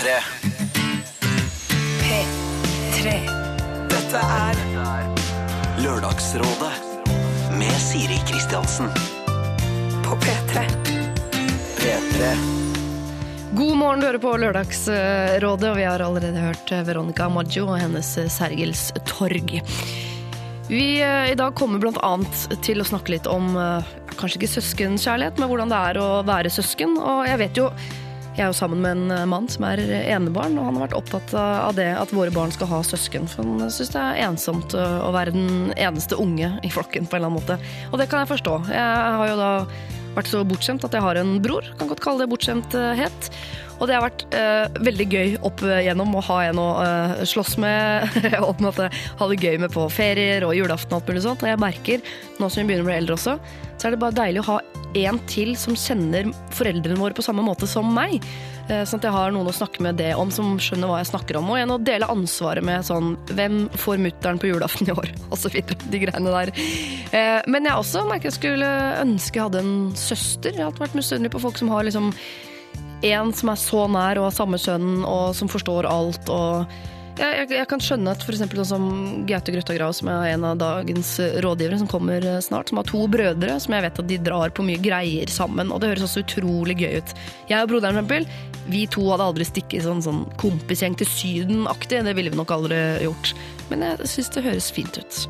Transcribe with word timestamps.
P3. 0.00 0.12
P3. 2.00 3.10
Dette 3.90 4.20
er 4.24 4.60
Lørdagsrådet 5.84 6.70
med 7.58 7.76
Siri 7.84 8.16
Kristiansen. 8.24 8.88
På 10.06 10.16
P3. 10.24 10.64
P3. 11.76 12.32
God 13.52 13.76
morgen, 13.76 14.00
du 14.00 14.06
hører 14.06 14.22
på 14.24 14.34
Lørdagsrådet, 14.40 15.68
og 15.68 15.76
vi 15.76 15.84
har 15.84 16.00
allerede 16.00 16.48
hørt 16.48 16.72
Veronica 16.88 17.28
Maggio 17.28 17.68
og 17.68 17.82
hennes 17.82 18.16
Sergels 18.32 18.88
torg. 19.04 19.58
Vi 20.72 20.84
eh, 21.04 21.32
i 21.34 21.36
dag 21.36 21.52
kommer 21.60 21.92
annet 22.00 22.46
til 22.64 22.80
å 22.80 22.88
snakke 22.88 23.18
litt 23.18 23.28
om 23.28 23.52
eh, 23.52 23.96
kanskje 24.16 24.40
ikke 24.40 24.54
søskenkjærlighet, 24.56 25.36
men 25.36 25.52
hvordan 25.52 25.68
det 25.68 25.88
er 25.90 26.00
å 26.00 26.12
være 26.24 26.56
søsken. 26.56 26.96
Og 26.96 27.26
jeg 27.28 27.44
vet 27.44 27.66
jo 27.66 27.74
jeg 28.40 28.46
er 28.46 28.54
jo 28.54 28.56
sammen 28.56 28.80
med 28.80 28.96
en 28.96 29.28
mann 29.28 29.46
som 29.52 29.66
er 29.68 29.82
enebarn, 30.00 30.54
og 30.56 30.64
han 30.64 30.78
har 30.78 30.86
vært 30.86 30.96
opptatt 30.96 31.34
av 31.36 31.74
det 31.76 31.90
at 31.92 32.12
våre 32.16 32.32
barn 32.32 32.52
skal 32.54 32.70
ha 32.70 32.78
søsken. 32.86 33.28
For 33.28 33.44
han 33.44 33.68
syns 33.68 33.92
det 33.92 34.00
er 34.00 34.20
ensomt 34.24 34.72
å 34.72 35.10
være 35.12 35.34
den 35.34 35.74
eneste 35.76 36.16
unge 36.16 36.48
i 36.64 36.70
flokken 36.72 37.04
på 37.04 37.18
en 37.18 37.20
eller 37.20 37.28
annen 37.28 37.36
måte. 37.36 37.58
Og 37.92 38.00
det 38.00 38.08
kan 38.08 38.24
jeg 38.24 38.30
forstå. 38.32 38.54
Jeg 38.72 39.16
har 39.20 39.28
jo 39.28 39.36
da 39.36 39.50
vært 40.16 40.30
så 40.32 40.40
bortskjemt 40.48 40.86
at 40.88 40.96
jeg 40.96 41.04
har 41.04 41.20
en 41.20 41.34
bror. 41.44 41.68
Kan 41.76 41.92
godt 41.92 42.00
kalle 42.06 42.24
det 42.24 42.30
bortskjemthet. 42.32 43.28
Og 43.80 43.88
det 43.88 43.96
har 43.96 44.04
vært 44.04 44.26
uh, 44.36 44.82
veldig 44.84 45.06
gøy 45.08 45.36
opp 45.48 45.64
igjennom 45.64 46.12
å 46.18 46.24
ha 46.28 46.38
en 46.50 46.60
å 46.60 46.68
uh, 46.84 47.22
slåss 47.24 47.56
med. 47.62 48.18
og 48.44 48.52
på 48.52 48.60
en 48.60 48.68
måte 48.68 48.90
ha 48.92 49.30
det 49.30 49.40
gøy 49.40 49.56
med 49.64 49.72
på 49.74 49.86
ferier 49.92 50.44
og 50.46 50.54
julaften 50.56 50.92
og 50.92 51.00
alt 51.00 51.10
mulig 51.12 51.24
sånt. 51.24 51.44
Og 51.44 51.52
jeg 51.52 51.62
merker, 51.64 52.04
nå 52.38 52.50
som 52.50 52.60
vi 52.60 52.68
begynner 52.68 52.84
å 52.84 52.90
bli 52.90 52.98
eldre 53.00 53.16
også, 53.16 53.38
så 53.80 53.88
er 53.88 53.96
det 53.96 54.02
bare 54.02 54.18
deilig 54.18 54.44
å 54.44 54.48
ha 54.50 54.60
en 55.00 55.20
til 55.30 55.54
som 55.56 55.76
kjenner 55.78 56.28
foreldrene 56.52 57.00
våre 57.00 57.16
på 57.16 57.24
samme 57.24 57.44
måte 57.46 57.68
som 57.70 57.88
meg. 57.94 58.18
Eh, 58.70 58.82
sånn 58.86 59.00
at 59.00 59.06
jeg 59.08 59.14
har 59.14 59.32
noen 59.34 59.48
å 59.48 59.54
snakke 59.54 59.82
med 59.82 59.96
det 59.98 60.10
om, 60.18 60.28
som 60.34 60.58
skjønner 60.60 60.90
hva 60.90 60.98
jeg 61.00 61.10
snakker 61.12 61.38
om. 61.40 61.48
Og 61.54 61.62
en 61.62 61.74
å 61.74 61.80
dele 61.80 62.10
ansvaret 62.10 62.64
med 62.66 62.84
sånn 62.86 63.14
Hvem 63.32 63.62
får 63.80 64.02
mutter'n 64.04 64.42
på 64.42 64.50
julaften 64.50 64.90
i 64.90 64.94
år? 64.94 65.08
Og 65.32 65.40
så 65.40 65.50
videre. 65.54 65.78
De 65.90 66.02
greiene 66.04 66.34
der. 66.36 66.52
Men 67.50 67.66
jeg 67.66 67.80
også 67.80 68.04
merker 68.06 68.28
jeg 68.28 68.36
skulle 68.36 68.68
ønske 69.00 69.40
jeg 69.40 69.48
hadde 69.48 69.64
en 69.64 69.74
søster. 69.98 70.54
Jeg 70.54 70.66
har 70.66 70.76
vært 70.78 70.98
misunnelig 70.98 71.32
på 71.34 71.42
folk 71.42 71.58
som 71.58 71.72
har 71.72 71.88
liksom 71.88 72.12
en 73.02 73.32
som 73.32 73.52
er 73.52 73.60
så 73.60 73.84
nær 73.90 74.20
og 74.20 74.28
har 74.28 74.36
samme 74.36 74.60
kjønn 74.60 75.04
og 75.08 75.36
som 75.36 75.50
forstår 75.50 75.88
alt. 75.88 76.28
og 76.28 76.66
jeg, 77.20 77.32
jeg, 77.36 77.48
jeg 77.58 77.68
kan 77.68 77.82
skjønne 77.84 78.12
at 78.14 78.22
f.eks. 78.24 78.40
sånn 78.40 78.68
som 78.68 78.84
Gaute 79.28 79.52
Grøtta 79.52 79.74
Grav, 79.76 79.92
som 79.96 80.08
er 80.12 80.30
en 80.30 80.46
av 80.48 80.60
dagens 80.60 81.10
rådgivere, 81.44 81.80
som 81.82 81.90
kommer 81.90 82.24
snart, 82.44 82.70
som 82.70 82.80
har 82.80 82.88
to 82.88 83.02
brødre, 83.12 83.58
som 83.60 83.76
jeg 83.76 83.84
vet 83.84 84.00
at 84.02 84.08
de 84.08 84.20
drar 84.30 84.54
på 84.56 84.64
mye 84.64 84.80
greier 84.80 85.32
sammen. 85.32 85.72
Og 85.72 85.82
det 85.82 85.90
høres 85.92 86.06
også 86.06 86.24
utrolig 86.24 86.78
gøy 86.80 87.00
ut. 87.00 87.12
Jeg 87.50 87.66
og 87.66 87.72
broderen, 87.72 87.98
for 87.98 88.06
eksempel, 88.06 88.70
vi 88.70 88.86
to 88.88 89.04
hadde 89.10 89.26
aldri 89.26 89.48
stikket 89.48 89.84
sånn, 89.84 90.00
sånn 90.04 90.22
kompisgjeng 90.40 90.96
til 91.00 91.10
Syden-aktig. 91.10 92.00
Det 92.06 92.16
ville 92.16 92.32
vi 92.32 92.40
nok 92.40 92.54
aldri 92.56 92.80
gjort. 93.04 93.34
Men 93.68 93.84
jeg 93.84 94.10
syns 94.14 94.32
det 94.36 94.46
høres 94.46 94.72
fint 94.74 95.02
ut. 95.02 95.22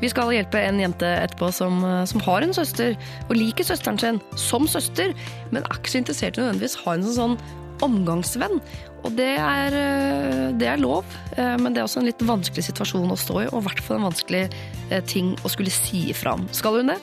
Vi 0.00 0.10
skal 0.12 0.32
hjelpe 0.34 0.60
en 0.64 0.80
jente 0.80 1.08
etterpå 1.20 1.50
som, 1.54 1.82
som 2.08 2.24
har 2.24 2.46
en 2.46 2.54
søster, 2.56 2.96
og 3.28 3.36
liker 3.36 3.66
søsteren 3.66 4.00
sin 4.00 4.20
som 4.38 4.68
søster, 4.70 5.14
men 5.50 5.64
er 5.64 5.80
ikke 5.80 5.92
så 5.92 6.00
interessert 6.00 6.38
i 6.38 6.44
nødvendigvis 6.44 6.78
ha 6.84 6.96
en 6.96 7.08
sånn 7.08 7.40
omgangsvenn. 7.84 8.60
Og 9.00 9.14
det 9.16 9.30
er, 9.40 9.76
eh, 9.76 10.50
det 10.60 10.68
er 10.68 10.80
lov, 10.80 11.04
eh, 11.36 11.56
men 11.56 11.72
det 11.72 11.80
er 11.80 11.88
også 11.88 12.02
en 12.02 12.10
litt 12.10 12.20
vanskelig 12.20 12.66
situasjon 12.68 13.12
å 13.12 13.18
stå 13.18 13.44
i, 13.44 13.48
og 13.48 13.62
i 13.62 13.66
hvert 13.68 13.80
fall 13.84 14.00
en 14.00 14.10
vanskelig 14.10 14.42
eh, 14.90 15.00
ting 15.08 15.36
å 15.40 15.52
skulle 15.52 15.72
si 15.72 16.10
ifra 16.12 16.36
om. 16.36 16.46
Skal 16.52 16.80
hun 16.80 16.92
det? 16.92 16.98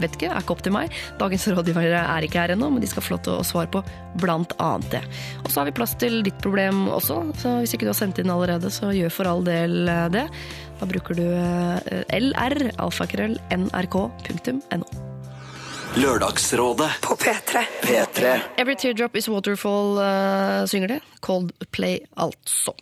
Vet 0.00 0.14
ikke, 0.16 0.30
er 0.30 0.40
ikke 0.40 0.54
opp 0.54 0.62
til 0.64 0.72
meg. 0.72 0.94
Dagens 1.18 1.44
rådgivere 1.50 1.98
er 2.06 2.24
ikke 2.24 2.40
her 2.40 2.54
ennå, 2.54 2.70
men 2.72 2.80
de 2.80 2.88
skal 2.88 3.04
få 3.04 3.16
lov 3.16 3.24
til 3.26 3.34
å 3.36 3.44
svare 3.44 3.68
på 3.68 3.82
blant 4.22 4.54
annet 4.62 4.94
det. 4.94 5.02
Og 5.42 5.50
så 5.50 5.60
har 5.60 5.68
vi 5.68 5.76
plass 5.76 5.92
til 6.00 6.22
ditt 6.24 6.38
problem 6.40 6.86
også, 6.88 7.18
så 7.42 7.58
hvis 7.60 7.74
ikke 7.76 7.84
du 7.84 7.92
har 7.92 7.98
sendt 7.98 8.22
inn 8.22 8.32
allerede, 8.32 8.70
så 8.72 8.94
gjør 8.96 9.12
for 9.12 9.28
all 9.28 9.44
del 9.44 9.90
det. 10.14 10.24
Da 10.80 10.88
bruker 10.88 11.18
du 11.18 11.26
lr, 12.16 12.66
alfakrøll, 12.80 13.36
nrk.no. 13.52 15.08
Lørdagsrådet 15.94 16.90
På 17.02 17.16
P3. 17.16 17.58
P3. 17.82 18.40
Every 18.56 18.76
Teardrop 18.78 19.16
Is 19.16 19.28
Waterfall 19.28 19.98
uh, 19.98 20.66
synger 20.66 20.88
det. 20.88 20.98
Coldplay, 21.20 21.98
altså. 22.14 22.74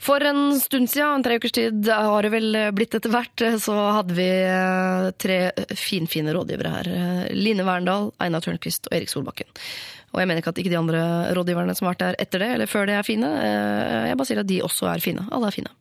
For 0.00 0.22
en 0.22 0.60
stund 0.60 0.86
siden, 0.90 1.16
en 1.16 1.24
tre 1.26 1.40
ukers 1.42 1.56
tid 1.56 1.90
har 1.90 2.22
det 2.22 2.30
vel 2.32 2.58
blitt 2.76 2.94
etter 2.94 3.10
hvert, 3.10 3.44
så 3.60 3.74
hadde 3.98 4.14
vi 4.14 4.28
uh, 4.46 5.10
tre 5.18 5.40
finfine 5.74 6.36
rådgivere 6.36 6.74
her. 6.76 6.92
Line 7.34 7.66
Verndal, 7.66 8.12
Einar 8.22 8.46
Tørnquist 8.46 8.86
og 8.86 8.96
Erik 9.00 9.10
Solbakken. 9.10 9.50
Og 10.12 10.22
jeg 10.22 10.30
mener 10.30 10.44
ikke 10.44 10.54
at 10.54 10.62
ikke 10.62 10.72
de 10.72 10.78
andre 10.78 11.04
rådgiverne 11.34 11.74
som 11.74 11.88
har 11.88 11.96
vært 11.96 12.04
der 12.06 12.22
etter 12.22 12.44
det, 12.44 12.52
eller 12.54 12.70
før 12.70 12.86
det, 12.86 12.94
er 13.00 13.06
fine. 13.06 13.30
Jeg 14.06 14.18
bare 14.20 14.28
sier 14.28 14.42
at 14.44 14.48
de 14.48 14.62
også 14.62 14.86
er 14.92 15.02
fine. 15.02 15.24
Alle 15.32 15.50
er 15.50 15.56
fine. 15.56 15.72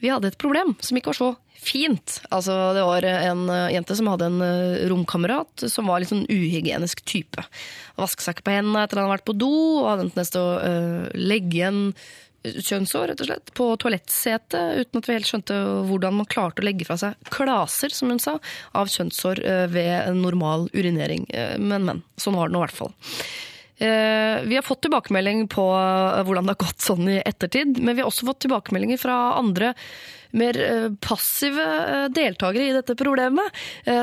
Vi 0.00 0.10
hadde 0.12 0.30
et 0.32 0.40
problem 0.40 0.74
som 0.80 0.98
ikke 0.98 1.12
var 1.12 1.18
så 1.18 1.30
fint. 1.60 2.16
Altså, 2.32 2.54
det 2.76 2.86
var 2.88 3.04
en 3.04 3.44
jente 3.72 3.96
som 3.98 4.08
hadde 4.08 4.30
en 4.30 4.40
romkamerat 4.88 5.66
som 5.68 5.90
var 5.90 6.00
litt 6.00 6.08
sånn 6.12 6.24
uhygienisk 6.30 7.04
type. 7.04 7.44
Vaske 8.00 8.24
seg 8.24 8.38
ikke 8.38 8.48
på 8.48 8.56
hendene 8.56 8.86
etter 8.86 8.96
at 8.96 9.02
han 9.02 9.10
hadde 9.10 9.18
vært 9.18 9.28
på 9.28 9.36
do, 9.36 9.52
og 9.82 9.90
hadde 9.90 10.06
en 10.06 10.12
tendens 10.14 10.32
til 10.32 10.40
å 10.40 10.56
øh, 10.64 11.06
legge 11.20 11.60
igjen 11.60 11.82
kjønnsår 12.40 13.10
rett 13.10 13.20
og 13.20 13.28
slett, 13.28 13.52
på 13.56 13.66
toalettsetet, 13.82 14.80
uten 14.80 15.02
at 15.02 15.08
vi 15.08 15.16
helt 15.18 15.28
skjønte 15.28 15.58
hvordan 15.90 16.16
man 16.22 16.28
klarte 16.30 16.62
å 16.62 16.64
legge 16.64 16.86
fra 16.88 16.96
seg 17.00 17.28
klaser, 17.28 17.92
som 17.92 18.12
hun 18.12 18.22
sa, 18.22 18.38
av 18.72 18.88
kjønnsår 18.88 19.42
ved 19.74 20.16
normal 20.16 20.70
urinering. 20.72 21.26
Men, 21.60 21.84
men. 21.84 22.00
Sånn 22.20 22.38
var 22.40 22.48
det 22.48 22.56
nå 22.56 22.62
i 22.62 22.64
hvert 22.64 22.78
fall. 22.78 22.94
Vi 23.80 24.56
har 24.56 24.64
fått 24.66 24.82
tilbakemelding 24.84 25.46
på 25.48 25.64
hvordan 26.26 26.44
det 26.44 26.52
har 26.52 26.60
gått 26.60 26.84
sånn 26.84 27.06
i 27.08 27.20
ettertid, 27.24 27.78
men 27.80 27.96
vi 27.96 28.02
har 28.02 28.10
også 28.10 28.28
fått 28.28 28.42
tilbakemeldinger 28.44 29.00
fra 29.00 29.14
andre 29.38 29.74
mer 30.36 30.58
passive 31.02 31.64
deltakere 32.14 32.68
i 32.68 32.74
dette 32.76 32.94
problemet, 32.94 33.56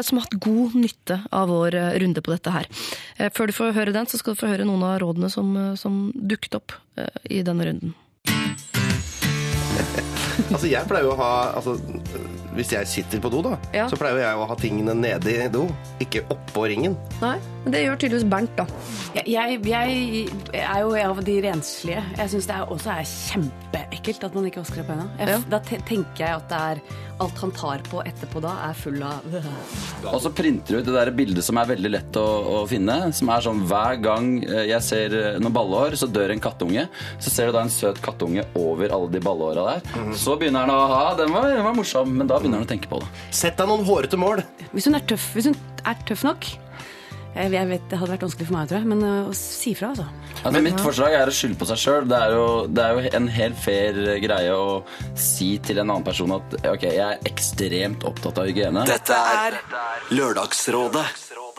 som 0.03 0.17
har 0.17 0.25
hatt 0.25 0.39
god 0.43 0.75
nytte 0.75 1.19
av 1.29 1.53
vår 1.53 1.77
runde 2.01 2.25
på 2.25 2.33
dette 2.33 2.55
her. 2.55 2.67
Før 3.37 3.47
du 3.47 3.55
får 3.55 3.77
høre 3.77 3.93
den, 3.95 4.09
så 4.09 4.19
skal 4.19 4.35
du 4.35 4.41
få 4.41 4.49
høre 4.49 4.65
noen 4.67 4.83
av 4.89 4.97
rådene 5.05 5.29
som, 5.31 5.53
som 5.79 6.07
dukket 6.11 6.57
opp 6.59 6.75
i 7.29 7.45
denne 7.45 7.69
runden. 7.69 7.93
altså, 10.53 10.67
jeg 10.69 10.87
pleier 10.89 11.07
jo 11.07 11.13
å 11.15 11.19
ha 11.19 11.29
altså, 11.57 11.77
Hvis 12.57 12.71
jeg 12.73 12.87
sitter 12.89 13.21
på 13.21 13.29
do, 13.29 13.41
da, 13.45 13.57
Ja. 13.75 13.85
så 13.89 13.97
pleier 13.99 14.17
jeg 14.23 14.37
å 14.39 14.45
ha 14.49 14.55
tingene 14.57 14.95
nede 14.97 15.29
i 15.29 15.47
do, 15.53 15.67
ikke 16.01 16.23
oppå 16.33 16.63
ringen. 16.71 16.95
Nei, 17.21 17.35
men 17.63 17.75
det 17.75 17.83
gjør 17.83 17.99
tydeligvis 18.01 18.25
Bernt, 18.31 18.55
da. 18.57 18.65
Jeg, 19.13 19.27
jeg, 19.29 19.59
jeg 19.69 20.63
er 20.63 20.79
jo 20.81 20.95
av 20.97 21.21
de 21.27 21.35
renslige. 21.45 22.01
Jeg 22.17 22.33
syns 22.33 22.49
det 22.49 22.55
er, 22.57 22.71
også 22.73 22.95
er 22.95 23.11
kjempeekkelt 23.11 24.25
at 24.25 24.37
man 24.39 24.49
ikke 24.49 24.63
vasker 24.63 24.81
opp 24.81 24.89
på 24.89 24.97
hendene. 24.97 25.29
Ja. 25.35 25.37
Da 25.53 25.61
tenker 25.67 26.23
jeg 26.23 26.33
at 26.39 26.49
det 26.49 26.63
er 26.71 26.81
alt 27.23 27.39
han 27.41 27.51
tar 27.55 27.81
på 27.87 28.01
etterpå 28.05 28.41
da, 28.43 28.53
er 28.67 28.77
full 28.77 29.01
av 29.05 29.37
Og 30.13 30.19
så 30.23 30.31
printer 30.33 30.77
du 30.77 30.81
ut 30.81 30.87
det 30.87 30.95
der 30.95 31.11
bildet 31.15 31.45
som 31.45 31.59
er 31.59 31.69
veldig 31.71 31.91
lett 31.93 32.19
å, 32.19 32.25
å 32.25 32.59
finne. 32.69 32.97
Som 33.15 33.31
er 33.33 33.45
sånn 33.45 33.63
hver 33.69 33.99
gang 34.03 34.29
eh, 34.45 34.67
jeg 34.71 34.85
ser 34.85 35.17
eh, 35.17 35.39
noen 35.41 35.55
ballehår, 35.55 35.97
så 35.99 36.09
dør 36.11 36.35
en 36.35 36.43
kattunge. 36.43 36.87
Så 37.17 37.33
ser 37.33 37.49
du 37.49 37.57
da 37.57 37.65
en 37.65 37.73
søt 37.73 38.01
kattunge 38.03 38.45
over 38.59 38.93
alle 38.93 39.09
de 39.13 39.23
ballehåra 39.23 39.65
der. 39.73 40.13
Så 40.17 40.37
begynner 40.39 40.67
han 40.67 40.73
å 40.75 40.91
ha 40.93 41.03
Den 41.17 41.33
var, 41.33 41.49
den 41.51 41.65
var 41.65 41.75
morsom, 41.77 42.13
men 42.19 42.29
da 42.29 42.39
begynner 42.39 42.61
han 42.61 42.69
å 42.69 42.71
tenke 42.71 42.91
på 42.91 43.01
det. 43.03 43.09
Sett 43.35 43.57
deg 43.59 43.69
noen 43.69 43.87
hårete 43.87 44.19
mål. 44.19 44.43
Hvis 44.71 44.89
hun 44.89 44.97
er 44.99 45.05
tøff, 45.09 45.31
hvis 45.35 45.51
hun 45.51 45.59
er 45.87 46.07
tøff 46.07 46.25
nok 46.27 46.47
jeg 47.37 47.51
jeg 47.57 47.67
vet 47.69 47.85
Det 47.89 47.97
hadde 48.01 48.11
vært 48.15 48.25
vanskelig 48.27 48.47
for 48.49 48.55
meg, 48.57 48.67
tror 48.69 48.79
jeg, 48.81 48.87
men 48.91 49.03
uh, 49.05 49.29
å 49.29 49.35
si 49.37 49.73
fra, 49.77 49.91
altså. 49.93 50.07
Altså, 50.43 50.61
mitt 50.65 50.79
forslag 50.83 51.15
er 51.17 51.29
å 51.31 51.33
skylde 51.33 51.57
på 51.61 51.67
seg 51.69 51.79
sjøl. 51.81 52.07
Det, 52.11 52.17
er 52.27 52.35
jo- 52.37 52.65
det 52.69 52.83
er 52.83 52.97
jo 52.97 53.13
en 53.19 53.27
helt 53.37 53.57
fair 53.63 54.01
greie 54.23 54.53
å 54.53 54.67
si 55.17 55.49
til 55.65 55.79
en 55.81 55.89
annen 55.89 56.05
person 56.05 56.31
at 56.37 56.57
ok, 56.73 56.83
jeg 56.89 57.03
er 57.07 57.23
ekstremt 57.29 58.03
opptatt 58.07 58.37
av 58.43 58.49
hygiene. 58.49 58.83
Dette 58.89 59.17
er 59.17 59.57
Lørdagsrådet 60.17 61.05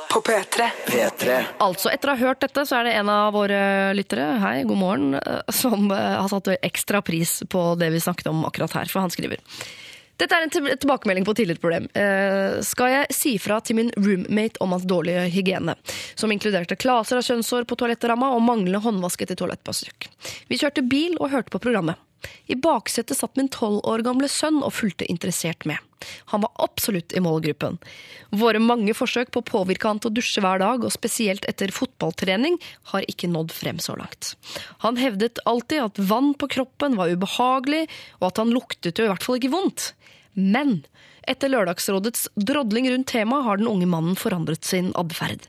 På 0.08 0.20
P3. 0.24 0.68
P3. 0.88 1.34
Altså, 1.60 1.90
etter 1.92 2.08
å 2.08 2.14
ha 2.16 2.22
hørt 2.30 2.40
dette, 2.40 2.62
så 2.68 2.78
er 2.78 2.86
det 2.88 2.94
en 2.96 3.10
av 3.12 3.34
våre 3.36 3.58
lyttere, 3.98 4.28
hei, 4.40 4.62
god 4.68 4.80
morgen, 4.80 5.18
eh, 5.18 5.42
som 5.52 5.90
eh, 5.92 6.14
har 6.22 6.30
satt 6.32 6.48
ekstra 6.62 7.02
pris 7.04 7.42
på 7.50 7.74
det 7.80 7.90
vi 7.92 8.00
snakket 8.00 8.30
om 8.32 8.40
akkurat 8.48 8.72
her, 8.78 8.88
for 8.88 9.04
han 9.04 9.12
skriver. 9.12 9.42
Dette 10.18 10.34
er 10.34 10.46
en 10.46 10.50
tilbakemelding 10.50 11.26
på 11.26 11.34
tillitsproblem. 11.38 11.86
Eh, 11.94 12.58
skal 12.66 12.90
jeg 12.90 13.14
si 13.14 13.36
fra 13.38 13.60
til 13.62 13.78
min 13.78 13.92
roommate 13.94 14.58
om 14.64 14.74
hans 14.74 14.86
dårlige 14.88 15.28
hygiene, 15.30 15.76
som 16.18 16.32
inkluderte 16.34 16.78
klaser 16.78 17.20
av 17.20 17.26
kjønnshår 17.26 17.68
på 17.70 17.78
toalettramma 17.78 18.32
og 18.34 18.42
manglende 18.42 18.82
håndvask 18.82 19.22
etter 19.22 19.38
toalettbesøk. 19.38 20.10
Vi 20.50 20.58
kjørte 20.58 20.82
bil 20.82 21.14
og 21.20 21.30
hørte 21.36 21.54
på 21.54 21.62
programmet. 21.62 22.02
I 22.50 22.56
baksetet 22.58 23.14
satt 23.14 23.36
min 23.38 23.50
tolv 23.52 23.84
år 23.86 24.02
gamle 24.02 24.26
sønn 24.32 24.58
og 24.64 24.74
fulgte 24.74 25.06
interessert 25.06 25.62
med. 25.68 25.78
Han 26.32 26.42
var 26.42 26.50
absolutt 26.62 27.12
i 27.12 27.22
målgruppen. 27.22 27.78
Våre 28.30 28.60
mange 28.62 28.94
forsøk 28.94 29.30
på 29.34 29.42
å 29.42 29.46
påvirke 29.46 29.90
han 29.90 30.00
til 30.02 30.10
å 30.10 30.16
dusje 30.18 30.42
hver 30.42 30.62
dag, 30.62 30.84
og 30.84 30.94
spesielt 30.94 31.46
etter 31.50 31.72
fotballtrening, 31.74 32.58
har 32.92 33.06
ikke 33.10 33.30
nådd 33.30 33.54
frem 33.54 33.78
så 33.82 33.96
langt. 33.98 34.34
Han 34.84 34.98
hevdet 35.00 35.42
alltid 35.48 35.84
at 35.84 36.02
vann 36.10 36.32
på 36.38 36.50
kroppen 36.58 36.98
var 36.98 37.12
ubehagelig, 37.12 37.86
og 38.20 38.30
at 38.30 38.42
han 38.42 38.54
luktet 38.54 38.98
jo 38.98 39.08
i 39.08 39.12
hvert 39.12 39.26
fall 39.26 39.40
ikke 39.40 39.54
vondt. 39.54 39.92
Men 40.34 40.82
etter 41.28 41.50
Lørdagsrådets 41.52 42.26
drodling 42.40 42.88
rundt 42.90 43.10
temaet 43.12 43.44
har 43.44 43.60
den 43.60 43.70
unge 43.70 43.88
mannen 43.90 44.16
forandret 44.16 44.64
sin 44.64 44.92
atferd. 44.98 45.48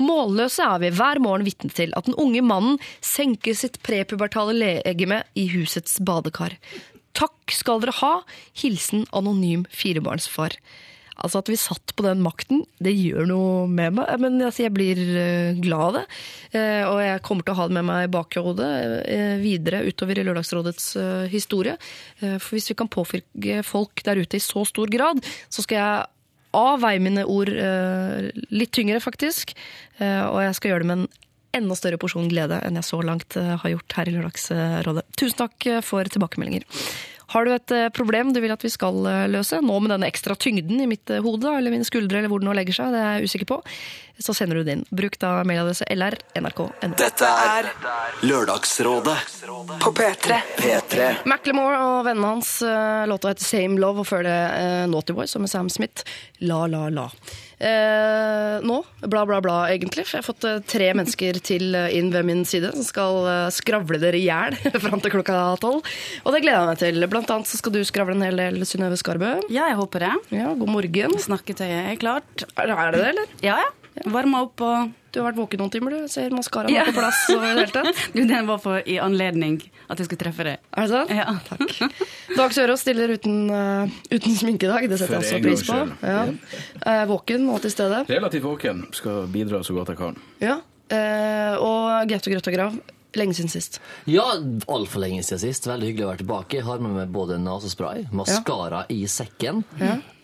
Målløse 0.00 0.64
er 0.66 0.82
vi 0.82 0.92
hver 0.96 1.20
morgen 1.24 1.46
vitne 1.46 1.72
til 1.72 1.94
at 1.96 2.08
den 2.08 2.18
unge 2.20 2.42
mannen 2.44 2.80
senker 3.04 3.56
sitt 3.56 3.80
prepubertale 3.86 4.56
legeme 4.60 5.22
i 5.38 5.46
husets 5.54 5.96
badekar. 6.04 6.58
Takk 7.14 7.54
skal 7.54 7.80
dere 7.84 7.94
ha! 8.00 8.14
Hilsen 8.58 9.06
anonym 9.14 9.68
firebarnsfar. 9.70 10.58
Altså 11.22 11.40
At 11.40 11.50
vi 11.50 11.58
satt 11.58 11.94
på 11.94 12.04
den 12.06 12.22
makten, 12.24 12.64
det 12.82 12.94
gjør 12.96 13.28
noe 13.30 13.66
med 13.70 13.94
meg. 13.98 14.10
Men 14.22 14.40
altså, 14.42 14.64
jeg 14.66 14.74
blir 14.74 14.98
eh, 14.98 15.60
glad 15.62 15.84
av 15.84 15.98
det. 15.98 16.04
Eh, 16.58 16.82
og 16.88 16.98
jeg 17.04 17.22
kommer 17.26 17.46
til 17.46 17.54
å 17.54 17.58
ha 17.60 17.68
det 17.70 17.76
med 17.78 17.88
meg 17.90 18.06
i 18.06 18.12
bakhodet 18.14 18.70
eh, 19.10 19.36
videre 19.42 19.84
utover 19.86 20.18
i 20.18 20.26
Lørdagsrådets 20.26 20.88
historie. 21.32 21.76
For 22.20 22.56
hvis 22.56 22.70
vi 22.72 22.78
kan 22.78 22.90
påvirke 22.90 23.62
folk 23.66 24.02
der 24.06 24.20
ute 24.20 24.38
i 24.38 24.42
så 24.42 24.64
stor 24.68 24.90
grad, 24.90 25.22
så 25.52 25.64
skal 25.64 25.80
jeg 25.80 26.10
avveie 26.54 27.02
mine 27.02 27.24
ord 27.26 27.50
litt 27.50 28.72
tyngre, 28.74 29.00
faktisk. 29.02 29.56
Og 29.98 30.38
jeg 30.44 30.54
skal 30.58 30.70
gjøre 30.70 30.84
det 30.84 30.90
med 30.90 31.02
en 31.02 31.08
enda 31.58 31.76
større 31.78 31.98
porsjon 32.02 32.30
glede 32.30 32.60
enn 32.66 32.78
jeg 32.78 32.86
så 32.86 33.00
langt 33.06 33.34
har 33.38 33.72
gjort 33.72 33.98
her 33.98 34.10
i 34.10 34.14
Lørdagsrådet. 34.14 35.04
Tusen 35.18 35.40
takk 35.42 35.68
for 35.86 36.14
tilbakemeldinger. 36.14 36.66
Har 37.34 37.46
du 37.46 37.50
et 37.50 37.74
eh, 37.74 37.90
problem 37.94 38.30
du 38.32 38.38
vil 38.42 38.54
at 38.54 38.62
vi 38.62 38.70
skal 38.70 39.00
eh, 39.10 39.24
løse, 39.32 39.58
nå 39.64 39.78
med 39.82 39.90
denne 39.90 40.06
ekstra 40.10 40.36
tyngden 40.38 40.78
i 40.84 40.88
mitt 40.90 41.10
eh, 41.10 41.22
hode, 41.24 41.50
eller 41.50 41.74
mine 41.74 41.86
skuldre, 41.86 42.20
eller 42.20 42.30
hvor 42.30 42.42
det 42.42 42.46
nå 42.46 42.54
legger 42.54 42.76
seg, 42.76 42.94
det 42.94 43.00
er 43.02 43.16
jeg 43.18 43.30
usikker 43.30 43.50
på, 43.50 43.58
så 44.18 44.34
sender 44.36 44.60
du 44.60 44.64
den 44.64 44.82
inn. 44.82 44.84
Bruk 44.94 45.18
da 45.22 45.36
mailadresse 45.46 45.86
lr.nrk.no. 45.94 46.90
Dette 46.98 47.28
er 47.28 47.70
Lørdagsrådet 48.26 49.16
På 49.82 49.92
P3. 49.94 50.40
P3. 50.58 51.08
Macklemore 51.30 51.80
og 51.82 52.04
vennene 52.08 52.34
hans 52.36 52.56
uh, 52.66 53.04
låta 53.10 53.32
heter 53.32 53.46
Same 53.46 53.80
Love, 53.82 54.04
og 54.04 54.10
før 54.10 54.26
det 54.26 54.38
uh, 54.54 54.84
Naughty 54.90 55.16
Boy, 55.16 55.26
som 55.30 55.44
med 55.44 55.52
Sam 55.52 55.72
Smith. 55.72 56.06
La, 56.44 56.64
la, 56.70 56.86
la. 56.92 57.08
Eh, 57.58 58.60
nå, 58.66 58.84
bla, 59.00 59.26
bla, 59.26 59.40
bla, 59.40 59.54
egentlig. 59.70 60.04
For 60.04 60.18
jeg 60.18 60.24
har 60.24 60.26
fått 60.26 60.46
eh, 60.48 60.58
tre 60.68 60.88
mennesker 60.96 61.38
til 61.44 61.76
eh, 61.78 61.94
inn 61.96 62.10
ved 62.12 62.26
min 62.26 62.42
side 62.48 62.72
som 62.74 62.84
skal 62.86 63.20
eh, 63.30 63.52
skravle 63.54 64.00
dere 64.02 64.18
i 64.18 64.26
hjel 64.26 64.58
fram 64.84 65.02
til 65.04 65.14
klokka 65.14 65.38
tolv. 65.62 65.86
Og 66.24 66.34
det 66.34 66.42
gleder 66.44 66.60
jeg 66.60 66.72
meg 66.72 66.82
til. 66.82 67.08
Blant 67.12 67.32
annet 67.34 67.50
så 67.50 67.60
skal 67.60 67.76
du 67.76 67.80
skravle 67.86 68.18
en 68.18 68.26
hel 68.26 68.42
del, 68.42 68.60
Synnøve 68.68 68.98
Skarbø. 69.00 69.36
Ja, 69.48 69.70
jeg 69.70 69.78
håper 69.80 70.08
det. 70.08 70.12
Ja, 70.34 70.50
god 70.58 70.74
morgen. 70.74 71.16
Snakketøyet 71.24 71.94
er 71.94 72.02
klart. 72.02 72.46
Er 72.58 72.74
er 72.74 72.92
det 72.92 73.00
det, 73.00 73.08
eller? 73.14 73.34
Ja, 73.44 73.62
ja. 73.62 73.72
Varma 74.10 74.42
opp 74.42 74.62
og 74.64 74.92
Du 75.14 75.20
har 75.20 75.28
vært 75.28 75.38
våken 75.38 75.60
noen 75.62 75.70
timer, 75.70 75.94
du. 75.94 76.08
Ser 76.10 76.32
maskaraen 76.34 76.74
ja. 76.74 76.82
på 76.88 76.96
plass. 76.96 77.20
og 77.30 77.38
i 77.38 77.42
det 77.44 77.50
hele 77.52 77.66
tatt. 77.70 78.00
Du, 78.16 78.22
den 78.26 78.48
var 78.48 78.58
for 78.62 78.82
i 78.82 78.96
anledning 78.98 79.60
at 79.86 80.00
jeg 80.00 80.08
skulle 80.08 80.22
treffe 80.24 80.46
deg. 80.48 80.64
Er 80.74 80.88
det 80.88 80.90
sant? 80.90 81.12
Ja. 81.14 81.36
Takk. 81.46 82.00
Dag 82.34 82.56
Sørås 82.56 82.82
stiller 82.82 83.12
uten, 83.14 83.44
uh, 83.52 83.94
uten 84.10 84.34
sminke 84.34 84.66
i 84.66 84.72
dag. 84.72 84.88
Det 84.90 84.98
setter 84.98 85.22
For 85.22 85.28
jeg 85.28 85.38
også 85.38 85.44
pris 85.46 85.62
på. 85.68 85.78
Ja. 86.02 86.24
Uh, 86.82 87.04
våken 87.12 87.46
og 87.54 87.62
til 87.62 87.74
stede. 87.76 88.02
Relativt 88.10 88.48
våken. 88.48 88.82
Skal 88.98 89.30
bidra 89.30 89.62
så 89.62 89.76
godt 89.78 89.94
jeg 89.94 90.02
kan. 90.02 90.18
Ja. 90.42 90.58
Uh, 90.90 91.54
og 91.62 92.10
Grøtt 92.10 92.28
Grøtta 92.34 92.54
Grav. 92.54 92.74
Lenge 93.14 93.36
siden 93.38 93.52
sist. 93.52 93.78
Ja, 94.10 94.24
altfor 94.66 95.04
lenge 95.04 95.22
siden 95.22 95.44
sist. 95.44 95.68
Veldig 95.70 95.92
hyggelig 95.92 96.08
å 96.08 96.10
være 96.10 96.22
tilbake. 96.24 96.58
Jeg 96.58 96.66
har 96.66 96.82
med 96.82 96.96
meg 96.96 97.14
både 97.14 97.38
nesespray, 97.38 98.08
maskara 98.10 98.82
i 98.90 99.04
sekken, 99.10 99.62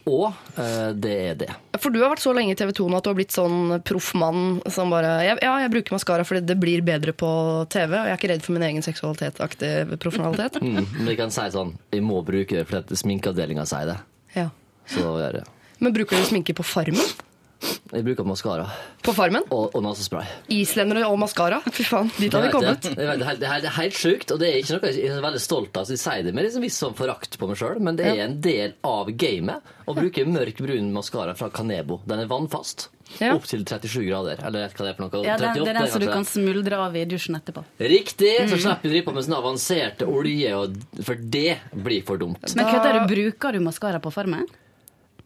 og 0.09 0.33
eh, 0.57 0.91
det 0.97 1.15
er 1.31 1.39
det. 1.43 1.51
For 1.81 1.93
du 1.93 2.01
har 2.03 2.13
vært 2.13 2.23
så 2.23 2.33
lenge 2.37 2.55
i 2.55 2.59
TV 2.59 2.73
2 2.77 2.89
nå 2.89 2.99
at 2.99 3.07
du 3.07 3.11
har 3.13 3.19
blitt 3.19 3.35
sånn 3.35 3.77
proffmann 3.87 4.61
som 4.73 4.93
bare 4.93 5.13
ja, 5.27 5.37
ja, 5.43 5.55
jeg 5.65 5.73
bruker 5.75 5.97
maskara 5.97 6.27
fordi 6.27 6.45
det 6.49 6.57
blir 6.61 6.85
bedre 6.87 7.15
på 7.17 7.31
TV, 7.73 7.95
og 7.97 8.09
jeg 8.09 8.15
er 8.15 8.21
ikke 8.21 8.33
redd 8.33 8.45
for 8.47 8.57
min 8.57 8.67
egen 8.69 8.85
seksualitet-aktig 8.87 9.73
profesjonalitet. 10.01 10.61
Mm, 10.65 10.83
men 10.99 11.13
jeg 11.13 11.21
kan 11.21 11.35
si 11.35 11.47
sånn, 11.55 11.75
Vi 11.93 12.03
må 12.05 12.23
bruke 12.27 12.61
det 12.61 12.67
fordi 12.71 12.99
sminkeavdelinga 13.01 13.67
sier 13.69 13.93
det. 13.93 13.99
Ja. 14.37 14.49
Så 14.91 15.05
gjør 15.05 15.41
det. 15.41 15.49
Men 15.81 15.97
bruker 15.97 16.19
du 16.19 16.29
sminke 16.29 16.57
på 16.57 16.67
Farmen? 16.67 17.13
Jeg 17.91 18.05
bruker 18.07 18.25
maskara 18.25 18.65
På 19.05 19.13
Farmen? 19.13 19.43
og, 19.53 19.75
og 19.75 19.83
nasespray. 19.85 20.25
Islendere 20.55 21.03
og 21.11 21.19
maskara? 21.21 21.59
Fy 21.75 21.85
faen, 21.85 22.09
dit 22.17 22.33
har 22.33 22.47
vi 22.47 22.53
kommet. 22.55 22.81
det. 22.87 22.95
Det. 22.95 22.97
Det 22.97 23.09
er 23.21 23.25
helt- 23.29 23.41
det 23.41 23.49
er 23.69 23.75
helt- 23.77 23.99
sjukt, 24.01 24.31
og 24.33 24.39
det 24.41 24.49
er 24.49 24.59
ikke 24.63 24.79
noe 24.79 24.93
jeg 24.95 25.11
er 25.11 25.21
veldig 25.25 25.41
stolt 25.43 25.77
av. 25.77 25.85
Så 25.85 25.97
jeg 25.97 26.03
sier 26.05 26.23
det 26.25 26.35
med 26.35 26.47
liksom 26.47 26.63
viss 26.65 26.79
sånn 26.81 26.95
forakt 26.97 27.37
på 27.39 27.49
meg 27.51 27.59
sjøl, 27.61 27.81
men 27.81 27.97
det 27.97 28.07
er 28.07 28.23
en 28.25 28.39
del 28.41 28.73
av 28.85 29.11
gamet 29.13 29.61
å 29.87 29.95
bruke 29.99 30.25
mørk 30.25 30.63
brun 30.65 30.93
maskara 30.95 31.35
fra 31.37 31.51
Canebo. 31.51 32.01
Den 32.07 32.21
er 32.25 32.27
vannfast. 32.31 32.89
Ja. 33.19 33.35
Opp 33.35 33.45
til 33.51 33.65
37 33.67 34.07
grader. 34.07 34.39
Eller 34.47 34.69
hva 34.71 34.85
det 34.87 34.93
er 34.93 34.95
for 34.95 35.03
noe. 35.09 35.25
Ja, 35.27 35.37
den, 35.37 35.55
det 35.65 35.69
er 35.75 35.81
den 35.81 35.89
som 35.91 36.01
du 36.01 36.07
kan 36.07 36.25
smuldre 36.25 36.79
av 36.79 36.95
i 36.97 37.05
dusjen 37.11 37.35
etterpå. 37.41 37.65
Riktig! 37.83 38.47
Så 38.49 38.57
slipper 38.63 38.87
vi 38.87 38.89
å 38.89 38.93
drive 38.95 39.05
på 39.09 39.15
med 39.17 39.27
sånn 39.27 39.35
avanserte 39.41 40.07
olje, 40.07 40.53
og, 40.55 40.77
for 41.03 41.19
det 41.19 41.59
blir 41.75 42.05
for 42.07 42.17
dumt. 42.23 42.39
Men 42.55 42.65
hva 42.71 42.79
er 42.87 43.01
det, 43.01 43.09
Bruker 43.11 43.53
du 43.59 43.61
maskara 43.67 43.99
på 44.01 44.13
Farmen? 44.15 44.47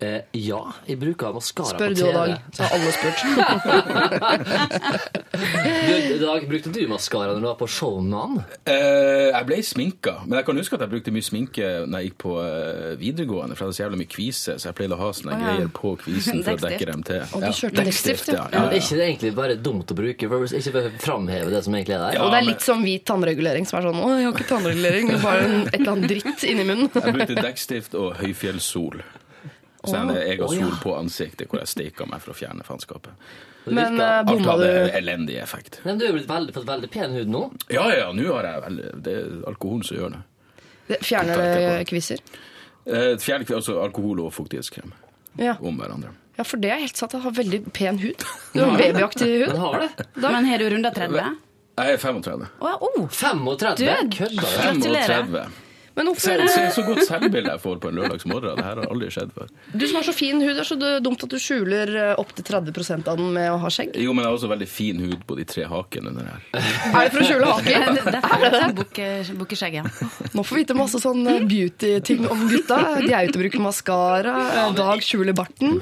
Eh, 0.04 0.20
ja, 0.44 0.58
jeg 0.88 0.98
bruker 1.00 1.32
maskara 1.36 1.68
Spør 1.70 1.88
på 1.88 1.94
du 1.94 2.00
TV. 2.02 2.08
og 2.08 2.14
Dag, 2.14 2.30
så 2.52 2.58
har 2.62 2.70
alle 2.76 2.92
spurt. 2.92 3.18
Du, 5.34 6.18
Dag, 6.18 6.48
brukte 6.48 6.68
du 6.70 6.88
maskara 6.88 7.32
når 7.34 7.40
du 7.40 7.46
var 7.48 7.54
på 7.58 7.66
Showman? 7.70 8.36
Eh, 8.70 9.30
jeg 9.32 9.46
ble 9.48 9.56
sminka, 9.66 10.12
men 10.26 10.36
jeg 10.38 10.46
kan 10.46 10.58
huske 10.60 10.76
at 10.78 10.84
jeg 10.84 10.92
brukte 10.92 11.14
mye 11.14 11.26
sminke 11.26 11.70
når 11.88 11.96
jeg 12.04 12.10
gikk 12.10 12.18
på 12.24 12.32
eh, 12.42 12.92
videregående. 13.00 13.56
For 13.56 13.64
jeg 13.64 13.68
hadde 13.70 13.78
så 13.78 13.82
jævlig 13.84 14.00
mye 14.02 14.12
kvise, 14.14 14.52
så 14.60 14.64
jeg 14.70 14.76
pleide 14.78 14.96
å 14.96 15.00
ha 15.00 15.08
sånne 15.18 15.38
greier 15.40 15.70
på 15.74 15.88
kvisen 16.04 16.36
for 16.46 16.54
å 16.54 16.62
dekke 16.64 16.86
dem 16.92 17.02
til. 17.08 17.20
Og 17.34 17.38
du 17.44 17.48
kjørte 17.50 17.86
dekkstift, 17.88 18.30
ja. 18.32 18.34
ja. 18.44 18.46
Men 18.54 18.60
ja, 18.60 18.62
er 18.70 18.84
ikke 18.84 18.98
det 19.00 19.06
egentlig 19.08 19.32
bare 19.40 19.58
dumt 19.70 19.94
å 19.94 19.98
bruke? 19.98 20.30
For 20.34 20.38
ikke 20.60 20.84
framheve 21.02 21.48
det 21.54 21.64
som 21.66 21.72
egentlig 21.78 21.96
er 21.98 22.04
der? 22.06 22.12
Ja. 22.18 22.22
Og 22.26 22.30
det 22.34 22.38
er 22.40 22.46
men- 22.46 22.52
litt 22.52 22.64
som 22.68 22.78
hvit 22.86 23.04
tannregulering, 23.10 23.64
som 23.68 23.80
er 23.80 23.84
sånn 23.90 24.00
Å, 24.04 24.06
jeg 24.18 24.24
har 24.28 24.34
ikke 24.38 24.50
tannregulering, 24.52 25.04
men 25.12 25.20
bare 25.24 25.44
en, 25.48 25.58
et 25.68 25.78
eller 25.80 25.92
annet 25.96 26.14
dritt 26.14 26.40
inni 26.48 26.64
munnen. 26.68 26.88
Jeg 26.94 27.16
brukte 27.18 27.40
dekkstift 27.42 27.92
og 27.98 28.08
høyfjellssol. 28.22 28.96
Så 29.86 30.00
jeg, 30.00 30.28
jeg 30.28 30.38
har 30.40 30.48
sol 30.54 30.76
på 30.82 30.94
ansiktet 30.98 31.48
hvor 31.50 31.60
jeg 31.60 31.68
steika 31.68 32.06
meg 32.10 32.22
for 32.24 32.32
å 32.34 32.38
fjerne 32.38 32.64
faenskapet. 32.66 33.12
Men 33.66 34.00
eh, 34.00 34.18
Alt 34.28 34.44
hadde 34.48 34.70
elendig 34.98 35.38
effekt. 35.40 35.80
Men 35.84 35.98
du 36.00 36.04
har 36.06 36.12
blitt 36.16 36.28
veldig, 36.28 36.52
fått 36.56 36.66
veldig 36.68 36.90
pen 36.92 37.14
hud 37.16 37.30
nå. 37.32 37.44
Ja, 37.72 37.86
ja, 37.94 38.10
nå 38.12 38.26
har 38.34 38.44
jeg 38.50 38.62
veldig 38.66 38.90
Det 39.06 39.14
er 39.20 39.30
alkoholen 39.48 39.84
som 39.88 39.96
gjør 39.96 40.10
det. 40.16 40.20
det- 40.88 41.00
Fjerner 41.04 41.40
det 41.40 41.86
kvisser? 41.88 42.20
Eh, 42.84 43.14
Fjerne, 43.16 43.46
altså 43.56 43.78
alkohol 43.80 44.20
og 44.26 44.32
fuktighetskrem 44.36 44.92
Ja. 45.40 45.56
om 45.60 45.78
hverandre. 45.80 46.10
ja, 46.36 46.44
for 46.44 46.56
det 46.60 46.70
er 46.70 46.78
helt 46.84 46.96
sant. 46.96 47.12
Jeg 47.12 47.22
har 47.22 47.30
veldig 47.32 47.72
pen 47.72 47.98
hud. 47.98 48.24
Du 48.52 48.60
har 48.60 48.76
babyaktig 48.84 49.30
hud. 49.46 49.48
Men 49.48 49.56
har 49.64 49.80
det? 49.80 50.06
Men 50.20 50.44
har 50.44 50.58
du 50.58 50.68
runda 50.70 50.90
30? 50.92 51.36
Jeg 51.74 51.90
er 51.92 51.96
35. 51.98 52.46
Å, 52.60 52.72
oh. 52.86 53.08
35? 53.08 53.76
Du, 53.80 53.86
Kødder 54.14 54.28
du? 54.30 54.44
Gratulerer. 54.44 55.24
35. 55.24 55.63
Men 55.94 56.08
Se, 56.18 56.32
hvorfor 56.34 56.50
se 56.50 56.62
så 56.74 56.82
godt 56.88 57.04
selvbilde 57.06 57.50
jeg 57.52 57.60
får 57.62 57.76
på 57.82 57.90
en 57.92 57.98
lørdagsmorgen. 58.00 58.56
Det 58.58 58.64
her 58.66 58.80
har 58.82 58.88
aldri 58.90 59.10
skjedd 59.14 59.30
før. 59.36 59.50
Du 59.78 59.84
som 59.86 59.98
har 60.00 60.06
så 60.08 60.14
fin 60.16 60.40
hud, 60.42 60.58
er 60.58 60.66
så 60.66 60.76
dumt 61.04 61.22
at 61.22 61.30
du 61.30 61.36
skjuler 61.38 61.92
eh, 62.00 62.12
opptil 62.18 62.46
30% 62.48 63.10
av 63.12 63.20
den 63.20 63.30
med 63.36 63.46
å 63.52 63.60
ha 63.62 63.70
skjegg. 63.70 63.92
Jo, 64.02 64.10
men 64.16 64.24
jeg 64.24 64.30
har 64.32 64.38
også 64.40 64.50
veldig 64.50 64.68
fin 64.70 64.98
hud 65.04 65.22
på 65.28 65.36
de 65.38 65.46
tre 65.54 65.68
hakene 65.70 66.10
under 66.10 66.26
her. 66.32 66.42
Er 66.58 66.98
det 66.98 67.14
for 67.14 67.22
å 67.22 67.28
skjule 67.30 67.52
haken? 67.52 68.00
Det 68.14 68.20
er 68.50 68.56
det 68.58 68.70
bukke- 68.80 69.38
bukkeskjegget. 69.38 70.02
Nå 70.34 70.42
får 70.44 70.58
vi 70.58 70.64
vite 70.64 70.76
masse 70.78 70.98
sånn 71.02 71.22
eh, 71.30 71.42
beauty-ting 71.54 72.26
om 72.30 72.46
gutta. 72.50 72.80
De 73.04 73.12
er 73.14 73.28
ute 73.30 73.38
og 73.38 73.44
bruker 73.46 73.62
maskara, 73.64 74.36
Dag 74.74 75.02
skjuler 75.06 75.36
barten. 75.38 75.78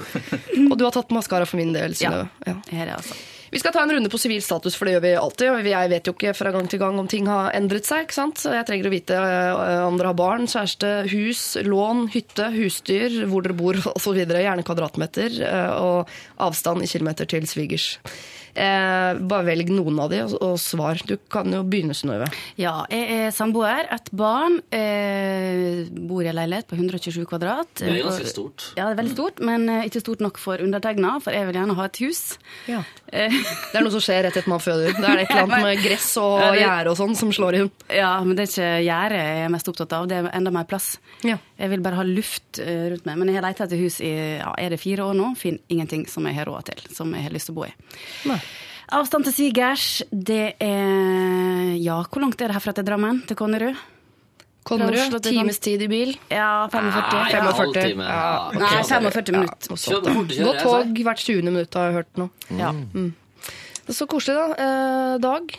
Og 0.69 0.77
du 0.77 0.85
har 0.87 0.93
tatt 0.95 1.13
maskara 1.17 1.49
for 1.49 1.57
min 1.61 1.73
del, 1.73 1.97
Synnøve. 1.97 2.29
Ja. 2.45 2.59
Her 2.73 2.85
er 2.93 2.99
altså. 3.01 3.17
Vi 3.53 3.61
skal 3.61 3.75
ta 3.75 3.83
en 3.85 3.91
runde 3.93 4.09
på 4.09 4.17
sivil 4.17 4.41
status, 4.41 4.73
for 4.79 4.89
det 4.89 4.95
gjør 4.95 5.03
vi 5.05 5.11
alltid. 5.21 5.51
Og 5.53 5.67
jeg 5.69 5.91
vet 5.93 6.09
jo 6.09 6.15
ikke 6.17 6.33
fra 6.39 6.53
gang 6.55 6.69
til 6.73 6.81
gang 6.81 6.97
om 7.03 7.09
ting 7.11 7.27
har 7.29 7.51
endret 7.53 7.85
seg. 7.85 8.07
ikke 8.07 8.17
sant? 8.17 8.41
Så 8.41 8.55
Jeg 8.57 8.65
trenger 8.69 8.89
å 8.89 8.95
vite 8.95 9.19
eh, 9.19 9.83
om 9.85 9.99
dere 10.01 10.09
har 10.15 10.17
barn, 10.17 10.49
kjæreste, 10.49 10.93
hus, 11.13 11.43
lån, 11.69 12.07
hytte, 12.15 12.49
husdyr, 12.57 13.21
hvor 13.29 13.45
dere 13.45 13.59
bor 13.59 13.77
osv. 13.97 14.23
Gjerne 14.25 14.65
kvadratmeter. 14.65 15.37
eh, 15.45 15.73
Og 15.85 16.09
avstand 16.49 16.81
i 16.87 16.89
kilometer 16.89 17.29
til 17.29 17.45
svigers. 17.51 17.99
Eh, 18.53 19.21
bare 19.21 19.47
velg 19.47 19.71
noen 19.73 20.01
av 20.05 20.11
de 20.13 20.19
og, 20.27 20.33
og 20.45 20.57
svar. 20.61 21.01
Du 21.09 21.15
kan 21.33 21.49
jo 21.53 21.61
begynne, 21.65 21.95
Synnøve. 21.97 22.27
Ja, 22.61 22.83
jeg 22.93 23.21
er 23.29 23.31
samboer, 23.37 23.85
et 23.93 24.09
barn, 24.17 24.59
eh, 24.73 25.85
bor 26.09 26.25
i 26.25 26.29
en 26.33 26.37
leilighet 26.41 26.69
på 26.73 26.77
127 26.81 27.25
kvadrat. 27.31 27.69
Det 27.81 27.89
er 27.89 28.03
ganske 28.05 28.29
stort. 28.33 28.67
Ja, 28.77 28.89
det 28.89 28.97
er 28.97 29.01
veldig 29.05 29.15
stort, 29.17 29.41
men 29.45 29.69
eh, 29.73 29.87
ikke 29.89 30.05
stort 30.05 30.25
nok 30.25 30.41
for 30.41 30.61
undertegna, 30.65 31.15
for 31.25 31.33
jeg 31.37 31.49
vil 31.49 31.61
gjerne 31.63 31.77
ha 31.81 31.89
et 31.89 32.03
hus. 32.05 32.23
Ja. 32.69 32.83
Eh, 33.13 33.29
Det 33.73 33.77
er 33.77 33.85
noe 33.85 33.93
som 33.93 34.01
skjer 34.01 34.23
rett 34.25 34.37
etter 34.41 34.49
man 34.49 34.63
føder. 34.65 34.95
Det 34.97 35.05
er 35.05 35.19
et 35.23 35.31
eller 35.31 35.43
annet 35.45 35.65
med 35.69 35.83
gress 35.85 36.07
og 36.17 36.41
gjerde 36.57 36.95
og 36.95 36.97
sånn 36.97 37.13
som 37.19 37.33
slår 37.37 37.59
inn. 37.61 37.71
ja, 37.93 38.13
men 38.25 38.35
det 38.39 38.47
er 38.47 38.51
ikke 38.53 38.71
gjerdet 38.87 39.21
jeg 39.21 39.45
er 39.45 39.53
mest 39.53 39.69
opptatt 39.69 39.93
av, 39.99 40.09
det 40.09 40.17
er 40.23 40.31
enda 40.33 40.51
mer 40.55 40.65
plass. 40.71 40.95
Ja. 41.29 41.37
Jeg 41.61 41.73
vil 41.75 41.85
bare 41.85 42.01
ha 42.01 42.07
luft 42.09 42.59
eh, 42.65 42.89
rundt 42.95 43.05
meg. 43.09 43.21
Men 43.21 43.29
jeg 43.29 43.37
har 43.41 43.45
leita 43.47 43.67
etter 43.69 43.81
hus 43.85 44.01
i 44.01 44.13
ja, 44.41 44.55
er 44.57 44.73
det 44.73 44.81
fire 44.81 45.05
år 45.11 45.15
nå. 45.19 45.33
Finner 45.37 45.61
ingenting 45.69 46.07
som 46.09 46.25
jeg 46.27 46.41
har 46.41 46.49
råd 46.49 46.71
til, 46.73 46.81
som 46.97 47.13
jeg 47.13 47.29
har 47.29 47.37
lyst 47.37 47.51
til 47.51 47.55
å 47.57 47.61
bo 47.61 47.69
i. 47.69 47.73
Nei. 48.33 48.41
Avstand 48.93 49.25
til 49.29 49.33
svigers, 49.33 49.85
det 50.13 50.55
er 50.61 51.77
Ja, 51.81 52.01
hvor 52.05 52.21
langt 52.25 52.41
er 52.43 52.49
det 52.51 52.57
herfra 52.59 52.75
til 52.77 52.85
Drammen? 52.89 53.23
Til 53.29 53.37
Konnerud? 53.39 53.77
Fra 54.63 54.77
du, 54.79 54.85
Konnerud, 54.85 55.23
times 55.25 55.59
tid 55.59 55.83
i 55.83 55.89
bil. 55.91 56.13
Ja, 56.31 56.69
45. 56.71 57.17
Nei, 57.17 57.25
en 57.33 57.47
45. 57.49 57.57
halvtime. 57.59 58.05
Ja, 58.07 58.29
okay. 58.49 58.61
Nei, 58.63 58.85
45 58.87 59.37
minutter. 59.37 59.73
Ja, 59.73 59.75
fort 59.75 59.91
å 59.91 60.37
kjøre, 60.37 60.45
Godt 60.47 60.63
jeg 60.63 60.63
tog 60.63 61.03
hvert 61.09 61.25
20. 61.27 61.43
minutt, 61.51 61.75
har 61.75 61.91
jeg 61.91 61.99
hørt 61.99 62.23
nå. 62.23 62.29
Ja. 62.61 62.71
Så 63.91 64.07
koselig, 64.07 64.39
da. 64.39 64.63
Eh, 64.63 65.19
Dag. 65.23 65.59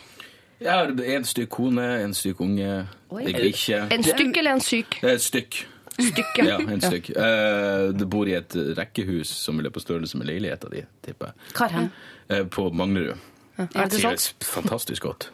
Jeg 0.64 0.72
har 0.72 0.90
en 1.18 1.28
stykk 1.28 1.50
kone, 1.52 1.84
en 2.06 2.16
stykk 2.16 2.40
unge. 2.40 2.72
En 3.12 4.06
stykk 4.06 4.40
eller 4.40 4.56
en 4.56 4.64
syk? 4.64 4.98
Et 5.04 5.22
stykk. 5.22 5.60
Stykket. 5.94 6.46
Ja, 6.48 6.56
en 6.58 6.80
stykk. 6.82 7.12
Uh, 7.14 7.92
det 7.94 8.06
bor 8.10 8.26
i 8.26 8.34
et 8.38 8.56
rekkehus 8.78 9.30
som 9.44 9.60
er 9.60 9.70
på 9.74 9.82
størrelse 9.82 10.18
med 10.18 10.30
leiligheta 10.30 10.70
di, 10.72 10.82
tipper 11.04 11.30
jeg. 11.30 11.52
Hvor 11.58 11.74
hen? 11.76 11.92
Uh, 12.32 12.42
på 12.50 12.66
Manglerud. 12.74 13.30
Er 13.60 13.90
det 13.90 14.00
sant? 14.02 14.32
fantastisk 14.42 15.04
godt. 15.06 15.28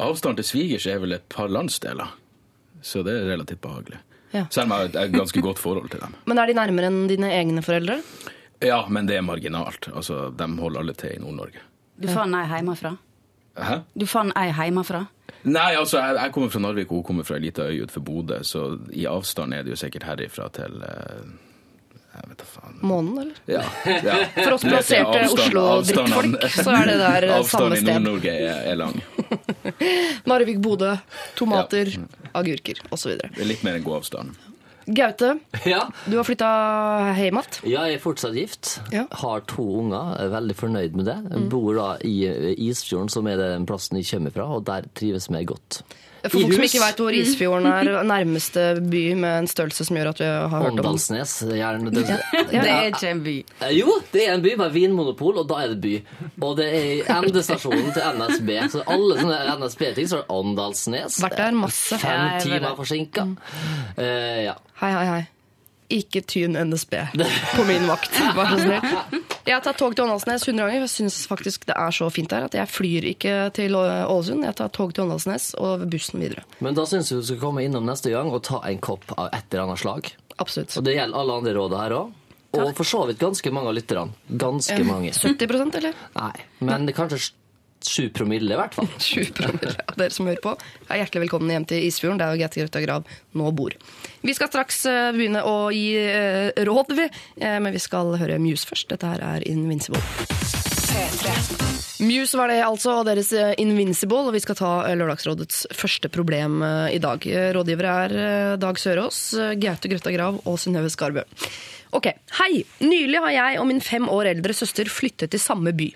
Avstanden 0.00 0.40
til 0.40 0.48
svigers 0.48 0.86
er 0.90 0.98
vel 0.98 1.14
et 1.14 1.26
par 1.30 1.52
landsdeler, 1.52 2.16
så 2.82 3.02
det 3.06 3.14
er 3.20 3.30
relativt 3.32 3.60
behagelig. 3.64 3.98
Ja. 4.32 4.46
Selv 4.50 4.64
om 4.70 4.74
jeg 4.78 4.90
har 4.92 5.06
et- 5.06 5.12
ganske 5.12 5.40
godt 5.44 5.58
forhold 5.58 5.90
til 5.90 6.00
dem. 6.00 6.14
Men 6.26 6.38
er 6.38 6.46
de 6.46 6.54
nærmere 6.54 6.86
enn 6.90 7.08
dine 7.08 7.30
egne 7.32 7.62
foreldre? 7.62 8.00
Ja, 8.62 8.84
men 8.88 9.06
det 9.08 9.16
er 9.16 9.22
marginalt. 9.26 9.88
Altså, 9.94 10.30
De 10.38 10.46
holder 10.60 10.80
alle 10.80 10.92
til 10.94 11.10
i 11.16 11.18
Nord-Norge. 11.18 11.58
Du 12.00 12.06
fant 12.08 12.34
ei 12.38 12.46
hjemmefra? 12.46 12.92
Hæ? 13.58 13.80
Du 13.98 14.06
fant 14.06 14.32
ei 14.38 14.52
hjemmefra? 14.54 15.00
Nei, 15.44 15.74
altså, 15.74 15.98
jeg, 15.98 16.14
jeg 16.22 16.32
kommer 16.32 16.48
fra 16.54 16.60
Narvik, 16.62 16.92
og 16.92 17.00
hun 17.00 17.04
kommer 17.08 17.24
fra 17.26 17.34
ei 17.40 17.42
lita 17.48 17.62
øy 17.66 17.82
utenfor 17.82 18.04
Bodø, 18.06 18.38
så 18.46 18.78
i 18.94 19.04
avstand 19.10 19.52
er 19.54 19.64
det 19.66 19.74
jo 19.74 19.76
sikkert 19.82 20.06
herifra 20.06 20.46
til 20.54 20.78
eh, 20.86 21.26
Månen, 22.82 23.18
eller? 23.18 23.34
Ja, 23.46 23.62
ja. 24.08 24.16
For 24.36 24.56
oss 24.56 24.64
vet 24.66 24.72
plasserte 24.74 25.20
Oslo-drittfolk, 25.30 26.46
så 26.54 26.70
er 26.74 26.88
det 26.90 26.96
der 27.00 27.26
samme 27.46 27.46
sted. 27.48 27.58
Avstanden 27.72 27.78
i. 27.78 27.92
Nord-Norge 27.92 28.32
er, 28.34 28.62
er 28.72 28.78
lang. 28.80 28.96
Narvik, 30.30 30.58
Bodø, 30.64 30.94
tomater, 31.38 31.92
agurker 32.36 32.80
osv. 32.92 33.14
Det 33.22 33.30
er 33.44 33.48
litt 33.48 33.62
mer 33.66 33.78
enn 33.78 33.86
god 33.86 34.00
avstand. 34.02 34.34
Gaute, 34.82 35.36
Ja. 35.70 35.84
du 36.10 36.16
har 36.18 36.26
flytta 36.26 36.48
hjem 37.20 37.38
igjen. 37.38 37.58
Ja, 37.70 37.84
jeg 37.86 38.00
er 38.00 38.02
fortsatt 38.02 38.34
gift. 38.34 38.72
Ja. 38.90 39.04
Har 39.22 39.44
to 39.50 39.62
unger. 39.84 40.16
Er 40.24 40.32
veldig 40.34 40.56
fornøyd 40.58 40.96
med 40.98 41.06
det. 41.06 41.18
Bor 41.52 41.76
da 41.78 41.88
i 42.02 42.16
eh, 42.26 42.48
Isfjorden, 42.66 43.12
som 43.14 43.28
er 43.30 43.38
den 43.38 43.68
plassen 43.70 44.00
jeg 44.00 44.10
kommer 44.10 44.34
fra, 44.34 44.48
og 44.58 44.66
der 44.66 44.88
trives 44.98 45.30
vi 45.30 45.44
godt. 45.48 45.84
For 46.22 46.38
folk 46.38 46.54
som 46.54 46.64
ikke 46.68 46.80
veit 46.84 47.00
hvor 47.02 47.16
Isfjorden 47.18 47.66
er, 47.66 47.88
nærmeste 48.06 48.64
by 48.92 49.00
med 49.18 49.38
en 49.40 49.48
størrelse 49.50 49.86
som 49.88 49.96
gjør 49.98 50.10
at 50.12 50.20
vi 50.22 50.28
har 50.28 50.46
hørt 50.52 50.68
om. 50.70 50.78
Åndalsnes. 50.84 51.32
Gjerne. 51.50 51.90
Det, 51.90 52.04
Det 52.52 52.62
er 52.62 52.86
ikke 52.92 53.10
en 53.10 53.22
by. 53.24 53.34
Eh, 53.66 53.72
Jo, 53.80 53.96
det 54.12 54.28
er 54.28 54.36
en 54.36 54.44
by 54.44 54.54
med 54.60 54.70
vinmonopol, 54.76 55.40
og 55.42 55.48
da 55.50 55.64
er 55.64 55.74
det 55.74 55.80
by. 55.82 55.94
Og 56.40 56.56
det 56.60 56.68
er 56.78 57.10
endestasjonen 57.16 57.90
til 57.96 58.02
NSB. 58.20 58.50
Så 58.70 58.84
alle 58.86 59.18
sånne 59.18 59.40
NSB-ting 59.58 60.08
så 60.12 60.20
er 60.20 60.24
det 60.24 60.30
Åndalsnes. 60.38 61.18
Vært 61.26 61.38
der 61.42 61.58
masse. 61.58 61.98
Fem 61.98 62.26
timer 62.44 62.68
det. 62.68 62.74
forsinka. 62.78 63.26
Uh, 63.98 64.38
ja. 64.46 64.54
Hei, 64.82 64.92
hei, 64.94 65.06
hei. 65.16 65.22
Ikke 65.92 66.22
tyn 66.24 66.56
NSB 66.56 66.94
på 67.56 67.64
min 67.68 67.84
vakt, 67.90 68.14
vær 68.36 68.52
så 68.54 68.58
snill. 68.62 69.22
Jeg 69.42 69.56
har 69.56 69.62
tatt 69.64 69.78
tog 69.80 69.96
til 69.96 70.06
Åndalsnes 70.06 70.46
100 70.46 70.62
ganger. 70.62 70.84
Jeg 70.86 70.92
syns 70.92 71.18
faktisk 71.28 71.66
det 71.68 71.76
er 71.76 71.94
så 71.94 72.08
fint 72.14 72.30
der 72.32 72.46
at 72.46 72.56
jeg 72.56 72.70
flyr 72.70 73.08
ikke 73.12 73.34
til 73.56 73.76
Ålesund. 73.76 74.46
Jeg 74.46 74.56
tar 74.60 74.72
tog 74.72 74.94
til 74.94 75.04
Åndalsnes 75.04 75.50
og 75.60 75.84
bussen 75.92 76.22
videre. 76.22 76.46
Men 76.64 76.78
da 76.78 76.86
syns 76.88 77.10
jeg 77.12 77.20
du 77.20 77.28
skal 77.28 77.42
komme 77.42 77.64
innom 77.66 77.86
neste 77.88 78.14
gang 78.14 78.30
og 78.32 78.44
ta 78.46 78.62
en 78.70 78.80
kopp 78.82 79.12
av 79.16 79.32
et 79.34 79.46
eller 79.50 79.66
annet 79.66 79.82
slag. 79.82 80.12
Absolutt. 80.38 80.76
Og 80.78 80.86
det 80.86 80.96
gjelder 80.96 81.18
alle 81.22 81.38
andre 81.42 81.54
råd 81.58 81.78
her 81.80 81.96
òg. 81.98 82.18
Og 82.52 82.74
for 82.76 82.84
så 82.84 83.06
vidt 83.08 83.20
ganske 83.20 83.50
mange 83.54 83.70
av 83.70 83.76
lytterne. 83.78 84.12
Ganske 84.28 84.82
mange. 84.84 85.12
70% 85.16 85.78
eller? 85.80 85.96
Nei, 86.18 86.34
men 86.60 86.84
det 86.88 86.94
kanskje 86.96 87.32
sju 87.88 88.08
promille, 88.14 88.54
i 88.54 88.58
hvert 88.58 88.76
fall. 88.78 88.88
Sju 89.02 89.24
promille 89.36 89.74
av 89.86 89.98
dere 89.98 90.14
som 90.14 90.28
hører 90.30 90.42
på, 90.44 90.54
er 90.88 91.02
hjertelig 91.02 91.26
velkommen 91.26 91.52
hjem 91.54 91.68
til 91.72 91.86
Isfjorden, 91.88 92.20
der 92.22 92.40
Gaute 92.40 92.62
Grøtta 92.62 92.82
Grav 92.84 93.06
nå 93.38 93.52
bor. 93.56 93.76
Vi 94.22 94.36
skal 94.38 94.50
straks 94.52 94.84
eh, 94.90 95.10
begynne 95.16 95.44
å 95.48 95.56
gi 95.74 95.88
eh, 95.98 96.50
råd, 96.68 96.96
vi. 96.98 97.08
Eh, 97.42 97.58
men 97.62 97.74
vi 97.74 97.82
skal 97.82 98.16
høre 98.20 98.40
Muse 98.42 98.68
først. 98.68 98.90
Dette 98.92 99.14
her 99.14 99.24
er 99.34 99.48
Invincible. 99.50 100.02
Muse 102.02 102.38
var 102.38 102.50
det 102.50 102.62
altså, 102.64 102.96
og 102.98 103.06
deres 103.06 103.30
eh, 103.36 103.52
Invincible. 103.62 104.26
Og 104.26 104.34
vi 104.34 104.42
skal 104.42 104.58
ta 104.58 104.72
eh, 104.88 104.96
Lørdagsrådets 104.98 105.66
første 105.76 106.10
problem 106.12 106.62
eh, 106.66 106.96
i 106.96 107.02
dag. 107.02 107.22
Rådgivere 107.56 107.92
er 108.06 108.56
Dag 108.62 108.80
Sørås, 108.80 109.20
Gaute 109.60 109.90
Grøtta 109.92 110.12
Grav 110.14 110.42
og 110.42 110.58
Synnøve 110.60 110.90
Skarbø. 110.92 111.24
Ok, 111.92 112.06
Hei! 112.38 112.62
Nylig 112.80 113.20
har 113.20 113.34
jeg 113.34 113.58
og 113.60 113.66
min 113.68 113.82
fem 113.84 114.06
år 114.08 114.30
eldre 114.30 114.54
søster 114.56 114.88
flyttet 114.88 115.34
til 115.34 115.42
samme 115.42 115.74
by. 115.76 115.90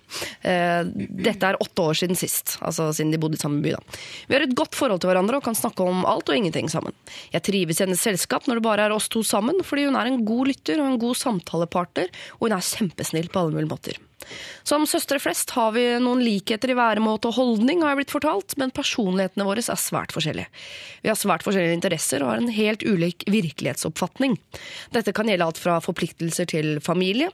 Dette 0.45 1.49
er 1.49 1.57
åtte 1.57 1.87
år 1.87 1.97
siden 1.97 2.19
sist, 2.21 2.59
altså 2.61 2.91
siden 2.93 3.15
de 3.15 3.21
bodde 3.23 3.39
i 3.39 3.41
samme 3.41 3.63
by. 3.65 3.73
da. 3.73 4.01
Vi 4.29 4.37
har 4.37 4.45
et 4.45 4.53
godt 4.61 4.77
forhold 4.77 5.01
til 5.01 5.09
hverandre 5.09 5.41
og 5.41 5.47
kan 5.47 5.57
snakke 5.57 5.87
om 5.89 6.05
alt 6.05 6.29
og 6.29 6.37
ingenting 6.37 6.69
sammen. 6.69 6.93
Jeg 7.33 7.47
trives 7.49 7.81
i 7.81 7.87
hennes 7.87 8.05
selskap 8.05 8.45
når 8.45 8.61
det 8.61 8.67
bare 8.69 8.91
er 8.91 8.97
oss 8.99 9.09
to 9.09 9.25
sammen, 9.25 9.65
fordi 9.65 9.89
hun 9.89 9.97
er 9.97 10.11
en 10.11 10.21
god 10.29 10.53
lytter 10.53 10.85
og 10.85 10.91
en 10.91 11.01
god 11.01 11.17
samtalepartner, 11.23 12.13
og 12.37 12.51
hun 12.51 12.59
er 12.59 12.69
kjempesnill 12.77 13.33
på 13.33 13.47
alle 13.47 13.57
mulige 13.57 13.73
måter. 13.73 14.06
Som 14.67 14.87
søstre 14.89 15.21
flest 15.23 15.53
har 15.57 15.73
vi 15.77 15.85
noen 16.03 16.23
likheter 16.25 16.73
i 16.73 16.77
væremåte 16.79 17.31
og 17.31 17.37
holdning, 17.39 17.83
har 17.83 17.95
jeg 17.95 18.01
blitt 18.03 18.15
fortalt, 18.15 18.57
men 18.61 18.73
personlighetene 18.75 19.47
våre 19.47 19.63
er 19.63 19.81
svært 19.81 20.15
forskjellige. 20.15 20.49
Vi 21.05 21.11
har 21.11 21.19
svært 21.19 21.45
forskjellige 21.47 21.77
interesser 21.79 22.25
og 22.25 22.33
har 22.33 22.43
en 22.43 22.53
helt 22.53 22.83
ulik 22.87 23.27
virkelighetsoppfatning. 23.31 24.37
Dette 24.95 25.15
kan 25.17 25.31
gjelde 25.31 25.47
alt 25.47 25.61
fra 25.63 25.79
forpliktelser 25.85 26.49
til 26.51 26.71
familie. 26.85 27.31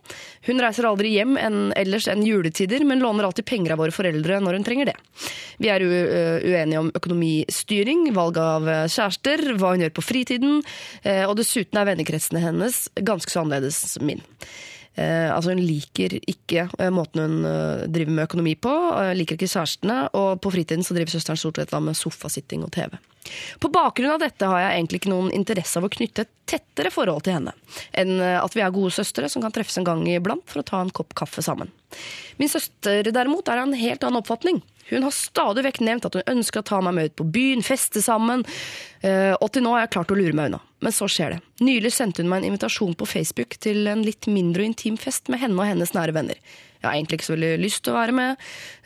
Hun 0.49 0.61
reiser 0.63 0.89
aldri 0.89 1.15
hjem 1.17 1.39
enn 1.41 1.61
ellers 1.79 2.09
enn 2.13 2.25
juletider, 2.27 2.85
men 2.89 3.03
låner 3.03 3.29
alltid 3.29 3.49
penger 3.49 3.75
av 3.75 3.83
våre 3.83 3.95
foreldre 3.95 4.41
når 4.45 4.59
hun 4.59 4.67
trenger 4.69 4.93
det. 4.93 4.97
Vi 5.63 5.71
er 5.73 5.85
uenige 5.85 6.83
om 6.83 6.91
økonomistyring, 6.93 8.09
valg 8.17 8.41
av 8.43 8.69
kjærester, 8.93 9.55
hva 9.57 9.73
hun 9.75 9.87
gjør 9.87 9.97
på 9.97 10.05
fritiden, 10.05 10.61
og 11.29 11.37
dessuten 11.39 11.81
er 11.81 11.89
vennekretsene 11.93 12.43
hennes 12.43 12.85
ganske 13.01 13.33
så 13.33 13.45
annerledes 13.45 13.97
min. 14.03 14.23
Eh, 14.95 15.29
altså 15.33 15.55
Hun 15.55 15.63
liker 15.65 16.19
ikke 16.21 16.67
eh, 16.77 16.91
måten 16.93 17.23
hun 17.23 17.47
eh, 17.49 17.85
driver 17.89 18.13
med 18.13 18.27
økonomi 18.27 18.53
på, 18.61 18.73
liker 19.17 19.39
ikke 19.39 19.49
kjærestene, 19.49 19.99
og 20.19 20.43
på 20.45 20.53
fritiden 20.53 20.85
så 20.85 20.97
driver 20.97 21.15
søsteren 21.15 21.41
stort 21.41 21.63
sett 21.63 21.73
med 21.81 21.97
sofasitting 21.97 22.67
og 22.67 22.73
TV. 22.75 22.99
På 23.63 23.71
bakgrunn 23.73 24.17
av 24.17 24.21
dette 24.21 24.49
har 24.51 24.61
jeg 24.61 24.77
egentlig 24.77 25.01
ikke 25.01 25.13
noen 25.13 25.31
interesse 25.33 25.79
av 25.79 25.87
å 25.87 25.93
knytte 25.93 26.27
et 26.27 26.33
tettere 26.53 26.91
forhold 26.93 27.23
til 27.25 27.39
henne, 27.39 27.55
enn 27.97 28.19
at 28.21 28.57
vi 28.57 28.65
er 28.65 28.75
gode 28.75 28.91
søstre 28.93 29.31
som 29.31 29.45
kan 29.45 29.55
treffes 29.55 29.79
en 29.79 29.87
gang 29.87 30.03
iblant 30.11 30.43
for 30.51 30.61
å 30.61 30.67
ta 30.67 30.81
en 30.83 30.91
kopp 30.93 31.15
kaffe 31.17 31.45
sammen. 31.45 31.71
Min 32.43 32.51
søster 32.51 33.07
derimot 33.07 33.49
er 33.49 33.63
av 33.63 33.71
en 33.71 33.79
helt 33.79 34.03
annen 34.03 34.21
oppfatning. 34.21 34.59
Hun 34.91 35.07
har 35.07 35.15
stadig 35.15 35.63
vekk 35.69 35.81
nevnt 35.87 36.11
at 36.11 36.19
hun 36.19 36.35
ønsker 36.35 36.61
å 36.61 36.69
ta 36.73 36.83
meg 36.83 36.99
med 36.99 37.13
ut 37.13 37.17
på 37.23 37.29
byen, 37.39 37.63
feste 37.65 38.03
sammen, 38.05 38.43
og 39.07 39.49
til 39.55 39.65
nå 39.65 39.77
har 39.77 39.87
jeg 39.87 39.95
klart 39.95 40.13
å 40.13 40.19
lure 40.19 40.37
meg 40.37 40.51
unna. 40.51 40.61
Men 40.83 40.95
så 40.95 41.07
skjer 41.11 41.37
det. 41.37 41.41
Nylig 41.63 41.93
sendte 41.95 42.25
hun 42.25 42.31
meg 42.31 42.43
en 42.43 42.51
invitasjon 42.51 42.97
på 42.99 43.07
Facebook 43.07 43.55
til 43.63 43.87
en 43.91 44.03
litt 44.03 44.27
mindre 44.27 44.67
intim 44.67 44.99
fest 44.99 45.31
med 45.31 45.43
henne 45.43 45.59
og 45.61 45.69
hennes 45.69 45.95
nære 45.95 46.15
venner. 46.17 46.41
Jeg 46.83 46.89
har 46.89 46.97
egentlig 46.99 47.21
ikke 47.21 47.29
så 47.29 47.37
veldig 47.37 47.51
lyst 47.63 47.85
til 47.87 47.93
å 47.93 47.99
være 48.01 48.15
med, 48.19 48.41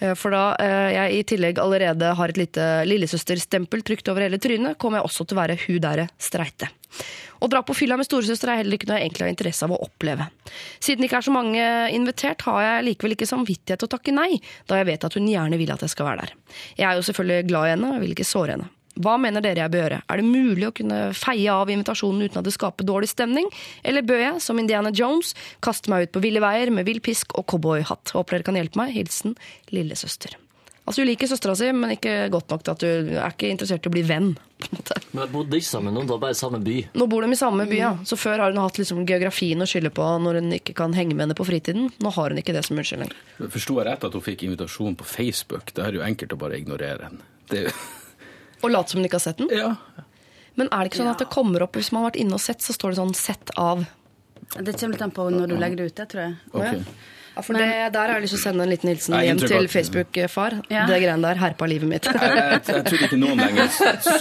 eh, 0.05 0.13
for 0.21 0.37
da 0.37 0.43
eh, 0.61 0.91
jeg 0.93 1.15
i 1.17 1.23
tillegg 1.33 1.61
allerede 1.63 2.11
har 2.19 2.33
et 2.33 2.41
lite 2.41 2.67
lillesøsterstempel 2.85 3.81
trykt 3.89 4.11
over 4.13 4.27
hele 4.27 4.41
trynet, 4.43 4.77
kommer 4.77 5.01
jeg 5.01 5.09
også 5.09 5.25
til 5.25 5.39
å 5.39 5.41
være 5.41 5.57
hun 5.63 5.81
derre 5.81 6.05
streite. 6.21 6.69
Å 7.41 7.49
dra 7.53 7.63
på 7.65 7.77
fylla 7.77 7.97
med 7.97 8.09
storesøster 8.09 8.53
er 8.53 8.61
heller 8.61 8.77
ikke 8.77 8.91
noe 8.91 9.01
jeg 9.01 9.09
egentlig 9.09 9.25
har 9.25 9.33
interesse 9.33 9.65
av 9.65 9.73
å 9.73 9.81
oppleve. 9.89 10.29
Siden 10.77 11.01
det 11.01 11.09
ikke 11.09 11.23
er 11.23 11.29
så 11.29 11.35
mange 11.35 11.65
invitert, 11.97 12.45
har 12.49 12.63
jeg 12.67 12.87
likevel 12.91 13.17
ikke 13.17 13.33
samvittighet 13.33 13.81
til 13.81 13.89
å 13.89 13.95
takke 13.97 14.17
nei, 14.17 14.31
da 14.69 14.81
jeg 14.81 14.91
vet 14.93 15.09
at 15.09 15.17
hun 15.17 15.33
gjerne 15.33 15.61
vil 15.61 15.73
at 15.73 15.85
jeg 15.85 15.97
skal 15.97 16.11
være 16.11 16.27
der. 16.27 16.37
Jeg 16.77 16.89
er 16.91 17.01
jo 17.01 17.09
selvfølgelig 17.09 17.49
glad 17.49 17.69
i 17.69 17.77
henne, 17.77 17.93
og 17.97 18.05
vil 18.05 18.17
ikke 18.17 18.29
såre 18.29 18.59
henne. 18.59 18.73
Hva 18.97 19.17
mener 19.21 19.45
dere 19.45 19.61
jeg 19.65 19.73
bør 19.75 19.83
gjøre? 19.85 19.99
Er 20.09 20.17
det 20.23 20.25
mulig 20.29 20.69
å 20.71 20.73
kunne 20.77 21.01
feie 21.17 21.53
av 21.53 21.69
invitasjonen 21.73 22.25
uten 22.25 22.41
at 22.41 22.49
det 22.49 22.55
skaper 22.57 22.87
dårlig 22.89 23.11
stemning? 23.13 23.51
Eller 23.85 24.07
bør 24.07 24.23
jeg, 24.23 24.41
som 24.45 24.59
Indiana 24.63 24.93
Jones, 24.95 25.35
kaste 25.65 25.93
meg 25.93 26.09
ut 26.09 26.15
på 26.17 26.25
ville 26.25 26.41
veier 26.41 26.73
med 26.73 26.89
vill 26.89 27.03
pisk 27.05 27.37
og 27.37 27.45
cowboyhatt? 27.53 28.15
Håper 28.17 28.39
dere 28.39 28.49
kan 28.49 28.57
hjelpe 28.57 28.81
meg. 28.81 28.95
Hilsen 28.97 29.37
lillesøster. 29.75 30.37
Altså, 30.87 31.03
Hun 31.03 31.09
liker 31.09 31.27
søstera 31.27 31.57
si, 31.59 31.67
men 31.75 31.97
ikke 31.97 32.29
godt 32.31 32.53
nok 32.53 32.63
til 32.63 32.73
at 32.77 32.83
hun 32.87 33.09
er 33.19 33.33
ikke 33.35 33.49
interessert 33.51 33.87
i 33.89 33.91
å 33.91 33.95
bli 33.97 34.05
venn. 34.07 34.29
på 34.63 34.69
en 34.71 34.79
måte. 34.79 34.95
Men 35.19 35.33
bodde 35.33 35.59
ikke 35.59 35.67
sammen 35.69 35.93
nå, 35.99 36.05
var 36.07 36.21
bare 36.23 36.37
i 36.37 36.39
samme 36.39 36.61
by. 36.63 36.77
Nå 36.95 37.09
bor 37.11 37.27
de 37.27 37.33
i 37.35 37.39
samme 37.41 37.67
by, 37.67 37.77
ja. 37.81 37.91
Så 38.07 38.15
før 38.17 38.39
har 38.45 38.55
hun 38.55 38.63
hatt 38.63 38.79
liksom 38.79 39.03
geografien 39.05 39.59
å 39.61 39.67
skylde 39.67 39.91
på 39.93 40.07
når 40.23 40.39
hun 40.41 40.53
ikke 40.61 40.77
kan 40.79 40.95
henge 40.95 41.13
med 41.19 41.27
henne 41.27 41.37
på 41.37 41.45
fritiden. 41.49 41.91
Nå 42.01 42.13
har 42.15 42.31
hun 42.31 42.39
ikke 42.39 42.55
det 42.55 42.63
som 42.65 42.79
unnskyldning. 42.79 43.11
Forsto 43.51 43.81
jeg 43.81 43.89
rett 43.91 44.07
at 44.07 44.15
hun 44.15 44.23
fikk 44.25 44.47
invitasjon 44.47 44.97
på 44.97 45.05
Facebook? 45.11 45.75
Det 45.75 45.85
er 45.85 45.99
jo 45.99 46.07
enkelt 46.07 46.33
å 46.33 46.39
bare 46.47 46.57
ignorere 46.63 47.11
henne. 47.11 47.27
Det, 47.51 47.59
er 47.59 47.69
jo- 47.69 47.75
Og 48.63 48.71
late 48.73 48.95
som 48.95 49.03
du 49.03 49.09
ikke 49.09 49.21
har 49.21 49.27
sett 49.29 49.43
den. 49.43 49.53
ja. 49.53 49.75
Men 50.57 50.71
er 50.73 50.87
det 50.87 50.89
ikke 50.89 51.03
sånn 51.03 51.13
at 51.13 51.21
det 51.21 51.29
kommer 51.29 51.67
opp 51.67 51.77
hvis 51.77 51.91
man 51.93 52.01
har 52.01 52.11
vært 52.11 52.23
inne 52.23 52.39
og 52.39 52.41
sett, 52.41 52.65
så 52.65 52.73
står 52.73 52.95
det 52.95 52.97
sånn 52.97 53.13
'sett 53.15 53.51
av'? 53.61 53.85
Det 54.57 54.73
kommer 54.79 54.95
litt 54.95 55.03
an 55.05 55.13
på 55.13 55.29
når 55.29 55.51
du 55.53 55.57
legger 55.61 55.77
det 55.77 55.87
ut, 55.91 55.95
det 55.97 56.09
tror 56.09 56.23
jeg. 56.23 56.37
Okay. 56.53 56.81
Ja, 57.37 57.43
for 57.43 57.53
det, 57.53 57.93
Der 57.93 58.09
har 58.09 58.15
jeg 58.17 58.23
lyst 58.25 58.33
til 58.33 58.41
å 58.41 58.45
sende 58.47 58.65
en 58.65 58.71
liten 58.73 58.89
hilsen 58.89 59.15
Jeg 59.19 59.29
hjem 59.29 59.41
til 59.43 59.69
Facebook-far. 59.69 60.57
Ja. 60.73 60.87
Det 60.89 61.03
greiene 61.03 61.21
der 61.21 61.37
herpa 61.37 61.69
livet 61.69 61.91
mitt. 61.91 62.09
Jeg, 62.17 62.33
jeg, 62.33 62.63
jeg 62.71 62.85
tror 62.89 63.05
ikke 63.05 63.19
noen 63.21 63.43
lenger 63.43 63.69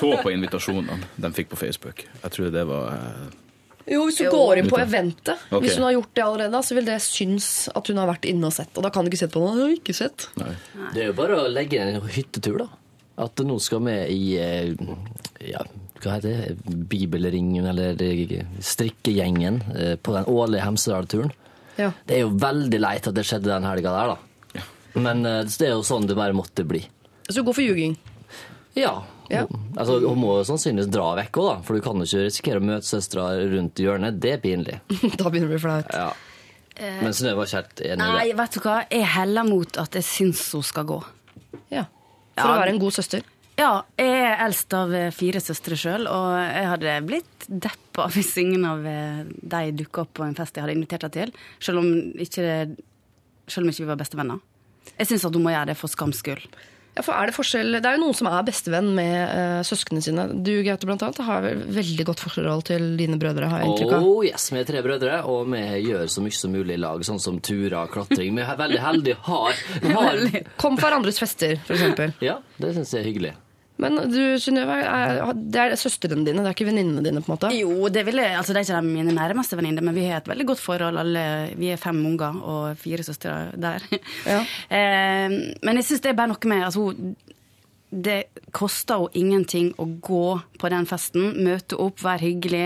så 0.02 0.10
på 0.20 0.34
invitasjonene 0.34 1.00
de 1.16 1.32
fikk 1.38 1.54
på 1.54 1.60
Facebook. 1.62 2.04
Jeg 2.24 2.32
tror 2.36 2.52
det 2.52 2.66
var 2.68 2.92
eh, 2.92 3.94
Jo, 3.94 4.04
Hvis 4.10 4.20
du 4.20 4.28
går 4.34 4.60
inn 4.60 4.68
på 4.68 4.82
eventet, 4.82 5.38
okay. 5.48 5.62
hvis 5.64 5.78
hun 5.78 5.86
har 5.88 5.96
gjort 5.96 6.12
det 6.18 6.24
allerede, 6.26 6.64
så 6.68 6.76
vil 6.76 6.86
det 6.90 7.00
synes 7.06 7.70
at 7.72 7.88
hun 7.88 8.02
har 8.02 8.12
vært 8.12 8.28
inne 8.28 8.50
og 8.50 8.54
sett. 8.58 8.74
Og 8.76 8.84
da 8.84 8.92
kan 8.92 9.06
du 9.06 9.14
ikke 9.14 9.22
sette 9.24 9.38
på 9.38 9.46
noe. 9.46 9.54
Hun 9.56 9.64
har 9.70 9.76
ikke 9.78 9.96
sett. 9.96 10.28
Nei. 10.42 10.52
Det 10.92 11.06
er 11.06 11.12
jo 11.14 11.16
bare 11.16 11.40
å 11.40 11.48
legge 11.48 11.80
en 11.80 12.02
hyttetur, 12.02 12.66
da. 12.66 12.68
At 13.16 13.40
noen 13.48 13.64
skal 13.64 13.84
med 13.86 14.12
i 14.12 14.36
eh, 14.42 14.74
ja, 15.48 15.62
hva 16.04 16.18
heter 16.18 16.34
det? 16.36 16.76
Bibelringen 16.92 17.68
eller 17.72 18.02
eh, 18.04 18.42
strikkegjengen 18.60 19.62
eh, 19.76 19.96
på 19.96 20.16
den 20.18 20.28
årlige 20.28 20.66
Hemsedal-turen. 20.66 21.32
Ja. 21.80 21.92
Det 22.08 22.18
er 22.18 22.26
jo 22.26 22.34
veldig 22.40 22.80
leit 22.82 23.08
at 23.08 23.16
det 23.16 23.26
skjedde 23.28 23.52
den 23.52 23.68
helga 23.68 23.96
der, 23.96 24.16
da. 24.16 24.66
Men 24.96 25.26
det 25.28 25.66
er 25.66 25.74
jo 25.74 25.84
sånn 25.84 26.06
det 26.08 26.16
bare 26.16 26.36
måtte 26.36 26.64
bli. 26.68 26.80
Så 27.28 27.42
du 27.42 27.48
går 27.48 27.58
for 27.58 27.66
ljuging. 27.66 27.98
Ja. 28.80 29.02
Ja. 29.28 29.42
Altså, 29.76 29.98
hun 30.04 30.20
må 30.22 30.38
jo 30.40 30.46
sannsynligvis 30.48 30.92
dra 30.94 31.10
vekk 31.18 31.40
òg, 31.42 31.48
da. 31.50 31.56
For 31.68 31.76
du 31.76 31.84
kan 31.84 32.00
jo 32.00 32.08
ikke 32.08 32.28
risikere 32.28 32.62
å 32.62 32.68
møte 32.68 32.88
søstera 32.88 33.26
rundt 33.52 33.82
hjørnet. 33.82 34.20
Det 34.24 34.38
er 34.38 34.44
pinlig. 34.44 34.80
Da 35.20 35.28
begynner 35.28 35.50
det 35.50 35.50
å 35.50 35.54
bli 35.56 35.62
flaut. 35.66 35.92
Ja. 35.92 36.14
Men 36.76 37.16
Synnøve 37.16 37.40
var 37.40 37.50
ikke 37.50 37.60
helt 37.62 37.82
enig 37.82 37.94
i 37.94 37.98
det. 38.00 38.08
Nei, 38.20 38.32
vet 38.36 38.56
du 38.56 38.62
hva? 38.66 38.78
Jeg 38.92 39.12
heller 39.16 39.48
mot 39.48 39.78
at 39.80 39.96
jeg 39.96 40.08
syns 40.08 40.46
hun 40.56 40.64
skal 40.68 40.88
gå. 40.90 40.98
Ja. 41.72 41.86
For 42.36 42.50
Ja. 42.50 42.56
å 42.56 42.60
være 42.62 42.74
en 42.76 42.80
god 42.80 42.94
søster. 42.94 43.24
Ja, 43.58 43.84
jeg 43.98 44.12
er 44.12 44.42
eldst 44.44 44.74
av 44.76 44.92
eh, 44.94 45.12
fire 45.16 45.40
søstre 45.40 45.78
sjøl, 45.80 46.10
og 46.12 46.34
jeg 46.36 46.66
hadde 46.68 46.96
blitt 47.08 47.46
deppa 47.48 48.10
hvis 48.12 48.34
ingen 48.42 48.66
av 48.68 48.84
eh, 48.86 49.22
de 49.24 49.72
dukka 49.72 50.02
opp 50.04 50.14
på 50.20 50.26
en 50.26 50.36
fest 50.36 50.58
jeg 50.58 50.66
hadde 50.66 50.76
invitert 50.76 51.06
deg 51.08 51.14
til, 51.16 51.32
selv 51.64 51.80
om 51.80 51.88
ikke, 52.20 52.76
selv 53.48 53.64
om 53.64 53.72
ikke 53.72 53.86
vi 53.86 53.90
var 53.94 54.02
bestevenner. 54.02 54.42
Jeg 55.00 55.08
syns 55.08 55.24
at 55.30 55.34
hun 55.40 55.46
må 55.48 55.54
gjøre 55.56 55.70
det 55.72 55.78
for 55.80 55.88
skams 55.88 56.20
skyld. 56.20 56.44
Ja, 56.96 57.04
for 57.04 57.12
er 57.12 57.28
Det 57.28 57.36
forskjell? 57.36 57.76
Det 57.76 57.90
er 57.90 57.98
jo 57.98 58.06
noen 58.06 58.16
som 58.16 58.30
er 58.32 58.46
bestevenn 58.48 58.94
med 58.96 59.16
uh, 59.28 59.62
søsknene 59.68 60.04
sine. 60.04 60.28
Du 60.48 60.54
Gaute, 60.64 60.88
blant 60.88 61.04
annet, 61.04 61.20
har 61.28 61.48
veldig 61.76 62.08
godt 62.08 62.24
forhold 62.24 62.66
til 62.70 62.96
dine 63.00 63.20
brødre. 63.20 63.50
har 63.52 63.64
jeg 63.64 63.74
inntrykk 63.74 63.96
av. 63.98 64.08
Oh, 64.08 64.22
yes, 64.24 64.48
Vi 64.54 64.62
er 64.62 64.70
tre 64.70 64.84
brødre, 64.86 65.22
og 65.28 65.52
vi 65.52 65.64
gjør 65.90 66.08
så 66.12 66.24
mye 66.24 66.40
som 66.40 66.56
mulig 66.56 66.78
i 66.78 66.82
lag, 66.82 67.04
sånn 67.04 67.20
som 67.20 67.42
turer, 67.44 67.92
klatring. 67.92 68.40
Vi 68.40 68.46
er 68.46 68.62
veldig 68.64 68.84
heldige. 68.88 69.20
Har, 69.28 69.64
har 69.92 70.24
Kom 70.62 70.80
på 70.80 70.86
hverandres 70.88 71.20
fester, 71.20 71.60
f.eks. 71.68 72.22
Ja, 72.24 72.40
det 72.62 72.76
syns 72.78 72.96
jeg 72.96 73.04
er 73.04 73.10
hyggelig. 73.12 73.36
Men 73.78 73.98
du, 74.08 74.20
Synnøve, 74.40 74.76
det 75.52 75.60
er 75.60 75.74
søstrene 75.76 76.24
dine, 76.24 76.40
det 76.46 76.48
er 76.48 76.56
ikke 76.56 76.70
venninnene 76.70 77.04
dine? 77.04 77.20
på 77.20 77.28
en 77.28 77.34
måte? 77.36 77.50
Jo, 77.58 77.90
det, 77.92 78.06
vil 78.08 78.22
jeg, 78.22 78.32
altså, 78.40 78.54
det 78.56 78.62
er 78.62 78.68
ikke 78.70 78.82
de 78.82 78.94
mine 78.96 79.16
nærmeste 79.18 79.58
venninner, 79.60 79.84
men 79.84 79.96
vi 79.98 80.06
har 80.08 80.22
et 80.22 80.30
veldig 80.32 80.46
godt 80.48 80.62
forhold. 80.64 81.00
Alle, 81.02 81.24
vi 81.60 81.74
er 81.74 81.82
fem 81.82 82.00
unger 82.08 82.38
og 82.40 82.78
fire 82.80 83.04
søstre 83.04 83.34
der. 83.60 83.84
Ja. 84.26 84.40
eh, 84.78 85.28
men 85.60 85.82
jeg 85.82 85.90
syns 85.90 86.06
det 86.06 86.14
er 86.14 86.20
bare 86.22 86.32
noe 86.32 86.52
med 86.54 86.64
altså, 86.70 86.86
Det 87.96 88.16
koster 88.56 89.04
jo 89.04 89.10
ingenting 89.16 89.70
å 89.80 89.86
gå 90.04 90.24
på 90.60 90.72
den 90.72 90.88
festen, 90.90 91.30
møte 91.46 91.78
opp, 91.80 92.00
være 92.04 92.26
hyggelig, 92.26 92.66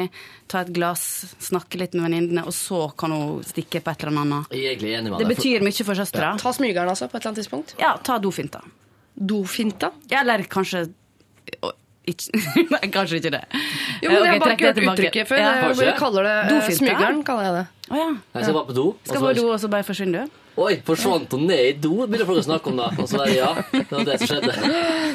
ta 0.50 0.62
et 0.64 0.72
glass, 0.74 1.04
snakke 1.44 1.78
litt 1.82 1.94
med 1.98 2.06
venninnene, 2.08 2.46
og 2.50 2.54
så 2.56 2.86
kan 2.98 3.14
hun 3.14 3.44
stikke 3.46 3.82
på 3.86 3.92
et 3.94 4.06
eller 4.06 4.22
annet. 4.24 4.54
Jeg 4.58 4.78
er 4.80 5.00
enig 5.02 5.12
med 5.12 5.20
Det 5.20 5.28
for- 5.28 5.36
betyr 5.36 5.66
mye 5.66 5.86
for 5.90 6.00
søstera. 6.00 6.32
Ta 6.38 6.54
smygeren, 6.54 6.90
altså, 6.94 7.10
på 7.10 7.18
et 7.18 7.22
eller 7.26 7.34
annet 7.34 7.44
tidspunkt? 7.44 7.76
Ja, 7.82 7.96
ta 7.98 8.18
dofinta. 8.22 8.62
Dofinta? 9.20 9.92
Ja, 10.12 10.22
eller 10.24 10.44
kanskje 10.50 10.88
Nei, 12.74 12.88
kanskje 12.90 13.20
ikke 13.20 13.30
det. 13.36 13.42
Jo, 14.02 14.10
men 14.10 14.24
Jeg 14.24 14.32
har 14.32 14.40
bare 14.42 14.54
ikke 14.56 14.70
hørt 14.72 14.80
uttrykket 14.82 15.28
før. 15.30 15.38
Ja. 15.44 15.50
Jeg 15.78 15.96
kaller 16.00 16.26
det 16.26 16.36
Dofinta? 16.50 16.78
smygeren. 16.80 17.20
kaller 17.28 17.44
jeg 17.46 17.54
det. 17.60 17.66
Å 17.90 18.00
ja. 18.00 18.08
Jeg 18.34 18.48
skal 18.48 18.56
bare 18.56 18.70
på 18.70 18.76
do. 18.78 18.86
Skal 19.06 19.22
på 19.26 19.34
do, 19.38 19.44
og 19.54 19.60
så 19.62 19.70
bare 19.70 19.86
forsvinner 19.86 20.26
du? 20.26 20.40
Oi, 20.60 20.74
forsvant 20.84 21.32
hun 21.36 21.46
ned 21.48 21.62
i 21.70 21.74
do? 21.80 21.94
Begynner 22.04 22.28
folk 22.28 22.42
å 22.42 22.46
snakke 22.50 22.72
om 22.72 22.80
det. 22.82 22.88
Og 23.00 23.08
så 23.08 23.22
er 23.24 23.30
det 23.30 23.38
ja, 23.38 23.52
det 23.72 23.86
var 23.94 24.08
det 24.10 24.18
som 24.20 24.32
skjedde. 24.34 24.56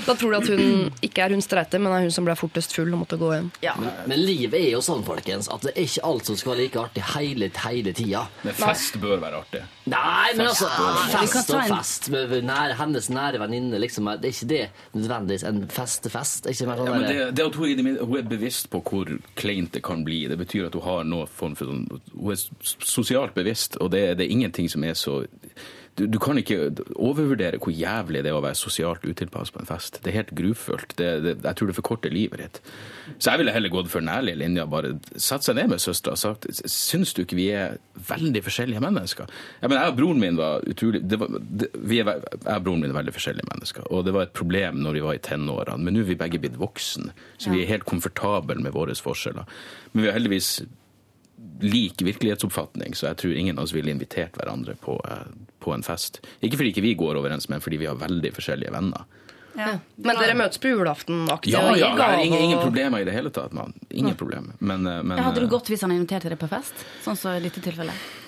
Da 0.07 0.15
tror 0.21 0.33
du 0.33 0.37
at 0.39 0.49
hun 0.49 1.05
ikke 1.05 1.25
er 1.27 1.35
hun 1.37 1.45
streite, 1.45 1.81
men 1.83 1.93
er 1.93 2.07
hun 2.07 2.15
som 2.15 2.25
ble 2.27 2.37
fortest 2.39 2.73
full 2.77 2.93
og 2.95 3.03
måtte 3.03 3.19
gå 3.21 3.29
hjem. 3.35 3.51
Ja. 3.65 3.75
Men 4.09 4.23
livet 4.25 4.57
er 4.61 4.71
jo 4.73 4.81
sånn, 4.85 5.05
folkens, 5.07 5.51
at 5.53 5.67
det 5.67 5.75
er 5.75 5.85
ikke 5.85 6.05
alt 6.09 6.31
som 6.31 6.39
skal 6.41 6.55
være 6.55 6.63
like 6.63 6.81
artig 6.81 7.05
hele, 7.15 7.51
hele 7.67 7.95
tida. 7.97 8.25
Men 8.47 8.57
fest 8.59 8.99
bør 9.03 9.21
være 9.23 9.43
artig. 9.43 9.63
Nei, 9.93 10.33
men 10.39 10.47
altså 10.49 10.71
Fest 11.15 11.51
og 11.53 11.69
fest 11.69 12.09
med 12.13 12.33
nære, 12.49 12.79
hennes 12.79 13.11
nære 13.13 13.41
venninne, 13.43 13.79
liksom. 13.83 14.09
Det 14.21 14.31
er 14.31 14.37
ikke 14.37 14.51
det 14.51 14.63
nødvendigvis 14.97 15.45
en 15.49 15.61
festefest. 15.73 16.49
Ikke 16.51 16.69
mer 16.71 16.81
sånn 16.81 16.89
Ja, 16.89 16.97
men 16.97 17.07
det, 17.11 17.29
det 17.37 17.47
at 17.51 17.59
hun, 17.61 17.85
hun 18.01 18.17
er 18.21 18.29
bevisst 18.29 18.71
på 18.73 18.81
hvor 18.85 19.13
kleint 19.41 19.75
det 19.77 19.85
kan 19.85 20.05
bli, 20.07 20.23
det 20.31 20.39
betyr 20.41 20.71
at 20.71 20.79
hun 20.79 20.87
har 20.87 21.05
noe 21.09 21.29
form 21.29 21.57
for 21.59 21.69
sånn 21.69 21.85
Hun 22.15 22.33
er 22.33 22.41
sosialt 22.65 23.37
bevisst, 23.37 23.79
og 23.85 23.93
det, 23.93 24.07
det 24.19 24.27
er 24.27 24.35
ingenting 24.35 24.71
som 24.73 24.85
er 24.89 24.97
så 24.99 25.21
du, 25.95 26.07
du 26.11 26.19
kan 26.19 26.39
ikke 26.41 26.73
overvurdere 26.99 27.61
hvor 27.63 27.75
jævlig 27.75 28.25
det 28.25 28.33
er 28.33 28.37
å 28.37 28.43
være 28.43 28.59
sosialt 28.59 29.05
utilpass 29.07 29.53
på 29.55 29.61
en 29.63 29.69
fest. 29.69 30.01
Det 30.03 30.11
er 30.11 30.17
helt 30.19 30.33
grufullt. 30.35 30.97
Det, 30.99 31.11
det, 31.23 31.35
jeg 31.45 31.59
tror 31.59 31.71
det 31.71 31.77
forkorter 31.79 32.15
livet 32.15 32.43
ditt. 32.43 32.61
Så 33.19 33.31
jeg 33.31 33.43
ville 33.43 33.55
heller 33.55 33.73
gått 33.73 33.93
for 33.93 34.03
den 34.03 34.11
ærlige 34.11 34.41
linja. 34.43 34.67
Bare 34.71 34.97
satt 35.15 35.47
seg 35.47 35.59
ned 35.61 35.71
med 35.71 35.83
søstera 35.85 36.17
og 36.17 36.23
sagt 36.23 36.49
Syns 36.71 37.15
du 37.15 37.23
ikke 37.23 37.39
vi 37.39 37.49
er 37.55 37.79
veldig 38.11 38.43
forskjellige 38.47 38.83
mennesker? 38.83 39.31
Ja, 39.63 39.71
men 39.71 39.79
jeg 39.79 39.95
og 39.95 39.99
broren 40.01 40.23
min 40.23 40.41
var 40.41 40.67
utrolig 40.67 41.05
det 41.07 41.21
var, 41.23 41.39
det, 41.63 41.71
vi 41.79 42.03
er, 42.03 42.11
Jeg 42.17 42.57
og 42.57 42.67
broren 42.67 42.83
min 42.83 42.91
er 42.91 42.99
veldig 42.99 43.15
forskjellige 43.15 43.51
mennesker. 43.53 43.91
Og 43.95 44.07
det 44.09 44.17
var 44.17 44.27
et 44.27 44.35
problem 44.35 44.83
når 44.83 44.99
vi 44.99 45.05
var 45.07 45.19
i 45.19 45.25
tenårene. 45.31 45.79
Men 45.85 45.95
nå 45.95 46.03
er 46.03 46.11
vi 46.11 46.23
begge 46.25 46.43
blitt 46.43 46.59
voksne, 46.59 47.15
så 47.39 47.55
vi 47.55 47.63
er 47.63 47.71
helt 47.71 47.87
komfortable 47.87 48.59
med 48.59 48.75
våre 48.75 48.95
forskjeller. 48.99 49.47
Men 49.93 50.03
vi 50.03 50.11
har 50.11 50.19
heldigvis 50.19 50.57
lik 51.61 52.03
virkelighetsoppfatning, 52.03 52.95
så 52.95 53.11
jeg 53.11 53.21
tror 53.23 53.35
ingen 53.39 53.59
av 53.59 53.65
oss 53.65 53.75
ville 53.75 53.93
invitert 53.93 54.37
hverandre 54.39 54.77
på, 54.81 54.99
eh, 55.11 55.27
på 55.65 55.75
en 55.75 55.85
fest. 55.87 56.21
Ikke 56.41 56.61
fordi 56.61 56.75
ikke 56.75 56.87
vi 56.87 56.95
går 56.99 57.21
overens, 57.21 57.49
men 57.49 57.63
fordi 57.65 57.81
vi 57.83 57.91
har 57.91 58.01
veldig 58.01 58.33
forskjellige 58.37 58.75
venner. 58.75 59.05
Men 59.55 60.19
dere 60.19 60.35
møtes 60.35 60.59
på 60.59 60.73
julaften-aktig? 60.73 61.53
Ja, 61.55 61.77
ja, 61.79 62.21
ingen, 62.21 62.41
ingen 62.43 62.59
problemer 62.59 63.05
i 63.05 63.07
det 63.07 63.15
hele 63.15 63.31
tatt. 63.31 63.53
Man. 63.55 63.75
Ingen 63.91 64.17
problemer. 64.19 64.57
Men, 64.59 64.87
eh, 64.87 65.03
men 65.03 65.19
Hadde 65.19 65.45
du 65.45 65.47
eh, 65.47 65.53
gått 65.53 65.71
hvis 65.71 65.85
han 65.87 65.95
inviterte 65.95 66.29
dere 66.29 66.41
på 66.41 66.51
fest? 66.51 66.75
Sånn 67.05 67.19
som 67.19 67.37
i 67.39 67.43
dette 67.45 67.63
tilfellet? 67.63 68.24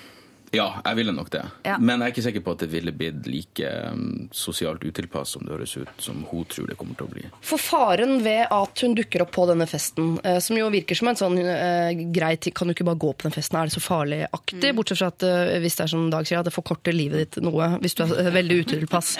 Ja, 0.55 0.67
jeg 0.85 0.95
ville 0.95 1.11
nok 1.11 1.29
det. 1.33 1.43
Ja. 1.67 1.75
Men 1.77 1.99
jeg 1.99 2.07
er 2.07 2.13
ikke 2.13 2.23
sikker 2.23 2.43
på 2.45 2.53
at 2.55 2.61
det 2.63 2.69
ville 2.71 2.93
blitt 2.95 3.27
like 3.27 3.71
um, 3.91 4.27
sosialt 4.31 4.85
utilpass 4.87 5.35
som 5.35 5.43
det 5.43 5.51
høres 5.51 5.75
ut 5.75 6.03
som 6.03 6.21
hun 6.29 6.45
tror 6.47 6.69
det 6.71 6.77
kommer 6.79 6.95
til 6.99 7.07
å 7.09 7.11
bli. 7.11 7.25
For 7.43 7.59
faren 7.59 8.21
ved 8.23 8.47
at 8.53 8.83
hun 8.83 8.95
dukker 8.97 9.25
opp 9.25 9.33
på 9.35 9.47
denne 9.49 9.67
festen, 9.69 10.15
eh, 10.23 10.39
som 10.43 10.57
jo 10.59 10.69
virker 10.71 10.97
som 10.97 11.11
en 11.11 11.19
sånn 11.19 11.37
eh, 11.41 12.05
grei 12.15 12.35
ting, 12.39 12.55
kan 12.55 12.69
du 12.69 12.75
ikke 12.75 12.87
bare 12.87 13.01
gå 13.03 13.11
på 13.11 13.27
den 13.27 13.35
festen, 13.35 13.59
er 13.59 13.67
det 13.67 13.75
så 13.75 13.83
farlig-aktig? 13.83 14.71
Bortsett 14.77 15.01
fra 15.01 15.11
at 15.11 15.27
eh, 15.27 15.57
hvis 15.63 15.79
det 15.79 15.87
er 15.87 15.93
som 15.93 16.07
Dag 16.07 16.27
sier, 16.29 16.39
at 16.39 16.47
det 16.47 16.55
forkorter 16.55 16.95
livet 16.95 17.25
ditt 17.25 17.43
noe, 17.43 17.73
hvis 17.83 17.97
du 17.97 18.05
er 18.05 18.15
eh, 18.23 18.31
veldig 18.37 18.61
utilpass. 18.63 19.17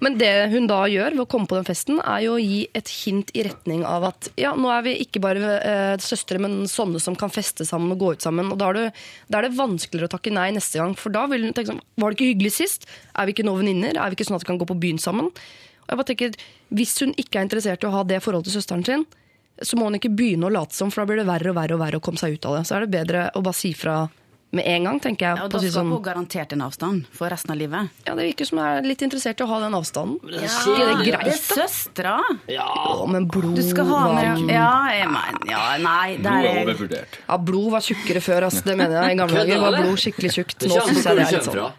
Men 0.00 0.16
det 0.20 0.32
hun 0.54 0.70
da 0.70 0.84
gjør 0.88 1.16
ved 1.16 1.24
å 1.24 1.28
komme 1.28 1.50
på 1.50 1.58
den 1.58 1.66
festen, 1.66 1.98
er 2.00 2.22
jo 2.24 2.36
å 2.36 2.40
gi 2.40 2.62
et 2.78 2.94
hint 3.02 3.34
i 3.34 3.44
retning 3.44 3.82
av 3.84 4.06
at 4.12 4.30
ja, 4.40 4.54
nå 4.56 4.70
er 4.72 4.86
vi 4.86 4.94
ikke 5.02 5.22
bare 5.24 5.56
eh, 5.58 5.96
søstre, 6.00 6.38
men 6.40 6.62
sånne 6.70 7.02
som 7.02 7.18
kan 7.18 7.32
feste 7.32 7.66
sammen 7.68 7.92
og 7.96 8.00
gå 8.00 8.14
ut 8.14 8.24
sammen. 8.24 8.54
Og 8.54 8.60
da 8.60 8.70
er, 8.70 8.78
det, 8.78 9.04
da 9.28 9.40
er 9.40 9.48
det 9.48 9.58
vanskeligere 9.58 10.08
å 10.08 10.14
takke 10.14 10.32
nei 10.32 10.48
neste 10.60 10.78
gang, 10.78 10.94
for 10.98 11.14
da 11.14 11.24
vil 11.32 11.48
hun 11.48 11.56
tenke 11.56 11.72
sånn 11.72 11.82
Var 12.00 12.12
det 12.12 12.18
ikke 12.18 12.30
hyggelig 12.34 12.54
sist? 12.58 12.86
Er 13.16 13.26
vi 13.26 13.34
ikke 13.34 13.48
nå 13.48 13.56
venninner? 13.58 13.96
Er 13.96 14.12
vi 14.12 14.20
ikke 14.20 14.28
sånn 14.28 14.38
at 14.38 14.44
vi 14.44 14.52
kan 14.52 14.60
gå 14.60 14.68
på 14.68 14.78
byen 14.80 15.00
sammen? 15.02 15.32
Og 15.32 15.88
jeg 15.90 15.98
bare 15.98 16.10
tenker, 16.12 16.38
Hvis 16.70 16.94
hun 17.02 17.16
ikke 17.18 17.40
er 17.40 17.48
interessert 17.48 17.82
i 17.82 17.88
å 17.88 17.94
ha 17.96 18.04
det 18.06 18.22
forholdet 18.22 18.52
til 18.52 18.60
søsteren 18.60 18.86
sin, 18.86 19.08
så 19.60 19.76
må 19.76 19.88
hun 19.88 19.98
ikke 19.98 20.12
begynne 20.16 20.48
å 20.48 20.54
late 20.54 20.76
som, 20.76 20.92
for 20.92 21.02
da 21.02 21.10
blir 21.10 21.20
det 21.20 21.28
verre 21.28 21.50
og 21.52 21.58
verre 21.58 21.76
og 21.76 21.82
verre 21.82 21.98
å 22.00 22.04
komme 22.04 22.20
seg 22.20 22.38
ut 22.38 22.46
av 22.48 22.56
det. 22.56 22.64
Så 22.68 22.76
er 22.76 22.86
det 22.86 22.94
bedre 22.94 23.26
å 23.36 23.42
bare 23.44 23.58
si 23.58 23.72
fra 23.76 23.96
med 24.52 24.66
en 24.66 24.84
gang, 24.88 24.96
tenker 25.00 25.26
jeg. 25.28 25.36
Ja, 25.38 25.44
og 25.44 25.50
på 25.52 25.58
da 25.58 25.60
skal 25.62 25.72
sånn, 25.76 25.90
hun 25.94 26.02
garantert 26.02 26.52
en 26.56 26.62
avstand 26.66 27.04
for 27.14 27.30
resten 27.30 27.52
av 27.54 27.58
livet. 27.60 27.90
ja, 28.06 28.14
Det 28.18 28.24
virker 28.32 28.48
som 28.48 28.58
jeg 28.58 28.78
er 28.80 28.88
litt 28.88 29.02
interessert 29.06 29.40
i 29.40 29.44
å 29.44 29.46
ha 29.46 29.58
den 29.62 29.76
avstanden. 29.78 30.18
det 30.26 30.40
er 30.40 30.48
Er 30.48 30.78
det 30.80 30.86
er 30.90 31.04
greit, 31.10 31.44
da? 31.48 31.54
søstera! 31.60 32.16
Ja, 32.50 33.06
men 33.06 33.28
blod 33.30 33.54
Du 33.54 33.62
skal 33.62 33.86
ha 33.86 34.00
var 34.08 34.14
med 34.14 34.50
Ja, 34.50 34.72
jeg 34.90 35.08
mener 35.08 35.50
Ja, 35.50 35.64
nei, 35.78 36.16
Blod 36.16 36.24
der 36.24 36.32
er 36.32 36.48
er 36.50 36.64
overvurdert. 36.64 37.18
Ja, 37.28 37.36
blod 37.38 37.70
var 37.72 37.80
tjukkere 37.80 38.20
før, 38.20 38.46
ass. 38.50 38.60
Det 38.62 38.76
mener 38.76 39.02
jeg. 39.02 39.12
I 39.14 39.20
gamle 39.22 39.36
dager 39.44 39.60
var 39.60 39.78
blod 39.82 39.98
skikkelig 40.02 40.32
tjukt. 40.34 40.66
Nå 40.66 40.80
syns 40.88 41.04
jeg 41.04 41.16
det 41.16 41.26
er 41.28 41.36
litt 41.36 41.44
sånn. 41.50 41.72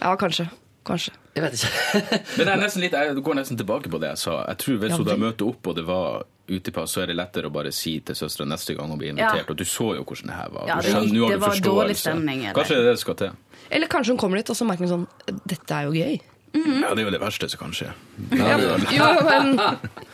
Ja, 0.00 0.16
kanskje. 0.16 0.48
Kanskje. 0.86 1.12
Jeg 1.36 1.42
vet 1.42 1.52
ikke. 1.58 2.20
Men 2.38 2.46
jeg, 2.46 2.56
er 2.70 2.80
litt, 2.80 2.92
jeg 2.96 3.22
går 3.26 3.34
nesten 3.34 3.58
tilbake 3.58 3.90
på 3.92 3.98
det 4.00 4.08
jeg 4.14 4.18
sa. 4.22 4.36
Jeg 4.48 4.56
tror 4.62 4.76
Hvis 4.80 4.90
Ja, 4.94 4.96
hun 5.02 5.06
da 5.08 5.16
møter 5.20 5.48
opp 5.50 5.66
og 5.66 5.74
det 5.76 5.84
var 5.84 6.24
utepass, 6.48 6.92
så 6.94 7.02
er 7.02 7.06
det 7.10 7.16
lettere 7.16 7.46
å 7.48 7.52
bare 7.52 7.72
si 7.72 7.98
til 8.00 8.14
søstera 8.14 8.46
neste 8.46 8.76
gang 8.76 8.88
hun 8.88 8.98
blir 8.98 9.10
invitert. 9.12 9.46
Ja. 9.46 9.50
Og 9.50 9.56
du 9.56 9.64
så 9.64 9.96
jo 9.96 10.04
hvordan 10.04 10.26
det 10.30 10.36
her 10.36 10.48
var. 10.50 10.66
Ja, 10.68 10.76
det 10.80 10.84
skjønner- 10.92 11.02
gikk- 11.06 11.16
nå 11.16 11.22
har 11.24 11.30
det 11.30 11.40
du 11.40 11.40
var 11.40 11.56
dårlig 11.56 11.96
forståelse. 11.96 12.00
stemning, 12.06 12.40
eller? 12.44 12.54
Kanskje 12.54 12.68
det 12.68 12.78
er 12.78 12.82
det 12.86 12.94
det 12.96 13.00
skal 13.00 13.14
til. 13.14 13.30
Eller 13.70 13.86
kanskje 13.88 14.08
hun 14.14 14.18
kommer 14.18 14.36
dit, 14.36 14.50
og 14.50 14.56
så 14.56 14.64
merker 14.66 14.86
hun 14.86 15.06
sånn 15.06 15.06
Dette 15.46 15.70
er 15.74 15.82
jo 15.84 15.92
gøy. 15.92 16.20
Ja, 16.56 16.94
Det 16.94 16.98
er 17.02 17.04
jo 17.04 17.10
det 17.10 17.20
verste 17.20 17.50
som 17.50 17.58
kan 17.58 17.70
skje. 17.72 17.90
Ja, 18.32 18.56
jo, 18.56 19.24
men 19.28 19.58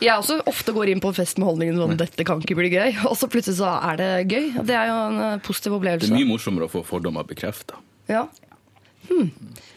jeg 0.01 0.11
også 0.11 0.41
ofte 0.45 0.73
går 0.73 0.89
inn 0.91 0.99
på 0.99 1.07
en 1.07 1.13
fest 1.13 1.37
med 1.37 1.47
holdningen 1.47 1.77
sånn 1.77 1.95
'dette 1.95 2.25
kan 2.25 2.41
ikke 2.41 2.55
bli 2.57 2.69
gøy', 2.69 3.05
og 3.05 3.15
så 3.15 3.29
plutselig 3.31 3.61
så 3.61 3.69
er 3.93 3.95
det 3.95 4.27
gøy. 4.27 4.65
Det 4.65 4.75
er 4.75 4.87
jo 4.87 4.97
en 5.07 5.39
positiv 5.39 5.73
opplevelse. 5.79 6.09
Det 6.09 6.11
er 6.11 6.25
mye 6.25 6.33
morsommere 6.35 6.67
å 6.67 6.71
få 6.73 6.83
fordommer 6.83 7.23
bekrefta. 7.23 7.75
Ja. 8.09 8.27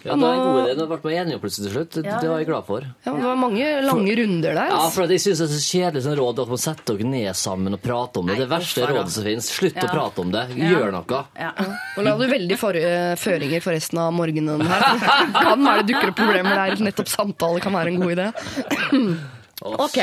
Ja, 0.07 0.15
det 0.15 0.23
var 0.23 0.35
en 0.37 0.43
god 0.45 0.59
idé. 0.62 0.75
Nå 0.79 0.85
ble 0.87 0.99
vi 1.11 1.17
enige 1.19 1.39
plutselig 1.43 1.67
til 1.67 1.73
slutt. 1.75 1.97
Det 1.97 2.03
det 2.23 2.29
var 2.31 2.39
jeg 2.39 2.47
glad 2.47 2.67
for. 2.69 2.85
ja, 2.87 3.12
det 3.17 3.25
var 3.27 3.39
mange 3.41 3.71
lange 3.83 4.15
runder 4.21 4.55
der. 4.55 4.69
Ja, 4.71 4.77
altså. 4.77 4.93
for 4.95 5.11
jeg 5.11 5.23
synes 5.25 5.41
det 5.43 5.47
er 5.49 5.53
så 5.57 5.62
kjedelig 5.67 6.03
sånn 6.05 6.17
råd 6.21 6.43
at 6.45 6.53
man 6.53 6.61
setter 6.62 7.01
dere 7.01 7.09
ned 7.11 7.39
sammen 7.41 7.75
og 7.75 7.83
prater 7.83 8.23
om 8.23 8.31
det. 8.31 8.37
Nei, 8.37 8.45
Det 8.45 8.51
verste 8.53 8.85
er 8.85 8.93
rådet 8.95 9.15
som 9.17 9.27
finnes. 9.27 9.51
Slutt 9.57 9.81
å 9.83 9.89
prate 9.91 10.23
om 10.23 10.31
det. 10.37 10.45
Gjør 10.61 10.93
noe. 10.95 11.23
ja. 11.43 11.51
Nå 11.97 12.05
la 12.07 12.15
du 12.21 12.27
veldig 12.31 12.59
for, 12.61 12.79
eh, 12.79 13.15
føringer 13.19 13.65
for 13.65 13.75
resten 13.75 13.99
av 13.99 14.12
morgenen 14.15 14.62
her. 14.62 14.87
Kan 15.43 15.67
være 15.67 15.83
det 15.83 15.91
dukker 15.91 16.12
opp 16.15 16.21
problemer 16.23 16.55
der. 16.62 16.85
Nettopp 16.87 17.11
samtale 17.11 17.65
kan 17.65 17.75
være 17.75 17.97
en 17.97 18.01
god 18.05 18.15
idé. 18.15 18.31
Ok. 19.65 19.95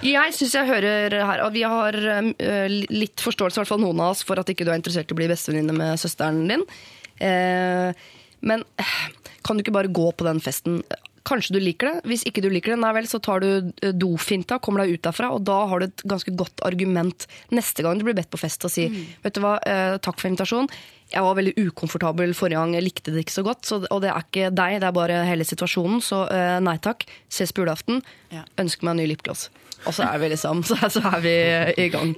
Jeg 0.00 0.32
syns 0.32 0.54
jeg 0.56 0.64
hører 0.70 1.12
her 1.20 1.42
Og 1.44 1.50
vi 1.52 1.64
har 1.68 1.92
eh, 1.92 2.68
litt 2.88 3.20
forståelse, 3.20 3.58
i 3.58 3.60
hvert 3.60 3.68
fall 3.68 3.82
noen 3.82 4.00
av 4.00 4.14
oss, 4.14 4.22
for 4.24 4.40
at 4.40 4.48
ikke 4.48 4.64
du 4.64 4.70
er 4.72 4.78
interessert 4.80 5.10
i 5.10 5.14
å 5.16 5.18
bli 5.18 5.28
bestevenninne 5.28 5.74
med 5.76 6.00
søsteren 6.00 6.46
din. 6.48 6.64
Eh, 7.20 8.08
men 8.40 8.64
eh, 8.78 8.96
kan 9.46 9.56
du 9.56 9.64
ikke 9.64 9.76
bare 9.76 9.92
gå 9.92 10.10
på 10.12 10.26
den 10.26 10.40
festen? 10.42 10.82
Kanskje 11.28 11.58
du 11.58 11.60
liker 11.60 11.90
det. 11.90 12.08
Hvis 12.08 12.24
ikke 12.28 12.42
du 12.44 12.48
liker 12.52 12.72
det, 12.72 12.80
nei 12.80 12.92
vel, 12.96 13.08
så 13.10 13.20
tar 13.22 13.42
du 13.44 13.48
eh, 13.82 13.94
dofinta, 13.94 14.60
kommer 14.62 14.84
deg 14.84 14.96
ut 14.96 15.06
derfra, 15.08 15.32
og 15.34 15.44
da 15.48 15.58
har 15.70 15.82
du 15.82 15.88
et 15.88 16.04
ganske 16.08 16.34
godt 16.38 16.62
argument 16.66 17.26
neste 17.54 17.84
gang 17.84 17.98
du 17.98 18.06
blir 18.06 18.16
bedt 18.16 18.30
på 18.32 18.40
fest 18.40 18.64
og 18.64 18.72
si 18.72 18.86
vet 19.24 19.36
du 19.36 19.42
hva, 19.44 19.58
takk 20.02 20.16
for 20.16 20.30
invitasjonen. 20.30 20.70
jeg 21.12 21.24
var 21.24 21.36
veldig 21.38 21.54
ukomfortabel 21.68 22.34
forrige 22.36 22.60
gang, 22.60 22.74
jeg 22.76 22.86
likte 22.86 23.14
det 23.14 23.26
ikke 23.26 23.38
så 23.38 23.46
godt. 23.46 23.64
Så, 23.68 23.80
og 23.84 24.02
det 24.04 24.12
er 24.12 24.24
ikke 24.24 24.52
deg, 24.54 24.80
det 24.80 24.88
er 24.88 24.96
bare 24.96 25.22
hele 25.28 25.46
situasjonen. 25.48 26.02
Så 26.04 26.24
nei 26.64 26.76
takk, 26.84 27.06
ses 27.32 27.52
på 27.52 27.64
julaften. 27.64 28.02
Ja. 28.32 28.44
Ønsker 28.60 28.88
meg 28.88 28.96
en 28.96 29.02
ny 29.02 29.10
lipgloss. 29.14 29.48
Og 29.86 29.94
så 29.94 30.08
er 30.08 30.20
vi 30.22 30.30
liksom, 30.32 30.62
så, 30.68 30.80
så 30.92 31.04
er 31.12 31.24
vi 31.24 31.34
i 31.84 31.90
gang. 31.92 32.14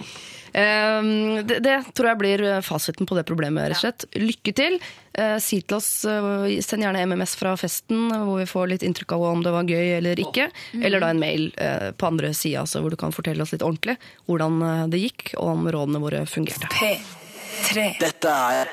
Eh, 0.53 1.13
det, 1.47 1.61
det 1.65 1.79
tror 1.95 2.13
jeg 2.13 2.21
blir 2.23 2.47
fasiten 2.67 3.09
på 3.09 3.19
det 3.19 3.27
problemet, 3.29 3.71
rett 3.71 3.79
og 3.81 3.87
slett. 3.87 4.09
Lykke 4.21 4.57
til. 4.57 4.81
Eh, 5.13 5.39
si 5.43 5.61
til 5.63 5.77
oss, 5.77 6.05
eh, 6.05 6.61
Send 6.63 6.85
gjerne 6.85 7.03
MMS 7.07 7.35
fra 7.37 7.57
festen, 7.59 8.09
hvor 8.13 8.39
vi 8.39 8.47
får 8.47 8.69
litt 8.71 8.85
inntrykk 8.87 9.17
av 9.17 9.25
om 9.33 9.43
det 9.43 9.53
var 9.55 9.67
gøy 9.67 9.97
eller 9.99 10.23
ikke. 10.23 10.51
Eller 10.79 11.03
da 11.03 11.11
en 11.11 11.23
mail 11.23 11.51
eh, 11.59 11.91
på 11.91 12.07
andre 12.07 12.33
sida, 12.35 12.63
hvor 12.65 12.91
du 12.91 12.99
kan 13.01 13.15
fortelle 13.15 13.43
oss 13.43 13.55
litt 13.55 13.67
ordentlig 13.67 13.99
hvordan 14.31 14.61
eh, 14.63 14.85
det 14.93 15.03
gikk, 15.03 15.33
og 15.37 15.55
om 15.57 15.71
rådene 15.75 16.03
våre 16.03 16.23
fungerte. 16.31 16.71
P3. 16.77 17.89
Dette 18.01 18.37
er 18.55 18.71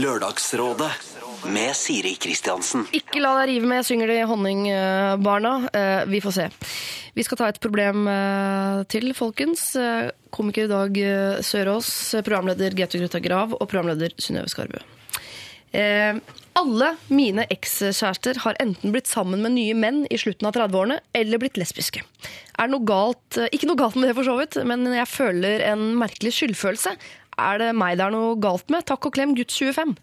Lørdagsrådet 0.00 0.92
med 1.50 1.74
Siri 1.76 2.14
Kristiansen. 2.20 2.86
Ikke 2.94 3.20
la 3.22 3.34
deg 3.40 3.50
rive 3.52 3.68
med, 3.70 3.84
synger 3.86 4.10
de 4.12 4.18
Honningbarna. 4.28 5.54
Eh, 5.72 6.04
Vi 6.10 6.20
får 6.22 6.36
se. 6.36 6.48
Vi 7.14 7.24
skal 7.26 7.38
ta 7.40 7.48
et 7.50 7.60
problem 7.60 8.06
eh, 8.08 8.82
til, 8.92 9.12
folkens. 9.14 9.72
Komiker 10.32 10.32
Komiker 10.32 10.68
Dag 10.68 10.98
eh, 10.98 11.40
Sørås, 11.44 11.88
programleder 12.24 12.74
Gaute 12.76 13.00
Grøtta 13.00 13.20
Grav 13.20 13.56
og 13.58 13.68
programleder 13.68 14.14
Synnøve 14.18 14.48
Skarbø. 14.52 14.80
Eh, 15.72 16.18
alle 16.58 16.88
mine 17.08 17.46
ekskjærester 17.48 18.42
har 18.44 18.58
enten 18.60 18.92
blitt 18.92 19.08
sammen 19.08 19.40
med 19.40 19.54
nye 19.56 19.74
menn 19.74 20.02
i 20.12 20.18
slutten 20.20 20.48
av 20.48 20.56
30-årene 20.56 20.98
eller 21.16 21.40
blitt 21.40 21.56
lesbiske. 21.60 22.02
Er 22.60 22.68
det 22.68 22.74
noe 22.74 22.84
galt, 22.88 23.38
eh, 23.40 23.48
ikke 23.52 23.70
noe 23.70 23.80
galt 23.80 23.96
med 23.96 24.10
det, 24.10 24.16
for 24.18 24.28
så 24.28 24.36
vidt, 24.40 24.60
men 24.68 24.84
jeg 24.92 25.08
føler 25.08 25.64
en 25.72 25.92
merkelig 26.00 26.34
skyldfølelse. 26.36 26.96
Er 27.40 27.62
det 27.62 27.70
meg 27.76 27.96
det 27.96 28.06
er 28.06 28.12
noe 28.14 28.36
galt 28.40 28.68
med? 28.72 28.84
Takk 28.88 29.08
og 29.08 29.16
klem, 29.16 29.32
gutt 29.38 29.52
25. 29.52 29.96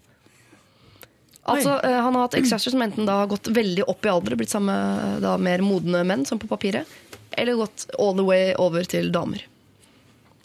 Altså, 1.54 1.76
eh, 1.84 1.98
Han 2.02 2.14
har 2.16 2.26
hatt 2.28 2.36
ekskjærester 2.40 2.74
som 2.74 2.82
enten 2.86 3.06
da 3.08 3.20
har 3.22 3.30
gått 3.30 3.50
veldig 3.54 3.86
opp 3.88 4.06
i 4.06 4.12
alder, 4.12 4.36
blitt 4.40 4.52
sammen 4.52 4.74
med 4.74 5.22
da, 5.24 5.36
mer 5.38 5.62
modne 5.66 6.04
menn, 6.06 6.26
som 6.26 6.38
på 6.38 6.48
papiret, 6.50 6.86
eller 7.32 7.58
gått 7.60 7.86
all 7.98 8.14
the 8.16 8.26
way 8.26 8.54
over 8.58 8.84
til 8.84 9.10
damer. 9.14 9.44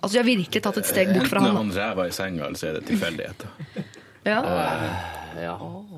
Altså, 0.01 0.13
De 0.15 0.21
har 0.21 0.29
virkelig 0.29 0.61
tatt 0.63 0.77
et 0.77 0.85
steg 0.89 1.13
bort 1.13 1.29
fra 1.31 1.41
Enten 1.41 1.51
er 1.51 1.57
han. 1.57 1.69
han 1.71 1.77
ræva 1.77 2.07
i 2.07 2.15
senga, 2.15 2.45
eller 2.45 2.59
så 2.59 2.69
er 2.69 2.79
det 2.79 2.85
tilfeldigheter. 2.91 3.47
da. 3.75 3.85
Ja. 4.25 4.41
Eller 4.41 5.25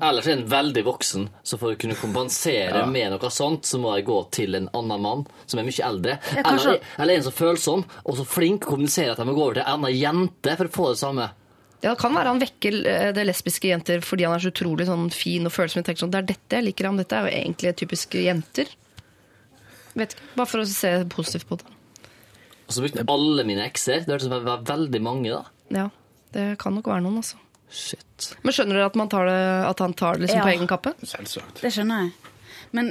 Ellers 0.02 0.26
er 0.26 0.32
en 0.32 0.48
veldig 0.50 0.82
voksen, 0.86 1.28
så 1.46 1.58
for 1.60 1.72
å 1.72 1.78
kunne 1.78 1.94
kompensere 1.98 2.84
med 2.90 3.12
noe 3.12 3.30
sånt, 3.30 3.66
så 3.68 3.78
må 3.78 3.92
jeg 3.96 4.06
gå 4.08 4.16
til 4.34 4.58
en 4.58 4.68
annen 4.74 5.02
mann 5.04 5.26
som 5.46 5.60
er 5.60 5.66
mye 5.68 5.84
eldre. 5.86 6.16
Ja, 6.34 6.42
eller, 6.52 6.80
eller 6.98 7.14
en 7.14 7.22
som 7.22 7.32
er 7.32 7.38
følsom, 7.38 7.84
og 8.04 8.18
så 8.18 8.26
flink 8.26 8.66
å 8.66 8.72
kommunisere 8.74 9.14
at 9.14 9.22
jeg 9.22 9.28
må 9.30 9.36
gå 9.36 9.44
over 9.46 9.60
til 9.60 9.64
en 9.66 9.76
annen 9.78 9.94
jente 9.94 10.56
for 10.58 10.70
å 10.70 10.74
få 10.74 10.88
det 10.92 11.00
samme. 11.02 11.28
Ja, 11.82 11.92
Det 11.94 11.98
kan 12.00 12.14
være 12.16 12.32
han 12.32 12.40
vekker 12.42 12.76
eh, 12.90 13.08
det 13.14 13.24
lesbiske 13.28 13.68
jenter 13.70 14.00
fordi 14.02 14.24
han 14.26 14.34
er 14.34 14.42
så 14.42 14.50
utrolig 14.50 14.88
sånn 14.88 15.08
fin 15.14 15.46
og 15.46 15.52
følsom. 15.54 15.78
Jeg 15.82 15.86
tenker 15.92 16.02
sånn, 16.06 16.10
Det 16.14 16.18
er 16.24 16.28
dette 16.32 16.58
jeg 16.58 16.66
liker 16.66 16.88
ham. 16.90 16.96
Dette 16.98 17.14
er 17.20 17.28
jo 17.28 17.34
egentlig 17.38 17.74
typiske 17.78 18.22
jenter. 18.24 18.72
Vet 19.98 20.14
ikke, 20.16 20.26
Bare 20.36 20.50
for 20.50 20.62
å 20.64 20.68
se 20.68 20.92
positivt 21.12 21.46
på 21.50 21.58
det. 21.60 21.74
Og 22.68 22.74
så 22.76 22.82
brukte 22.84 23.04
alle 23.08 23.44
mine 23.48 23.64
ekser. 23.64 24.02
Det 24.04 24.12
hørtes 24.12 24.26
ut 24.26 24.30
som 24.32 24.34
det 24.36 24.48
var 24.50 24.64
veldig 24.68 25.00
mange, 25.04 25.30
da. 25.32 25.44
Ja, 25.72 25.86
Det 26.34 26.58
kan 26.60 26.74
nok 26.76 26.90
være 26.90 27.00
noen, 27.06 27.22
altså. 27.22 27.38
Shit. 27.72 28.32
Men 28.44 28.52
skjønner 28.52 28.76
dere 28.78 28.88
at, 28.90 28.96
man 28.96 29.08
tar 29.12 29.28
det, 29.28 29.36
at 29.68 29.78
han 29.84 29.94
tar 29.96 30.16
det 30.18 30.26
liksom 30.26 30.38
Ja. 30.40 30.44
på 30.44 30.52
egen 30.56 30.68
kappe? 30.68 30.92
Selvsagt. 31.04 31.60
Det 31.62 31.70
skjønner 31.72 32.02
jeg. 32.02 32.12
Men 32.72 32.90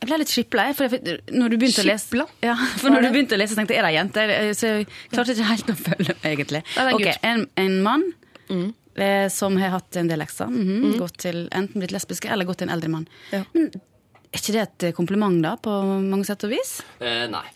jeg 0.00 0.06
ble 0.10 0.18
litt 0.18 0.28
skipla. 0.30 0.74
For 0.76 0.86
jeg, 0.88 1.20
når 1.32 1.50
du 1.50 1.56
begynte 1.56 1.82
å 1.82 1.88
lese 1.88 2.06
Skipla? 2.06 2.26
Ja, 2.42 2.54
for 2.78 2.90
når 2.90 3.02
du 3.06 3.10
begynte 3.14 3.34
å 3.34 3.40
lese, 3.40 3.56
tenkte 3.58 3.74
jeg 3.74 3.82
er 3.82 3.88
det 3.88 3.96
jente? 3.96 4.26
Så 4.60 4.70
jeg 4.70 4.86
klarte 5.10 5.34
ikke 5.34 5.50
helt 5.50 5.72
å 5.72 5.76
følge 5.80 6.14
med, 6.14 6.26
egentlig. 6.30 6.62
Ok, 6.94 7.06
en, 7.26 7.46
en 7.56 7.76
mann 7.82 8.06
eh, 8.50 9.28
som 9.32 9.56
har 9.60 9.74
hatt 9.76 9.96
en 9.96 10.08
del 10.10 10.24
ekser. 10.24 10.50
mhm, 10.52 10.96
Gått 11.00 11.18
til 11.24 11.46
enten 11.50 11.82
blitt 11.82 11.94
lesbiske 11.94 12.30
eller 12.32 12.48
gått 12.48 12.62
til 12.62 12.68
en 12.68 12.74
eldre 12.76 12.92
mann. 12.92 13.08
Ja. 13.32 13.44
Men 13.52 13.70
er 13.72 14.40
ikke 14.40 14.56
det 14.56 14.64
et 14.66 14.94
kompliment, 14.96 15.42
da, 15.42 15.56
på 15.56 15.72
mange 16.02 16.26
sett 16.28 16.44
og 16.44 16.52
vis? 16.52 16.80
Eh, 17.00 17.26
nei. 17.32 17.46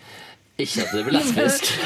Ikke 0.61 0.85
at 0.85 0.95
det 0.95 1.05
blir 1.07 1.19
lesbisk. 1.21 1.73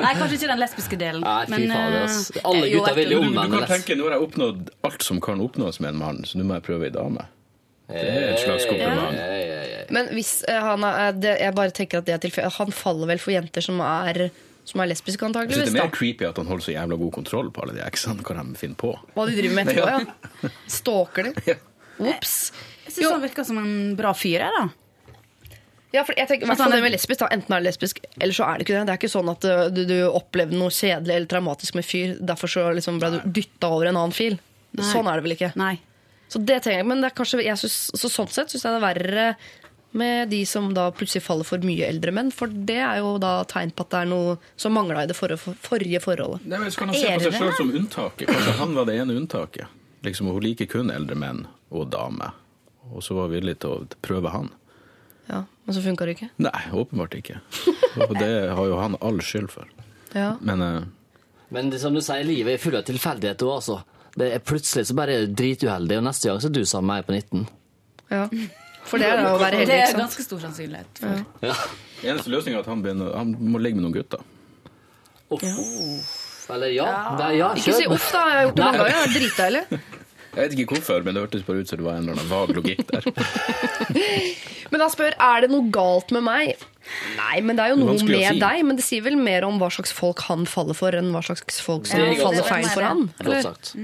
Nei, 0.00 0.14
kanskje 0.16 0.38
ikke 0.38 0.48
den 0.48 0.60
lesbiske 0.62 0.96
delen. 0.96 1.24
Nei, 1.24 1.44
fy 1.44 1.52
men, 1.52 1.72
fader, 1.74 1.98
eh, 1.98 2.04
ass. 2.06 2.30
Alle 2.48 2.68
jo, 2.70 2.80
gutter 2.80 2.96
vil 2.96 3.12
jo 3.12 3.20
Du, 3.20 3.26
om 3.26 3.34
du 3.36 3.56
kan 3.56 3.66
tenke, 3.68 3.96
Nå 3.98 4.06
har 4.06 4.16
jeg 4.16 4.26
oppnådd 4.26 4.70
alt 4.88 5.04
som 5.04 5.20
kan 5.20 5.42
oppnås 5.44 5.80
med 5.84 5.92
en 5.92 6.00
mann, 6.00 6.22
så 6.28 6.40
nå 6.40 6.46
må 6.48 6.56
jeg 6.56 6.66
prøve 6.68 6.88
ei 6.88 6.94
dame. 6.94 7.26
Det 7.92 8.06
er 8.08 8.30
et 8.30 8.40
slags 8.40 8.64
kompliment. 8.70 9.18
Men 9.92 10.08
hvis 10.16 10.30
uh, 10.48 10.56
han 10.64 10.86
er 10.88 11.12
det, 11.12 11.34
Jeg 11.42 11.54
bare 11.58 11.74
tenker 11.76 12.00
at 12.00 12.06
det 12.08 12.14
er 12.14 12.22
tilfeldig. 12.22 12.54
Han 12.56 12.72
faller 12.72 13.10
vel 13.10 13.20
for 13.20 13.34
jenter 13.34 13.64
som 13.64 13.82
er, 13.84 14.30
som 14.64 14.80
er 14.80 14.86
lesbiske, 14.92 15.18
Jeg 15.18 15.32
synes 15.32 15.36
antakeligvis. 15.36 15.64
det 15.72 15.74
er 15.74 15.78
da. 15.80 15.84
mer 15.88 15.96
creepy 15.96 16.24
at 16.28 16.36
han 16.38 16.46
holder 16.46 16.64
så 16.68 16.72
jævla 16.76 16.98
god 17.00 17.12
kontroll 17.12 17.48
på 17.50 17.62
alle 17.64 17.74
de 17.74 17.82
eksene. 17.86 18.22
Hva 18.22 18.36
de 18.38 18.54
finner 18.60 18.78
på. 18.78 18.92
Hva 19.16 19.24
de 19.26 19.34
driver 19.38 19.56
med 19.58 19.72
etterpå, 19.72 19.88
ja. 20.46 20.52
Stalker 20.70 21.28
de. 21.30 21.56
Ops. 22.12 22.36
Jeg 22.86 22.94
syns 22.96 23.10
han 23.12 23.24
virker 23.24 23.44
som 23.46 23.58
en 23.62 23.74
bra 23.98 24.12
fyr, 24.16 24.38
jeg, 24.46 24.54
da. 24.58 24.68
Ja, 25.92 26.06
for 26.08 26.16
jeg 26.16 26.24
tenker, 26.30 26.48
hvert 26.48 26.56
fall 26.56 26.72
er- 26.72 26.78
det 26.80 26.86
med 26.86 26.94
lesbisk, 26.94 27.20
da. 27.20 27.28
Enten 27.34 27.52
er 27.52 27.60
det 27.60 27.68
lesbisk, 27.68 27.98
eller 28.16 28.32
så 28.32 28.46
er 28.48 28.58
det 28.58 28.64
ikke 28.66 28.76
det. 28.78 28.84
Det 28.88 28.94
er 28.94 29.00
ikke 29.02 29.12
sånn 29.12 29.28
at 29.34 29.44
uh, 29.44 29.64
du, 29.74 29.82
du 29.90 29.96
opplevde 30.08 30.56
noe 30.56 30.72
kjedelig 30.72 31.14
eller 31.18 31.28
traumatisk 31.28 31.76
med 31.76 31.84
fyr, 31.84 32.14
derfor 32.32 32.48
så 32.48 32.68
liksom 32.72 33.00
ble 33.02 33.10
du 33.12 33.18
dytta 33.40 33.68
over 33.74 33.90
en 33.90 33.98
annen 34.00 34.14
fil. 34.16 34.38
Nei. 34.78 34.86
Sånn 34.88 35.10
er 35.10 35.20
det 35.20 35.26
vel 35.26 35.34
ikke. 35.36 35.50
Nei. 35.60 35.74
Så 36.32 36.40
det 36.40 36.62
tenker 36.64 36.78
jeg, 36.80 36.86
men 36.88 37.02
det 37.04 37.10
er 37.10 37.16
kanskje, 37.18 37.42
jeg 37.44 37.60
synes, 37.60 37.76
så 38.00 38.08
sånn 38.08 38.30
sett 38.32 38.48
syns 38.54 38.64
jeg 38.64 38.72
det 38.72 38.78
er 38.80 38.86
verre 38.86 39.26
med 39.92 40.30
de 40.32 40.40
som 40.48 40.70
da 40.74 40.86
plutselig 40.94 41.22
faller 41.24 41.46
for 41.46 41.62
mye 41.66 41.86
eldre 41.88 42.14
menn. 42.14 42.30
For 42.34 42.50
det 42.50 42.78
er 42.80 43.00
jo 43.02 43.16
da 43.22 43.34
tegn 43.48 43.74
på 43.76 43.84
at 43.86 43.92
det 43.92 44.00
er 44.00 44.10
noe 44.12 44.36
som 44.56 44.74
mangla 44.76 45.04
i 45.04 45.10
det 45.10 45.16
forrige, 45.18 45.54
forrige 45.62 46.00
forholdet. 46.04 46.46
Nei, 46.48 46.60
men 46.62 46.72
Så 46.72 46.82
kan 46.82 46.92
han 46.92 46.98
se 47.00 47.12
på 47.12 47.26
seg 47.26 47.36
sjøl 47.38 47.52
som 47.58 47.74
unntaket. 47.80 48.32
Kanskje 48.32 48.56
han 48.62 48.74
var 48.78 48.88
det 48.88 48.96
ene 49.02 49.18
unntaket. 49.20 49.78
Liksom, 50.02 50.32
Hun 50.32 50.42
liker 50.42 50.70
kun 50.70 50.90
eldre 50.90 51.18
menn 51.18 51.44
og 51.70 51.90
damer. 51.92 52.32
Og 52.90 53.04
så 53.04 53.14
var 53.14 53.28
hun 53.28 53.36
villig 53.36 53.58
til 53.62 53.76
å 53.76 54.00
prøve 54.04 54.32
han. 54.32 54.50
Ja, 55.28 55.44
Men 55.64 55.76
så 55.76 55.84
funka 55.84 56.06
det 56.08 56.16
ikke. 56.16 56.32
Nei, 56.42 56.62
åpenbart 56.72 57.14
ikke. 57.14 57.38
Og 58.08 58.16
det 58.18 58.32
har 58.50 58.66
jo 58.66 58.80
han 58.80 58.96
all 59.00 59.20
skyld 59.22 59.52
for. 59.52 59.68
Ja. 60.16 60.34
Men 60.40 60.64
uh... 60.64 60.82
Men 61.52 61.68
det, 61.70 61.82
som 61.82 61.94
du 61.94 62.00
sier, 62.00 62.24
livet 62.24 62.56
er 62.56 62.62
fullt 62.62 62.80
av 62.80 62.88
tilfeldigheter 62.88 63.46
òg, 63.46 63.60
altså. 63.60 63.82
Det 64.16 64.28
er 64.32 64.42
plutselig 64.44 64.88
så 64.88 64.96
bare 64.96 65.14
er 65.14 65.26
du 65.28 65.36
drituheldig, 65.36 65.98
og 66.00 66.06
neste 66.08 66.28
gang 66.28 66.40
så 66.40 66.48
er 66.48 66.56
du 66.56 66.64
sammen 66.68 66.88
med 66.88 67.04
meg 67.04 67.06
på 67.06 67.36
19. 67.36 67.46
ja. 68.16 68.26
For 68.88 69.00
det 69.00 69.08
er 69.08 69.22
da 69.22 69.32
å 69.34 69.40
være 69.40 69.62
Det 69.68 69.78
er 69.78 69.96
ganske 69.96 70.24
stor 70.24 70.42
sannsynlighet 70.42 71.02
for. 71.02 71.24
Ja. 71.44 71.56
eneste 72.02 72.32
løsning 72.32 72.56
er 72.56 72.64
at 72.64 72.70
han, 72.70 72.82
begynner, 72.84 73.14
han 73.16 73.34
må 73.38 73.62
ligge 73.62 73.78
med 73.78 73.86
noen 73.86 73.96
gutter. 74.00 74.24
Uff. 75.32 76.50
Eller 76.52 76.74
ja. 76.74 76.86
ja. 77.18 77.28
ja 77.32 77.50
Ikke 77.56 77.74
si 77.76 77.86
uff, 77.88 78.08
da. 78.12 78.22
Jeg 78.28 78.38
har 78.38 78.46
gjort 78.48 78.56
det 78.58 78.64
mange 78.66 78.80
ganger. 78.82 79.02
Er 79.02 79.14
Dritdeilig. 79.16 79.64
Jeg 80.32 80.46
vet 80.46 80.54
ikke 80.56 80.78
hvorfor, 80.78 81.02
men 81.04 81.14
det 81.14 81.22
hørtes 81.26 81.42
bare 81.44 81.60
ut 81.60 81.68
som 81.68 81.78
det 81.78 81.84
var 81.84 81.98
en 81.98 82.06
eller 82.06 82.16
annen 82.16 82.30
vag 82.30 82.52
logikk 82.56 82.86
der. 82.88 83.08
Men 84.72 84.80
han 84.80 84.88
spør 84.88 85.12
er 85.20 85.44
det 85.44 85.50
noe 85.52 85.68
galt 85.68 86.12
med 86.16 86.24
meg. 86.24 86.62
Nei, 87.18 87.42
men 87.44 87.58
det 87.58 87.66
er 87.66 87.74
jo 87.74 87.76
er 87.76 87.80
noe 87.82 87.96
med 87.98 88.24
si. 88.24 88.38
deg. 88.40 88.62
Men 88.64 88.78
det 88.78 88.84
sier 88.86 89.04
vel 89.04 89.18
mer 89.20 89.44
om 89.44 89.58
hva 89.60 89.68
slags 89.74 89.92
folk 89.92 90.22
han 90.30 90.46
faller 90.48 90.78
for, 90.78 90.96
enn 90.96 91.10
hva 91.12 91.20
slags 91.26 91.60
folk 91.60 91.84
som 91.90 92.00
er 92.00 92.16
faller 92.16 92.48
feil 92.48 92.64
for 92.72 92.86
han. 92.86 93.02
Godt 93.18 93.26
Eller 93.26 93.44
sagt. 93.44 93.74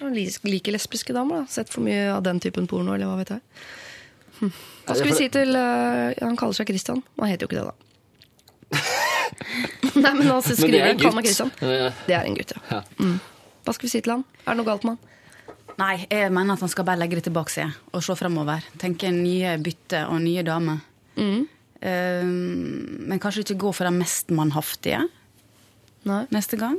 han 0.00 0.16
liker 0.16 0.72
lesbiske 0.72 1.12
damer. 1.12 1.44
da. 1.44 1.52
Sett 1.52 1.68
for 1.74 1.84
mye 1.84 2.08
av 2.14 2.24
den 2.24 2.40
typen 2.40 2.70
porno, 2.70 2.96
eller 2.96 3.12
hva 3.12 3.20
vet 3.20 3.34
jeg. 3.36 3.44
Hva 4.42 4.96
skal 4.96 5.08
vi 5.08 5.14
si 5.16 5.28
til 5.30 5.54
uh, 5.54 6.10
Han 6.22 6.36
kaller 6.40 6.56
seg 6.58 6.70
Christian. 6.72 7.02
Han 7.20 7.30
heter 7.30 7.46
jo 7.46 7.50
ikke 7.50 7.62
det, 7.62 7.70
da. 7.70 7.74
Nei, 10.02 10.12
men 10.16 10.26
han 10.26 10.40
Men 10.40 10.42
det 10.42 10.56
skriver 10.58 10.90
er. 10.90 11.22
Christian. 11.22 11.52
Det 11.60 12.16
er 12.16 12.26
en 12.26 12.36
gutt, 12.38 12.52
ja. 12.56 12.82
Mm. 12.98 13.16
Hva 13.62 13.74
skal 13.76 13.86
vi 13.86 13.92
si 13.92 14.00
til 14.02 14.16
han? 14.16 14.24
Er 14.42 14.52
det 14.52 14.58
noe 14.60 14.68
galt 14.68 14.86
med 14.88 14.96
han? 14.96 15.08
Nei, 15.78 15.94
jeg 16.10 16.32
mener 16.34 16.56
at 16.56 16.62
han 16.64 16.70
skal 16.72 16.86
bare 16.86 17.00
legge 17.00 17.18
det 17.18 17.26
tilbake 17.28 17.52
seg 17.52 17.94
og 17.94 18.02
se 18.04 18.16
fremover. 18.18 18.64
Tenke 18.80 19.10
nye 19.14 19.54
bytte 19.62 20.04
og 20.10 20.20
nye 20.24 20.44
damer. 20.46 20.82
Eh, 21.16 22.26
men 22.26 23.22
kanskje 23.22 23.46
ikke 23.46 23.60
gå 23.64 23.72
for 23.76 23.88
den 23.88 23.98
mest 24.00 24.30
mannhaftige 24.34 25.00
Nei. 26.08 26.22
neste 26.34 26.58
gang. 26.60 26.78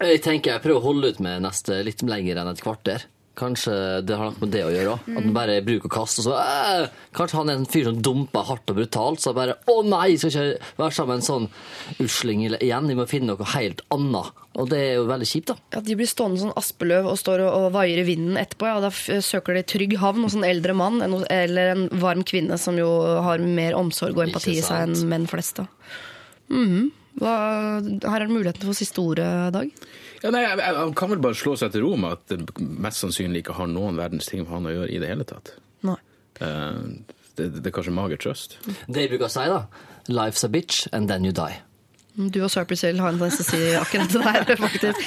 Jeg 0.00 0.22
tenker 0.24 0.54
jeg 0.54 0.64
prøver 0.64 0.80
å 0.80 0.86
holde 0.90 1.12
ut 1.12 1.20
med 1.24 1.44
neste 1.44 1.80
litt 1.86 2.02
lenger 2.06 2.42
enn 2.42 2.52
et 2.52 2.62
kvarter. 2.64 3.06
Kanskje 3.36 3.72
det 4.06 4.16
har 4.16 4.30
noe 4.30 4.40
med 4.40 4.52
det 4.54 4.62
å 4.64 4.70
gjøre 4.72 4.94
òg. 4.94 5.08
At 5.12 5.24
han 5.26 5.34
bare 5.36 5.58
bruker 5.64 5.90
og 5.90 5.92
kaster. 5.92 6.24
og 6.24 6.26
Så, 6.26 6.36
øh, 6.40 6.88
kanskje 7.18 7.36
han 7.36 7.50
er 7.52 7.58
en 7.60 7.68
fyr 7.68 7.84
som 7.90 8.00
dumper 8.00 8.46
hardt 8.48 8.72
og 8.72 8.78
brutalt. 8.78 9.20
Så 9.20 9.34
bare 9.36 9.58
Å 9.68 9.76
nei, 9.84 10.14
jeg 10.14 10.22
skal 10.22 10.32
ikke 10.32 10.72
være 10.80 10.96
sammen 10.96 11.12
med 11.12 11.20
en 11.20 11.28
sånn 11.28 11.48
usling 12.00 12.46
igjen. 12.48 12.88
Vi 12.88 12.96
må 12.96 13.06
finne 13.10 13.34
noe 13.34 13.50
helt 13.52 13.82
annet. 13.92 14.32
Og 14.56 14.70
det 14.72 14.78
er 14.80 14.94
jo 14.96 15.06
veldig 15.10 15.28
kjipt, 15.28 15.50
da. 15.52 15.56
Ja, 15.76 15.80
de 15.84 15.96
blir 16.00 16.08
stående 16.08 16.40
sånn 16.40 16.56
aspeløv 16.56 17.10
og 17.10 17.18
står 17.20 17.44
og, 17.44 17.52
og 17.52 17.72
vaier 17.76 18.00
i 18.00 18.06
vinden 18.08 18.38
etterpå. 18.40 18.70
Ja, 18.70 18.80
da 18.80 18.90
søker 19.20 19.58
de 19.58 19.66
trygg 19.68 19.98
havn 20.00 20.24
hos 20.24 20.36
en 20.38 20.48
eldre 20.48 20.72
mann 20.72 21.02
en, 21.04 21.18
eller 21.28 21.74
en 21.74 21.88
varm 22.00 22.24
kvinne 22.24 22.56
som 22.58 22.80
jo 22.80 22.88
har 23.26 23.44
mer 23.44 23.76
omsorg 23.76 24.16
og 24.16 24.30
empati 24.30 24.56
i 24.56 24.64
seg 24.64 24.86
enn 24.88 25.10
menn 25.12 25.28
flest. 25.28 25.60
da. 25.60 25.68
Mhm. 26.48 26.86
Hva, 27.16 27.34
her 27.80 28.20
er 28.20 28.26
det 28.26 28.34
muligheten 28.34 28.66
for 28.68 28.76
siste 28.76 29.00
ordet, 29.00 29.28
Dag. 29.54 29.70
Ja, 30.26 30.32
nei, 30.34 30.42
Han 30.74 30.94
kan 30.98 31.12
vel 31.12 31.20
bare 31.22 31.38
slå 31.38 31.54
seg 31.60 31.70
til 31.74 31.84
ro 31.86 31.92
med 32.00 32.16
at 32.16 32.32
det 32.32 32.58
mest 32.58 33.02
sannsynlig 33.04 33.44
ikke 33.44 33.54
har 33.60 33.70
noen 33.70 33.98
verdens 34.00 34.26
ting 34.26 34.42
med 34.42 34.50
han 34.50 34.66
å 34.66 34.74
gjøre 34.74 34.90
i 34.90 34.98
det 35.02 35.10
hele 35.12 35.26
tatt. 35.28 35.52
Nei. 35.86 35.98
Eh, 36.42 36.80
det, 37.38 37.50
det 37.60 37.70
er 37.70 37.74
kanskje 37.76 37.94
mager 37.94 38.20
trøst. 38.20 38.58
Det 38.66 38.96
de 38.96 39.06
bruker 39.12 39.28
å 39.28 39.32
si, 39.32 39.46
da. 39.52 39.62
Life's 40.10 40.42
a 40.46 40.50
bitch, 40.50 40.86
and 40.92 41.10
then 41.12 41.24
you 41.26 41.34
die. 41.36 41.60
Du 42.16 42.38
og 42.40 42.48
Sir 42.48 42.64
Priscilla 42.64 43.02
har 43.04 43.12
en 43.12 43.18
tendens 43.20 43.36
til 43.36 43.44
å 43.44 43.48
si 43.50 43.58
akkurat 43.76 44.12
det 44.14 44.20
der, 44.24 44.56
faktisk. 44.56 45.02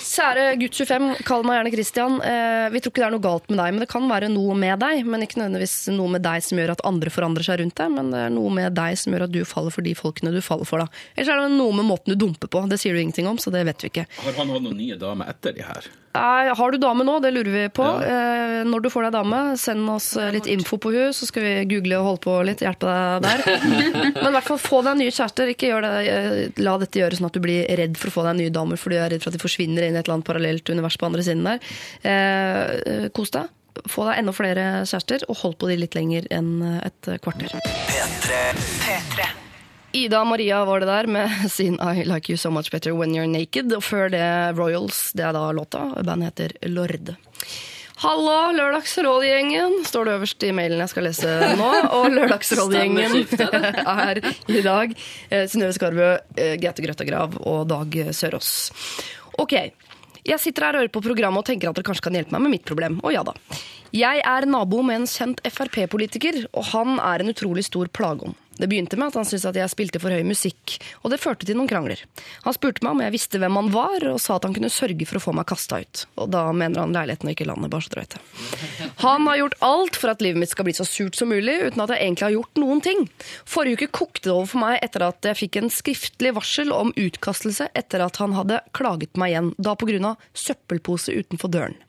Kjære 0.00 0.44
gutt 0.62 0.78
25, 0.78 1.08
kall 1.28 1.44
meg 1.44 1.58
gjerne 1.58 1.72
Christian. 1.74 2.16
Eh, 2.24 2.68
vi 2.72 2.80
tror 2.80 2.94
ikke 2.94 3.02
det 3.02 3.08
er 3.10 3.14
noe 3.14 3.24
galt 3.26 3.50
med 3.52 3.60
deg, 3.60 3.74
men 3.76 3.84
det 3.84 3.88
kan 3.92 4.06
være 4.08 4.30
noe 4.32 4.56
med 4.56 4.80
deg. 4.80 5.02
Men 5.04 5.26
ikke 5.26 5.42
nødvendigvis 5.42 5.74
noe 5.92 6.14
med 6.16 6.24
deg 6.24 6.46
som 6.46 6.62
gjør 6.62 6.72
at 6.78 6.84
andre 6.88 7.12
forandrer 7.12 7.44
seg 7.44 7.60
rundt 7.60 7.76
deg, 7.76 7.92
men 7.92 8.08
det 8.14 8.22
er 8.24 8.32
noe 8.32 8.54
med 8.56 8.72
deg 8.78 8.96
som 9.02 9.12
gjør 9.12 9.26
at 9.28 9.34
du 9.36 9.40
faller 9.48 9.76
for 9.76 9.84
de 9.84 9.92
folkene 9.98 10.32
du 10.32 10.40
faller 10.44 10.68
for. 10.68 10.80
da. 10.80 11.04
Ellers 11.12 11.34
er 11.34 11.44
det 11.44 11.52
noe 11.58 11.76
med 11.76 11.90
måten 11.92 12.14
du 12.14 12.20
dumper 12.24 12.48
på. 12.48 12.64
Det 12.72 12.80
sier 12.80 12.96
du 12.96 13.02
ingenting 13.04 13.28
om, 13.28 13.36
så 13.36 13.52
det 13.52 13.66
vet 13.68 13.84
vi 13.84 13.92
ikke. 13.92 14.06
Har 14.24 14.40
han 14.40 14.54
hatt 14.56 14.64
noen 14.64 14.80
nye 14.80 14.96
damer 15.00 15.28
etter 15.34 15.52
de 15.60 15.68
her? 15.68 15.92
Har 16.12 16.72
du 16.72 16.78
dame 16.78 17.04
nå? 17.06 17.18
Det 17.22 17.30
lurer 17.30 17.52
vi 17.54 17.68
på. 17.74 17.84
Eh, 18.02 18.60
når 18.66 18.82
du 18.82 18.88
får 18.90 19.06
deg 19.06 19.14
dame, 19.14 19.40
send 19.60 19.86
oss 19.92 20.16
eh, 20.18 20.32
litt 20.34 20.48
info 20.50 20.78
på 20.82 20.90
hun, 20.94 21.12
så 21.14 21.28
skal 21.28 21.44
vi 21.44 21.52
google 21.70 22.00
og 22.00 22.08
holde 22.08 22.22
på 22.24 22.34
litt. 22.48 22.64
Hjelpe 22.66 22.90
deg 22.90 23.28
der. 23.28 23.44
Men 24.18 24.30
i 24.30 24.34
hvert 24.34 24.48
fall 24.48 24.58
få 24.62 24.82
deg 24.86 24.98
nye 24.98 25.14
kjærester. 25.14 25.52
Ikke 25.54 25.70
gjør 25.70 25.86
det, 25.86 25.92
eh, 26.10 26.62
la 26.64 26.74
dette 26.82 26.98
gjøre 26.98 27.20
sånn 27.20 27.30
at 27.30 27.38
du 27.38 27.42
blir 27.44 27.62
redd 27.78 27.98
for 28.00 28.10
å 28.10 28.16
få 28.18 28.26
deg 28.26 28.40
nye 28.40 28.54
damer 28.54 28.80
fordi 28.80 28.98
du 28.98 29.04
er 29.04 29.14
redd 29.14 29.22
for 29.22 29.30
at 29.30 29.38
de 29.38 29.44
forsvinner 29.44 29.86
inn 29.86 29.94
i 29.94 30.00
et 30.00 30.06
eller 30.06 30.18
annet 30.18 30.30
parallelt 30.30 30.72
univers 30.74 30.98
på 30.98 31.10
andre 31.10 31.26
siden 31.26 31.46
der. 31.46 31.62
Eh, 32.02 33.06
kos 33.14 33.34
deg. 33.36 33.52
Få 33.86 34.08
deg 34.08 34.18
enda 34.18 34.34
flere 34.34 34.64
kjærester, 34.82 35.22
og 35.30 35.38
hold 35.44 35.54
på 35.62 35.70
de 35.70 35.78
litt 35.78 35.94
lenger 35.96 36.26
enn 36.34 36.58
et 36.82 37.12
kvarter. 37.22 37.54
P3. 37.86 39.30
Ida 39.92 40.24
Maria 40.24 40.64
var 40.64 40.80
det 40.80 40.86
der 40.86 41.06
med 41.06 41.30
sin 41.50 41.74
I 41.80 42.04
Like 42.04 42.32
You 42.32 42.36
So 42.36 42.50
Much 42.50 42.70
Better 42.70 42.92
When 42.92 43.14
You're 43.14 43.26
Naked. 43.26 43.72
Og 43.74 43.82
før 43.84 44.10
det 44.12 44.22
Royals, 44.58 45.10
det 45.12 45.26
er 45.26 45.34
da 45.34 45.50
låta. 45.52 45.88
Bandet 46.06 46.30
heter 46.30 46.54
Lorde. 46.70 47.16
Hallo, 48.00 48.52
Lørdagsrådgjengen, 48.56 49.82
står 49.84 50.06
det 50.08 50.12
øverst 50.16 50.44
i 50.48 50.54
mailen 50.56 50.80
jeg 50.80 50.88
skal 50.88 51.04
lese 51.04 51.34
nå. 51.58 51.66
Og 51.98 52.06
Lørdagsrådgjengen 52.16 53.18
er 54.06 54.22
i 54.48 54.62
dag 54.64 54.94
eh, 55.28 55.44
Synnøve 55.44 55.74
Skarbø, 55.76 56.06
eh, 56.38 56.54
Gaute 56.62 56.86
Grøtta 56.86 57.04
Grav 57.04 57.36
og 57.42 57.66
Dag 57.68 57.98
Sørås. 58.16 58.54
Ok, 59.42 59.52
jeg 60.24 60.40
sitter 60.40 60.64
her 60.64 60.78
og 60.78 60.84
hører 60.86 60.94
på 60.94 61.04
programmet 61.04 61.42
og 61.42 61.50
tenker 61.50 61.68
at 61.68 61.76
dere 61.76 61.90
kanskje 61.90 62.06
kan 62.08 62.16
hjelpe 62.16 62.32
meg 62.38 62.46
med 62.46 62.54
mitt 62.56 62.64
problem. 62.68 63.02
Og 63.04 63.12
ja 63.12 63.26
da. 63.26 63.36
Jeg 63.90 64.20
er 64.22 64.46
nabo 64.46 64.84
med 64.86 65.00
en 65.00 65.08
kjent 65.10 65.40
Frp-politiker, 65.50 66.44
og 66.54 66.68
han 66.70 67.00
er 67.02 67.24
en 67.24 67.32
utrolig 67.32 67.64
stor 67.66 67.88
plageånd. 67.90 68.36
Det 68.60 68.68
begynte 68.68 68.98
med 69.00 69.08
at 69.08 69.16
han 69.16 69.24
syntes 69.24 69.46
at 69.48 69.56
jeg 69.56 69.72
spilte 69.72 70.00
for 70.02 70.12
høy 70.12 70.20
musikk, 70.26 70.76
og 71.00 71.10
det 71.10 71.18
førte 71.22 71.46
til 71.48 71.56
noen 71.56 71.70
krangler. 71.70 72.02
Han 72.44 72.54
spurte 72.54 72.84
meg 72.84 72.92
om 72.92 73.00
jeg 73.02 73.14
visste 73.14 73.40
hvem 73.40 73.56
han 73.56 73.70
var, 73.72 74.04
og 74.12 74.20
sa 74.20 74.36
at 74.36 74.44
han 74.46 74.54
kunne 74.54 74.70
sørge 74.70 75.06
for 75.08 75.16
å 75.18 75.22
få 75.24 75.34
meg 75.34 75.48
kasta 75.48 75.80
ut. 75.80 76.02
Og 76.20 76.28
da 76.30 76.44
mener 76.52 76.84
han 76.84 76.94
leiligheten 76.94 77.30
og 77.30 77.34
ikke 77.34 77.48
landet, 77.48 77.72
bare 77.72 77.86
så 77.86 77.94
dere 77.94 78.04
vet 78.04 78.16
det. 78.18 78.90
Han 79.00 79.26
har 79.30 79.40
gjort 79.40 79.56
alt 79.70 80.00
for 80.02 80.12
at 80.12 80.22
livet 80.22 80.42
mitt 80.42 80.52
skal 80.52 80.68
bli 80.68 80.76
så 80.76 80.86
surt 80.86 81.18
som 81.18 81.32
mulig, 81.32 81.56
uten 81.70 81.82
at 81.82 81.94
jeg 81.94 82.04
egentlig 82.04 82.28
har 82.28 82.36
gjort 82.36 82.60
noen 82.62 82.84
ting. 82.84 83.06
Forrige 83.48 83.80
uke 83.80 83.92
kokte 84.02 84.28
det 84.28 84.34
over 84.36 84.50
for 84.52 84.62
meg 84.62 84.76
etter 84.84 85.06
at 85.08 85.30
jeg 85.32 85.40
fikk 85.40 85.62
en 85.62 85.72
skriftlig 85.72 86.34
varsel 86.36 86.74
om 86.76 86.92
utkastelse 87.00 87.72
etter 87.74 88.04
at 88.04 88.20
han 88.20 88.36
hadde 88.36 88.60
klaget 88.76 89.16
meg 89.18 89.32
igjen, 89.32 89.54
da 89.56 89.74
på 89.74 89.88
grunn 89.88 90.12
av 90.12 90.28
søppelpose 90.36 91.16
utenfor 91.16 91.50
døren. 91.56 91.80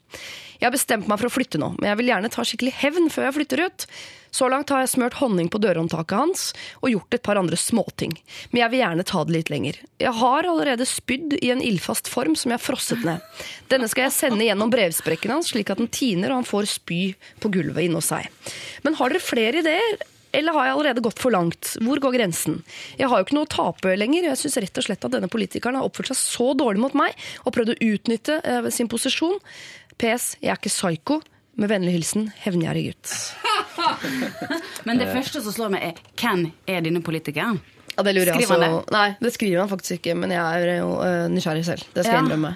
Jeg 0.62 0.70
har 0.70 0.76
bestemt 0.76 1.08
meg 1.10 1.18
for 1.18 1.26
å 1.26 1.34
flytte 1.34 1.58
nå, 1.58 1.72
men 1.80 1.90
jeg 1.90 1.98
vil 1.98 2.12
gjerne 2.12 2.30
ta 2.30 2.44
skikkelig 2.46 2.76
hevn 2.84 3.08
før 3.10 3.26
jeg 3.26 3.36
flytter 3.40 3.64
ut. 3.66 3.86
Så 4.32 4.48
langt 4.48 4.70
har 4.72 4.84
jeg 4.84 4.92
smørt 4.94 5.18
honning 5.20 5.50
på 5.52 5.60
dørhåndtaket 5.60 6.14
hans 6.16 6.44
og 6.80 6.94
gjort 6.94 7.18
et 7.18 7.24
par 7.26 7.40
andre 7.42 7.58
småting. 7.58 8.14
Men 8.54 8.62
jeg 8.62 8.72
vil 8.72 8.84
gjerne 8.84 9.06
ta 9.10 9.24
det 9.26 9.36
litt 9.36 9.50
lenger. 9.52 9.82
Jeg 10.00 10.14
har 10.22 10.48
allerede 10.48 10.88
spydd 10.88 11.34
i 11.42 11.50
en 11.52 11.66
ildfast 11.66 12.08
form 12.14 12.38
som 12.40 12.54
jeg 12.54 12.62
har 12.62 12.64
frosset 12.64 13.02
ned. 13.08 13.26
Denne 13.74 13.90
skal 13.92 14.08
jeg 14.08 14.16
sende 14.20 14.46
gjennom 14.46 14.72
brevsprekken 14.72 15.34
hans, 15.34 15.50
slik 15.52 15.74
at 15.74 15.82
den 15.82 15.92
tiner 15.92 16.32
og 16.32 16.44
han 16.44 16.48
får 16.48 16.70
spy 16.78 17.02
på 17.42 17.52
gulvet 17.58 17.90
inne 17.90 18.00
hos 18.00 18.14
seg. 18.14 18.30
Men 18.86 18.96
har 19.02 19.12
dere 19.12 19.26
flere 19.26 19.66
ideer? 19.66 20.00
Eller 20.34 20.54
har 20.56 20.66
jeg 20.70 20.76
allerede 20.78 21.04
gått 21.04 21.20
for 21.20 21.34
langt? 21.36 21.74
Hvor 21.84 22.00
går 22.00 22.14
grensen? 22.16 22.62
Jeg 23.00 23.10
har 23.12 23.20
jo 23.20 23.26
ikke 23.28 23.36
noe 23.36 23.48
å 23.50 23.52
tape 23.52 23.96
lenger. 24.00 24.30
Jeg 24.30 24.40
syns 24.40 24.58
rett 24.64 24.80
og 24.80 24.86
slett 24.88 25.04
at 25.08 25.12
denne 25.12 25.28
politikeren 25.32 25.76
har 25.80 25.88
oppført 25.88 26.12
seg 26.14 26.20
så 26.22 26.52
dårlig 26.58 26.80
mot 26.86 26.96
meg 26.96 27.18
og 27.44 27.52
prøvd 27.56 27.74
å 27.74 27.80
utnytte 27.92 28.40
eh, 28.48 28.70
sin 28.72 28.88
posisjon. 28.92 29.40
PS. 30.02 30.36
Jeg 30.42 30.54
er 30.54 30.60
ikke 30.62 30.72
psyko. 30.72 31.20
Med 31.60 31.68
vennlig 31.68 31.92
hilsen 31.98 32.30
hevngjerrig 32.46 32.86
gutt. 32.94 33.12
Men 34.88 35.02
det 35.02 35.10
første 35.12 35.42
som 35.44 35.54
slår 35.54 35.74
meg, 35.76 35.84
er 35.92 36.16
hvem 36.22 36.46
er 36.72 36.86
denne 36.86 37.02
politikeren? 37.06 37.60
Ja, 37.92 38.06
det 38.08 38.14
lurer 38.16 38.32
jeg 38.32 38.40
Skriver 38.46 38.56
han 38.64 38.78
altså- 38.78 38.96
Nei, 38.96 39.10
det 39.20 39.34
skriver 39.36 39.60
han 39.60 39.70
faktisk 39.70 39.98
ikke, 40.00 40.16
men 40.16 40.32
jeg 40.32 40.40
er 40.64 40.78
jo 40.80 40.94
øh, 41.04 41.26
nysgjerrig 41.34 41.66
selv. 41.68 41.84
Det 41.92 42.06
skal 42.06 42.14
jeg 42.14 42.22
Ja. 42.22 42.24
innrømme. 42.24 42.54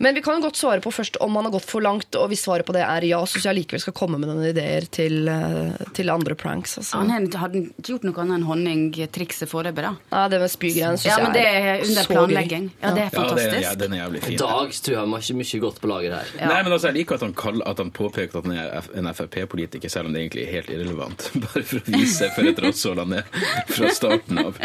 Men 0.00 0.16
vi 0.16 0.22
kan 0.24 0.38
jo 0.38 0.46
godt 0.46 0.56
svare 0.56 0.80
på 0.80 0.90
først 0.94 1.18
om 1.20 1.34
han 1.36 1.44
har 1.44 1.52
gått 1.52 1.66
for 1.68 1.84
langt, 1.84 2.16
og 2.16 2.30
hvis 2.32 2.46
svaret 2.46 2.64
på 2.64 2.72
det 2.72 2.80
er 2.86 3.04
ja, 3.04 3.18
så 3.28 3.36
syns 3.36 3.50
jeg 3.50 3.58
likevel 3.58 3.82
skal 3.84 3.94
komme 3.98 4.16
med 4.20 4.30
noen 4.30 4.46
ideer 4.48 4.86
til, 4.88 5.28
øh, 5.28 5.74
til 5.96 6.08
andre 6.12 6.36
pranks. 6.40 6.78
Altså. 6.80 7.02
Han 7.02 7.12
hadde 7.12 7.60
ikke 7.60 7.84
gjort 7.90 8.06
noe 8.08 8.22
annet 8.24 8.38
enn 8.38 8.46
honningtrikset 8.48 9.50
foreløpig, 9.50 9.84
da. 9.84 9.92
Ja, 10.14 10.22
det 10.32 10.40
med 10.40 10.52
spygreiene 10.54 10.96
syns 10.96 11.10
Ja, 11.10 11.18
men 11.20 11.36
det 11.36 11.44
jeg 11.44 11.60
er 11.66 11.84
under 11.84 12.08
så 12.08 12.14
planlegging. 12.14 12.70
Ja, 12.80 12.94
det 12.96 13.04
er 13.04 13.10
Ja, 13.10 13.10
det, 13.10 13.18
fantastisk. 13.18 13.66
ja, 13.66 13.74
den 13.84 13.92
er 13.98 14.02
jævlig 14.04 14.24
fin. 14.24 14.40
Dag 14.40 14.74
tror 14.80 14.96
jeg 14.96 15.04
har 15.04 15.24
ikke 15.26 15.38
mye 15.42 15.62
godt 15.66 15.80
på 15.84 15.92
lager 15.92 16.16
her. 16.16 16.32
Nei, 16.40 16.62
men 16.62 16.72
altså, 16.72 16.88
Jeg 16.88 16.98
liker 17.02 17.20
at 17.20 17.26
han, 17.28 17.36
kall, 17.44 17.62
at 17.66 17.84
han 17.84 17.92
påpeker 18.00 18.40
at 18.40 18.48
han 18.48 18.56
er 18.56 18.90
en 19.04 19.12
Frp-politiker, 19.20 19.92
selv 19.92 20.08
om 20.08 20.16
det 20.16 20.24
egentlig 20.24 20.46
er 20.48 20.52
helt 20.56 20.72
irrelevant. 20.78 21.28
Bare 21.44 21.62
for 21.62 21.84
å 21.84 21.92
vise 21.92 22.32
for 22.34 22.48
et 22.48 22.64
rasshold 22.64 23.04
han 23.04 23.18
er 23.20 23.28
fra 23.68 23.92
starten 23.92 24.46
av. 24.46 24.56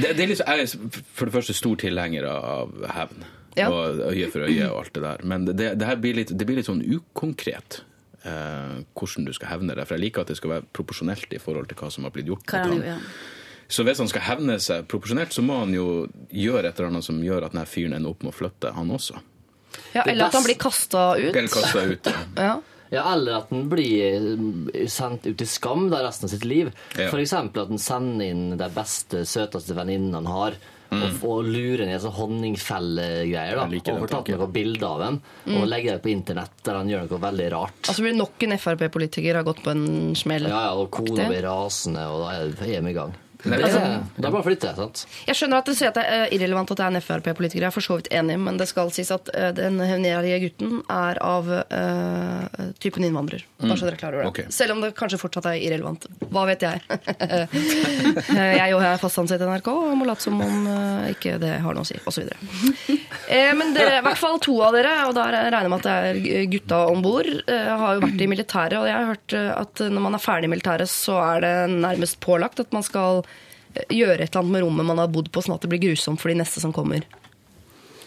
Det, 0.00 0.16
det 0.16 0.22
er 0.24 0.30
liksom, 0.32 0.48
jeg 0.48 0.64
er 0.64 1.02
for 1.12 1.28
det 1.28 1.36
første 1.36 1.60
stor 1.60 1.76
tilhenger 1.84 2.24
av 2.32 2.72
hevn. 2.96 3.26
Ja. 3.56 3.70
Og 3.72 4.00
øye 4.12 4.30
for 4.32 4.44
øye 4.46 4.66
og 4.70 4.82
alt 4.82 4.92
det 4.94 5.02
der. 5.02 5.22
Men 5.24 5.46
det, 5.48 5.56
det, 5.80 5.86
her 5.88 5.96
blir 5.96 6.18
litt, 6.18 6.32
det 6.36 6.46
blir 6.48 6.58
litt 6.60 6.68
sånn 6.68 6.82
ukonkret. 6.84 7.82
eh, 8.26 8.82
hvordan 8.98 9.24
du 9.28 9.32
skal 9.36 9.48
hevne 9.54 9.74
deg. 9.76 9.86
For 9.86 9.96
jeg 9.96 10.02
liker 10.08 10.24
at 10.24 10.32
det 10.32 10.36
skal 10.40 10.50
være 10.56 10.66
proporsjonelt 10.74 11.32
i 11.32 11.38
forhold 11.40 11.68
til 11.70 11.78
hva 11.78 11.90
som 11.94 12.04
har 12.08 12.12
blitt 12.14 12.26
gjort. 12.26 12.50
Han. 12.52 12.82
ja. 12.84 12.96
Så 13.68 13.82
hvis 13.86 13.98
han 13.98 14.08
skal 14.10 14.22
hevne 14.22 14.58
seg 14.62 14.84
proporsjonelt, 14.90 15.32
så 15.34 15.42
må 15.42 15.56
han 15.64 15.72
jo 15.74 16.06
gjøre 16.30 16.68
et 16.68 16.78
eller 16.78 16.92
annet 16.92 17.06
som 17.06 17.18
gjør 17.22 17.48
at 17.48 17.54
denne 17.54 17.66
fyren 17.66 17.96
ender 17.96 18.12
opp 18.12 18.22
med 18.22 18.30
å 18.30 18.36
flytte, 18.36 18.70
han 18.76 18.90
også. 18.94 19.18
Ja, 19.94 20.02
eller 20.06 20.28
at 20.28 20.36
han 20.38 20.44
blir 20.46 20.58
kasta 20.60 21.16
ut. 21.18 21.32
Eller 21.34 21.50
kasta 21.50 21.82
ut. 21.86 22.06
ja. 22.12 22.24
Ja. 22.48 22.56
Ja, 22.94 23.00
Eller 23.16 23.40
at 23.40 23.48
den 23.50 23.64
blir 23.66 24.86
sendt 24.86 25.24
ut 25.26 25.40
i 25.42 25.46
skam 25.50 25.88
da 25.90 26.04
resten 26.04 26.28
av 26.28 26.30
sitt 26.30 26.44
liv. 26.46 26.68
Ja. 26.94 27.08
Eksempel 27.10 27.64
at 27.64 27.72
den 27.72 27.80
sender 27.82 28.28
inn 28.30 28.44
de 28.60 28.68
beste, 28.70 29.24
søteste 29.26 29.74
venninnene 29.74 30.20
han 30.20 30.28
har. 30.30 30.54
Og, 30.94 31.18
og 31.26 31.50
lurer 31.50 31.86
ned 31.88 32.00
sånn 32.02 32.14
honningfellegreier. 32.16 33.58
Og 33.96 34.08
tatt 34.10 34.30
noen 34.32 34.54
bilder 34.54 34.86
av 34.88 35.04
dem 35.04 35.20
og 35.56 35.68
legger 35.68 35.96
det 35.96 36.04
på 36.04 36.12
internett 36.12 36.64
der 36.66 36.80
han 36.80 36.90
gjør 36.90 37.06
noe 37.10 37.22
veldig 37.26 37.50
rart. 37.56 37.82
Altså 37.86 38.06
blir 38.06 38.16
nok 38.16 38.46
en 38.46 38.56
Frp-politiker 38.60 39.40
har 39.40 39.46
gått 39.46 39.62
på 39.64 39.74
en 39.74 39.86
smell. 40.18 40.48
Ja, 40.50 40.66
ja, 40.70 40.74
og 40.78 40.90
kona 40.94 41.28
blir 41.30 41.46
rasende, 41.46 42.06
og 42.10 42.26
da 42.26 42.34
er 42.38 42.56
vi 42.56 42.92
i 42.92 42.96
gang. 42.96 43.14
Nei, 43.44 43.58
er, 43.58 43.64
altså- 43.66 44.02
det 44.16 44.24
er 44.24 44.30
bare 44.30 44.42
å 44.42 44.46
flytte, 44.46 44.72
sant? 44.76 45.02
Jeg 45.26 45.36
skjønner 45.36 45.58
at 45.58 45.68
du 45.68 45.74
sier 45.76 45.88
at 45.92 45.98
det 45.98 46.04
er 46.06 46.32
irrelevant 46.34 46.70
at 46.72 46.80
det 46.80 46.86
er 46.86 46.94
en 46.96 47.04
Frp-politiker. 47.04 47.62
Jeg 47.66 47.68
er 47.68 47.74
for 47.74 47.84
så 47.84 47.98
vidt 48.00 48.08
enig, 48.14 48.38
men 48.40 48.56
det 48.56 48.68
skal 48.70 48.90
sies 48.94 49.10
at 49.14 49.28
eh, 49.34 49.50
den 49.56 49.78
hevngjerrige 49.82 50.40
gutten 50.46 50.80
er 50.92 51.20
av 51.22 51.50
uh, 51.50 52.70
typen 52.82 53.04
innvandrer. 53.06 53.44
Bare 53.60 53.76
så 53.76 53.88
dere 53.88 54.00
klarer 54.00 54.22
det. 54.22 54.30
Okay. 54.32 54.48
Selv 54.54 54.76
om 54.76 54.80
det 54.84 54.94
kanskje 54.98 55.20
fortsatt 55.20 55.50
er 55.52 55.60
irrelevant. 55.60 56.08
Hva 56.30 56.46
vet 56.48 56.66
jeg? 56.66 56.80
Eh, 58.36 58.56
jeg 58.58 58.72
jo 58.72 58.78
er 58.82 58.98
fast 59.00 59.18
ansatt 59.20 59.40
i 59.40 59.46
NRK 59.46 59.68
og 59.70 59.92
må 59.98 60.06
late 60.08 60.24
som 60.24 60.38
om 60.42 60.66
uh, 60.68 61.06
ikke 61.12 61.36
det 61.40 61.52
har 61.62 61.76
noe 61.76 61.84
å 61.84 61.88
si, 61.88 61.96
osv. 62.08 62.26
Eh, 63.26 63.52
men 63.56 63.72
dere, 63.74 63.98
i 64.00 64.04
hvert 64.04 64.20
fall 64.20 64.38
to 64.42 64.54
av 64.64 64.74
dere, 64.76 64.92
og 65.08 65.14
da 65.16 65.26
regner 65.32 65.66
jeg 65.66 65.72
med 65.72 65.78
at 65.80 65.86
det 65.86 65.96
er 66.36 66.50
gutta 66.52 66.80
om 66.90 67.02
bord, 67.04 67.26
eh, 67.26 67.70
har 67.80 67.96
jo 67.96 68.04
vært 68.04 68.22
i 68.22 68.28
militæret. 68.30 68.76
Og 68.80 68.86
jeg 68.88 68.96
har 68.96 69.10
hørt 69.12 69.36
eh, 69.36 69.50
at 69.56 69.82
når 69.86 70.04
man 70.08 70.18
er 70.18 70.22
ferdig 70.22 70.50
i 70.50 70.52
militæret, 70.52 70.90
så 70.90 71.18
er 71.22 71.44
det 71.44 71.54
nærmest 71.74 72.20
pålagt 72.24 72.62
at 72.62 72.74
man 72.76 72.84
skal 72.86 73.22
eh, 73.24 73.26
gjøre 73.92 74.20
et 74.20 74.30
eller 74.30 74.42
annet 74.42 74.52
med 74.56 74.62
rommet 74.66 74.86
man 74.86 74.98
har 74.98 75.08
bodd 75.12 75.30
på, 75.32 75.42
sånn 75.44 75.54
at 75.56 75.64
det 75.66 75.70
blir 75.72 75.82
grusomt 75.88 76.20
for 76.22 76.28
de 76.32 76.38
neste 76.40 76.60
som 76.62 76.72
kommer. 76.72 77.04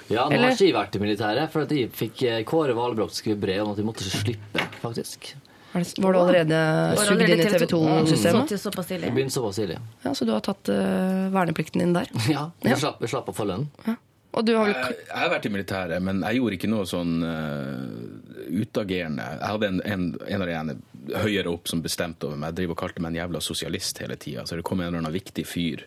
Ja, 0.10 0.26
nå 0.26 0.34
Eller- 0.34 0.50
har 0.50 0.56
ikke 0.58 0.66
jeg 0.66 0.74
vært 0.74 0.96
i 0.96 1.00
militæret, 1.04 1.52
for 1.54 1.62
at 1.62 1.70
jeg 1.72 1.92
fikk 1.94 2.24
eh, 2.26 2.44
Kåre 2.44 2.74
Valbrok 2.74 3.12
skrive 3.14 3.38
brev 3.40 3.62
om 3.66 3.72
at 3.72 3.78
de 3.78 3.84
måtte 3.86 4.02
ikke 4.02 4.24
slippe, 4.24 4.66
faktisk. 4.82 5.36
Var 5.72 5.84
det- 5.84 6.02
Var 6.02 6.14
det 6.14 6.20
allerede 6.20 6.48
det 6.50 7.00
sugd 7.06 7.22
inn 7.22 7.40
i 7.40 7.44
TV 7.44 7.60
Så 7.60 7.68
2-systemet? 7.70 8.48
til 8.48 8.58
såpass 8.58 8.88
begynte 8.90 9.30
såpass 9.32 9.56
tidlig. 9.62 9.78
Ja, 10.04 10.12
så 10.18 10.26
du 10.26 10.32
har 10.32 10.42
tatt 10.42 10.68
uh, 10.70 11.30
verneplikten 11.30 11.80
din 11.80 11.94
der? 11.94 12.08
Ja, 12.30 12.50
Ja. 12.66 12.76
Slapp, 12.76 13.00
slapp 13.06 13.28
å 13.30 13.36
få 13.36 13.46
lønn. 13.46 13.68
Har 13.86 13.98
vel 14.38 14.72
Jeg, 14.72 14.98
jeg 15.08 15.18
har 15.18 15.32
vært 15.32 15.48
i 15.48 15.52
militæret, 15.54 16.04
men 16.06 16.22
jeg 16.26 16.40
gjorde 16.40 16.58
ikke 16.60 16.70
noe 16.70 16.86
sånn 16.90 17.16
uh, 17.26 18.52
utagerende. 18.62 19.26
Jeg 19.40 19.52
hadde 19.54 19.72
en, 19.72 19.82
en, 19.86 20.06
en 20.28 20.46
av 20.46 20.50
de 20.50 20.58
ene 20.60 20.78
høyere 21.24 21.52
opp 21.52 21.70
som 21.72 21.82
bestemte 21.82 22.28
over 22.28 22.38
meg. 22.38 22.52
Jeg 22.52 22.62
driver 22.62 22.78
og 22.78 22.82
kalte 22.84 23.04
meg 23.04 23.14
en 23.14 23.22
jævla 23.24 23.42
sosialist 23.44 24.02
hele 24.04 24.20
tida. 24.22 24.46
Så 24.46 24.60
det 24.60 24.66
kom 24.68 24.82
en 24.82 24.90
eller 24.90 25.02
annen 25.02 25.16
viktig 25.16 25.46
fyr 25.50 25.86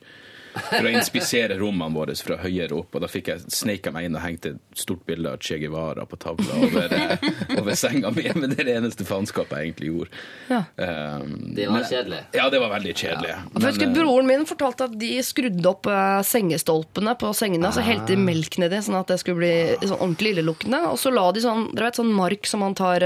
for 0.55 0.85
å 0.89 0.93
inspisere 0.93 1.57
rommene 1.61 1.95
våre 1.97 2.15
fra 2.19 2.37
høyere 2.43 2.77
opp. 2.77 2.95
Og 2.95 3.01
da 3.05 3.09
fikk 3.11 3.31
jeg 3.33 3.45
sneika 3.53 3.93
meg 3.95 4.07
inn 4.09 4.17
og 4.19 4.23
hengte 4.25 4.53
et 4.55 4.79
stort 4.79 5.05
bilde 5.09 5.31
av 5.33 5.39
Che 5.43 5.59
Guevara 5.63 6.05
på 6.09 6.19
tavla 6.21 6.59
over, 6.67 6.93
eh, 6.93 7.59
over 7.59 7.75
senga 7.79 8.11
mi. 8.15 8.27
Men 8.35 8.51
det 8.53 8.61
er 8.61 8.69
det 8.71 8.77
eneste 8.81 9.07
faenskapet 9.09 9.57
jeg 9.59 9.71
egentlig 9.73 9.91
gjorde. 9.93 10.21
Ja. 10.51 10.61
Um, 10.77 11.55
Det 11.55 11.67
var 11.69 11.79
men- 11.81 11.89
kjedelig. 11.91 12.21
Ja, 12.37 12.49
det 12.51 12.61
var 12.61 12.71
veldig 12.77 12.95
kjedelig. 12.95 13.37
For 13.53 13.61
jeg 13.67 13.73
husker 13.73 13.89
eh, 13.89 13.95
Broren 13.97 14.27
min 14.33 14.47
fortalte 14.47 14.85
at 14.91 14.99
de 14.99 15.13
skrudde 15.25 15.67
opp 15.73 15.89
sengestolpene 16.29 17.17
på 17.19 17.33
sengene. 17.37 17.73
Så 17.73 17.83
helte 17.87 18.13
de 18.13 18.17
melk 18.21 18.59
nedi, 18.63 18.81
sånn 18.85 18.99
at 19.01 19.11
det 19.13 19.19
skulle 19.23 19.41
bli 19.43 19.89
sånn 19.89 19.99
ordentlig 20.01 20.35
illeluktende. 20.37 20.83
Og 20.93 20.99
så 21.01 21.13
la 21.15 21.29
de 21.33 21.41
sånn, 21.45 21.69
dere 21.75 21.91
vet, 21.91 22.01
sånn 22.01 22.13
mark 22.13 22.47
som 22.49 22.61
man 22.65 22.75
tar 22.79 23.05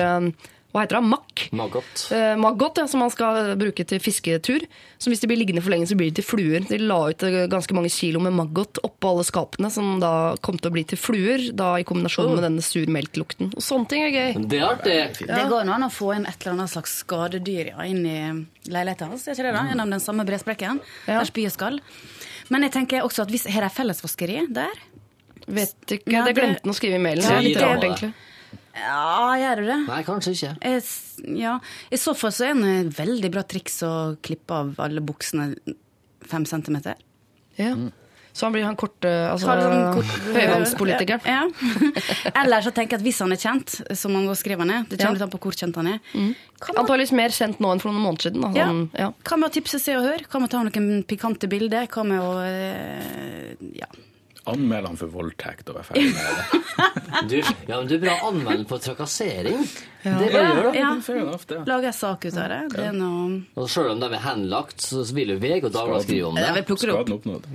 hva 0.76 0.82
heter 0.84 0.98
det, 0.98 1.08
makk. 1.08 1.42
Maggot. 1.56 2.02
Eh, 2.12 2.34
maggot, 2.36 2.76
ja, 2.76 2.84
som 2.92 3.00
man 3.00 3.12
skal 3.14 3.54
bruke 3.56 3.84
til 3.88 4.00
fisketur. 4.04 4.66
Så 5.00 5.08
hvis 5.08 5.22
de 5.24 5.30
blir 5.30 5.38
liggende 5.40 5.62
for 5.64 5.72
lenge, 5.72 5.88
så 5.88 5.96
blir 5.96 6.10
de 6.12 6.18
til 6.20 6.26
fluer. 6.28 6.66
De 6.68 6.76
la 6.82 6.98
ut 7.08 7.24
eh, 7.24 7.46
ganske 7.48 7.72
mange 7.78 7.88
kilo 7.94 8.20
med 8.20 8.36
maggot 8.36 8.80
oppå 8.84 9.14
alle 9.14 9.24
skapene, 9.24 9.70
som 9.72 9.94
da 10.02 10.10
kom 10.44 10.58
til 10.60 10.68
å 10.68 10.74
bli 10.76 10.84
til 10.92 11.00
fluer, 11.00 11.46
da 11.56 11.70
i 11.80 11.86
kombinasjon 11.88 12.34
med 12.34 12.44
denne 12.44 12.64
surmelklukten. 12.66 13.54
Og 13.56 13.64
sånne 13.64 13.88
ting 13.88 14.04
er 14.04 14.12
gøy. 14.12 14.44
Det 14.52 14.60
er 14.60 14.68
artig. 14.68 14.98
Det 15.24 15.42
går 15.48 15.72
an 15.78 15.88
å 15.88 15.90
få 15.92 16.12
inn 16.18 16.28
et 16.28 16.36
eller 16.44 16.58
annet 16.58 16.74
slags 16.76 16.98
skadedyr 17.06 17.72
ja, 17.72 17.88
inn 17.88 18.04
i 18.04 18.18
leiligheten 18.68 19.14
hans, 19.14 19.24
er 19.26 19.32
ikke 19.38 19.48
det 19.48 19.54
da? 19.56 19.64
Gjennom 19.72 19.96
den 19.96 20.04
samme 20.04 20.28
bresprekken 20.28 20.82
Ja. 21.06 21.20
der 21.22 21.30
spyet 21.32 21.54
skal. 21.56 21.80
Men 22.52 22.62
jeg 22.68 22.72
tenker 22.76 23.02
også 23.06 23.24
at 23.24 23.32
hvis 23.32 23.48
Har 23.50 23.64
de 23.64 23.72
fellesvaskeri 23.74 24.42
der? 24.52 24.76
Vet 25.46 25.74
ikke, 25.94 26.10
ja, 26.10 26.24
det 26.26 26.34
glemte 26.34 26.62
han 26.64 26.72
å 26.72 26.76
skrive 26.76 26.98
i 26.98 27.02
mailen. 27.02 27.22
Ja, 27.22 27.36
Det 27.40 27.44
litt 27.46 27.56
det- 27.56 27.62
rart, 27.64 27.84
egentlig. 27.86 28.12
Ja, 28.76 29.34
gjør 29.40 29.62
du 29.62 29.66
det? 29.70 29.78
Nei, 29.88 30.00
kanskje 30.04 30.32
ikke. 30.36 30.54
Jeg, 30.62 30.82
ja. 31.40 31.58
I 31.90 31.96
så 32.00 32.12
fall 32.18 32.32
så 32.36 32.44
er 32.50 32.54
det 32.58 32.72
en 32.84 32.90
veldig 32.96 33.30
bra 33.32 33.42
triks 33.48 33.80
å 33.86 33.92
klippe 34.22 34.52
av 34.52 34.74
alle 34.84 35.00
buksene 35.00 35.54
fem 36.26 36.44
centimeter. 36.48 36.94
Ja. 37.56 37.72
Så 38.36 38.44
han 38.44 38.52
blir 38.52 38.66
han 38.68 38.76
korte, 38.76 39.08
altså 39.32 39.46
Ta 39.48 39.54
litt 39.56 39.64
sånn 39.64 39.94
kort- 39.96 40.34
høyvannspolitikeren. 40.36 41.24
Ja. 41.24 41.46
Eller 42.42 42.60
så 42.66 42.68
tenker 42.76 42.98
jeg 42.98 43.00
at 43.00 43.04
hvis 43.06 43.20
han 43.24 43.32
er 43.32 43.40
kjent, 43.40 43.78
som 43.96 44.12
han 44.12 44.26
går 44.28 44.36
skriver 44.36 44.68
ned, 44.68 44.90
det 44.90 44.98
Ja. 45.00 45.06
kommer 45.06 45.16
litt 45.16 45.24
an 45.24 45.32
på 45.32 45.40
hvor 45.46 45.56
kjent 45.56 45.78
han 45.80 45.88
er, 45.94 46.00
Mm. 46.12 46.34
man, 46.36 46.82
Antakeligvis 46.82 47.12
mer 47.16 47.32
kjent 47.32 47.58
nå 47.64 47.70
enn 47.72 47.80
for 47.80 47.92
noen 47.92 48.04
måneder 48.04 48.28
siden. 48.28 48.44
Altså, 48.44 48.60
ja, 48.60 48.66
Han, 48.66 48.82
ja. 48.92 49.08
hva 49.24 49.38
med 49.40 49.48
å 49.48 49.54
tipse 49.56 49.80
Se 49.80 49.96
og 49.96 50.04
Hør? 50.04 50.26
Hva 50.28 50.40
med 50.42 50.50
å 50.50 50.52
ta 50.52 50.62
noen 50.68 51.04
pikante 51.08 51.48
bilder? 51.48 51.86
Hva 51.88 52.04
med 52.04 52.20
å 52.20 52.34
eh, 52.44 53.56
ja. 53.80 53.88
Anmeld 54.52 54.86
han 54.90 54.98
for 55.00 55.10
voldtekt 55.12 55.68
og 55.72 55.78
være 55.80 55.88
ferdig 55.90 56.12
med 56.14 56.38
det. 56.38 56.62
Du, 57.30 57.36
ja, 57.40 57.78
men 57.78 57.86
du 57.88 57.94
er 57.96 58.00
bra 58.02 58.14
anmeld 58.28 58.66
på 58.68 58.76
trakassering. 58.84 59.62
Det 60.04 60.10
er 60.12 60.32
bra 60.34 60.40
å 60.42 60.56
gjøre, 60.58 60.72
da. 60.74 60.80
ja. 61.56 61.60
Lager 61.66 61.88
en 61.88 61.94
sak 61.96 62.26
ut 62.28 62.36
av 62.36 62.50
det. 62.52 62.58
Det 62.74 62.82
er 62.90 62.94
noe 62.94 63.38
Og 63.56 63.70
selv 63.72 63.94
om 63.94 64.02
de 64.02 64.10
er 64.12 64.22
henlagt, 64.26 64.84
så 64.84 65.00
vil 65.16 65.32
jo 65.32 65.38
VG 65.40 65.64
og 65.70 65.72
Dagbladet 65.74 66.04
skrive 66.04 66.28
om 66.28 66.36
Jeg 66.40 66.52
vil 66.52 66.60
det. 66.60 66.66
plukke 66.68 66.90
det 66.90 67.16
opp. 67.40 67.48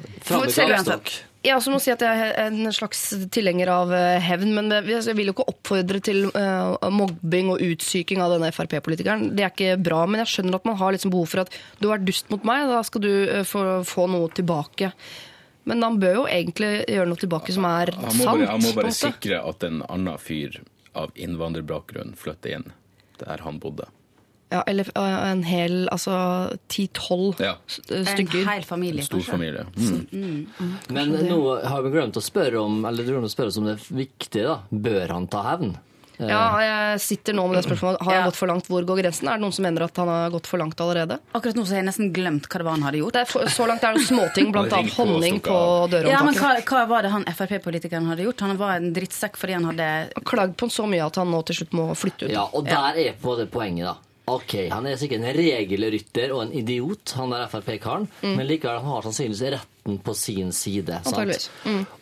Skaden 0.55 1.13
Ja, 1.45 1.59
så 1.61 1.71
må 1.73 1.79
Jeg 1.79 1.85
si 1.85 1.93
at 1.93 2.03
jeg 2.05 2.25
er 2.33 2.41
en 2.47 2.73
slags 2.75 3.03
tilhenger 3.33 3.71
av 3.73 3.93
eh, 3.97 4.17
hevn, 4.25 4.51
men 4.57 4.73
jeg 4.73 5.15
vil 5.17 5.31
jo 5.31 5.37
ikke 5.37 5.47
oppfordre 5.53 6.01
til 6.03 6.27
eh, 6.33 6.91
mobbing 6.93 7.53
og 7.53 7.63
utsyking 7.65 8.21
av 8.25 8.35
denne 8.35 8.51
Frp-politikeren. 8.53 9.31
Det 9.37 9.45
er 9.47 9.53
ikke 9.53 9.79
bra, 9.81 10.03
men 10.09 10.25
jeg 10.25 10.33
skjønner 10.35 10.59
at 10.59 10.69
man 10.69 10.79
har 10.81 10.97
liksom 10.97 11.13
behov 11.13 11.29
for 11.31 11.45
at 11.45 11.53
du 11.79 11.87
har 11.87 11.99
vært 11.99 12.09
dust 12.09 12.29
mot 12.33 12.45
meg, 12.47 12.67
da 12.73 12.81
skal 12.85 13.05
du 13.05 13.11
eh, 13.25 13.43
få, 13.47 13.67
få 13.87 14.09
noe 14.11 14.29
tilbake. 14.37 14.91
Men 15.69 15.83
han 15.85 15.99
bør 16.01 16.15
jo 16.21 16.27
egentlig 16.27 16.71
gjøre 16.89 17.07
noe 17.11 17.21
tilbake 17.21 17.53
som 17.53 17.65
er 17.69 17.91
sant. 17.93 18.21
bare, 18.25 18.47
han 18.49 18.61
må 18.63 18.71
bare 18.75 18.91
sikre 18.95 19.41
at 19.45 19.63
en 19.67 19.83
annen 19.87 20.17
fyr 20.21 20.61
av 20.97 21.11
innvandrerbakgrunn 21.15 22.15
flytter 22.17 22.57
inn 22.57 22.71
der 23.21 23.43
han 23.45 23.59
bodde. 23.61 23.85
Ja, 24.51 24.63
eller 24.67 24.89
eh, 24.97 25.17
en 25.29 25.43
hel, 25.47 25.85
altså 25.93 26.15
ti-tolv 26.67 27.39
Ja. 27.39 27.53
En 27.93 28.07
stykker. 28.09 28.43
hel 28.49 28.65
familie, 28.67 29.05
Stor 29.05 29.21
kanskje. 29.21 29.31
familie. 29.31 29.65
Mm. 30.11 30.47
Men 30.89 31.13
nå 31.29 31.37
har 31.63 31.85
vi 31.85 31.93
glemt 31.93 32.17
å 32.19 32.23
spørre 32.25 32.59
om 32.59 32.81
eller 32.89 33.05
du 33.07 33.13
glemt 33.13 33.29
å 33.29 33.31
spørre 33.31 33.53
oss 33.53 33.61
om 33.61 33.69
det 33.69 33.77
er 33.77 33.85
viktig. 34.01 34.43
da. 34.43 34.57
Bør 34.73 35.13
han 35.13 35.29
ta 35.31 35.45
hevn? 35.53 35.77
Ja, 36.29 36.59
jeg 36.61 36.99
sitter 37.01 37.33
nå 37.33 37.47
med 37.49 37.57
det 37.57 37.63
spørsmålet. 37.65 38.01
Har 38.01 38.11
han 38.13 38.21
Ja. 38.21 38.25
gått 38.29 38.35
for 38.35 38.47
langt? 38.47 38.67
Hvor 38.67 38.83
går 38.85 39.01
grensen? 39.01 39.27
Er 39.27 39.37
det 39.37 39.41
noen 39.41 39.53
som 39.53 39.63
mener 39.63 39.83
at 39.83 39.95
han 39.97 40.07
har 40.07 40.29
gått 40.29 40.47
for 40.47 40.57
langt 40.57 40.75
allerede? 40.77 41.19
Akkurat 41.33 41.55
nå 41.55 41.63
så 41.65 41.73
har 41.73 41.81
jeg 41.81 41.87
nesten 41.89 42.11
glemt 42.13 42.47
hva 42.47 42.57
det 42.57 42.63
var 42.65 42.71
han 42.77 42.81
hadde 42.83 42.97
gjort. 43.01 43.13
Det 43.13 43.21
er 43.21 43.25
for, 43.25 43.41
så 43.45 43.67
langt 43.67 43.83
er 43.83 43.93
det 43.93 44.05
småting, 44.05 44.55
og 44.55 44.69
honning 44.97 45.39
på 45.41 45.57
dørhåndtaket. 45.89 46.11
Ja, 46.11 46.23
men 46.23 46.33
hva, 46.35 46.51
hva 46.61 46.87
var 46.87 47.01
det 47.01 47.11
han 47.11 47.23
Frp-politikeren 47.25 48.05
hadde 48.07 48.23
gjort? 48.27 48.39
Han 48.41 48.57
var 48.57 48.75
en 48.75 48.93
drittsekk 48.93 49.35
fordi 49.37 49.53
han 49.53 49.63
hadde 49.65 49.89
Klagd 50.23 50.55
på 50.57 50.67
han 50.67 50.69
så 50.69 50.85
mye 50.87 51.05
at 51.05 51.15
han 51.15 51.31
nå 51.31 51.43
til 51.45 51.55
slutt 51.55 51.71
må 51.73 51.89
flytte 51.95 52.25
ut. 52.27 52.31
Ja, 52.31 52.47
og 52.53 52.65
der 52.65 52.97
er 52.97 53.13
på 53.21 53.35
det 53.37 53.49
poenget, 53.51 53.85
da. 53.85 53.95
Ok, 54.31 54.53
Han 54.71 54.85
er 54.87 54.95
sikkert 55.01 55.21
en 55.25 55.35
regelrytter 55.37 56.31
og 56.35 56.43
en 56.45 56.53
idiot, 56.55 57.13
han 57.17 57.33
der 57.33 57.47
Frp-karen, 57.51 58.07
men 58.23 58.45
likevel 58.47 58.79
han 58.79 58.91
har 58.93 59.07
sannsynligvis 59.07 59.41
retten 59.57 59.97
på 60.05 60.13
sin 60.15 60.51
side. 60.55 61.01
Sant? 61.03 61.49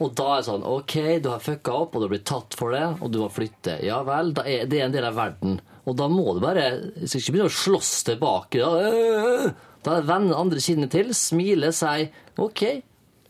Og 0.04 0.14
da 0.20 0.28
er 0.36 0.42
det 0.44 0.48
sånn 0.50 0.66
Ok, 0.68 0.96
du 1.24 1.30
har 1.32 1.42
fucka 1.44 1.74
opp, 1.86 1.96
og 1.96 2.04
du 2.04 2.08
har 2.08 2.14
blitt 2.14 2.28
tatt 2.30 2.58
for 2.60 2.76
det, 2.76 2.84
og 3.00 3.10
du 3.14 3.20
må 3.24 3.30
flytte. 3.34 3.80
Ja 3.88 4.02
vel, 4.08 4.34
da 4.38 4.46
er, 4.46 4.68
det 4.70 4.82
er 4.82 4.90
en 4.90 4.96
del 4.96 5.08
av 5.10 5.18
verden. 5.18 5.58
Og 5.90 5.96
da 5.98 6.06
må 6.12 6.36
du 6.36 6.42
bare 6.44 6.68
Du 7.00 7.08
skal 7.08 7.22
ikke 7.24 7.34
begynne 7.38 7.50
å 7.50 7.56
slåss 7.64 7.92
tilbake. 8.12 8.60
Da, 8.62 9.52
da 9.86 9.96
er 9.96 10.04
det 10.04 10.10
vende 10.12 10.38
andre 10.38 10.62
kinnet 10.62 10.92
til, 10.94 11.14
smile, 11.18 11.72
si 11.74 12.10
OK, 12.40 12.66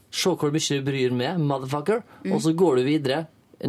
se 0.09 0.31
hvor 0.33 0.51
mye 0.51 0.79
du 0.79 0.87
bryr 0.87 1.13
med, 1.13 1.39
motherfucker, 1.45 2.01
og 2.33 2.41
så 2.41 2.55
går 2.57 2.81
du 2.81 2.87
videre, 2.89 3.19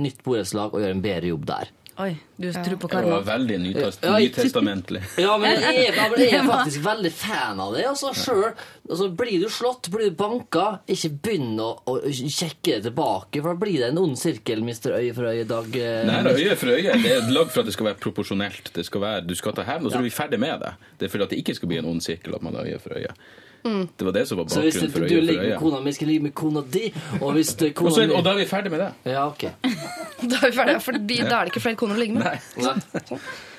nytt 0.00 0.22
borettslag, 0.24 0.72
og 0.72 0.80
gjør 0.80 0.94
en 0.96 1.04
bedre 1.04 1.30
jobb 1.34 1.44
der. 1.50 1.70
Oi, 2.00 2.14
du 2.40 2.46
tror 2.54 2.76
på 2.80 2.88
Det 2.88 3.00
var 3.10 3.24
veldig 3.26 3.56
nytest, 3.60 4.04
nytestamentlig. 4.06 5.02
Ja, 5.24 5.34
men 5.40 5.58
jeg 5.60 5.80
jeg 5.90 6.28
er 6.38 6.46
faktisk 6.48 6.80
veldig 6.84 7.10
fan 7.12 7.60
av 7.60 7.74
det. 7.76 7.82
Altså, 7.90 8.12
selv, 8.16 8.62
altså, 8.88 9.08
blir 9.20 9.42
du 9.42 9.48
slått, 9.52 9.90
blir 9.92 10.08
du 10.08 10.16
banka, 10.16 10.66
ikke 10.88 11.10
begynn 11.26 11.60
å, 11.60 11.68
å 11.84 11.98
sjekke 12.08 12.78
det 12.78 12.86
tilbake, 12.88 13.42
for 13.42 13.52
da 13.52 13.60
blir 13.66 13.82
det 13.82 13.90
en 13.90 14.00
ond 14.04 14.16
sirkel, 14.20 14.64
mister 14.64 14.96
øye 14.96 15.12
for 15.16 15.28
øye, 15.28 15.44
Dag. 15.50 15.68
eh. 15.76 16.00
Nei, 16.08 16.22
da, 16.24 16.32
øye 16.38 16.56
for 16.56 16.72
øye. 16.72 16.96
Det 17.04 17.12
er 17.18 17.28
lagd 17.34 17.52
for 17.52 17.64
at 17.64 17.68
det 17.70 17.76
skal 17.76 17.90
være 17.90 18.00
proporsjonelt. 18.06 18.72
Det 18.78 18.86
skal 18.88 19.04
være, 19.04 19.26
du 19.28 19.36
skal 19.38 19.56
ta 19.58 19.66
hevn, 19.68 19.86
og 19.90 19.92
så 19.92 20.00
er 20.00 20.08
vi 20.08 20.14
ferdig 20.14 20.40
med 20.40 20.64
det. 20.64 20.74
Det 21.00 21.08
er 21.10 21.14
for 21.16 21.26
at 21.26 21.34
det 21.34 21.42
ikke 21.44 21.58
skal 21.60 21.70
bli 21.74 21.82
en 21.82 21.92
ond 21.92 22.02
sirkel 22.04 22.38
at 22.38 22.46
man 22.46 22.56
har 22.56 22.70
øye 22.70 22.80
for 22.82 22.96
øye. 22.96 23.12
Det 23.62 24.04
var 24.06 24.12
det 24.12 24.22
som 24.28 24.38
var 24.38 24.46
Så 24.48 24.60
bakgrunnen 24.62 24.92
for 24.92 25.00
du 25.00 25.06
hvis 25.06 25.20
du 25.20 25.26
ligger 25.26 25.48
med 25.50 25.58
kona 25.60 25.80
mi, 25.84 25.92
skal 25.92 26.06
jeg 26.06 26.12
ligge 26.14 26.22
med 26.28 26.34
kona 26.34 26.62
di, 26.62 26.92
og 27.20 27.32
hvis 27.36 27.54
det 27.60 27.72
Og, 27.76 27.92
så, 27.92 28.06
og 28.08 28.24
da 28.24 28.30
er 28.32 28.38
vi 28.40 28.46
ferdig 28.48 28.70
med 28.72 28.80
det. 28.80 28.90
Ja, 29.12 29.26
ok. 29.28 29.44
Da 30.30 30.36
er 30.40 30.50
vi 30.50 30.56
ferdige, 30.56 30.80
for 30.84 30.92
da 30.92 31.20
er 31.24 31.44
det 31.44 31.52
ikke 31.52 31.60
flere 31.64 31.76
koner 31.80 31.94
å 31.96 32.00
ligge 32.00 32.14
med. 32.14 32.24
Nei. 32.24 32.38
Nei. 32.64 33.18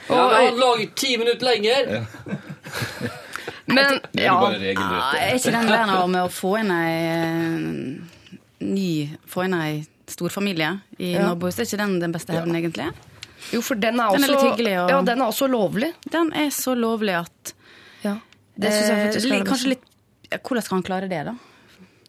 Ja, 0.09 0.23
han 0.33 0.57
lager 0.59 0.89
ti 0.97 1.13
minutter 1.17 1.45
lenger! 1.45 2.05
Men 3.71 3.99
er 4.17 4.25
ja, 4.25 4.33
er 4.51 5.35
ikke 5.37 5.53
den 5.53 5.69
der 5.69 5.91
med 6.11 6.21
å 6.25 6.29
få 6.33 6.55
inn 6.59 6.71
ei 6.75 6.95
eh, 7.13 8.65
ny 8.65 8.89
Få 9.31 9.45
inn 9.47 9.55
ei 9.55 9.83
storfamilie 10.11 10.73
i 10.99 11.13
Ja. 11.13 11.29
nabohuset, 11.29 11.61
er 11.63 11.69
ikke 11.69 11.79
den 11.85 11.99
den 12.01 12.11
beste 12.11 12.33
hevnen, 12.35 12.57
egentlig? 12.59 12.89
jo, 13.53 13.61
for 13.61 13.75
den 13.75 13.99
er 13.99 14.11
Den 14.11 14.23
er 14.25 14.33
også, 14.35 14.49
hyggelig, 14.51 14.73
og- 14.81 14.89
ja, 14.91 15.01
den 15.01 15.21
er 15.21 15.25
også 15.25 15.47
lovlig. 15.49 15.93
Den 16.11 16.33
er 16.33 16.49
så 16.49 16.75
lovlig 16.75 17.15
at 17.21 17.53
Ja, 18.03 18.17
det 18.59 18.71
syns 18.73 18.89
jeg 18.89 18.99
faktisk 19.07 19.25
eh, 19.25 19.31
er 19.31 19.37
det 19.37 19.45
beste. 19.45 19.49
Kanskje 19.53 19.69
litt 19.69 19.85
ja, 19.85 19.90
Hvordan 20.39 20.63
skal 20.63 20.77
han 20.79 20.87
klare 20.87 21.09
det, 21.11 21.23
da? 21.27 21.35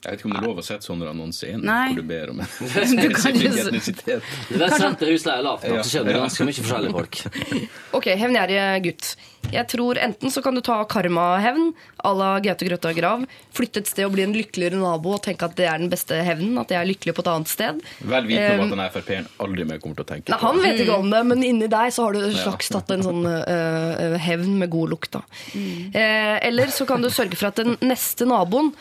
Jeg 0.02 0.16
vet 0.16 0.18
ikke 0.18 0.26
om 0.26 0.32
det 0.34 0.40
er 0.40 0.46
lov 0.48 0.58
å 0.58 0.62
sette 0.66 0.82
sånne 0.88 1.10
annonser 1.12 1.52
inn 1.54 1.60
Nei. 1.62 1.92
hvor 1.92 2.02
du 2.02 2.08
ber 2.08 2.30
om 2.32 2.40
en 2.42 2.48
Du 2.58 2.64
kan 2.66 2.88
spesifikk 2.90 3.60
etnisitet. 3.68 4.30
Det 4.48 4.58
der 4.58 4.72
setter 4.74 5.12
er 5.14 5.44
lavt 5.46 5.66
nok, 5.68 5.84
så 5.84 5.92
skjønner 5.92 6.16
du 6.16 6.22
ganske 6.24 6.46
mye 6.48 6.56
forskjellige 6.58 6.96
folk. 6.96 7.20
Ok, 7.98 8.08
hevngjerrige 8.18 8.64
gutt. 8.82 9.10
Jeg 9.52 9.68
tror 9.70 9.98
enten 10.00 10.32
så 10.32 10.40
kan 10.42 10.56
du 10.56 10.62
ta 10.64 10.78
karmahevn 10.90 11.70
à 12.02 12.12
la 12.16 12.30
Gaute 12.42 12.66
Grøtta 12.66 12.90
Grav, 12.96 13.22
flytte 13.54 13.82
et 13.82 13.90
sted 13.90 14.06
og 14.08 14.14
bli 14.14 14.24
en 14.24 14.34
lykkeligere 14.34 14.78
nabo 14.80 15.12
og 15.18 15.22
tenke 15.26 15.46
at 15.46 15.54
det 15.58 15.66
er 15.70 15.82
den 15.82 15.90
beste 15.92 16.18
hevnen, 16.24 16.56
at 16.62 16.72
jeg 16.72 16.80
er 16.80 16.88
lykkelig 16.88 17.14
på 17.18 17.22
et 17.22 17.30
annet 17.34 17.52
sted. 17.52 17.82
Vel 18.00 18.26
vitende 18.30 18.64
om 18.66 18.72
Um, 18.72 18.72
at 18.72 18.74
den 18.74 18.94
Frp-en 18.94 19.28
aldri 19.44 19.66
mer 19.68 19.78
kommer 19.82 19.98
til 20.00 20.06
å 20.06 20.08
tenke 20.08 20.32
Nei, 20.32 20.38
på 20.38 20.48
Han 20.48 20.62
vet 20.62 20.80
ikke 20.82 20.96
om 21.02 21.12
det, 21.12 21.20
men 21.28 21.44
inni 21.46 21.68
deg 21.70 21.92
så 21.94 22.08
har 22.08 22.16
du 22.16 22.26
slags 22.34 22.72
tatt 22.72 22.90
en 22.94 23.04
sånn 23.06 23.22
øh, 23.28 24.16
hevn 24.22 24.56
med 24.62 24.72
god 24.72 24.94
lukt. 24.94 25.12
Da. 25.14 25.22
Eh, 25.54 26.36
eller 26.48 26.72
så 26.74 26.86
kan 26.88 27.04
du 27.04 27.10
sørge 27.12 27.38
for 27.38 27.52
at 27.52 27.60
den 27.62 27.76
neste 27.84 28.26
naboen 28.28 28.72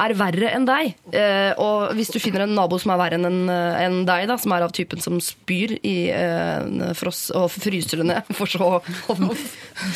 er 0.00 0.16
verre 0.18 0.52
enn 0.54 0.66
deg. 0.68 0.94
Eh, 1.14 1.52
og 1.60 1.94
hvis 1.98 2.12
du 2.12 2.18
finner 2.22 2.46
en 2.46 2.54
nabo 2.56 2.78
som 2.80 2.94
er 2.94 3.00
verre 3.00 3.18
enn 3.20 3.28
en, 3.28 3.40
eh, 3.52 3.98
deg, 4.08 4.26
da, 4.30 4.38
som 4.40 4.54
er 4.56 4.66
av 4.66 4.74
typen 4.76 5.02
som 5.02 5.18
spyr 5.22 5.76
i 5.86 5.96
eh, 6.14 6.92
fross 6.98 7.28
og 7.36 7.48
fryser 7.52 8.02
det 8.02 8.08
ned, 8.12 8.30
for 8.38 8.50
så 8.50 8.70
å 8.78 9.18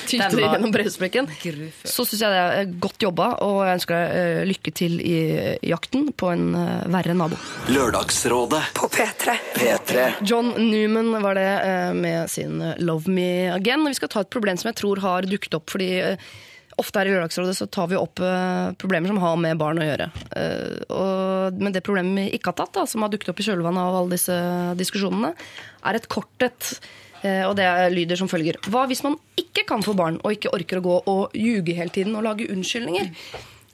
tyte 0.08 0.30
det 0.34 0.44
gjennom 0.44 0.74
brevsprekken, 0.74 1.30
så 1.84 2.06
syns 2.06 2.24
jeg 2.24 2.34
det 2.34 2.42
er 2.44 2.74
godt 2.82 3.06
jobba, 3.06 3.30
og 3.44 3.62
jeg 3.64 3.80
ønsker 3.80 3.98
deg 3.98 4.18
eh, 4.20 4.42
lykke 4.50 4.74
til 4.74 4.98
i 5.04 5.18
jakten 5.70 6.10
på 6.16 6.30
en 6.32 6.46
eh, 6.58 6.86
verre 6.94 7.16
nabo. 7.16 7.38
Lørdagsrådet 7.72 8.62
På 8.76 8.88
P3. 8.92 9.36
P3 9.54 10.06
John 10.26 10.52
Newman 10.58 11.22
var 11.22 11.38
det 11.38 11.50
eh, 11.64 11.92
med 11.94 12.30
sin 12.30 12.60
eh, 12.62 12.74
'Love 12.78 13.10
Me 13.10 13.50
Again'. 13.52 13.84
Og 13.84 13.92
vi 13.92 14.00
skal 14.00 14.08
ta 14.08 14.24
et 14.24 14.32
problem 14.32 14.56
som 14.56 14.70
jeg 14.70 14.80
tror 14.82 15.02
har 15.04 15.28
dukket 15.28 15.56
opp 15.58 15.72
fordi 15.74 15.90
eh, 16.00 16.32
ofte 16.80 17.00
her 17.00 17.08
i 17.08 17.14
Lørdagsrådet 17.14 17.54
så 17.58 17.68
tar 17.70 17.88
vi 17.90 17.98
opp 17.98 18.20
eh, 18.24 18.74
problemer 18.80 19.10
som 19.10 19.20
har 19.22 19.38
med 19.40 19.60
barn 19.60 19.80
å 19.80 19.86
gjøre. 19.86 20.08
Eh, 20.40 21.54
men 21.60 21.74
det 21.74 21.84
problemet 21.86 22.18
vi 22.18 22.38
ikke 22.38 22.52
har 22.52 22.58
tatt, 22.62 22.74
da, 22.76 22.84
som 22.90 23.04
har 23.04 23.12
dukket 23.12 23.32
opp 23.32 23.40
i 23.42 23.46
kjølvannet 23.48 23.84
av 23.84 23.98
alle 24.00 24.16
disse 24.16 24.36
diskusjonene, 24.80 25.32
er 25.84 25.98
et 25.98 26.10
kort 26.12 26.46
et. 26.46 26.70
Eh, 27.22 27.42
og 27.46 27.56
det 27.58 27.68
lyder 27.94 28.20
som 28.20 28.30
følger. 28.30 28.60
Hva 28.68 28.84
hvis 28.90 29.04
man 29.06 29.18
ikke 29.40 29.66
kan 29.70 29.84
få 29.86 29.96
barn, 29.98 30.20
og 30.22 30.36
ikke 30.36 30.54
orker 30.56 30.80
å 30.80 30.86
gå 30.86 31.00
og 31.14 31.36
ljuge 31.38 31.76
hele 31.78 31.94
tiden 31.94 32.16
og 32.18 32.26
lage 32.26 32.48
unnskyldninger? 32.52 33.10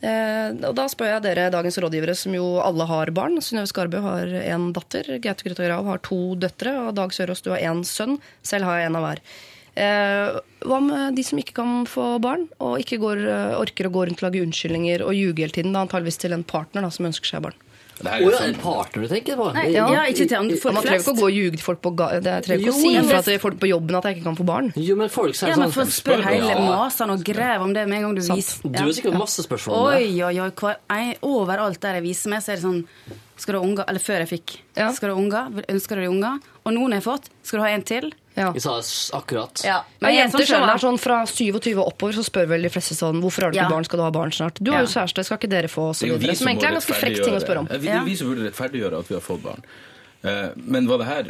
Og 0.01 0.71
da 0.73 0.87
spør 0.89 1.11
jeg 1.11 1.23
dere, 1.27 1.51
dagens 1.53 1.77
rådgivere, 1.85 2.15
som 2.17 2.33
jo 2.33 2.55
alle 2.65 2.87
har 2.89 3.11
barn. 3.13 3.35
Synnøve 3.45 3.69
Skarbø 3.69 4.01
har 4.01 4.31
én 4.49 4.71
datter, 4.73 5.11
Gaute 5.21 5.45
Grøtta 5.45 5.67
Grav 5.67 5.91
har 5.91 6.01
to 6.07 6.39
døtre, 6.41 6.73
og 6.87 6.95
Dag 6.97 7.13
Sørås, 7.13 7.45
du 7.45 7.51
har 7.53 7.61
én 7.69 7.83
sønn. 7.85 8.17
Selv 8.41 8.65
har 8.65 8.81
jeg 8.81 8.89
en 8.89 8.97
av 8.97 9.05
hver. 9.05 9.21
Eh, 9.81 10.39
hva 10.69 10.79
med 10.85 11.17
de 11.17 11.23
som 11.25 11.39
ikke 11.41 11.55
kan 11.57 11.87
få 11.89 12.19
barn, 12.21 12.47
og 12.61 12.77
ikke 12.83 12.99
går, 13.01 13.23
eh, 13.25 13.57
orker 13.61 13.89
å 13.89 13.95
gå 13.95 14.07
rundt 14.11 14.21
og 14.21 14.27
lage 14.29 14.43
unnskyldninger 14.45 15.01
og 15.07 15.15
ljuge 15.17 15.41
hele 15.47 15.57
tiden? 15.57 15.73
Da 15.73 15.87
antageligvis 15.87 16.21
til 16.21 16.35
en 16.37 16.45
partner 16.45 16.85
da, 16.85 16.91
som 16.93 17.07
ønsker 17.09 17.33
seg 17.33 17.43
barn. 17.49 17.57
Det 18.01 18.09
er 18.09 18.23
ja, 18.25 18.29
sånn- 18.33 18.49
en 18.49 18.55
partner 18.63 19.03
du 19.05 19.09
tenker 19.13 19.37
på? 19.37 19.47
Nei, 19.53 19.65
ja, 19.75 19.87
ikke 20.09 20.25
til 20.27 20.37
andre, 20.39 20.55
Ja, 20.57 20.61
folk 20.63 20.75
man 20.75 20.85
trenger 20.85 21.03
ikke 21.03 21.13
å 21.13 21.19
gå 21.21 21.27
og 21.27 21.35
ljuge 21.37 21.57
til 21.59 21.65
folk 21.67 21.81
på 21.85 21.91
ga 21.97 22.07
Det 22.21 22.37
trenger 22.47 22.61
ikke 22.63 22.65
Jo, 22.65 22.73
å 22.73 22.81
si 22.81 22.95
fra 22.97 23.17
det- 23.21 23.25
til 23.27 23.39
folk 23.39 23.59
på 23.61 23.69
jobben 23.69 23.95
at 23.99 24.05
jeg 24.05 24.17
ikke 24.17 24.25
kan 24.25 24.37
få 24.37 24.47
barn. 24.47 24.73
Jo, 24.77 24.97
men 24.97 25.09
folk 25.11 25.35
sier 25.35 25.49
Ja, 25.51 25.57
men 25.57 25.69
sånn 25.71 25.85
få 25.85 26.01
spør 26.01 26.23
hele 26.25 26.55
masene 26.65 27.11
og 27.13 27.23
grev 27.25 27.61
om 27.61 27.75
det 27.75 27.87
med 27.87 27.97
en 27.99 28.03
gang 28.03 28.15
du 28.15 28.23
viser 28.23 28.63
Du 28.73 28.79
har 28.79 28.89
sikkert 28.89 29.19
masse 29.19 29.45
spørsmål 29.45 29.77
om 29.77 29.91
det. 29.93 30.01
Oi, 30.01 30.23
oi, 30.23 30.39
oi. 30.41 31.17
Overalt 31.23 31.81
der 31.81 32.01
jeg 32.01 32.03
viser 32.05 32.29
meg, 32.31 32.41
så 32.41 32.53
er 32.53 32.57
det 32.57 32.65
sånn 32.65 32.85
Skal 33.41 33.57
du 33.57 33.59
ha 33.61 33.65
unger? 33.67 33.85
Eller 33.89 34.03
før 34.05 34.21
jeg 34.21 34.29
fikk. 34.35 34.57
Ja. 34.77 34.91
Skal 34.93 35.09
du 35.11 35.15
ha 35.17 35.21
unger? 35.21 35.63
Ønsker 35.73 35.97
du 35.97 36.03
deg 36.05 36.11
unger? 36.13 36.41
Og 36.67 36.75
noen 36.77 36.93
har 36.93 37.01
jeg 37.01 37.07
fått. 37.09 37.31
Skal 37.43 37.61
du 37.61 37.65
ha 37.65 37.71
en 37.73 37.85
til? 37.89 38.11
Ja. 38.37 38.51
Vi 38.55 38.61
sa 38.63 38.77
akkurat. 39.17 39.63
Ja. 39.67 39.81
Men 40.01 40.11
er 40.13 40.17
jenter 40.21 40.45
som 40.47 40.61
selv, 40.61 40.69
er 40.75 40.79
sånn 40.85 40.99
fra 41.03 41.17
27 41.27 41.73
og 41.81 41.87
oppover, 41.89 42.15
så 42.15 42.23
spør 42.25 42.47
vel 42.53 42.63
de 42.63 42.71
fleste 42.71 42.95
sånn 42.95 43.19
Hvorfor 43.25 43.43
har 43.49 43.51
du 43.51 43.59
ikke 43.59 43.65
Ja. 43.67 43.73
barn, 43.73 43.85
skal 43.89 43.99
du 43.99 44.05
ha 44.05 44.11
barn 44.15 44.31
snart? 44.31 44.61
Du 44.63 44.71
har 44.71 44.81
Ja. 44.83 44.87
jo 44.87 44.93
kjæreste, 44.93 45.25
skal 45.25 45.39
ikke 45.39 45.51
dere 45.51 45.69
få? 45.69 45.91
Så 45.97 46.01
Det 46.01 46.09
er 46.09 46.13
jo 46.13 46.19
vi 46.19 46.21
videre. 46.27 46.37
som 46.37 46.45
Som 46.45 46.49
egentlig 46.49 46.65
er 46.65 46.69
en 46.69 46.75
ganske 46.81 46.95
frekk 47.01 47.25
ting 47.25 47.35
å 47.35 47.41
spørre 47.43 47.59
om. 47.59 47.67
Det 47.67 47.87
er 47.89 48.05
vi 48.05 48.15
som 48.17 48.29
burde 48.29 48.51
rettferdiggjøre 48.51 48.99
at 49.01 49.09
vi 49.09 49.15
har 49.15 49.21
fått 49.23 49.43
barn. 49.43 49.63
Eh, 50.23 50.49
Men 50.57 50.87
var 50.87 50.99
det 50.99 51.07
her 51.07 51.25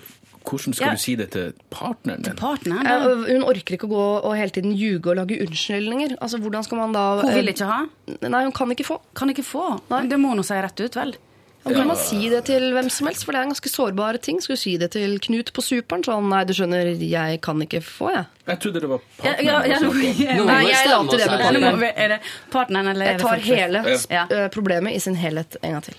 Hvordan 0.44 0.74
skal 0.74 0.86
Ja. 0.86 0.92
du 0.92 0.98
si 0.98 1.14
det 1.16 1.30
til 1.32 1.52
partneren 1.70 2.22
din? 2.22 2.34
Partneren? 2.34 2.82
Ja, 2.84 2.98
hun 3.14 3.42
orker 3.44 3.76
ikke 3.76 3.86
å 3.86 3.90
gå 3.92 4.24
og 4.24 4.36
hele 4.36 4.50
tiden 4.50 4.72
ljuge 4.74 5.06
og 5.10 5.16
lage 5.16 5.38
unnskyldninger. 5.38 6.16
Altså, 6.18 6.40
hvordan 6.40 6.64
skal 6.64 6.78
man 6.78 6.92
da 6.92 7.20
Hun 7.20 7.34
vil 7.34 7.48
eh, 7.48 7.52
ikke 7.52 7.66
ha? 7.66 7.86
Nei, 8.22 8.42
hun 8.44 8.52
kan 8.52 8.68
ikke 8.70 8.86
få. 8.86 9.00
Kan 9.14 9.28
ikke 9.28 9.44
få. 9.44 9.80
Nei. 9.90 10.06
det 10.08 10.18
må 10.18 10.30
hun 10.34 10.42
si 10.42 10.54
rett 10.54 10.80
ut, 10.80 10.94
vel? 10.94 11.14
Ja, 11.60 11.74
kan 11.76 11.86
man 11.90 11.96
si 12.00 12.28
det 12.32 12.44
til 12.48 12.70
hvem 12.72 12.86
som 12.88 13.06
helst? 13.10 13.26
For 13.26 13.36
det 13.36 13.40
er 13.42 13.46
en 13.46 13.52
ganske 13.52 13.68
sårbare 13.68 14.18
ting. 14.24 14.38
Skal 14.40 14.56
du 14.56 14.60
si 14.62 14.72
det 14.80 14.90
til 14.94 15.18
Knut 15.20 15.50
på 15.52 15.60
Superen? 15.62 16.02
Sånn, 16.06 16.30
nei, 16.32 16.40
du 16.48 16.54
skjønner, 16.56 16.88
jeg 16.96 17.40
kan 17.44 17.60
ikke 17.60 17.82
få, 17.84 18.08
jeg. 18.14 18.24
Jeg 18.48 18.60
trodde 18.64 18.80
det 18.80 18.88
var 18.90 19.02
partneren. 19.18 19.44
ja, 19.44 19.58
ja, 19.68 19.76
ja, 19.76 20.44
Nei, 20.48 20.58
jeg 20.70 20.88
la 20.88 21.02
det 21.04 21.18
med 21.20 21.36
partneren. 21.44 21.84
Er 21.92 22.08
det 22.14 22.20
partneren, 22.54 22.88
eller 22.94 23.06
er 23.06 23.12
Jeg 23.12 23.20
tar 23.20 23.44
hele 23.44 23.84
Ja. 24.10 24.24
eh, 24.30 24.48
problemet 24.48 24.96
i 24.96 25.02
sin 25.04 25.14
helhet 25.20 25.56
en 25.62 25.76
gang 25.76 25.82
til. 25.90 25.94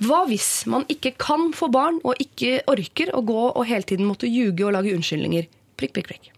Hva 0.00 0.22
hvis 0.28 0.66
man 0.66 0.84
ikke 0.88 1.14
kan 1.20 1.50
få 1.52 1.70
barn, 1.72 1.98
og 2.04 2.14
ikke 2.20 2.60
orker 2.68 3.10
å 3.16 3.24
gå 3.24 3.40
og 3.56 3.66
hele 3.66 3.82
tiden 3.82 4.06
måtte 4.08 4.28
ljuge 4.28 4.64
og 4.68 4.72
lage 4.76 4.94
unnskyldninger? 4.96 5.48
Prikk, 5.80 5.92
prikk, 5.96 6.08
prikk. 6.12 6.30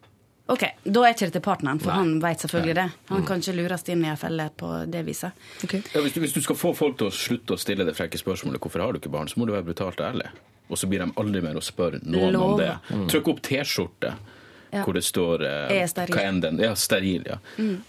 Ok, 0.51 0.65
Da 0.83 1.03
er 1.07 1.15
ikke 1.15 1.29
det 1.29 1.37
til 1.37 1.45
partneren, 1.45 1.79
for 1.81 1.95
han 1.95 2.17
vet 2.23 2.43
selvfølgelig 2.43 2.75
det. 2.75 2.87
Han 3.13 3.27
kan 3.27 3.43
ikke 3.43 3.55
lures 3.57 3.85
inn 3.89 4.03
i 4.05 4.11
en 4.11 4.19
felle 4.19 4.49
på 4.59 4.71
det 4.91 5.05
viset. 5.07 5.39
Okay. 5.65 5.83
Ja, 5.95 6.03
hvis, 6.03 6.17
du, 6.17 6.21
hvis 6.25 6.35
du 6.35 6.41
skal 6.43 6.59
få 6.59 6.73
folk 6.77 6.99
til 6.99 7.09
å 7.09 7.15
slutte 7.15 7.55
å 7.55 7.61
stille 7.61 7.87
det 7.87 7.95
frekke 7.97 8.19
spørsmålet 8.19 8.61
hvorfor 8.63 8.83
har 8.83 8.93
du 8.93 8.99
ikke 8.99 9.13
barn, 9.13 9.31
så 9.31 9.39
må 9.39 9.47
du 9.47 9.55
være 9.55 9.69
brutalt 9.71 10.03
ærlig. 10.03 10.29
Og 10.69 10.81
så 10.81 10.89
blir 10.91 11.05
de 11.05 11.13
aldri 11.21 11.43
mer 11.45 11.59
å 11.59 11.63
spørre 11.63 12.01
noen 12.03 12.37
om 12.41 12.57
det. 12.59 12.73
Trykk 13.13 13.33
opp 13.35 13.43
T-skjorte 13.47 14.17
Ja. 14.73 14.83
hvor 14.87 14.95
det 14.97 15.03
står 15.05 15.43
eh, 15.45 15.83
Er 15.83 15.87
steril. 15.91 16.15
hva 16.17 16.23
enn 16.25 16.39
den 16.41 16.59
Ja, 16.63 16.71
steril, 16.75 17.27
ja. 17.29 17.35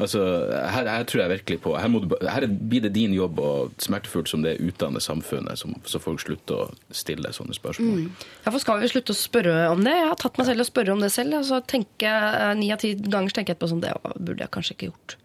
Altså, 0.03 0.19
her, 0.51 0.89
her 0.91 1.05
tror 1.07 1.21
jeg 1.23 1.31
virkelig 1.39 1.61
på 1.63 1.77
Her, 1.79 1.87
må 1.87 2.01
du, 2.03 2.15
her 2.27 2.43
blir 2.47 2.81
det 2.83 2.91
din 2.97 3.13
jobb, 3.15 3.39
og 3.39 3.71
smertefullt 3.79 4.27
som 4.27 4.43
det 4.43 4.57
er, 4.57 4.65
utdanne 4.67 4.99
samfunnet, 4.99 5.57
som, 5.61 5.77
så 5.87 6.01
folk 6.03 6.19
slutter 6.19 6.65
å 6.65 6.67
stille 6.91 7.31
sånne 7.31 7.55
spørsmål. 7.55 8.09
Ja, 8.43 8.51
for 8.51 8.59
skal 8.59 8.81
vi 8.83 8.89
slutte 8.91 9.15
å 9.15 9.17
spørre 9.17 9.69
om 9.71 9.83
det? 9.87 9.95
Jeg 9.95 10.09
har 10.11 10.19
tatt 10.19 10.37
meg 10.41 10.49
selv 10.51 10.65
og 10.65 10.67
spørre 10.67 10.91
om 10.97 10.99
det 11.05 11.11
selv. 11.15 11.37
Og 11.39 11.45
så 11.47 11.61
tenker 11.65 12.09
jeg, 12.09 12.33
eh, 12.43 12.53
Ni 12.59 12.71
av 12.75 12.79
ti 12.83 12.93
ganger 12.99 13.31
så 13.31 13.39
tenker 13.39 13.53
jeg 13.53 13.57
etterpå 13.61 13.71
sånn 13.71 13.81
Det 13.87 13.93
burde 14.19 14.43
jeg 14.43 14.51
kanskje 14.51 14.75
ikke 14.75 14.89
gjort. 14.91 15.15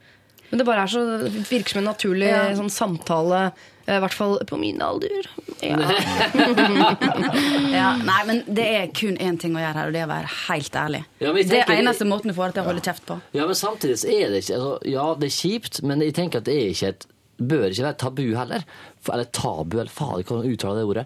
Men 0.53 0.63
det 0.63 0.67
bare 0.71 0.87
er 0.87 0.95
så, 0.95 1.03
virker 1.51 1.75
som 1.75 1.83
en 1.83 1.91
naturlig 1.91 2.31
Ja. 2.31 2.45
sånn 2.57 2.71
samtale, 2.71 3.43
i 3.97 4.01
hvert 4.05 4.15
fall 4.15 4.39
på 4.49 4.59
min 4.61 4.83
alder. 4.85 5.29
Ja. 5.65 5.79
Ja, 7.79 7.93
nei, 8.03 8.19
men 8.27 8.41
det 8.47 8.65
er 8.65 8.89
kun 8.95 9.17
én 9.23 9.37
ting 9.41 9.55
å 9.57 9.61
gjøre 9.61 9.77
her, 9.79 9.91
og 9.91 9.95
det 9.95 10.01
er 10.03 10.09
å 10.09 10.11
være 10.11 10.31
helt 10.49 10.77
ærlig. 10.79 11.03
Ja, 11.21 11.33
tenker, 11.33 11.51
det 11.51 11.61
er 11.63 11.73
eneste 11.83 12.07
måten 12.09 12.33
du 12.33 12.35
får 12.37 12.51
det 12.51 12.59
til 12.59 12.65
å 12.65 12.69
holde 12.71 12.83
kjeft 12.85 13.05
på. 13.09 13.19
Ja, 13.37 13.47
men 13.49 13.59
samtidig 13.59 13.99
er 14.15 14.33
det 14.33 14.43
ikke 14.45 14.59
altså, 14.59 14.73
Ja, 14.89 15.07
det 15.19 15.29
er 15.31 15.37
kjipt, 15.37 15.81
men 15.87 16.03
jeg 16.05 16.17
tenker 16.19 16.43
at 16.43 16.49
det 16.49 16.57
er 16.59 16.73
ikke 16.73 16.93
et 16.95 17.09
bør 17.39 17.69
ikke 17.71 17.85
være 17.87 17.99
tabu 18.03 18.25
heller. 18.35 18.65
Eller 19.13 19.29
tabu, 19.33 19.79
eller 19.79 19.93
faen, 19.93 20.19
jeg 20.21 20.27
kan 20.29 20.43
uttale 20.45 20.79
det 20.81 20.87
ordet. 20.89 21.05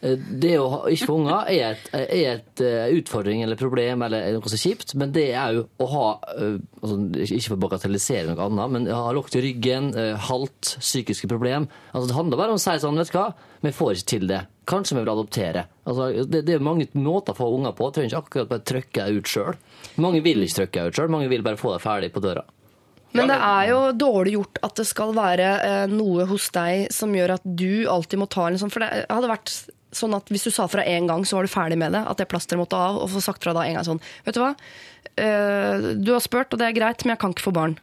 Eh, 0.00 0.16
Det 0.42 0.52
å 0.58 0.84
ikke 0.88 1.08
få 1.10 1.16
unger 1.20 1.50
er 1.52 1.80
et, 1.92 2.60
eh, 2.60 2.92
utfordring 2.96 3.42
eller 3.42 3.56
problem 3.60 4.02
eller 4.06 4.32
noe 4.32 4.52
så 4.52 4.60
kjipt, 4.60 4.94
men 4.94 5.12
det 5.12 5.26
er 5.34 5.58
jo 5.58 5.66
å 5.82 5.88
ha 5.92 6.06
eh, 6.38 6.56
altså, 6.82 6.96
Ikke 7.26 7.48
for 7.50 7.56
å 7.58 7.64
bagatellisere 7.68 8.30
noe 8.30 8.46
annet, 8.46 8.70
men 8.70 8.86
ha 8.86 9.12
lukt 9.12 9.36
i 9.36 9.42
ryggen, 9.44 9.92
halt, 10.28 10.76
psykiske 10.80 11.28
problem. 11.28 11.68
Altså, 11.92 12.08
det 12.08 12.16
handler 12.16 12.40
bare 12.40 12.54
om 12.54 12.60
å 12.60 12.62
si 12.62 12.78
sånn, 12.82 12.96
vet 12.96 13.12
du 13.12 13.18
hva, 13.18 13.28
vi 13.62 13.70
får 13.74 13.92
ikke 13.98 14.10
til 14.14 14.26
det. 14.30 14.40
Kanskje 14.66 14.96
vi 14.96 15.02
vil 15.02 15.12
adoptere. 15.12 15.66
Altså, 15.86 16.08
det, 16.26 16.44
det 16.46 16.54
er 16.56 16.62
mange 16.64 16.86
måter 16.94 17.34
å 17.34 17.38
få 17.38 17.50
unger 17.56 17.74
på. 17.78 17.90
Trenger 17.92 18.10
ikke 18.10 18.22
akkurat 18.24 18.48
bare 18.50 18.66
trykke 18.70 19.06
ut 19.18 19.30
sjøl. 19.30 19.54
Mange 20.02 20.22
vil 20.24 20.42
ikke 20.46 20.62
trykke 20.62 20.88
ut 20.88 20.98
sjøl, 20.98 21.10
mange 21.12 21.28
vil 21.30 21.42
bare 21.42 21.58
få 21.60 21.74
deg 21.74 21.82
ferdig 21.84 22.12
på 22.14 22.22
døra. 22.24 22.44
Men 23.12 23.30
det 23.32 23.38
er 23.44 23.68
jo 23.72 23.78
dårlig 23.96 24.34
gjort 24.38 24.60
at 24.68 24.80
det 24.80 24.88
skal 24.88 25.14
være 25.16 25.52
eh, 25.66 25.84
noe 25.92 26.26
hos 26.30 26.48
deg 26.54 26.88
som 26.94 27.12
gjør 27.14 27.36
at 27.36 27.44
du 27.44 27.84
alltid 27.90 28.22
må 28.22 28.28
ta 28.30 28.48
en 28.48 28.58
sånn 28.60 28.72
For 28.72 28.84
det 28.84 29.04
hadde 29.10 29.30
vært 29.30 29.52
sånn 29.92 30.16
at 30.16 30.30
hvis 30.32 30.46
du 30.48 30.52
sa 30.54 30.64
fra 30.72 30.84
én 30.88 31.08
gang, 31.10 31.24
så 31.28 31.36
var 31.36 31.44
du 31.44 31.52
ferdig 31.52 31.76
med 31.80 31.92
det. 31.92 32.00
At 32.08 32.20
det 32.20 32.30
plasteret 32.30 32.60
måtte 32.62 32.78
av. 32.78 33.02
Og 33.02 33.12
få 33.12 33.20
sagt 33.24 33.44
fra 33.44 33.54
da 33.56 33.66
en 33.66 33.76
gang 33.78 33.86
sånn 33.86 34.02
Vet 34.24 34.38
du 34.38 34.42
hva? 34.42 34.54
Eh, 35.20 35.90
du 36.00 36.12
har 36.14 36.22
spurt, 36.24 36.54
og 36.54 36.60
det 36.60 36.70
er 36.70 36.76
greit, 36.76 37.04
men 37.04 37.12
jeg 37.12 37.20
kan 37.20 37.34
ikke 37.34 37.44
få 37.50 37.54
barn. 37.54 37.76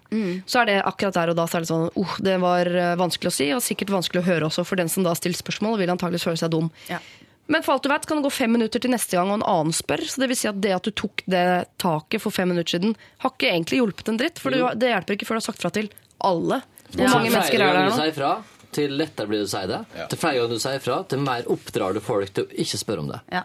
Så 0.49 0.63
er 0.63 0.69
det 0.69 0.77
akkurat 0.81 1.17
der 1.19 1.33
og 1.33 1.37
da 1.37 1.45
så 1.45 1.59
er 1.59 1.65
det 1.65 1.69
sånn 1.69 1.89
oh, 1.99 2.15
det 2.25 2.39
var 2.41 2.69
eh, 2.73 2.95
vanskelig 2.99 3.29
å 3.29 3.35
si, 3.35 3.49
og 3.53 3.61
sikkert 3.65 3.93
vanskelig 3.93 4.23
å 4.23 4.29
høre 4.29 4.49
også, 4.49 4.65
for 4.65 4.81
den 4.81 4.89
som 4.89 5.05
da 5.05 5.13
stiller 5.17 5.37
spørsmål, 5.37 5.77
vil 5.81 5.93
antakeligvis 5.93 6.25
føle 6.25 6.41
seg 6.41 6.53
dum. 6.55 6.71
Ja. 6.89 7.01
Men 7.49 7.63
for 7.65 7.73
alt 7.75 7.83
du 7.83 7.89
vet, 7.89 8.05
kan 8.05 8.19
det 8.19 8.27
gå 8.27 8.31
fem 8.33 8.51
minutter 8.53 8.79
til 8.83 8.91
neste 8.93 9.17
gang, 9.17 9.31
og 9.33 9.39
en 9.39 9.47
annen 9.49 9.73
spør. 9.73 10.03
Så 10.05 10.21
det 10.21 10.27
vil 10.29 10.37
si 10.37 10.47
at 10.51 10.59
det 10.61 10.73
at 10.75 10.85
du 10.85 10.91
tok 10.93 11.23
det 11.25 11.43
taket 11.81 12.21
for 12.21 12.33
fem 12.35 12.51
minutter 12.53 12.77
siden, 12.77 12.93
har 13.23 13.33
ikke 13.33 13.49
egentlig 13.49 13.79
hjulpet 13.81 14.11
en 14.13 14.19
dritt. 14.21 14.37
For 14.43 14.53
det, 14.53 14.61
det 14.79 14.91
hjelper 14.93 15.17
ikke 15.17 15.25
før 15.29 15.39
du 15.39 15.41
har 15.41 15.47
sagt 15.49 15.63
fra 15.65 15.71
til 15.73 15.89
alle. 16.29 16.61
Hvor 16.93 17.03
Ja. 17.05 17.13
mange 17.15 17.31
mennesker 17.33 17.61
er 17.65 17.73
det 17.73 17.85
du 17.89 17.97
nå? 17.97 18.11
fra, 18.19 18.31
til 18.71 18.93
lettere 18.97 19.27
blir 19.31 19.41
det 19.41 19.49
å 19.49 19.53
si 19.55 19.65
det. 19.69 19.79
Til 20.11 20.21
flere 20.21 20.37
ganger 20.39 20.53
du 20.53 20.59
sier 20.61 20.79
fra, 20.85 20.99
til 21.09 21.19
mer 21.25 21.49
oppdrar 21.49 21.93
du 21.97 21.99
folk 22.05 22.31
til 22.33 22.45
å 22.45 22.53
ikke 22.53 22.77
spørre 22.83 22.99
om 23.05 23.09
det. 23.15 23.19
Ja. 23.33 23.43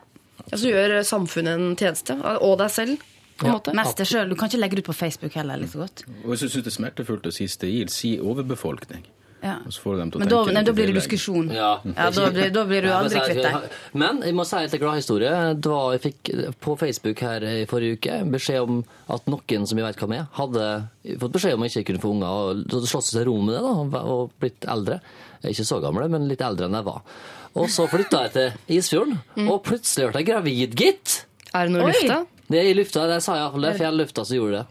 Ja, 0.51 0.57
så 0.61 0.69
gjør 0.69 0.95
samfunnet 1.09 1.55
en 1.57 1.77
tjeneste. 1.81 2.19
Og 2.45 2.59
deg 2.61 2.71
selv, 2.75 2.99
på 3.41 3.47
en 3.49 3.55
måte. 3.57 3.73
Mest 3.75 3.97
deg 3.97 4.07
sjøl. 4.11 4.29
Du 4.29 4.37
kan 4.37 4.51
ikke 4.51 4.61
legge 4.61 4.77
det 4.77 4.85
ut 4.85 4.91
på 4.93 4.97
Facebook 5.01 5.33
heller. 5.33 5.57
like 5.57 5.73
så 5.73 5.79
godt. 5.87 6.05
Og 6.25 6.31
hvis 6.35 6.41
du 6.45 6.49
syns 6.49 6.65
det 6.67 6.73
er 6.75 6.77
smertefullt 6.77 7.25
å 7.27 7.33
si 7.33 7.47
steril, 7.49 7.89
si 7.89 8.19
overbefolkning. 8.21 9.07
Ja. 9.45 9.59
Og 9.61 9.73
så 9.77 9.83
får 9.85 9.93
du 9.93 9.99
dem 10.01 10.11
til 10.11 10.19
å 10.19 10.23
Men 10.23 10.29
da, 10.31 10.37
tenke 10.41 10.53
nei, 10.55 10.61
litt 10.63 10.67
da 10.71 10.73
blir 10.79 10.87
det 10.89 10.95
diskusjon. 10.97 11.49
Ja. 11.53 11.71
Ja, 11.85 12.07
da, 12.17 12.29
blir, 12.33 12.51
da 12.55 12.63
blir 12.65 12.87
du 12.87 12.89
aldri 12.97 13.21
kvitt 13.27 13.43
deg. 13.45 13.67
Men 14.01 14.23
jeg 14.25 14.35
må 14.39 14.47
si 14.49 14.57
en 14.63 14.81
gladhistorie. 14.81 15.33
Det 15.61 15.71
var- 15.75 15.93
Jeg 15.93 16.01
fikk 16.07 16.31
på 16.65 16.77
Facebook 16.81 17.21
her 17.21 17.45
i 17.45 17.67
forrige 17.69 17.99
uke 18.01 18.17
beskjed 18.33 18.63
om 18.63 18.79
at 19.11 19.27
noen 19.29 19.67
som 19.69 19.79
jeg 19.79 19.85
vet 19.87 20.01
hvem 20.01 20.17
er, 20.17 20.27
hadde 20.41 20.65
fått 21.21 21.33
beskjed 21.37 21.55
om 21.59 21.63
jeg 21.69 21.75
ikke 21.77 21.87
kunne 21.93 22.03
få 22.07 22.11
unger. 22.15 22.27
og 22.27 22.65
hadde 22.73 22.89
slått 22.89 23.05
seg 23.11 23.21
til 23.21 23.29
ro 23.29 23.37
med 23.43 23.55
det 23.55 23.93
da, 23.93 24.03
og 24.03 24.31
blitt 24.41 24.65
eldre. 24.67 25.01
Ikke 25.45 25.67
så 25.69 25.81
gamle, 25.85 26.09
men 26.09 26.27
litt 26.27 26.41
eldre 26.41 26.65
enn 26.71 26.73
jeg 26.81 26.85
var. 26.89 27.03
Og 27.55 27.69
så 27.69 27.85
flytta 27.87 28.23
jeg 28.25 28.33
til 28.33 28.79
Isfjorden, 28.79 29.19
og 29.47 29.63
plutselig 29.63 30.11
ble 30.11 30.23
jeg 30.25 30.27
gravid, 30.33 30.75
gitt! 30.75 31.27
Er 31.55 31.69
det 31.69 31.73
noe 31.77 31.91
i 31.91 31.93
lufta? 31.93 32.27
Det 32.49 32.59
er 32.59 32.71
i 32.71 32.75
lufta, 32.75 33.07
det 33.07 33.23
sa 33.23 33.35
jeg 33.37 33.45
iallfall. 33.45 33.61
Det 33.63 33.75
er 33.75 33.79
fjellufta 33.85 34.25
som 34.27 34.37
gjorde 34.41 34.57
det. 34.63 34.67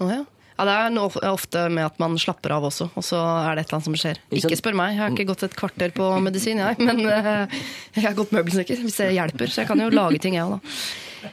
Oh, 0.00 0.10
ja. 0.10 0.24
Ja, 0.56 0.64
Det 0.64 0.74
er 1.22 1.30
ofte 1.30 1.66
med 1.72 1.84
at 1.86 1.98
man 2.00 2.16
slapper 2.20 2.54
av 2.56 2.64
også, 2.68 2.88
og 2.96 3.04
så 3.04 3.18
er 3.20 3.56
det 3.58 3.64
et 3.64 3.68
eller 3.68 3.78
annet 3.78 3.88
som 3.90 3.96
skjer. 4.00 4.20
Ikke 4.38 4.56
spør 4.58 4.76
meg, 4.78 4.94
jeg 4.94 5.02
har 5.02 5.12
ikke 5.16 5.28
gått 5.32 5.44
et 5.46 5.56
kvarter 5.58 5.92
på 5.96 6.06
medisin, 6.24 6.62
jeg. 6.62 6.78
Men 6.80 7.02
eh, 7.04 7.58
jeg 7.96 8.06
har 8.06 8.16
gått 8.16 8.32
møbelsnekker, 8.36 8.80
hvis 8.86 8.96
det 9.02 9.10
hjelper. 9.16 9.52
Så 9.52 9.62
jeg 9.62 9.70
kan 9.70 9.82
jo 9.84 9.90
lage 9.92 10.20
ting, 10.22 10.38
jeg 10.38 10.46
òg, 10.48 10.56
da. 10.56 10.74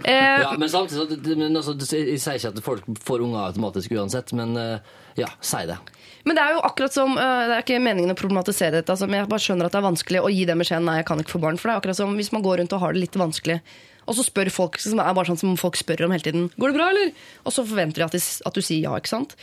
Eh, 0.04 0.42
Ja, 0.44 0.52
men 0.58 0.70
samtidig 0.72 1.06
så, 1.22 1.36
men 1.38 1.56
altså, 1.60 1.76
Jeg 1.94 2.20
sier 2.20 2.40
ikke 2.40 2.52
at 2.56 2.64
folk 2.66 2.88
får 3.06 3.24
unger 3.28 3.44
automatisk 3.48 3.92
uansett, 3.96 4.34
men 4.36 4.56
eh, 4.58 4.94
ja, 5.22 5.30
si 5.44 5.64
det. 5.70 5.78
Men 6.24 6.38
det 6.40 6.44
er 6.44 6.54
jo 6.56 6.62
akkurat 6.64 6.94
som 6.96 7.18
Det 7.20 7.24
er 7.52 7.62
ikke 7.66 7.82
meningen 7.84 8.14
å 8.14 8.18
problematisere 8.18 8.78
dette, 8.80 8.92
altså, 8.96 9.08
men 9.12 9.20
jeg 9.22 9.30
bare 9.32 9.44
skjønner 9.44 9.68
at 9.68 9.74
det 9.76 9.80
er 9.82 9.88
vanskelig 9.90 10.22
å 10.24 10.32
gi 10.32 10.46
den 10.50 10.62
beskjeden 10.64 10.88
nei, 10.88 11.00
jeg 11.02 11.08
kan 11.10 11.20
ikke 11.24 11.36
få 11.36 11.42
barn. 11.44 11.60
For 11.60 11.70
det 11.70 11.76
er 11.76 11.82
akkurat 11.84 12.00
som 12.00 12.16
hvis 12.20 12.32
man 12.36 12.46
går 12.46 12.62
rundt 12.64 12.76
og 12.76 12.84
har 12.84 12.96
det 12.96 13.04
litt 13.06 13.18
vanskelig, 13.20 13.60
og 14.04 14.18
så 14.18 14.26
spør 14.28 14.52
folk 14.54 14.80
som 14.84 15.02
er 15.02 15.16
bare 15.16 15.30
sånn 15.32 15.40
som 15.40 15.58
folk 15.60 15.78
spør 15.80 16.06
om 16.08 16.14
hele 16.16 16.26
tiden 16.26 16.48
Går 16.58 16.72
det 16.72 16.78
bra, 16.78 16.90
eller? 16.92 17.12
Og 17.48 17.56
så 17.56 17.66
forventer 17.68 18.04
de 18.04 18.08
at, 18.08 18.16
de, 18.16 18.22
at 18.50 18.58
du 18.58 18.64
sier 18.64 18.88
ja, 18.88 18.96
ikke 19.00 19.14
sant? 19.14 19.36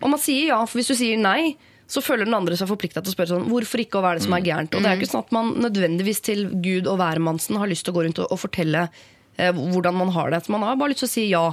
Og 0.00 0.10
man 0.12 0.20
sier 0.22 0.52
ja, 0.52 0.60
for 0.66 0.80
hvis 0.80 0.90
du 0.92 0.96
sier 0.98 1.18
nei, 1.20 1.54
så 1.90 2.00
føler 2.04 2.28
den 2.28 2.36
andre 2.36 2.56
seg 2.58 2.70
forplikta 2.70 3.02
til 3.04 3.12
å 3.12 3.14
spørre 3.16 3.32
sånn 3.34 3.48
Hvorfor 3.50 3.82
ikke, 3.82 3.98
og 3.98 4.04
hva 4.04 4.14
er 4.14 4.20
det 4.20 4.26
som 4.26 4.36
er 4.36 4.44
gærent? 4.46 4.76
Og 4.76 4.84
det 4.84 4.90
er 4.90 5.00
ikke 5.00 5.10
sånn 5.10 5.26
at 5.26 5.34
man 5.36 5.50
nødvendigvis 5.64 6.22
til 6.24 6.46
Gud 6.64 6.88
og 6.90 6.98
hvermannsen 7.00 7.58
har 7.60 7.70
lyst 7.70 7.86
til 7.86 7.94
å 7.94 7.98
gå 7.98 8.06
rundt 8.06 8.22
og, 8.24 8.30
og 8.32 8.40
fortelle 8.40 8.86
eh, 8.86 9.52
hvordan 9.52 9.98
man 9.98 10.14
har 10.16 10.32
det. 10.32 10.44
Man 10.52 10.64
har 10.64 10.78
bare 10.80 10.94
lyst 10.94 11.04
til 11.04 11.10
å 11.10 11.14
si 11.14 11.26
ja. 11.28 11.44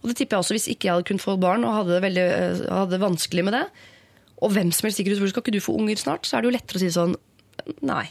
Og 0.00 0.10
det 0.10 0.18
tipper 0.20 0.38
jeg 0.38 0.46
også 0.46 0.56
hvis 0.56 0.68
ikke 0.74 0.88
jeg 0.88 0.94
hadde 0.94 1.08
kunnet 1.10 1.26
få 1.26 1.36
barn 1.42 1.66
og 1.66 1.76
hadde 1.80 1.96
det 1.96 2.04
veldig 2.06 2.28
eh, 2.28 2.62
hadde 2.70 3.02
vanskelig 3.02 3.46
med 3.48 3.58
det, 3.58 3.64
og 4.40 4.54
hvem 4.54 4.70
som 4.72 4.86
helst 4.88 5.00
sikkert 5.00 5.18
spør 5.18 5.34
skal 5.34 5.44
ikke 5.44 5.58
du 5.58 5.62
få 5.64 5.76
unger 5.76 6.00
snart, 6.00 6.24
så 6.24 6.38
er 6.38 6.42
det 6.44 6.50
jo 6.50 6.56
lettere 6.56 6.80
å 6.80 6.84
si 6.84 6.94
sånn 6.94 7.18
Nei. 7.84 8.06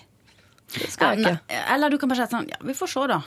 Det 0.69 0.91
skal 0.93 1.17
jeg 1.17 1.25
ikke. 1.25 1.59
eller 1.73 1.89
du 1.89 1.97
kan 1.97 2.11
bare 2.11 2.27
si 2.27 2.35
sånn 2.35 2.51
Ja, 2.51 2.59
vi 2.61 2.75
får 2.77 2.91
se, 2.91 3.05
da. 3.09 3.23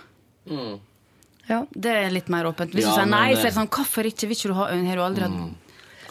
Ja. 0.47 1.65
Det 1.75 1.91
er 1.91 2.11
litt 2.15 2.29
mer 2.33 2.47
åpent. 2.51 2.73
Hvis 2.75 2.85
Ja, 2.87 2.95
du 2.95 3.01
sier 3.01 3.11
nei, 3.11 3.35
så 3.35 3.41
er 3.47 3.51
det 3.51 3.57
sånn 3.57 3.69
Hvorfor 3.69 4.07
ikke? 4.07 4.29
Vil 4.31 4.37
ikke 4.37 4.49
du 4.53 4.55
ha 4.55 4.69
Har 4.71 4.97
du 4.97 5.03
aldri 5.03 5.23
hatt 5.27 5.33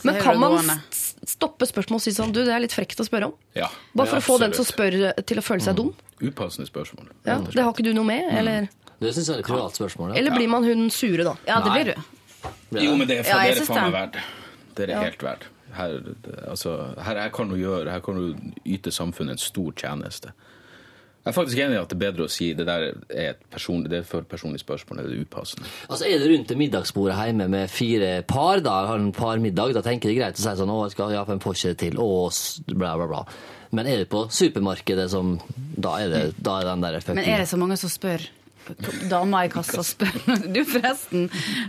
så 0.02 0.06
Men 0.10 0.18
kan 0.22 0.40
man 0.40 0.72
stoppe 1.30 1.68
spørsmål 1.70 2.00
og 2.00 2.02
si 2.04 2.12
sånn 2.16 2.34
Du, 2.34 2.42
det 2.44 2.52
er 2.54 2.64
litt 2.64 2.74
frekt 2.74 3.00
å 3.00 3.06
spørre 3.06 3.30
om. 3.30 3.34
Ja, 3.56 3.68
Bare 3.96 4.10
for 4.10 4.18
å 4.18 4.26
få 4.26 4.38
den 4.42 4.54
som 4.58 4.66
spør, 4.66 4.98
til 5.22 5.38
å 5.38 5.44
føle 5.46 5.62
seg 5.62 5.78
dum. 5.78 5.92
Upassende 6.22 6.66
spørsmål. 6.68 7.12
Ja, 7.28 7.38
det 7.38 7.62
har 7.62 7.72
ikke 7.72 7.86
du 7.86 7.94
noe 7.94 8.08
med? 8.08 8.26
Eller, 8.34 8.68
Det 9.00 9.14
syns 9.14 9.30
jeg 9.30 9.36
er 9.36 9.44
et 9.44 9.46
privat 9.46 9.78
spørsmål. 9.78 10.12
Ja. 10.14 10.20
eller 10.20 10.36
blir 10.36 10.50
man 10.50 10.64
hun 10.66 10.90
sure, 10.90 11.24
da? 11.24 11.36
Ja, 11.48 11.62
det 11.62 11.72
blir 11.76 11.94
du. 11.94 12.02
Jo, 12.82 12.96
men 12.98 13.08
det 13.08 13.20
er, 13.20 13.30
Ja, 13.30 13.38
dere 13.44 13.54
det 13.54 13.62
er 13.62 13.70
faen 13.70 13.92
meg 13.92 13.94
verdt. 14.00 14.18
Det 14.76 14.90
er 14.90 15.04
helt 15.04 15.22
verdt. 15.24 15.46
Her, 15.72 16.00
altså, 16.50 16.96
her, 17.00 17.16
her 17.16 17.30
kan 17.32 17.48
du 17.48 17.56
gjøre 17.56 17.92
Her 17.94 18.02
kan 18.04 18.18
du 18.20 18.52
yte 18.68 18.92
samfunnet 18.92 19.38
en 19.38 19.38
stor 19.38 19.72
tjeneste. 19.78 20.34
Jeg 21.22 21.30
er 21.30 21.36
faktisk 21.36 21.60
enig 21.62 21.76
i 21.76 21.80
at 21.82 21.92
det 21.92 21.98
er 22.00 22.02
bedre 22.02 22.26
å 22.26 22.32
si 22.34 22.48
det 22.58 22.66
der 22.66 22.84
er 22.90 23.28
et 23.30 23.42
personlig, 23.54 23.92
det 23.92 24.00
er 24.02 24.06
for 24.10 24.26
personlig 24.26 24.64
spørsmål, 24.64 25.04
det 25.04 25.12
er 25.20 25.22
upassende. 25.22 25.70
Altså 25.86 26.08
Er 26.10 26.18
det 26.18 26.32
rundt 26.32 26.50
det 26.50 26.58
middagsbordet 26.58 27.18
hjemme 27.20 27.48
med 27.54 27.70
fire 27.70 28.10
par, 28.26 28.64
da 28.66 28.80
har 28.90 28.98
en 28.98 29.12
parmiddag, 29.14 29.76
da 29.78 29.86
tenker 29.86 30.10
de 30.10 30.16
det 30.16 30.18
er 30.18 30.24
greit 30.24 30.42
å 30.42 30.42
si 30.42 30.56
sånn 30.58 30.74
'Å, 30.74 30.84
jeg 30.88 30.96
skal 30.96 31.14
ha 31.14 31.26
en 31.30 31.40
Porsche 31.40 31.76
til', 31.78 32.00
og 32.02 32.34
bla, 32.74 32.96
bla, 32.98 33.08
bla. 33.08 33.24
Men 33.72 33.88
er 33.88 34.02
det 34.02 34.10
på 34.10 34.26
supermarkedet 34.30 35.10
som 35.10 35.40
Da 35.78 35.96
er, 36.02 36.10
det, 36.10 36.34
da 36.44 36.60
er 36.60 36.66
den 36.66 36.82
der 36.82 36.98
effekten. 36.98 37.16
Men 37.16 37.30
er 37.30 37.38
det 37.40 37.48
så 37.48 37.58
mange 37.58 37.78
som 37.78 37.90
spør? 37.90 38.28
Dama 39.10 39.44
i 39.46 39.50
kassa 39.52 39.84
spør 39.84 40.12
Du, 40.54 40.60
forresten, 40.66 41.28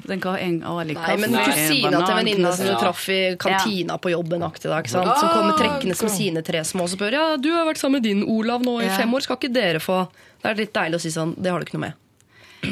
den 0.09 0.21
kan 0.23 0.37
en 0.39 0.59
en 0.63 0.87
like 0.89 1.01
Nei, 1.01 1.17
men 1.23 1.35
kusina 1.35 2.03
til 2.05 2.15
venninna 2.21 2.53
som 2.57 2.69
du 2.69 2.75
traff 2.81 3.09
i 3.13 3.21
kantina 3.41 3.97
på 3.99 4.13
jobben, 4.13 4.45
aktig, 4.47 4.69
da, 4.71 4.79
ikke 4.85 4.93
sant? 4.95 5.11
Som 5.19 5.33
kommer 5.33 5.57
trekkende 5.59 5.97
med 5.99 6.15
sine 6.15 6.43
tre 6.47 6.63
små 6.69 6.87
og 6.87 6.93
spør 6.95 7.17
ja, 7.17 7.25
du 7.41 7.51
har 7.55 7.67
vært 7.69 7.81
sammen 7.83 8.01
med 8.01 8.09
din 8.09 8.23
Olav 8.29 8.63
nå 8.67 8.79
i 8.83 8.87
Ja. 8.87 8.97
fem 9.01 9.15
år, 9.15 9.25
skal 9.27 9.37
ikke 9.41 9.53
dere 9.53 9.81
få 9.83 10.05
Det 10.43 10.51
er 10.51 10.55
litt 10.63 10.73
deilig 10.75 10.99
å 11.01 11.05
si 11.07 11.11
sånn, 11.15 11.35
det 11.39 11.51
har 11.53 11.61
du 11.63 11.67
ikke 11.67 11.79
noe 11.79 11.87
med. 11.89 11.95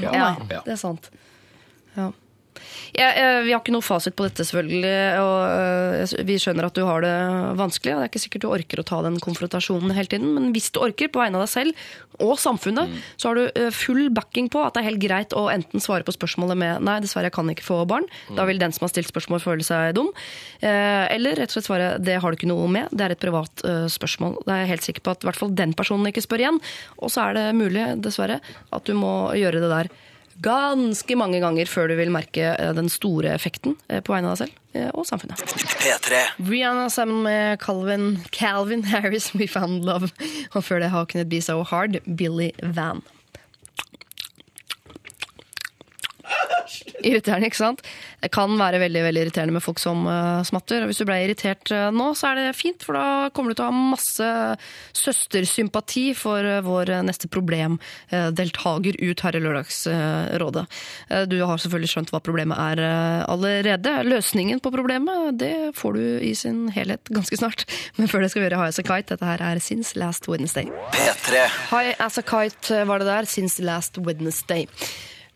Ja. 0.02 0.12
Ja. 0.14 0.60
Det 0.64 0.72
er 0.74 0.80
sant. 0.80 1.10
Ja. 1.96 2.10
Jeg, 2.90 3.14
jeg, 3.16 3.42
vi 3.46 3.52
har 3.54 3.60
ikke 3.62 3.74
noe 3.74 3.84
fasit 3.84 4.16
på 4.18 4.26
dette, 4.26 4.44
selvfølgelig. 4.46 4.94
Og 5.22 5.36
øh, 5.46 6.14
vi 6.26 6.38
skjønner 6.42 6.66
at 6.66 6.76
du 6.76 6.82
har 6.88 7.04
det 7.04 7.14
vanskelig. 7.60 7.94
og 7.94 8.00
Det 8.00 8.06
er 8.06 8.12
ikke 8.12 8.22
sikkert 8.24 8.44
du 8.44 8.50
orker 8.50 8.82
å 8.82 8.86
ta 8.86 9.00
den 9.06 9.18
konfrontasjonen 9.22 9.94
hele 9.96 10.10
tiden. 10.10 10.32
Men 10.36 10.50
hvis 10.54 10.70
du 10.74 10.80
orker, 10.82 11.10
på 11.10 11.22
vegne 11.22 11.38
av 11.38 11.46
deg 11.46 11.52
selv 11.52 12.20
og 12.20 12.36
samfunnet, 12.36 12.90
så 13.16 13.30
har 13.30 13.38
du 13.38 13.44
øh, 13.48 13.70
full 13.74 14.10
backing 14.14 14.50
på 14.52 14.60
at 14.64 14.74
det 14.76 14.82
er 14.82 14.90
helt 14.90 15.02
greit 15.02 15.36
å 15.36 15.46
enten 15.52 15.82
svare 15.82 16.04
på 16.06 16.14
spørsmålet 16.14 16.58
med 16.60 16.84
'nei, 16.84 16.98
dessverre, 17.00 17.30
jeg 17.30 17.36
kan 17.38 17.48
ikke 17.52 17.64
få 17.64 17.78
barn'. 17.88 18.08
Da 18.36 18.44
vil 18.48 18.60
den 18.60 18.74
som 18.76 18.84
har 18.84 18.92
stilt 18.92 19.08
spørsmål, 19.08 19.40
føle 19.40 19.66
seg 19.66 19.94
dum. 19.96 20.10
Eh, 20.60 21.06
Eller 21.14 21.38
rett 21.38 21.50
og 21.50 21.56
slett 21.56 21.70
svare 21.70 21.88
'det 21.98 22.20
har 22.20 22.30
du 22.30 22.36
ikke 22.36 22.50
noe 22.50 22.68
med'. 22.68 22.90
Det 22.92 23.06
er 23.06 23.16
et 23.16 23.22
privat 23.22 23.64
spørsmål. 23.90 24.42
Da 24.44 24.54
er 24.54 24.66
jeg 24.66 24.72
helt 24.74 24.86
sikker 24.88 25.02
på 25.06 25.10
at 25.14 25.24
i 25.24 25.28
hvert 25.28 25.40
fall 25.40 25.54
den 25.54 25.72
personen 25.74 26.06
ikke 26.06 26.22
spør 26.26 26.44
igjen. 26.44 26.60
Og 26.98 27.10
så 27.10 27.30
er 27.30 27.34
det 27.34 27.46
mulig, 27.56 27.86
dessverre, 28.02 28.40
at 28.72 28.84
du 28.84 28.94
må 28.94 29.32
gjøre 29.34 29.60
det 29.60 29.70
der 29.70 29.88
ganske 30.42 31.16
mange 31.18 31.40
ganger 31.42 31.68
før 31.70 31.90
du 31.90 31.96
vil 31.98 32.12
merke 32.12 32.54
eh, 32.54 32.72
den 32.76 32.90
store 32.92 33.34
effekten 33.34 33.76
eh, 33.88 34.02
på 34.04 34.14
vegne 34.14 34.30
av 34.30 34.36
deg 34.36 34.48
selv 34.48 34.80
eh, 34.80 34.90
og 34.94 35.06
samfunnet. 35.08 35.42
P3. 35.80 36.24
Rihanna 36.48 36.88
sammen 36.92 37.22
med 37.26 37.60
Calvin, 37.62 38.18
Calvin 38.34 38.84
Harris, 38.90 39.30
We 39.38 39.48
Found 39.50 39.84
Love. 39.88 40.12
Og 40.54 40.64
før 40.64 40.84
det 40.84 40.92
How 40.94 41.04
Can 41.04 41.24
It 41.24 41.32
Be 41.32 41.42
So 41.44 41.62
Hard, 41.62 42.00
Billy 42.04 42.50
Van. 42.62 43.04
Irriterende, 47.08 47.50
ikke 47.50 47.60
sant? 47.60 47.84
Det 48.20 48.30
kan 48.34 48.52
være 48.60 48.80
veldig 48.82 49.04
veldig 49.08 49.24
irriterende 49.26 49.56
med 49.56 49.64
folk 49.64 49.80
som 49.82 50.04
uh, 50.08 50.40
smatter. 50.46 50.84
Og 50.84 50.90
hvis 50.90 51.00
du 51.00 51.06
ble 51.08 51.20
irritert 51.24 51.72
uh, 51.74 51.88
nå, 51.94 52.12
så 52.18 52.30
er 52.30 52.40
det 52.40 52.58
fint, 52.58 52.84
for 52.86 52.98
da 52.98 53.30
kommer 53.34 53.52
du 53.52 53.58
til 53.58 53.66
å 53.66 53.70
ha 53.70 53.84
masse 53.94 54.30
søstersympati 54.96 56.10
for 56.18 56.44
uh, 56.46 56.60
vår 56.70 56.90
eh, 56.90 57.02
neste 57.06 57.28
problemdeltaker 57.32 58.98
ut 59.00 59.24
her 59.24 59.36
i 59.36 59.42
Lørdagsrådet. 59.44 60.64
Eh, 61.10 61.24
du 61.30 61.38
har 61.46 61.60
selvfølgelig 61.60 61.92
skjønt 61.94 62.12
hva 62.14 62.22
problemet 62.24 62.60
er 62.60 62.82
eh, 62.84 63.20
allerede. 63.30 63.94
Løsningen 64.08 64.62
på 64.62 64.72
problemet 64.74 65.38
det 65.40 65.54
får 65.78 65.98
du 65.98 66.04
i 66.30 66.34
sin 66.38 66.68
helhet 66.74 67.12
ganske 67.12 67.40
snart. 67.40 67.66
Men 67.98 68.10
før 68.10 68.24
det 68.24 68.32
skal 68.32 68.44
vi 68.44 68.48
gjøre 68.48 68.62
High 68.62 68.74
As 68.74 68.82
A 68.82 68.86
Kite. 68.86 69.14
Dette 69.14 69.30
her 69.32 69.46
er 69.50 69.62
Since 69.62 69.98
Last 69.98 70.28
Wednesday. 70.30 70.70
P3. 70.96 71.46
High 71.72 71.94
As 71.98 72.20
A 72.20 72.26
Kite 72.26 72.84
var 72.88 73.02
det 73.02 73.10
der, 73.10 73.30
Since 73.30 73.64
Last 73.64 73.98
Wednesday. 73.98 74.68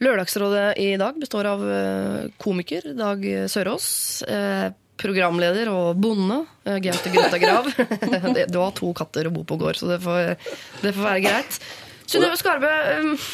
Lørdagsrådet 0.04 0.64
i 0.84 0.90
dag 1.00 1.16
består 1.20 1.48
av 1.50 1.62
eh, 1.70 2.26
komiker 2.42 2.90
Dag 2.98 3.24
Sørås. 3.50 3.88
eh, 4.28 4.70
Programleder 5.00 5.66
og 5.72 5.96
bonde, 5.98 6.36
eh, 6.68 6.76
Gaute 6.84 7.10
Grøtta 7.10 7.40
Grav. 7.42 7.66
Du 8.52 8.60
har 8.60 8.70
to 8.78 8.92
katter 8.94 9.26
å 9.26 9.32
bo 9.34 9.42
på 9.48 9.56
gård, 9.58 9.80
så 9.80 9.88
det 9.90 9.98
får, 10.04 10.36
det 10.84 10.92
får 10.94 11.08
være 11.08 11.24
greit. 11.24 11.58
Synnøve 12.06 12.36
Skarbe, 12.38 12.70
eh, 12.92 13.26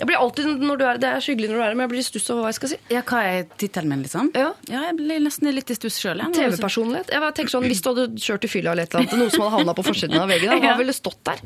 jeg 0.00 0.08
blir 0.10 0.18
alltid, 0.20 0.48
når 0.60 0.80
du 0.80 0.82
er, 0.84 0.98
det 1.00 1.08
er 1.08 1.22
hyggelig 1.24 1.48
når 1.48 1.54
du 1.56 1.60
er 1.62 1.68
her, 1.70 1.76
men 1.78 1.86
jeg 1.86 1.92
blir 1.94 2.02
i 2.02 2.06
stuss 2.08 2.26
over 2.34 2.42
hva 2.44 2.50
jeg 2.50 2.58
skal 2.58 2.72
si. 2.74 2.78
Ja, 2.92 3.00
hva 3.08 3.20
er 3.30 3.46
tittelen 3.62 3.92
min, 3.94 4.02
liksom? 4.04 4.32
Ja. 4.36 4.50
jeg 4.68 4.96
blir 4.98 5.22
nesten 5.24 5.48
litt 5.56 5.70
i 5.72 5.76
stuss 5.78 5.96
sjøl. 6.02 6.20
TV-personlighet. 6.36 7.14
Jeg 7.14 7.36
tenker 7.38 7.54
sånn, 7.54 7.68
Hvis 7.70 7.80
du 7.86 7.92
hadde 7.94 8.08
kjørt 8.26 8.44
i 8.44 8.50
fylla 8.52 8.74
eller 8.74 8.84
et 8.88 8.92
eller 8.92 9.06
annet, 9.06 9.16
noe 9.22 9.32
som 9.32 9.46
hadde 9.46 9.54
havna 9.60 9.76
på 9.78 9.86
forsiden 9.86 10.18
av 10.20 10.28
veggen, 10.34 10.52
hva 10.60 10.72
Ja. 10.74 10.76
ville 10.82 10.92
stått 10.96 11.22
der? 11.30 11.40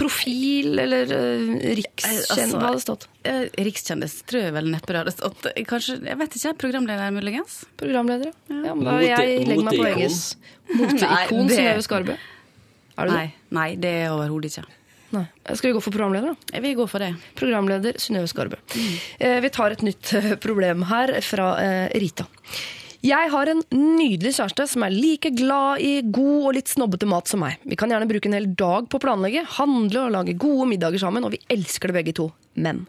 Profil 0.00 0.80
eller 0.80 1.12
uh, 1.12 1.52
rikskjendis? 1.76 2.30
Altså, 2.32 2.56
hva 2.56 2.64
hadde 2.70 2.78
det 2.80 2.84
stått? 2.86 3.06
Uh, 3.28 3.44
Rikskjendis 3.68 4.14
tror 4.30 4.46
jeg 4.46 4.54
vel 4.56 4.70
neppe 4.72 4.94
det 4.94 5.02
hadde 5.02 5.14
stått. 5.14 5.48
Kanskje, 5.68 5.98
jeg 6.08 6.18
vet 6.22 6.36
ikke, 6.40 6.54
programleder 6.64 7.12
muligens? 7.14 7.60
Programleder, 7.80 8.32
Ja, 8.48 8.74
men 8.74 8.84
da, 8.88 8.96
Mote- 8.96 9.06
jeg 9.10 9.46
legger 9.50 9.68
meg 9.68 9.76
på. 9.78 9.86
VGs 9.86 10.20
moteikon 10.72 11.38
som 11.38 11.48
det- 11.52 11.60
Synnøve 11.60 11.84
Skarbe. 11.86 12.18
Er 13.00 13.06
du 13.08 13.14
Nei, 13.14 13.26
nei, 13.56 13.68
det 13.80 13.94
er 14.02 14.10
overhodet 14.16 14.50
ikke. 14.54 14.66
Nei. 15.10 15.24
Skal 15.58 15.70
vi 15.72 15.74
gå 15.74 15.80
for 15.82 15.90
programleder, 15.94 16.34
da? 16.36 16.52
Jeg 16.54 16.62
vil 16.62 16.74
gå 16.78 16.84
for 16.88 17.02
det. 17.02 17.12
Programleder 17.38 17.96
Synnøve 17.98 18.28
Skarbe. 18.30 18.60
Eh, 19.18 19.40
vi 19.42 19.48
tar 19.50 19.72
et 19.74 19.82
nytt 19.82 20.12
eh, 20.14 20.34
problem 20.38 20.84
her 20.90 21.16
fra 21.26 21.48
eh, 21.58 21.88
Rita. 21.98 22.26
Jeg 23.00 23.30
har 23.32 23.48
en 23.48 23.62
nydelig 23.72 24.34
kjæreste 24.36 24.66
som 24.68 24.82
er 24.84 24.92
like 24.92 25.30
glad 25.32 25.80
i 25.80 26.02
god 26.04 26.50
og 26.50 26.54
litt 26.58 26.68
snobbete 26.68 27.06
mat 27.08 27.30
som 27.30 27.40
meg. 27.40 27.56
Vi 27.64 27.78
kan 27.80 27.88
gjerne 27.88 28.08
bruke 28.10 28.28
en 28.28 28.36
hel 28.36 28.50
dag 28.52 28.90
på 28.92 28.98
å 28.98 29.00
planlegge, 29.00 29.46
handle 29.56 30.02
og 30.02 30.12
lage 30.18 30.36
gode 30.36 30.66
middager 30.68 31.00
sammen, 31.00 31.24
og 31.24 31.32
vi 31.32 31.40
elsker 31.48 31.88
det 31.88 31.96
begge 31.96 32.14
to. 32.18 32.26
Men 32.60 32.82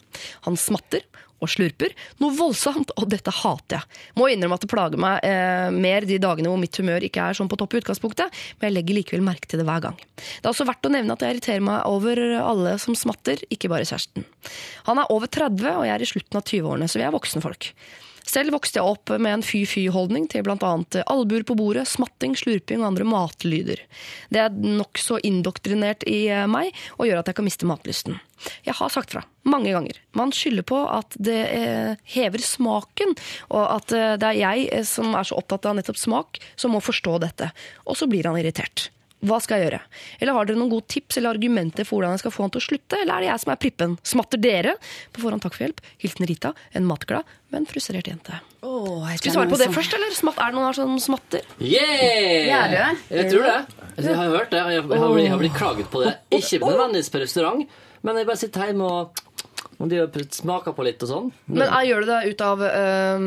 han 0.43 0.59
smatter 0.59 1.05
og 1.41 1.47
slurper 1.49 1.95
noe 2.19 2.35
voldsomt, 2.35 2.91
og 2.99 3.07
dette 3.09 3.31
hater 3.39 3.79
jeg. 3.79 4.01
Må 4.19 4.27
innrømme 4.27 4.59
at 4.59 4.67
det 4.67 4.71
plager 4.73 4.99
meg 5.01 5.23
eh, 5.25 5.71
mer 5.73 6.05
de 6.05 6.19
dagene 6.21 6.51
hvor 6.51 6.59
mitt 6.59 6.75
humør 6.83 7.07
ikke 7.07 7.31
er 7.31 7.39
sånn 7.39 7.49
på 7.49 7.61
topp 7.63 7.79
i 7.79 7.81
utgangspunktet, 7.81 8.43
men 8.59 8.67
jeg 8.67 8.77
legger 8.81 8.99
likevel 8.99 9.25
merke 9.31 9.47
til 9.47 9.63
det 9.63 9.69
hver 9.71 9.87
gang. 9.87 9.97
Det 10.19 10.43
er 10.43 10.51
også 10.51 10.67
verdt 10.67 10.91
å 10.91 10.93
nevne 10.93 11.15
at 11.15 11.23
jeg 11.23 11.37
irriterer 11.37 11.65
meg 11.71 11.87
over 11.87 12.21
alle 12.43 12.75
som 12.83 12.99
smatter, 12.99 13.47
ikke 13.47 13.71
bare 13.71 13.87
kjæresten. 13.87 14.27
Han 14.91 14.99
er 14.99 15.15
over 15.15 15.31
30, 15.31 15.65
og 15.71 15.87
jeg 15.87 15.95
er 15.95 16.03
i 16.03 16.13
slutten 16.17 16.43
av 16.43 16.49
20-årene, 16.51 16.91
så 16.91 16.99
vi 16.99 17.07
er 17.07 17.15
voksne 17.15 17.47
folk. 17.47 17.71
Selv 18.27 18.53
vokste 18.55 18.79
jeg 18.79 18.87
opp 18.87 19.11
med 19.17 19.33
en 19.33 19.45
fy-fy-holdning 19.45 20.27
til 20.31 20.45
bl.a. 20.45 20.71
albuer 21.09 21.45
på 21.47 21.55
bordet, 21.57 21.87
smatting, 21.89 22.35
slurping 22.37 22.83
og 22.83 22.91
andre 22.91 23.07
matlyder. 23.07 23.81
Det 24.29 24.43
er 24.43 24.53
nokså 24.53 25.19
indoktrinert 25.27 26.05
i 26.09 26.25
eh, 26.29 26.47
meg 26.49 26.71
og 26.97 27.07
gjør 27.09 27.21
at 27.21 27.31
jeg 27.31 27.39
kan 27.39 27.47
miste 27.47 27.69
matlysten. 27.69 28.19
Jeg 28.65 28.77
har 28.77 28.93
sagt 28.93 29.13
fra 29.13 29.23
mange 29.47 29.73
ganger. 29.73 29.97
Man 30.17 30.33
skylder 30.33 30.65
på 30.67 30.79
at 30.89 31.17
det 31.17 31.41
eh, 31.55 31.99
hever 32.15 32.45
smaken, 32.45 33.15
og 33.49 33.65
at 33.77 33.93
eh, 33.97 34.15
det 34.21 34.31
er 34.31 34.39
jeg 34.41 34.87
som 34.89 35.13
er 35.17 35.27
så 35.27 35.37
opptatt 35.41 35.69
av 35.69 35.77
nettopp 35.77 35.99
smak, 36.01 36.41
som 36.55 36.75
må 36.75 36.81
forstå 36.83 37.19
dette. 37.25 37.51
Og 37.85 37.99
så 37.99 38.09
blir 38.09 38.29
han 38.29 38.39
irritert. 38.41 38.89
Hva 39.21 39.37
skal 39.43 39.59
jeg 39.59 39.67
gjøre? 39.67 39.79
Eller 40.17 40.33
har 40.33 40.47
dere 40.49 40.57
noen 40.57 40.71
gode 40.71 40.87
tips 40.89 41.19
eller 41.19 41.35
argumenter 41.35 41.85
for 41.85 41.99
hvordan 41.99 42.15
jeg 42.15 42.23
skal 42.23 42.33
få 42.33 42.45
han 42.47 42.53
til 42.55 42.61
å 42.61 42.65
slutte, 42.65 42.97
eller 43.03 43.13
er 43.13 43.21
det 43.25 43.29
jeg 43.29 43.43
som 43.43 43.51
er 43.53 43.59
prippen? 43.61 43.93
Smatter 44.11 44.41
dere? 44.41 44.73
På 45.13 45.21
forhånd 45.21 45.43
takk 45.43 45.53
for 45.57 45.65
hjelp. 45.67 45.83
Hilsen 46.01 46.29
Rita, 46.31 46.53
en 46.77 46.87
matglad, 46.89 47.29
men 47.53 47.67
frustrert 47.69 48.09
jente. 48.09 48.39
Skal 48.61 49.29
vi 49.29 49.33
svare 49.35 49.49
på 49.51 49.59
det 49.61 49.69
først, 49.75 49.93
eller? 49.97 50.15
Smatt, 50.17 50.41
er 50.41 50.51
det 50.51 50.57
noen 50.57 50.67
her 50.69 50.77
som 50.77 50.97
smatter? 51.01 51.45
Yeah! 51.61 52.49
Gjør 52.49 52.73
du? 52.73 53.05
Jeg 53.17 53.29
tror 53.31 53.47
det. 53.49 53.57
Jeg 54.01 54.17
har 54.17 54.33
hørt 54.33 54.51
det. 54.53 54.65
jeg 54.73 54.81
har 54.81 54.89
blitt, 54.89 55.23
jeg 55.25 55.33
har 55.35 55.41
blitt 55.41 55.57
klaget 55.57 55.89
på 55.93 56.03
det. 56.05 56.15
Ikke 56.39 56.61
nødvendigvis 56.65 57.13
på 57.13 57.21
restaurant, 57.21 57.65
men 58.01 58.17
jeg 58.17 58.29
bare 58.29 58.41
sitter 58.41 58.71
hjemme 58.71 58.89
og, 58.89 59.21
og 59.81 59.89
de 59.91 60.23
smaker 60.35 60.75
på 60.77 60.85
litt 60.85 61.01
og 61.05 61.09
sånn. 61.09 61.29
Men 61.49 61.65
jeg 61.67 61.89
gjør 61.89 62.03
du 62.05 62.09
det 62.11 62.19
ut 62.31 62.43
av 62.45 62.61
um, 62.67 63.25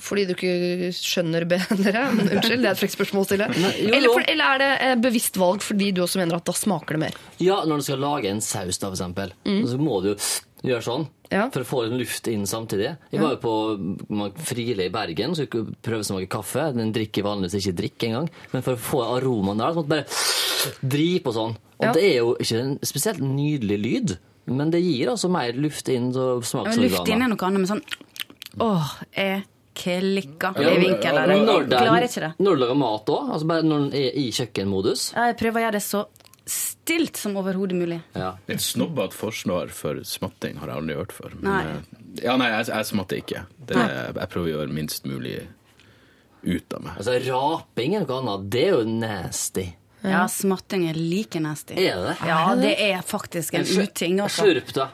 fordi 0.00 0.26
du 0.28 0.34
ikke 0.34 0.90
skjønner 0.96 1.46
bedre? 1.48 2.04
Unnskyld, 2.20 2.60
det 2.60 2.68
er 2.68 2.74
et 2.74 2.82
frekt 2.82 2.96
spørsmål 2.98 3.24
å 3.24 3.28
stille. 3.30 3.48
Eller, 3.80 4.10
for, 4.10 4.26
eller 4.28 4.54
er 4.54 4.62
det 4.62 4.70
eh, 4.88 4.96
bevisst 5.08 5.40
valg 5.40 5.64
fordi 5.64 5.90
du 5.96 6.02
også 6.04 6.20
mener 6.22 6.38
at 6.40 6.46
da 6.48 6.54
smaker 6.56 6.98
det 6.98 7.04
mer? 7.06 7.18
Ja, 7.40 7.62
når 7.64 7.80
du 7.80 7.88
skal 7.88 8.04
lage 8.04 8.30
en 8.32 8.44
saus, 8.44 8.78
da, 8.78 8.90
for 8.90 8.98
eksempel, 8.98 9.34
så 9.46 9.80
må 9.80 10.02
du 10.04 10.12
gjøre 10.66 10.84
sånn. 10.84 11.08
Ja. 11.30 11.44
For 11.54 11.62
å 11.62 11.68
få 11.68 11.80
litt 11.86 12.00
luft 12.02 12.26
inn 12.28 12.42
samtidig. 12.50 12.90
Jeg 13.14 13.22
var 13.22 13.36
jo 13.36 13.40
på 13.44 13.52
Friele 14.50 14.88
i 14.88 14.92
Bergen, 14.92 15.36
så 15.38 15.46
kunne 15.50 15.76
prøve 15.80 16.02
å 16.02 16.08
smake 16.08 16.28
kaffe. 16.32 16.66
Den 16.74 16.90
drikker 16.94 17.24
vanligvis 17.26 17.60
ikke 17.60 17.76
drikk 17.78 18.06
engang. 18.08 18.26
Men 18.50 18.64
for 18.66 18.74
å 18.74 18.82
få 18.82 19.02
aromaen 19.14 19.62
der, 19.62 19.70
så 19.72 19.78
måtte 19.80 20.00
jeg 20.00 20.08
bare 20.10 20.90
dri 20.96 21.10
på 21.22 21.34
sånn. 21.36 21.54
Og 21.80 21.86
Ja. 21.86 21.92
det 21.96 22.02
er 22.04 22.16
jo 22.18 22.34
ikke 22.42 22.58
en 22.60 22.74
spesielt 22.84 23.22
nydelig 23.24 23.78
lyd, 23.80 24.18
men 24.46 24.70
det 24.70 24.80
gir 24.82 25.08
altså 25.12 25.28
mer 25.30 25.52
luft 25.52 25.88
inn 25.88 26.12
Ja, 26.12 26.40
men 26.64 26.80
luft 26.80 27.08
inn 27.08 27.22
er 27.22 27.28
noe 27.28 27.46
annet, 27.46 27.60
men 27.60 27.66
sånn 27.66 27.82
Åh, 28.58 28.94
jeg 29.14 29.44
klikker 29.74 30.56
Ja, 30.60 30.70
i 30.74 30.78
vinkel. 30.82 31.14
Jeg 31.14 31.28
når, 31.46 31.68
det 31.68 31.76
er- 31.78 31.84
klarer 31.86 32.02
ikke 32.08 32.20
det. 32.20 32.32
når 32.38 32.56
du 32.56 32.60
lager 32.64 32.74
mat 32.76 33.06
òg, 33.06 33.30
altså 33.30 33.46
bare 33.46 33.62
når 33.62 33.78
den 33.90 33.92
er 34.00 34.10
i 34.18 34.30
kjøkkenmodus. 34.30 35.12
Ja, 35.14 35.26
Jeg 35.30 35.36
prøver 35.38 35.60
å 35.60 35.62
gjøre 35.66 35.72
det 35.78 35.82
så 35.86 36.06
stilt 36.50 37.16
som 37.16 37.36
overhodet 37.36 37.76
mulig. 37.78 38.00
Ja. 38.16 38.32
Et 38.48 38.58
snobbete 38.58 39.12
forsvar 39.14 39.70
for 39.70 39.94
smatting 40.02 40.56
har 40.58 40.66
jeg 40.72 40.76
aldri 40.76 40.96
hørt 40.96 41.12
før. 41.12 41.34
Men, 41.40 41.52
Nei. 41.52 41.64
eh, 41.70 42.24
Ja, 42.24 42.36
nei, 42.36 42.48
jeg, 42.50 42.66
jeg 42.66 42.84
smatter 42.86 43.16
ikke. 43.22 43.46
Det, 43.64 43.76
jeg 43.76 44.28
prøver 44.32 44.48
å 44.50 44.54
gjøre 44.66 44.72
minst 44.74 45.04
mulig 45.06 45.46
ut 46.42 46.74
av 46.74 46.82
meg. 46.82 46.96
Altså, 46.98 47.14
raping 47.30 47.94
er 47.94 48.04
noe 48.04 48.18
annet. 48.20 48.50
Det 48.50 48.64
er 48.66 48.70
jo 48.74 48.84
nasty. 48.84 49.66
Ja, 50.02 50.24
smatting 50.32 50.88
er 50.88 50.94
like 50.96 51.40
nasty. 51.40 51.74
Er 51.76 52.00
det? 52.08 52.16
Ja, 52.26 52.40
det 52.56 52.74
er 52.80 53.02
faktisk 53.04 53.54
en 53.58 53.66
uting. 53.68 54.20
Altså. 54.24 54.46
Slurp, 54.46 54.72
da. 54.76 54.88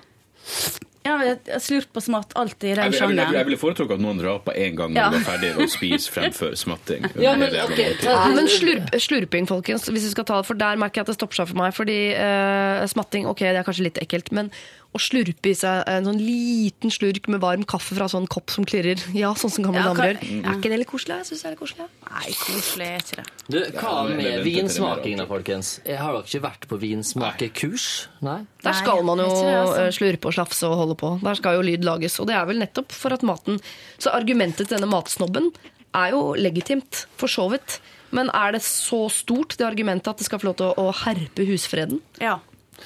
Ja, 1.06 1.14
jeg 1.22 1.60
slurp 1.62 1.94
og 2.00 2.02
smatt 2.02 2.32
alltid 2.34 2.64
i 2.66 2.70
Jeg, 2.72 2.90
den 2.98 3.12
jeg, 3.14 3.30
jeg, 3.36 3.46
ville 3.46 3.58
foretrukket 3.60 3.94
at 3.94 4.02
noen 4.02 4.18
rapa 4.24 4.50
en 4.58 4.74
gang 4.74 4.90
når 4.90 4.98
Ja. 4.98 5.10
de 5.12 5.20
var 5.20 5.26
ferdig 5.28 5.50
å 5.54 5.66
spise, 5.70 6.10
fremfor 6.10 6.56
smatting. 6.58 7.06
Ja, 7.22 7.36
men 7.38 7.52
Det 7.54 7.60
ok, 7.62 7.76
det 7.76 7.84
jeg 7.84 7.94
må 7.94 8.00
ta- 8.02 8.16
Ja, 8.16 8.34
men 8.34 8.48
slurp, 8.50 8.90
slurping, 9.04 9.46
folkens, 9.46 9.86
hvis 9.86 10.08
vi 10.08 10.10
skal 10.16 10.26
ta 10.26 10.40
det, 10.40 10.48
for 10.50 10.58
der 10.58 10.80
merker 10.82 10.98
jeg 10.98 11.06
at 11.06 11.12
det 11.12 11.18
stopper 11.20 11.38
seg 11.38 11.52
for 11.52 11.60
meg. 11.62 11.76
Fordi 11.78 11.98
uh, 12.18 12.82
smatting, 12.90 13.28
ok, 13.30 13.38
det 13.46 13.60
er 13.62 13.68
kanskje 13.68 13.86
litt 13.86 14.02
ekkelt, 14.02 14.32
men 14.34 14.50
å 14.96 15.00
slurpe 15.02 15.50
i 15.52 15.54
seg 15.56 15.82
en 15.92 16.06
sånn 16.08 16.18
liten 16.20 16.92
slurk 16.92 17.28
med 17.32 17.42
varm 17.44 17.62
kaffe 17.68 17.96
fra 17.98 18.08
sånn 18.10 18.26
kopp 18.32 18.50
som 18.54 18.66
klirrer, 18.68 19.00
ja, 19.22 19.30
sånn 19.38 19.52
som 19.52 19.66
gamle 19.68 19.82
Ja, 19.82 19.90
damer 19.92 20.16
gjør, 20.16 20.20
er 20.40 20.58
ikke 20.58 20.72
det 20.72 20.80
litt 20.82 20.90
koselig? 20.90 21.20
Jeg 21.22 21.28
synes 21.30 21.44
det 21.44 21.48
er 21.50 21.54
litt 21.54 21.62
koselig. 21.62 21.88
Nei, 22.08 22.34
koselig 22.40 22.88
er 22.88 23.04
ikke 23.04 23.20
det. 23.20 23.26
Du, 23.46 23.58
hva 23.78 23.94
med 24.10 24.40
vinsmaking, 24.46 25.20
da, 25.20 25.28
folkens? 25.30 25.74
Jeg 25.86 26.00
har 26.00 26.16
dere 26.16 26.26
ikke 26.26 26.42
vært 26.48 26.66
på 26.72 26.80
vinsmakekurs? 26.82 27.86
Nei? 28.26 28.40
Der 28.64 28.76
skal 28.80 29.04
man 29.06 29.22
jo 29.22 29.28
altså. 29.30 29.76
eh, 29.84 29.90
slurpe 29.94 30.30
og 30.30 30.34
slafse 30.36 30.66
og 30.68 30.80
holde 30.80 30.96
på. 30.98 31.12
Der 31.22 31.38
skal 31.38 31.58
jo 31.60 31.64
lyd 31.66 31.84
lages. 31.86 32.18
Og 32.22 32.26
det 32.30 32.34
er 32.38 32.48
vel 32.48 32.58
nettopp 32.62 32.94
for 32.96 33.14
at 33.14 33.22
maten 33.26 33.60
Så 34.02 34.10
argumentet 34.14 34.66
til 34.66 34.74
denne 34.76 34.88
matsnobben 34.90 35.52
er 35.96 36.10
jo 36.12 36.34
legitimt, 36.36 37.04
for 37.16 37.30
så 37.30 37.46
vidt. 37.52 37.78
Men 38.16 38.30
er 38.34 38.56
det 38.56 38.62
så 38.66 39.06
stort, 39.12 39.56
det 39.58 39.66
argumentet, 39.66 40.10
at 40.12 40.20
det 40.20 40.26
skal 40.28 40.42
få 40.42 40.50
lov 40.50 40.58
til 40.60 40.74
å 40.82 40.90
herpe 41.04 41.46
husfreden? 41.48 42.02
Ja. 42.22 42.38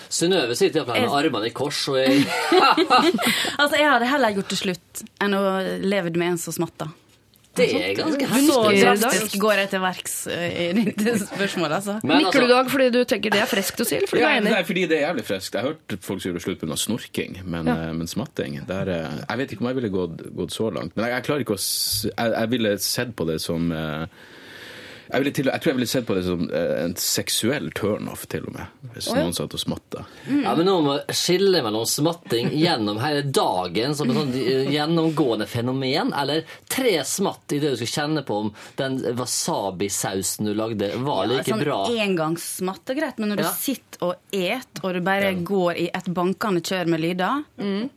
Synnøve 0.09 0.57
sitter 0.57 0.81
iallfall 0.81 1.01
med 1.05 1.19
armene 1.21 1.47
i 1.51 1.55
kors, 1.55 1.83
og 1.93 1.99
jeg 2.01 2.25
Altså, 3.61 3.77
jeg 3.79 3.91
hadde 3.91 4.09
heller 4.11 4.35
gjort 4.39 4.49
det 4.55 4.59
slutt 4.63 5.05
enn 5.23 5.37
å 5.37 5.45
leve 5.85 6.13
med 6.17 6.35
en 6.35 6.39
som 6.41 6.55
smatter. 6.57 6.91
Det 7.59 7.65
er 7.75 7.97
ganske 7.99 8.27
Så 8.47 8.59
i 8.71 8.79
dag. 8.79 9.01
drastisk 9.03 9.41
går 9.43 9.59
jeg 9.59 9.71
til 9.73 9.81
verks 9.83 10.13
eh, 10.31 10.69
i 10.71 10.85
ditt 10.85 11.01
spørsmål, 11.25 11.73
altså. 11.81 11.97
Men 12.07 12.23
Nikker 12.23 12.39
du, 12.39 12.45
altså, 12.47 12.53
Dag, 12.55 12.69
fordi 12.71 12.87
du 12.95 13.01
tenker 13.11 13.35
det 13.35 13.41
er 13.43 13.49
friskt 13.51 13.83
å 13.83 13.87
si? 13.89 13.99
Fordi 14.07 14.23
du 14.23 14.23
Ja, 14.23 14.29
er 14.37 14.39
enig? 14.39 14.53
nei, 14.55 14.61
fordi 14.69 14.85
det 14.87 15.01
er 15.01 15.03
jævlig 15.09 15.25
friskt. 15.27 15.57
Jeg 15.59 15.67
har 15.67 15.73
hørt 15.75 15.97
folk 16.07 16.23
som 16.23 16.31
gjorde 16.31 16.45
slutt 16.47 16.63
pga. 16.63 16.77
snorking, 16.79 17.41
men, 17.45 17.67
Ja. 17.67 17.75
eh, 17.89 17.93
men 17.99 18.07
smatting 18.07 18.61
der, 18.71 18.89
eh, 18.95 19.19
Jeg 19.29 19.39
vet 19.43 19.51
ikke 19.57 19.63
om 19.67 19.71
jeg 19.73 19.81
ville 19.81 19.91
gått, 19.91 20.23
gått 20.39 20.51
så 20.55 20.71
langt. 20.73 20.95
Men 20.95 21.07
jeg, 21.07 21.15
jeg 21.19 21.25
klarer 21.27 21.41
ikke 21.45 21.59
å 21.59 21.63
Jeg, 22.07 22.33
jeg 22.39 22.51
ville 22.55 22.79
sett 22.79 23.17
på 23.19 23.27
det 23.27 23.41
som 23.43 23.73
eh, 23.73 24.07
jeg, 25.11 25.21
ville 25.23 25.33
til, 25.35 25.49
jeg 25.51 25.61
tror 25.63 25.71
jeg 25.73 25.77
ville 25.79 25.91
sett 25.91 26.07
på 26.07 26.15
det 26.17 26.23
som 26.27 26.45
eh, 26.51 26.75
en 26.85 26.95
seksuell 26.97 27.71
turnoff, 27.77 28.27
til 28.31 28.45
og 28.47 28.55
med. 28.55 28.67
Hvis 28.95 29.09
oh, 29.11 29.17
ja. 29.19 29.25
noen 29.27 29.35
satt 29.37 29.55
og 29.57 29.61
smatta. 29.63 30.05
ja, 30.31 30.55
men 30.57 30.67
nå 30.67 30.77
må 30.85 30.97
vi 31.01 31.17
skille 31.19 31.63
mellom 31.67 31.87
smatting 31.87 32.51
gjennom 32.57 33.01
hele 33.03 33.23
dagen 33.27 33.95
som 33.99 34.11
et 34.11 34.19
sånn 34.21 34.33
gjennomgående 34.75 35.47
fenomen, 35.51 36.13
eller 36.17 36.45
tre 36.71 36.97
smatt 37.07 37.55
i 37.57 37.61
det 37.63 37.75
du 37.75 37.81
skal 37.83 37.93
kjenne 37.95 38.25
på 38.27 38.39
om 38.47 38.53
den 38.79 39.01
wasabi-sausen 39.19 40.47
du 40.51 40.55
lagde, 40.55 40.93
var 41.05 41.27
like 41.31 41.49
sånn 41.51 41.63
bra. 41.65 41.81
engangssmatt 42.05 42.91
er 42.91 43.01
greit, 43.01 43.19
men 43.19 43.35
når 43.35 43.45
Ja. 43.45 43.51
du 43.51 43.61
sitter 43.61 43.87
og 44.01 44.15
et, 44.33 44.81
og 44.83 44.95
du 44.95 45.01
bare 45.05 45.35
går 45.35 45.77
i 45.77 45.91
et 45.93 46.09
bankende 46.15 46.63
kjør 46.65 46.87
med 46.89 47.01
lyder, 47.01 47.45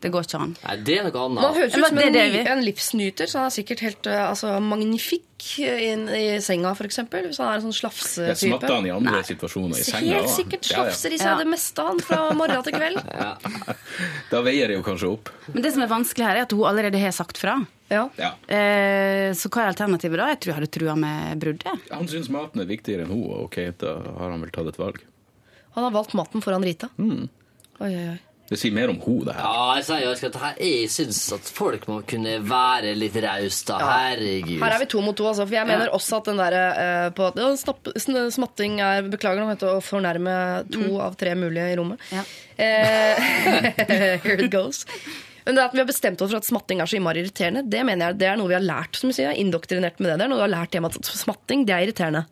det 0.02 0.12
går 0.12 0.26
ikke 0.28 0.42
an. 0.42 0.56
Nei, 0.64 0.76
det 0.84 0.98
er 1.00 1.04
noe 1.08 1.30
Man 1.30 1.38
annet. 1.44 1.58
høres 1.62 1.78
ut 1.78 1.88
som 1.88 1.98
en, 1.98 2.48
en 2.58 2.64
livsnyter, 2.66 3.28
så 3.28 3.40
han 3.40 3.46
er 3.48 3.56
sikkert 3.56 3.80
helt 3.86 4.08
eh, 4.08 4.30
altså, 4.30 4.60
magnifikk 4.60 5.24
inn 5.60 6.08
i 6.10 6.24
senga, 6.44 6.72
eksempel. 6.86 7.28
Hvis 7.30 7.40
han 7.42 7.50
er 7.52 7.60
en 7.60 7.66
sånn 7.66 7.74
Jeg 7.74 7.82
slafsetype. 7.82 8.36
smatta 8.42 8.74
han 8.76 8.88
i 8.88 8.92
andre 8.96 9.24
situasjoner 9.28 9.80
i 9.80 9.84
senga. 9.88 10.18
Helt 10.20 10.32
sikkert 10.34 10.70
Ja, 10.72 10.78
ja. 10.78 10.84
slafser 10.84 11.14
i 11.14 11.18
seg 11.22 11.32
Ja. 11.32 11.38
det 11.38 11.48
meste 11.52 11.86
han 11.88 12.00
fra 12.00 12.20
morgen 12.34 12.64
til 12.64 12.74
kveld. 12.74 13.00
Da 14.34 14.42
veier 14.42 14.68
det 14.68 14.78
jo 14.80 14.84
kanskje 14.84 15.10
opp. 15.14 15.30
Men 15.54 15.62
det 15.64 15.74
som 15.76 15.84
er 15.86 15.88
vanskelig 15.92 16.26
her, 16.26 16.36
er 16.38 16.42
at 16.48 16.52
hun 16.52 16.66
allerede 16.66 17.00
har 17.00 17.12
sagt 17.12 17.38
fra. 17.38 17.58
Ja. 17.92 18.08
Ja. 18.18 18.32
Eh, 18.48 19.32
så 19.38 19.50
hva 19.54 19.64
er 19.68 19.74
alternativet 19.74 20.18
da? 20.18 20.28
Jeg 20.34 20.40
tror 20.42 20.52
jeg 20.54 20.60
hadde 20.62 20.72
trua 20.74 20.96
med 20.98 21.40
bruddet. 21.44 21.90
Han 21.92 22.08
syns 22.10 22.30
maten 22.34 22.62
er 22.64 22.66
viktigere 22.70 23.06
enn 23.06 23.12
hun, 23.14 23.26
og 23.30 23.44
ok, 23.50 23.60
da 23.78 23.98
har 24.18 24.32
han 24.34 24.42
vel 24.42 24.50
tatt 24.56 24.68
et 24.72 24.80
valg. 24.82 25.02
Han 25.76 25.84
har 25.88 25.92
valgt 25.94 26.14
maten 26.18 26.42
foran 26.42 26.64
Rita. 26.66 26.90
Mm. 26.98 27.28
Oi, 27.82 27.90
oi, 27.90 28.08
oi. 28.14 28.20
Det 28.54 28.60
sier 28.62 28.74
mer 28.76 28.92
om 28.92 29.00
henne, 29.02 29.26
det 29.26 29.34
her. 29.34 29.46
Ja, 29.48 29.62
jeg 29.80 29.86
sier 29.88 30.02
jo 30.04 30.12
at 30.30 30.36
her, 30.44 30.58
jeg 30.62 30.90
syns 30.94 31.22
at 31.34 31.48
folk 31.56 31.88
må 31.90 31.96
kunne 32.06 32.36
være 32.46 32.92
litt 32.94 33.16
rause, 33.24 33.64
da. 33.66 33.80
Herregud. 33.82 34.60
Her 34.62 34.76
er 34.76 34.84
vi 34.84 34.90
to 34.94 35.02
mot 35.02 35.18
to, 35.18 35.26
altså. 35.32 35.48
For 35.48 35.58
jeg 35.58 35.70
mener 35.70 35.94
også 35.98 36.20
at 36.20 36.30
den 36.30 36.42
derre 36.42 36.64
uh, 36.78 37.08
på 37.18 37.32
at 37.32 37.42
ja, 37.42 38.24
smatting 38.36 38.78
er 38.86 39.10
Beklager 39.10 39.42
nå, 39.42 39.58
å 39.72 39.82
fornærme 39.82 40.36
to 40.70 40.86
av 41.02 41.18
tre 41.18 41.34
mulige 41.40 41.72
i 41.74 41.78
rommet. 41.80 42.04
Ja. 42.14 42.22
Uh, 42.54 43.34
here 44.24 44.38
it 44.38 44.52
goes. 44.54 44.84
Men 45.48 45.58
det 45.58 45.66
at 45.66 45.74
vi 45.74 45.82
har 45.82 45.90
bestemt 45.90 46.22
oss 46.22 46.32
for 46.32 46.40
at 46.40 46.48
smatting 46.48 46.80
er 46.80 46.90
så 46.90 47.00
innmari 47.00 47.24
irriterende, 47.24 47.66
det 47.68 47.82
mener 47.88 48.12
jeg 48.12 48.22
det 48.22 48.30
er 48.32 48.38
noe 48.40 48.52
vi 48.52 48.58
har 48.58 48.64
lært. 48.64 48.96
som 49.00 49.10
du 49.10 49.18
sier, 49.18 49.34
Indoktrinert 49.34 49.98
med 50.00 50.14
det 50.14 50.20
Det 50.22 50.28
er 50.28 50.32
Noe 50.32 50.40
du 50.40 50.46
har 50.46 50.54
lært 50.54 50.78
hjemme 50.78 50.94
at 50.94 51.10
smatting, 51.10 51.66
det 51.68 51.76
er 51.76 51.88
irriterende. 51.88 52.28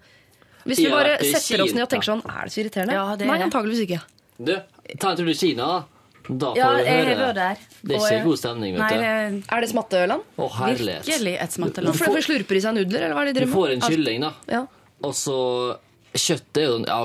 Hvis 0.70 0.84
vi 0.86 0.92
bare 0.94 1.18
setter 1.26 1.66
oss 1.66 1.74
ned 1.74 1.88
og 1.88 1.90
tenker 1.90 2.12
sånn 2.12 2.22
Er 2.22 2.46
det 2.46 2.54
så 2.54 2.62
irriterende? 2.62 2.94
Ja, 2.94 3.08
det 3.18 3.26
er 3.26 3.32
Nei, 3.34 3.40
antageligvis 3.48 3.82
ikke. 3.88 4.04
Du, 4.38 4.54
ta 5.02 5.12
en 5.12 5.18
tur 5.18 5.26
til 5.26 5.38
Kina, 5.38 5.72
da. 5.74 6.01
Da 6.28 6.52
får 6.52 6.58
Ja, 6.58 6.70
jeg 6.86 7.06
høre. 7.06 7.12
Jeg 7.12 7.36
der. 7.36 7.62
Det 7.82 7.96
er 7.98 8.06
ikke 8.08 8.26
god 8.28 8.40
stemning, 8.42 8.76
vet 8.76 8.82
Nei, 8.84 8.90
du. 8.92 9.00
det 9.02 9.12
er 9.12 9.56
Er 9.58 9.62
det 9.66 9.70
smatteøland? 9.72 10.28
Å, 10.38 10.50
herlighet. 10.58 11.08
virkelig 11.08 11.34
et 11.46 11.56
smatteland. 11.58 11.96
Hvorfor 11.96 12.18
får... 12.18 12.26
slurper 12.28 12.60
i 12.60 12.62
seg 12.66 12.76
nudler, 12.78 13.06
eller 13.08 13.18
hva 13.18 13.24
er 13.26 13.32
det 13.32 13.36
de 13.42 13.48
Du 13.48 13.54
får 13.56 13.74
en 13.76 13.82
kylling, 13.88 14.22
da. 14.28 14.34
Ja. 14.52 14.66
Og 15.02 15.16
så 15.18 15.38
Kjøttet 16.12 16.58
er 16.60 16.66
jo 16.68 16.80
Ja, 16.84 16.98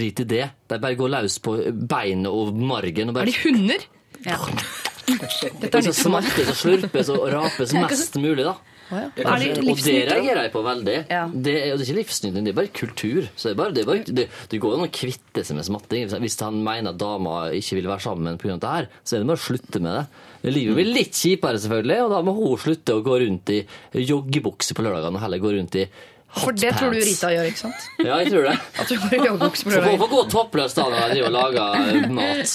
drit 0.00 0.20
i 0.20 0.24
det. 0.24 0.46
De 0.72 0.78
bare 0.80 0.96
går 0.96 1.10
løs 1.12 1.36
på 1.44 1.58
beinet 1.90 2.30
og 2.32 2.54
margen 2.56 3.12
og 3.12 3.16
Er 3.16 3.18
bare 3.18 3.28
de 3.28 3.36
hunder? 3.42 3.84
Ja. 4.24 4.38
Dette 5.60 5.78
er 5.78 5.82
så 5.82 5.90
nytt 5.90 6.00
for 6.00 6.14
meg. 6.14 6.24
smattes 6.24 6.48
og 6.52 6.56
slurpes 6.60 7.10
og 7.12 7.26
rapes 7.34 7.72
mest 7.82 8.16
mulig, 8.20 8.44
da. 8.46 8.54
Å, 8.90 8.98
ja. 8.98 9.10
Er 9.22 9.60
Og 9.60 9.82
det 9.84 9.96
reagerer 10.08 10.42
jeg 10.44 10.52
på 10.54 10.62
veldig. 10.66 10.96
Ja. 11.10 11.22
Det, 11.30 11.54
er, 11.54 11.72
og 11.72 11.78
det 11.78 11.84
er 11.84 11.90
ikke 11.90 11.98
livsnytning, 12.00 12.46
det 12.46 12.52
er 12.52 12.58
bare 12.58 12.72
kultur. 12.74 13.28
Så 13.34 13.48
det, 13.48 13.52
er 13.52 13.60
bare, 13.60 13.74
det, 13.76 13.84
er 13.84 13.90
bare, 13.90 14.16
det, 14.18 14.26
det 14.50 14.60
går 14.62 14.76
an 14.76 14.86
å 14.88 14.90
kvitte 15.00 15.44
seg 15.46 15.58
med 15.58 15.68
smatting. 15.68 16.10
Hvis 16.24 16.38
han 16.42 16.58
mener 16.66 16.92
at 16.92 17.00
dama 17.00 17.36
ikke 17.56 17.78
vil 17.78 17.90
være 17.90 18.06
sammen 18.06 18.40
pga. 18.40 18.58
det 18.58 18.74
her, 18.74 18.90
så 19.04 19.16
er 19.16 19.22
det 19.22 19.30
bare 19.30 19.42
å 19.42 19.46
slutte 19.46 19.82
med 19.84 19.98
det. 19.98 20.04
Livet 20.50 20.78
blir 20.78 20.88
litt 20.88 21.18
kjipere, 21.20 21.60
selvfølgelig, 21.60 21.98
og 22.06 22.14
da 22.14 22.22
må 22.24 22.34
hun 22.38 22.60
slutte 22.60 22.96
å 22.96 23.04
gå 23.04 23.18
rundt 23.22 23.52
i 23.52 23.60
joggebukse 24.08 24.76
på 24.76 24.86
lørdagene 24.86 25.20
og 25.20 25.24
heller 25.26 25.42
gå 25.42 25.52
rundt 25.58 25.76
i 25.76 25.84
For 26.30 26.54
det 26.54 26.70
tror 26.78 26.92
du. 26.94 27.00
Rita 27.02 27.30
gjør, 27.34 27.48
ikke 27.50 27.62
sant? 27.64 27.86
Ja, 28.06 28.20
jeg 28.22 28.30
tror 28.30 28.46
det. 28.46 28.54
At 28.78 28.90
du 28.90 28.94
går 29.02 29.14
i 29.16 29.20
joggebukse 29.26 29.66
på 29.66 29.72
Så 29.74 29.80
får 30.02 30.10
gå 30.12 30.20
toppløs 30.30 30.76
da 30.76 30.86
når 30.86 31.00
jeg 31.00 31.16
driver 31.16 31.28
og 31.28 31.34
lager 31.36 32.06
mat. 32.14 32.54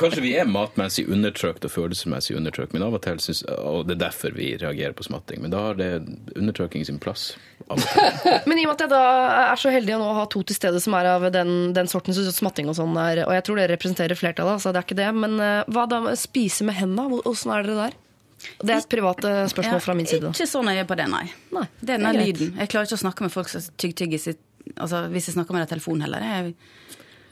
Kanskje 0.00 0.24
vi 0.24 0.32
er 0.40 0.48
matmessig 0.50 1.04
undertrykt 1.12 1.66
og 1.68 1.74
følelsesmessig 1.74 2.38
undertrykt, 2.40 2.74
men 2.74 2.86
av 2.86 2.96
og 2.96 3.04
til 3.04 3.20
synes, 3.22 3.44
og 3.60 3.84
det 3.88 3.98
er 3.98 4.02
derfor 4.06 4.34
vi 4.34 4.48
reagerer 4.58 4.96
på 4.96 5.06
smatting. 5.06 5.44
Men 5.44 5.52
da 5.54 5.62
har 5.68 5.78
det 5.78 5.90
undertrykking 6.34 6.88
sin 6.88 6.98
plass. 7.02 7.34
Men 8.48 8.58
i 8.58 8.64
og 8.64 8.72
med 8.72 8.80
at 8.80 8.82
jeg 8.82 8.90
da 8.90 9.02
er 9.52 9.58
så 9.60 9.70
heldig 9.70 9.92
å 9.94 10.00
nå 10.00 10.08
ha 10.16 10.24
to 10.32 10.40
til 10.42 10.56
stede 10.56 10.80
som 10.82 10.96
er 10.98 11.06
av 11.12 11.28
den, 11.30 11.70
den 11.76 11.90
sorten, 11.90 12.16
så 12.16 12.24
smatting 12.34 12.66
og 12.72 12.74
sånn 12.74 12.96
er 12.98 13.20
Og 13.28 13.34
jeg 13.36 13.44
tror 13.46 13.60
dere 13.60 13.76
representerer 13.76 14.18
flertallet, 14.18 14.62
så 14.64 14.72
det 14.72 14.80
er 14.80 14.88
ikke 14.88 14.98
det. 14.98 15.10
Men 15.14 15.36
eh, 15.44 15.68
hva 15.70 15.84
da 15.90 16.00
med 16.02 16.18
spise 16.18 16.66
med 16.66 16.80
hendene? 16.80 17.20
Åssen 17.28 17.52
er 17.54 17.68
dere 17.68 17.84
der? 17.84 17.98
Det 18.60 18.72
er 18.74 18.78
et 18.80 18.90
privat 18.90 19.24
eh, 19.28 19.40
spørsmål 19.52 19.82
fra 19.84 19.96
min 19.98 20.08
side. 20.08 20.30
Ikke 20.32 20.48
så 20.48 20.62
nøye 20.64 20.84
på 20.88 20.96
det, 20.98 21.08
nei. 21.12 21.24
Nei, 21.54 21.66
det 21.80 21.96
er 21.96 22.00
er 22.00 22.06
den 22.06 22.20
lyden. 22.24 22.54
Jeg 22.60 22.72
klarer 22.72 22.88
ikke 22.88 22.98
å 22.98 23.02
snakke 23.04 23.26
med 23.26 23.34
folk 23.34 23.50
som 23.52 23.66
tygg-tygger 23.80 24.22
sitt 24.28 24.46
Altså, 24.76 25.00
hvis 25.10 25.26
jeg 25.26 25.34
snakker 25.34 25.56
med 25.56 25.64
deg 25.64 25.70
i 25.70 25.72
telefonen 25.72 26.04
heller. 26.04 26.22
Jeg 26.22 26.50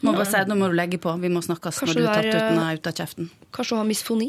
må 0.03 0.11
bare 0.15 0.25
si 0.27 0.39
at 0.39 0.49
nå 0.49 0.57
må 0.59 0.67
du 0.67 0.73
legge 0.75 0.97
på. 0.99 1.13
Vi 1.21 1.29
må 1.31 1.39
snakkes 1.45 1.77
Kanskje 1.83 1.93
når 1.93 2.01
du 2.01 2.07
er 2.09 2.27
tatt 2.33 2.57
ut 2.57 2.79
ut 2.81 2.89
av 2.89 2.95
kjeften. 2.97 3.29
Kanskje 3.55 3.75
du 3.75 3.79
har 3.79 3.87
misfoni? 3.87 4.27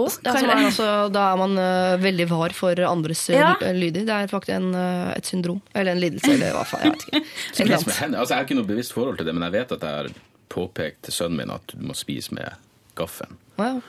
Oh, 0.00 0.08
Det 0.08 0.30
er, 0.30 0.46
er, 0.46 0.62
altså, 0.70 0.86
da 1.12 1.26
er 1.34 1.40
man 1.40 1.58
uh, 1.58 2.00
veldig 2.00 2.26
var 2.30 2.54
for 2.56 2.80
andres 2.88 3.26
eh, 3.28 3.36
Ja. 3.36 3.50
lyder. 3.76 4.06
Det 4.08 4.14
er 4.14 4.30
faktisk 4.30 4.54
en, 4.54 4.70
uh, 4.72 5.12
et 5.12 5.28
syndrom. 5.28 5.60
Eller 5.74 5.92
en 5.92 6.00
lidelse, 6.00 6.30
eller 6.32 6.54
hva 6.56 6.64
faen. 6.64 6.86
Jeg 6.86 6.94
vet 6.94 7.82
ikke. 7.84 8.06
Altså, 8.08 8.32
jeg 8.32 8.38
har 8.38 8.46
ikke 8.46 8.56
noe 8.56 8.70
bevisst 8.70 8.96
forhold 8.96 9.20
til 9.20 9.28
det, 9.28 9.34
men 9.36 9.44
jeg 9.50 9.58
vet 9.58 9.74
at 9.76 9.84
jeg 9.84 9.98
har 9.98 10.08
påpekt 10.52 11.04
til 11.08 11.16
sønnen 11.18 11.42
min 11.42 11.52
at 11.52 11.74
du 11.74 11.84
må 11.84 11.96
spise 11.98 12.32
med 12.32 12.56
gaffelen. 12.96 13.36
Wow. 13.60 13.82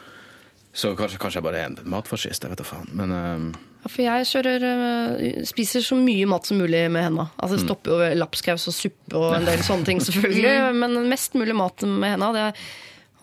Så 0.73 0.95
kanskje, 0.97 1.19
kanskje 1.21 1.39
jeg 1.39 1.45
bare 1.45 1.59
er 1.61 1.69
en 1.69 1.91
matfascist, 1.93 2.43
jeg 2.45 2.53
vet 2.53 2.61
da 2.61 2.65
faen. 2.65 2.87
Men 2.97 3.13
uh... 3.13 3.59
Ja, 3.83 3.91
for 3.91 4.01
jeg 4.05 4.29
kjører, 4.29 4.63
uh, 4.65 5.43
spiser 5.45 5.83
så 5.85 5.97
mye 5.99 6.29
mat 6.29 6.49
som 6.49 6.57
mulig 6.61 6.85
med 6.93 7.05
henda. 7.05 7.27
Altså, 7.37 7.59
det 7.59 7.67
stopper 7.67 7.93
jo 7.93 8.07
lapskaus 8.17 8.65
og 8.71 8.77
suppe 8.77 9.19
og 9.19 9.37
en 9.37 9.45
del 9.49 9.61
sånne 9.69 9.89
ting, 9.89 10.01
selvfølgelig. 10.01 10.55
Men 10.79 10.97
mest 11.11 11.37
mulig 11.37 11.55
mat 11.59 11.85
med 11.85 12.15
henda. 12.15 12.33
Det 12.33 12.47
er 12.49 12.65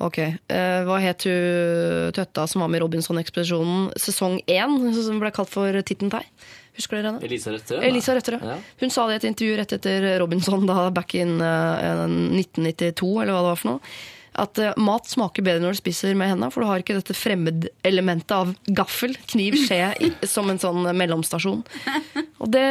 Ok. 0.00 0.16
Uh, 0.48 0.80
hva 0.88 0.96
het 1.02 1.26
hun 1.28 2.14
tøtta 2.16 2.46
som 2.48 2.62
var 2.64 2.70
med 2.72 2.80
i 2.80 2.84
Robinson-ekspedisjonen 2.86 3.90
sesong 4.00 4.38
én, 4.48 4.78
som 4.96 5.18
ble 5.20 5.28
kalt 5.36 5.52
for 5.52 5.76
Tittentei? 5.84 6.22
Husker 6.78 6.96
dere 6.96 7.10
henne? 7.10 7.26
Elisa 7.26 7.52
Røtterød? 7.52 7.84
Elisa 7.84 8.14
Røtterød. 8.16 8.46
Ja. 8.46 8.56
Hun 8.80 8.94
sa 8.94 9.04
det 9.08 9.18
i 9.18 9.20
et 9.20 9.28
intervju 9.32 9.58
rett 9.58 9.74
etter 9.76 10.06
Robinson, 10.22 10.64
da 10.68 10.86
back 10.94 11.14
in 11.18 11.36
eh, 11.44 12.06
1992, 12.06 13.10
eller 13.20 13.34
hva 13.34 13.42
det 13.42 13.50
var 13.50 13.60
for 13.60 13.72
noe. 13.72 13.92
At 14.38 14.58
eh, 14.62 14.76
mat 14.78 15.08
smaker 15.10 15.42
bedre 15.42 15.64
når 15.64 15.74
du 15.74 15.80
spiser 15.80 16.14
med 16.18 16.30
hendene, 16.30 16.50
for 16.54 16.62
du 16.62 16.70
har 16.70 16.82
ikke 16.82 16.96
dette 16.98 17.16
fremmedelementet 17.16 18.34
av 18.36 18.52
gaffel, 18.78 19.16
kniv, 19.32 19.56
skje 19.66 20.12
som 20.28 20.50
en 20.52 20.60
sånn 20.62 20.86
mellomstasjon. 20.96 21.64
Og 22.40 22.52
det, 22.54 22.62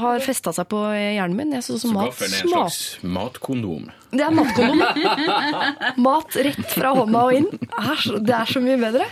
har 0.00 0.22
festa 0.24 0.54
seg 0.54 0.68
på 0.70 0.80
hjernen 0.94 1.36
min. 1.38 1.56
Jeg 1.58 1.66
synes 1.66 1.84
så 1.84 1.92
mat 1.92 2.12
gaffelen 2.12 2.38
er 2.38 2.44
en 2.44 2.54
slags 2.54 2.78
matkondom. 3.02 3.90
Det 4.14 4.22
er 4.24 4.36
matkondom. 4.38 4.84
Mat 6.06 6.38
rett 6.46 6.64
fra 6.70 6.94
hånda 6.94 7.26
og 7.26 7.40
inn. 7.40 7.50
Det 7.50 8.38
er 8.38 8.54
så 8.54 8.62
mye 8.64 8.78
bedre. 8.80 9.08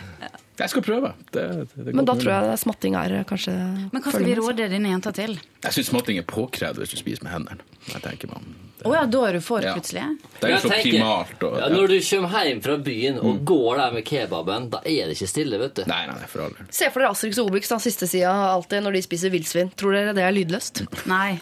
Jeg 0.61 0.69
skal 0.69 0.85
prøve. 0.85 1.13
Det, 1.33 1.43
det, 1.57 1.85
det 1.87 1.95
Men 1.97 2.07
da 2.09 2.15
tror 2.19 2.33
jeg 2.35 2.59
smatting 2.61 2.97
er 2.99 3.15
eh, 3.19 3.25
kanskje 3.29 3.55
Men 3.93 4.03
hva 4.05 4.13
skal 4.13 4.27
vi 4.27 4.35
råde 4.37 4.67
denne 4.69 4.91
jenta 4.93 5.13
til? 5.17 5.39
Jeg 5.63 5.77
syns 5.79 5.89
smatting 5.89 6.21
er 6.21 6.27
påkrevd 6.29 6.83
hvis 6.83 6.93
du 6.93 6.99
spiser 7.01 7.25
med 7.25 7.33
hendene. 7.33 7.65
Jeg 7.89 8.05
tenker 8.05 8.31
man. 8.31 8.53
Å 8.83 8.93
ja, 8.97 9.03
da 9.07 9.21
er 9.29 9.39
du 9.39 9.43
for, 9.45 9.63
Ja. 9.63 9.75
Det 9.79 9.95
er 9.95 10.53
jo 10.57 10.61
så 10.65 10.71
tenker, 10.73 10.91
primalt. 10.91 11.45
Og, 11.47 11.57
ja, 11.61 11.69
når 11.71 11.93
du 11.93 11.97
kommer 12.03 12.47
hjem 12.49 12.63
fra 12.65 12.77
byen 12.83 13.21
og 13.23 13.43
går 13.47 13.79
der 13.79 13.97
med 13.97 14.07
kebaben, 14.09 14.69
da 14.73 14.83
er 14.83 15.09
det 15.09 15.17
ikke 15.17 15.31
stille, 15.31 15.61
vet 15.63 15.77
du. 15.79 15.85
Nei, 15.91 16.03
nei, 16.11 16.29
for 16.31 16.45
all. 16.47 16.57
Se 16.75 16.91
for 16.91 17.03
dere 17.03 17.15
Asterix 17.15 17.39
og 17.41 17.51
Obelix, 17.51 17.71
da, 17.71 17.79
siste 17.83 18.11
sida 18.11 18.33
alltid 18.53 18.83
når 18.85 18.99
de 18.99 19.05
spiser 19.07 19.33
villsvin. 19.35 19.71
Tror 19.79 19.95
dere 19.97 20.17
det 20.17 20.27
er 20.27 20.35
lydløst? 20.35 20.83
Nei, 21.11 21.37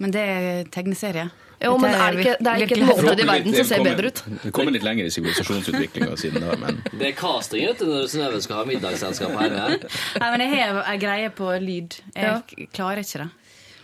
men 0.00 0.14
det 0.16 0.24
er 0.24 0.72
tegneserie. 0.72 1.28
Jo, 1.62 1.76
men 1.80 1.94
er 1.96 2.12
det 2.12 2.20
ikke, 2.26 2.34
det 2.44 2.50
er 2.52 2.64
ikke 2.66 2.76
et 2.76 2.84
måltid 2.84 3.22
i 3.22 3.26
verden 3.30 3.54
som 3.56 3.64
ser 3.70 3.84
bedre 3.86 4.10
ut. 4.12 4.20
Det 4.42 4.52
kommer 4.52 4.74
litt 4.76 4.84
lenger 4.84 5.08
i 5.08 5.12
sivilisasjonsutviklinga 5.14 6.18
siden 6.20 6.44
da, 6.44 6.56
men 6.60 6.82
Det 7.00 7.08
er 7.12 7.16
casting 7.16 7.64
vet 7.70 7.80
du, 7.80 7.86
når 7.88 8.10
Synnøve 8.12 8.42
skal 8.44 8.60
ha 8.60 8.66
middagsselskap 8.68 9.32
hjemme. 9.40 9.80
Nei, 10.20 10.28
men 10.36 10.44
jeg 10.44 10.60
har 10.66 10.82
ei 10.92 11.00
greie 11.00 11.32
på 11.32 11.48
lyd. 11.64 11.96
Jeg 12.14 12.28
Ja. 12.28 12.68
klarer 12.76 13.00
ikke 13.06 13.24
det. 13.24 13.30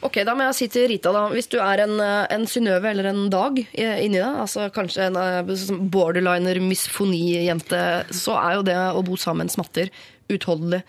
Ok, 0.02 0.16
Da 0.26 0.32
må 0.34 0.42
jeg 0.48 0.54
si 0.58 0.66
til 0.74 0.88
Rita, 0.90 1.12
da. 1.14 1.28
Hvis 1.30 1.46
du 1.46 1.60
er 1.62 1.84
en, 1.84 1.92
eh, 2.02 2.26
en 2.34 2.44
Synnøve 2.50 2.90
eller 2.90 3.06
en 3.12 3.28
Dag 3.30 3.60
inni 3.78 4.18
deg, 4.18 4.38
altså 4.42 4.64
kanskje 4.74 5.04
en 5.06 5.16
eh, 5.20 5.52
sånn 5.54 5.84
borderliner 5.94 6.58
misfoni-jente, 6.58 7.82
så 8.10 8.34
er 8.40 8.56
jo 8.58 8.64
det 8.66 8.74
å 8.98 9.02
bo 9.06 9.14
sammen 9.20 9.48
smatter 9.52 9.90
utholdelig. 10.30 10.82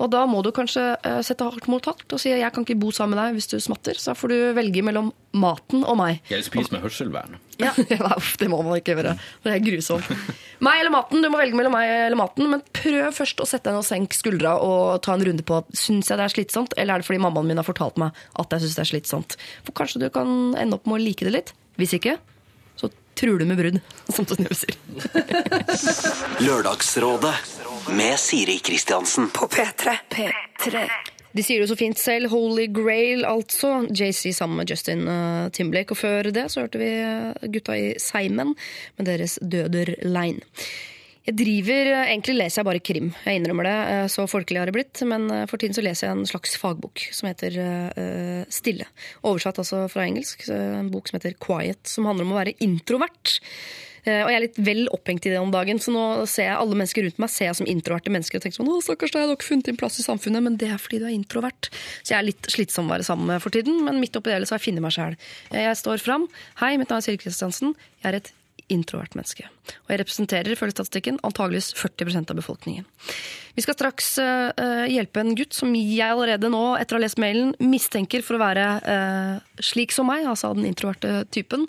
Og 0.00 0.10
da 0.12 0.24
må 0.30 0.40
du 0.44 0.50
kanskje 0.54 0.82
eh, 0.96 1.20
sette 1.26 1.44
hardt 1.46 1.68
mot 1.70 1.84
hardt 1.86 2.14
og 2.14 2.20
si 2.20 2.32
jeg 2.32 2.52
kan 2.54 2.64
ikke 2.64 2.78
bo 2.80 2.90
sammen 2.94 3.16
med 3.18 3.22
deg 3.24 3.38
hvis 3.38 3.50
du 3.52 3.58
smatter. 3.62 3.98
Så 4.00 4.12
da 4.12 4.16
får 4.18 4.32
du 4.32 4.36
velge 4.56 4.82
mellom 4.86 5.12
maten 5.34 5.82
og 5.84 5.98
meg. 5.98 6.20
Eller 6.30 6.46
spise 6.46 6.72
med 6.74 6.84
hørselvern. 6.84 7.38
Ja, 7.62 7.70
Det 7.78 8.48
må 8.50 8.58
man 8.66 8.80
ikke 8.80 8.96
gjøre. 8.96 9.12
Det 9.44 9.52
er 9.52 9.60
grusomt. 9.62 10.08
Meg 10.64 10.80
eller 10.80 10.90
maten. 10.90 11.22
Du 11.22 11.28
må 11.30 11.38
velge 11.38 11.54
mellom 11.54 11.76
meg 11.76 11.86
eller 11.86 12.18
maten. 12.18 12.48
Men 12.50 12.64
prøv 12.74 13.12
først 13.14 13.38
å 13.44 13.46
sette 13.46 13.68
deg 13.68 13.76
ned 13.76 13.84
og 13.84 13.86
senke 13.86 14.18
skuldra 14.18 14.56
og 14.58 14.98
ta 15.06 15.14
en 15.14 15.22
runde 15.28 15.46
på 15.46 15.60
Syns 15.70 16.10
jeg 16.10 16.18
det 16.18 16.26
er 16.26 16.34
slitsomt, 16.34 16.74
eller 16.74 16.96
er 16.96 17.04
det 17.04 17.06
fordi 17.06 17.22
mammaen 17.22 17.46
min 17.46 17.60
har 17.62 17.66
fortalt 17.68 18.00
meg 18.02 18.10
at 18.42 18.56
jeg 18.56 18.64
syns 18.64 18.74
det 18.80 18.82
er 18.82 18.90
slitsomt. 18.90 19.36
For 19.66 19.76
kanskje 19.78 20.02
du 20.02 20.08
kan 20.14 20.34
ende 20.58 20.80
opp 20.80 20.88
med 20.90 20.98
å 20.98 21.04
like 21.04 21.26
det 21.28 21.34
litt. 21.36 21.54
Hvis 21.78 21.94
ikke, 21.98 22.16
du 23.14 23.44
med 23.44 23.56
brudd, 23.56 23.80
som 24.14 24.26
Synnøve 24.26 24.56
sier. 24.58 24.76
Lørdagsrådet 26.44 27.34
med 27.94 28.18
Siri 28.20 28.58
Kristiansen. 28.58 29.30
På 29.34 29.48
P3. 29.52 29.98
P3. 30.10 30.86
De 31.34 31.42
sier 31.42 31.58
det 31.58 31.66
jo 31.66 31.72
så 31.72 31.78
fint 31.78 31.98
selv. 31.98 32.30
Holy 32.30 32.68
Grail, 32.70 33.24
altså. 33.26 33.82
JC 33.90 34.30
sammen 34.36 34.60
med 34.60 34.70
Justin 34.70 35.08
uh, 35.08 35.50
Timberlake. 35.50 35.90
Og 35.94 35.98
før 35.98 36.30
det 36.34 36.46
så 36.52 36.62
hørte 36.62 36.78
vi 36.78 36.90
uh, 37.02 37.34
gutta 37.50 37.74
i 37.74 37.94
Seimen 37.98 38.54
med 38.98 39.08
deres 39.10 39.38
Døder 39.42 39.96
Line. 40.06 40.46
Jeg 41.24 41.36
driver, 41.40 41.88
uh, 41.94 42.02
Egentlig 42.10 42.34
leser 42.36 42.60
jeg 42.60 42.68
bare 42.68 42.82
krim. 42.84 43.06
Jeg 43.24 43.40
innrømmer 43.40 43.64
det. 43.68 43.76
uh, 43.88 44.08
Så 44.12 44.26
folkelig 44.28 44.60
har 44.60 44.68
det 44.68 44.76
blitt. 44.76 45.00
Men 45.08 45.24
uh, 45.32 45.44
for 45.48 45.56
tiden 45.60 45.76
så 45.76 45.84
leser 45.84 46.08
jeg 46.08 46.18
en 46.18 46.28
slags 46.28 46.58
fagbok 46.60 47.06
som 47.16 47.30
heter 47.30 47.56
uh, 47.62 48.44
Stille. 48.52 48.84
Oversatt 49.24 49.62
altså 49.62 49.86
fra 49.88 50.04
engelsk. 50.04 50.44
En 50.52 50.92
bok 50.92 51.08
som 51.08 51.16
heter 51.18 51.38
Quiet, 51.40 51.80
som 51.88 52.04
handler 52.10 52.28
om 52.28 52.36
å 52.36 52.40
være 52.42 52.56
introvert. 52.64 53.38
Eh, 54.04 54.20
Og 54.20 54.28
jeg 54.28 54.36
er 54.36 54.42
litt 54.44 54.58
vel 54.60 54.82
opphengt 54.92 55.24
i 55.24 55.30
det 55.32 55.38
om 55.40 55.48
dagen, 55.52 55.78
så 55.80 55.88
nå 55.94 56.02
ser 56.28 56.50
jeg 56.50 56.58
alle 56.60 56.76
mennesker 56.76 57.06
rundt 57.06 57.20
meg 57.22 57.30
ser 57.32 57.48
jeg 57.48 57.56
som 57.56 57.68
introverte 57.72 58.12
mennesker 58.12 58.36
og 58.36 58.44
tenker 58.44 58.58
sånn 58.60 58.68
'Å, 58.68 58.82
stakkars 58.84 59.14
deg, 59.14 59.24
du 59.24 59.32
har 59.32 59.36
ikke 59.38 59.48
funnet 59.48 59.64
din 59.70 59.78
plass 59.80 59.96
i 59.96 60.04
samfunnet', 60.04 60.44
men 60.44 60.58
det 60.60 60.68
er 60.68 60.76
fordi 60.76 61.00
du 61.00 61.06
er 61.08 61.16
introvert. 61.16 61.70
Så 62.04 62.12
jeg 62.12 62.18
er 62.18 62.28
litt 62.28 62.44
slitsom 62.52 62.84
å 62.84 62.92
være 62.98 63.08
sammen 63.08 63.26
med 63.32 63.40
for 63.40 63.48
tiden, 63.48 63.80
men 63.82 64.00
midt 64.04 64.12
oppi 64.20 64.28
det 64.28 64.36
hele 64.36 64.44
så 64.46 64.54
har 64.54 64.60
jeg 64.60 64.68
funnet 64.68 64.84
meg 64.84 64.92
sjæl. 64.92 65.16
Jeg 65.56 65.76
står 65.80 66.04
fram. 66.04 66.28
Hei, 66.60 66.76
mitt 66.76 66.92
navn 66.92 67.00
er 67.00 67.06
Siri 67.08 67.16
Kristiansen. 67.16 67.72
Jeg 68.04 68.12
er 68.12 68.16
et 68.20 68.32
introvert 68.72 69.16
menneske. 69.16 69.48
Og 69.84 69.92
jeg 69.92 70.00
representerer 70.00 70.54
ifølge 70.54 70.76
statistikken 70.76 71.20
antageligvis 71.26 71.72
40% 71.76 72.32
av 72.32 72.38
befolkningen. 72.40 72.86
Vi 73.54 73.62
skal 73.62 73.76
straks 73.76 74.16
eh, 74.18 74.86
hjelpe 74.90 75.22
en 75.22 75.36
gutt 75.38 75.54
som 75.54 75.74
jeg 75.78 76.06
allerede 76.06 76.50
nå, 76.50 76.62
etter 76.80 76.96
å 76.96 76.98
ha 76.98 77.04
lest 77.04 77.20
mailen, 77.22 77.52
mistenker 77.62 78.24
for 78.26 78.36
å 78.36 78.42
være 78.42 78.64
uh, 78.82 79.60
slik 79.62 79.94
som 79.94 80.10
meg, 80.10 80.26
altså 80.26 80.50
den 80.56 80.66
introverte 80.66 81.22
typen. 81.34 81.68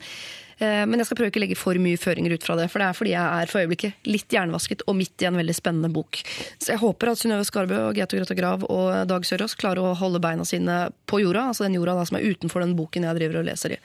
Uh, 0.58 0.82
Men 0.88 0.98
jeg 0.98 1.10
skal 1.10 1.20
prøve 1.20 1.30
ikke 1.30 1.42
å 1.42 1.44
legge 1.44 1.60
for 1.60 1.78
mye 1.84 2.00
føringer 2.00 2.34
ut 2.34 2.48
fra 2.48 2.56
det, 2.58 2.66
for 2.72 2.82
det 2.82 2.88
er 2.88 2.98
fordi 2.98 3.14
jeg 3.14 3.42
er 3.44 3.52
for 3.52 3.62
øyeblikket 3.62 4.10
litt 4.10 4.34
hjernevasket 4.34 4.82
og 4.88 4.98
midt 4.98 5.22
i 5.22 5.28
en 5.30 5.38
veldig 5.38 5.56
spennende 5.58 5.92
bok. 5.94 6.24
Så 6.58 6.74
jeg 6.74 6.82
håper 6.82 7.12
at 7.12 7.22
Synnøve 7.22 7.46
Skarbø 7.46 7.78
og 7.84 8.00
Gaute 8.00 8.18
Grøtta 8.18 8.40
Grav 8.40 8.66
og 8.66 8.90
Dag 9.12 9.28
Sørås 9.30 9.54
klarer 9.60 9.86
å 9.86 9.94
holde 10.00 10.24
beina 10.24 10.48
sine 10.48 10.88
på 11.06 11.22
jorda, 11.22 11.52
altså 11.52 11.68
den 11.68 11.78
jorda 11.78 12.00
da 12.00 12.08
som 12.10 12.18
er 12.18 12.26
utenfor 12.32 12.66
den 12.66 12.74
boken 12.80 13.06
jeg 13.06 13.20
driver 13.20 13.44
og 13.44 13.48
leser 13.52 13.78
i. 13.78 13.80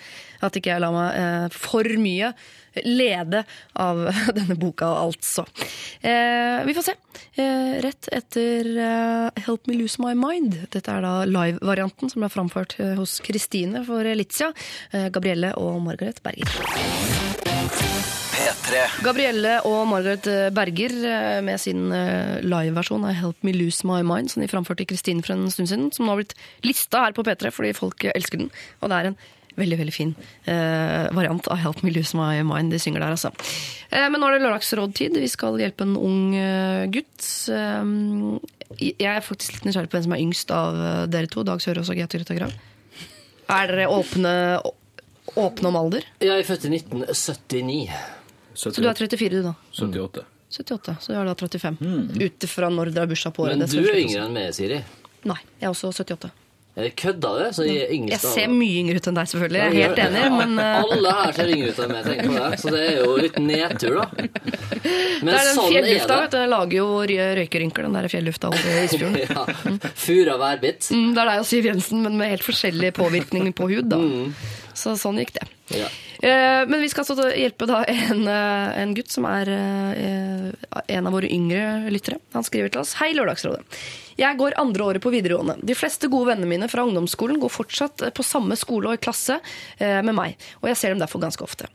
At 0.46 0.56
ikke 0.56 0.72
jeg 0.72 0.86
lar 0.86 0.96
meg 0.96 1.52
for 1.58 2.00
mye 2.00 2.32
lede 2.84 3.44
av 3.72 4.02
denne 4.36 4.56
boka, 4.58 4.86
altså. 5.06 5.46
Eh, 6.00 6.64
vi 6.66 6.74
får 6.76 6.90
se. 6.90 6.96
Eh, 7.40 7.80
rett 7.82 8.08
etter 8.12 8.66
eh, 8.78 9.42
Help 9.46 9.66
Me 9.66 9.76
Lose 9.78 10.02
My 10.02 10.14
Mind. 10.18 10.56
Dette 10.72 10.92
er 10.92 11.04
da 11.04 11.12
live-varianten 11.28 12.10
som 12.10 12.24
ble 12.24 12.30
framført 12.32 12.76
eh, 12.82 12.96
hos 12.98 13.18
Kristine 13.24 13.84
for 13.86 14.06
Elizia, 14.06 14.50
eh, 14.92 15.08
Gabrielle 15.14 15.52
og 15.60 15.80
Margaret 15.84 16.22
Berger. 16.24 16.50
P3. 18.40 18.84
Gabrielle 19.04 19.56
og 19.68 19.82
Margaret 19.90 20.26
Berger 20.56 20.94
eh, 20.96 21.40
med 21.46 21.60
sin 21.62 21.88
liveversjon 22.44 23.06
av 23.08 23.18
Help 23.18 23.46
Me 23.46 23.54
Lose 23.56 23.86
My 23.88 24.00
Mind, 24.06 24.32
som 24.32 24.42
de 24.42 24.50
framførte 24.50 24.86
i 24.86 24.90
Kristine 24.90 25.22
for 25.24 25.36
en 25.36 25.50
stund 25.52 25.70
siden, 25.70 25.90
som 25.94 26.06
nå 26.06 26.14
har 26.14 26.22
blitt 26.22 26.38
lista 26.66 27.06
her 27.06 27.16
på 27.16 27.26
P3 27.26 27.52
fordi 27.54 27.76
folk 27.76 28.08
elsker 28.14 28.44
den. 28.44 28.50
Og 28.80 28.90
det 28.90 28.98
er 28.98 29.12
en 29.12 29.20
veldig 29.58 29.78
veldig 29.80 29.94
fin 29.94 30.14
eh, 30.44 31.08
variant 31.16 31.48
av 31.50 31.60
Help 31.62 31.82
Me 31.86 31.92
Lose 31.94 32.16
My 32.18 32.42
Mind 32.46 32.72
de 32.74 32.78
synger 32.82 33.02
der, 33.04 33.16
altså. 33.16 33.32
Eh, 33.90 34.06
men 34.12 34.20
nå 34.22 34.28
er 34.28 34.38
det 34.38 34.44
lørdagsrådtid. 34.46 35.18
Vi 35.20 35.30
skal 35.30 35.58
hjelpe 35.60 35.86
en 35.86 35.96
ung 35.98 36.34
eh, 36.38 36.86
gutt. 36.92 37.26
Eh, 37.50 37.94
jeg 38.80 39.10
er 39.10 39.24
faktisk 39.26 39.56
litt 39.58 39.66
nysgjerrig 39.68 39.90
på 39.90 39.98
hvem 39.98 40.06
som 40.06 40.16
er 40.16 40.24
yngst 40.24 40.52
av 40.54 40.78
eh, 40.78 41.04
dere 41.10 41.30
to, 41.32 41.44
Dag 41.46 41.62
Sørås 41.64 41.90
og 41.90 41.98
Gaute 41.98 42.20
Grøtta 42.20 42.38
Grav. 42.38 42.54
Er 43.50 43.72
dere 43.74 43.88
åpne, 43.90 44.34
åpne 45.34 45.72
om 45.72 45.78
alder? 45.80 46.06
Jeg 46.22 46.36
er 46.36 46.46
født 46.46 46.68
i 46.68 46.74
1979. 46.78 47.88
Så 48.54 48.70
du 48.76 48.84
er 48.86 48.94
34, 48.94 49.30
du, 49.40 49.42
da? 49.48 49.56
78. 49.74 50.26
78, 50.50 50.96
så 51.02 51.12
jeg 51.14 51.20
er 51.20 51.28
da 51.30 51.34
35. 51.38 51.76
Ut 52.20 52.46
ifra 52.46 52.70
når 52.74 52.90
dere 52.90 53.06
har 53.06 53.10
bursdag 53.10 53.34
på 53.36 53.44
året. 53.46 53.58
Men 53.58 53.70
du 53.70 53.78
er 53.80 54.00
yngre 54.02 54.24
enn 54.26 54.34
meg, 54.34 54.50
Siri. 54.54 54.80
Nei, 55.30 55.38
jeg 55.60 55.68
er 55.68 55.74
også 55.74 55.92
78. 55.94 56.30
Kødda 56.96 57.30
du? 57.36 57.40
så 57.52 57.64
jeg 57.66 57.82
er 57.90 58.08
Jeg 58.08 58.20
ser 58.22 58.46
mye 58.48 58.76
yngre 58.80 59.00
ut 59.02 59.06
enn 59.10 59.16
deg, 59.18 59.26
selvfølgelig. 59.28 59.58
Jeg 59.60 59.68
er 59.68 59.88
helt 59.88 59.98
enig, 60.04 60.22
men 60.38 60.52
eh, 60.62 60.76
Alle 60.84 61.14
her 61.18 61.32
ser 61.36 61.50
yngre 61.52 61.72
ut 61.74 61.80
enn 61.84 61.90
meg, 61.92 62.04
tenker 62.06 62.28
på 62.30 62.36
det. 62.38 62.60
Så 62.62 62.72
det 62.74 62.82
er 62.86 62.94
jo 63.02 63.16
litt 63.20 63.38
nedtur, 63.42 63.98
da. 63.98 64.06
Men 64.14 65.30
det 65.34 65.34
er 65.34 65.48
den 65.50 65.58
sånn 65.58 65.72
fjellufta, 65.74 66.06
det. 66.14 66.20
vet 66.22 66.30
du. 66.30 66.38
Den 66.38 66.52
lager 66.54 66.76
jo 66.78 66.86
rø- 67.10 67.28
røykerynker, 67.40 67.88
den 67.88 67.98
der 67.98 68.08
fjellufta 68.14 68.52
over 68.52 68.78
isfjorden. 68.84 69.18
Ja. 69.30 69.90
Fura 69.98 70.38
værbitt. 70.40 70.88
Mm, 70.94 71.10
Det 71.16 71.20
er 71.24 71.32
deg 71.34 71.42
og 71.42 71.48
Siv 71.50 71.66
Jensen, 71.68 72.00
men 72.06 72.16
med 72.20 72.32
helt 72.32 72.46
forskjellig 72.46 72.94
påvirkning 72.96 73.50
på 73.58 73.68
hud, 73.74 73.90
da. 73.92 73.98
Så 74.78 74.94
sånn 74.96 75.18
gikk 75.20 75.34
det. 75.36 75.48
Ja. 75.82 75.90
Eh, 76.22 76.66
Men 76.68 76.80
vi 76.80 76.88
skal 76.92 77.06
altså 77.06 77.30
hjelpe 77.32 77.66
da 77.68 77.80
en, 77.88 78.26
eh, 78.28 78.78
en 78.82 78.92
gutt 78.96 79.12
som 79.12 79.24
er 79.28 79.48
eh, 79.48 80.50
en 80.96 81.08
av 81.08 81.16
våre 81.16 81.30
yngre 81.32 81.88
lyttere. 81.92 82.20
Han 82.36 82.44
skriver 82.44 82.72
til 82.72 82.82
oss 82.82 82.94
Hei, 83.00 83.12
Lørdagsrådet. 83.16 83.64
Jeg 84.20 84.36
går 84.36 84.58
andre 84.60 84.84
året 84.84 85.04
på 85.04 85.12
videregående. 85.14 85.56
De 85.64 85.76
fleste 85.78 86.10
gode 86.12 86.34
vennene 86.34 86.50
mine 86.50 86.68
fra 86.68 86.84
ungdomsskolen 86.84 87.40
går 87.40 87.54
fortsatt 87.54 88.04
på 88.12 88.26
samme 88.26 88.58
skole 88.60 88.90
og 88.90 88.98
i 88.98 89.00
klasse 89.00 89.38
med 89.80 90.12
meg, 90.12 90.36
og 90.60 90.68
jeg 90.68 90.76
ser 90.76 90.92
dem 90.92 91.00
derfor 91.00 91.22
ganske 91.22 91.46
ofte. 91.46 91.70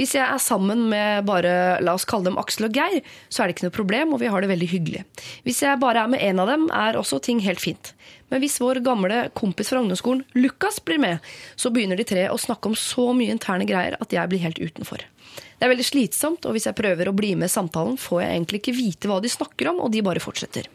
Hvis 0.00 0.14
jeg 0.16 0.24
er 0.24 0.40
sammen 0.40 0.86
med 0.88 1.26
bare, 1.28 1.76
la 1.84 1.92
oss 1.92 2.06
kalle 2.08 2.30
dem 2.30 2.38
Aksel 2.40 2.70
og 2.70 2.76
Geir, 2.78 3.02
så 3.28 3.42
er 3.42 3.50
det 3.50 3.58
ikke 3.58 3.66
noe 3.66 3.74
problem, 3.76 4.14
og 4.16 4.22
vi 4.22 4.30
har 4.32 4.40
det 4.40 4.48
veldig 4.48 4.68
hyggelig. 4.70 5.02
Hvis 5.44 5.60
jeg 5.60 5.80
bare 5.82 6.06
er 6.06 6.08
med 6.08 6.24
en 6.24 6.40
av 6.40 6.48
dem, 6.48 6.64
er 6.72 6.96
også 6.96 7.18
ting 7.20 7.42
helt 7.44 7.60
fint. 7.60 7.92
Men 8.32 8.40
hvis 8.40 8.56
vår 8.62 8.80
gamle 8.86 9.26
kompis 9.36 9.68
fra 9.68 9.82
ungdomsskolen, 9.82 10.24
Lukas, 10.40 10.80
blir 10.80 11.02
med, 11.02 11.20
så 11.52 11.68
begynner 11.74 12.00
de 12.00 12.08
tre 12.08 12.24
å 12.32 12.40
snakke 12.40 12.72
om 12.72 12.78
så 12.78 13.10
mye 13.12 13.34
interne 13.34 13.68
greier 13.68 13.98
at 14.00 14.16
jeg 14.16 14.32
blir 14.32 14.40
helt 14.40 14.62
utenfor. 14.62 15.04
Det 15.04 15.68
er 15.68 15.74
veldig 15.74 15.84
slitsomt, 15.84 16.48
og 16.48 16.56
hvis 16.56 16.70
jeg 16.70 16.80
prøver 16.80 17.10
å 17.10 17.16
bli 17.20 17.34
med 17.36 17.50
i 17.50 17.52
samtalen, 17.52 18.00
får 18.00 18.22
jeg 18.22 18.38
egentlig 18.38 18.62
ikke 18.62 18.78
vite 18.80 19.10
hva 19.10 19.20
de 19.20 19.36
snakker 19.36 19.74
om, 19.74 19.84
og 19.84 19.92
de 19.92 20.00
bare 20.06 20.24
fortsetter. 20.24 20.72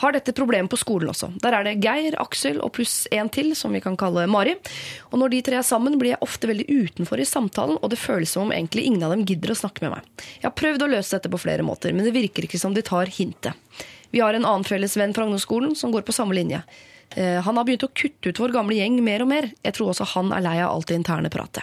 Har 0.00 0.14
dette 0.16 0.32
problemet 0.32 0.70
på 0.72 0.78
skolen 0.80 1.10
også. 1.12 1.28
Der 1.42 1.52
er 1.52 1.66
det 1.66 1.74
Geir, 1.84 2.14
Aksel 2.22 2.60
og 2.64 2.72
pluss 2.78 3.02
en 3.12 3.28
til, 3.32 3.50
som 3.58 3.74
vi 3.76 3.82
kan 3.84 3.98
kalle 4.00 4.24
Mari. 4.32 4.54
Og 5.10 5.18
når 5.20 5.34
de 5.34 5.40
tre 5.44 5.58
er 5.60 5.66
sammen, 5.66 5.98
blir 6.00 6.14
jeg 6.14 6.24
ofte 6.24 6.48
veldig 6.48 6.64
utenfor 6.70 7.20
i 7.20 7.26
samtalen, 7.28 7.76
og 7.76 7.92
det 7.92 8.00
føles 8.00 8.32
som 8.32 8.46
om 8.46 8.54
egentlig 8.56 8.86
ingen 8.88 9.04
av 9.04 9.12
dem 9.12 9.26
gidder 9.28 9.52
å 9.52 9.58
snakke 9.60 9.84
med 9.84 9.98
meg. 9.98 10.06
Jeg 10.40 10.48
har 10.48 10.56
prøvd 10.56 10.86
å 10.86 10.90
løse 10.94 11.18
dette 11.18 11.32
på 11.32 11.40
flere 11.42 11.66
måter, 11.66 11.92
men 11.92 12.08
det 12.08 12.14
virker 12.16 12.48
ikke 12.48 12.60
som 12.62 12.72
de 12.76 12.84
tar 12.86 13.12
hintet. 13.12 13.52
Vi 14.10 14.22
har 14.24 14.34
en 14.34 14.46
annen 14.48 14.64
felles 14.66 14.96
venn 14.96 15.12
fra 15.14 15.26
ungdomsskolen 15.28 15.76
som 15.76 15.92
går 15.92 16.06
på 16.08 16.16
samme 16.16 16.34
linje. 16.34 16.62
Eh, 17.16 17.40
Han 17.44 17.60
har 17.60 17.68
begynt 17.68 17.84
å 17.84 17.92
kutte 17.92 18.32
ut 18.32 18.40
vår 18.40 18.56
gamle 18.56 18.80
gjeng 18.80 19.02
mer 19.04 19.22
og 19.22 19.28
mer. 19.28 19.50
Jeg 19.62 19.76
tror 19.76 19.92
også 19.92 20.08
han 20.16 20.32
er 20.32 20.40
lei 20.40 20.56
av 20.62 20.72
alt 20.72 20.88
det 20.88 20.96
interne 20.96 21.30
pratet. 21.30 21.62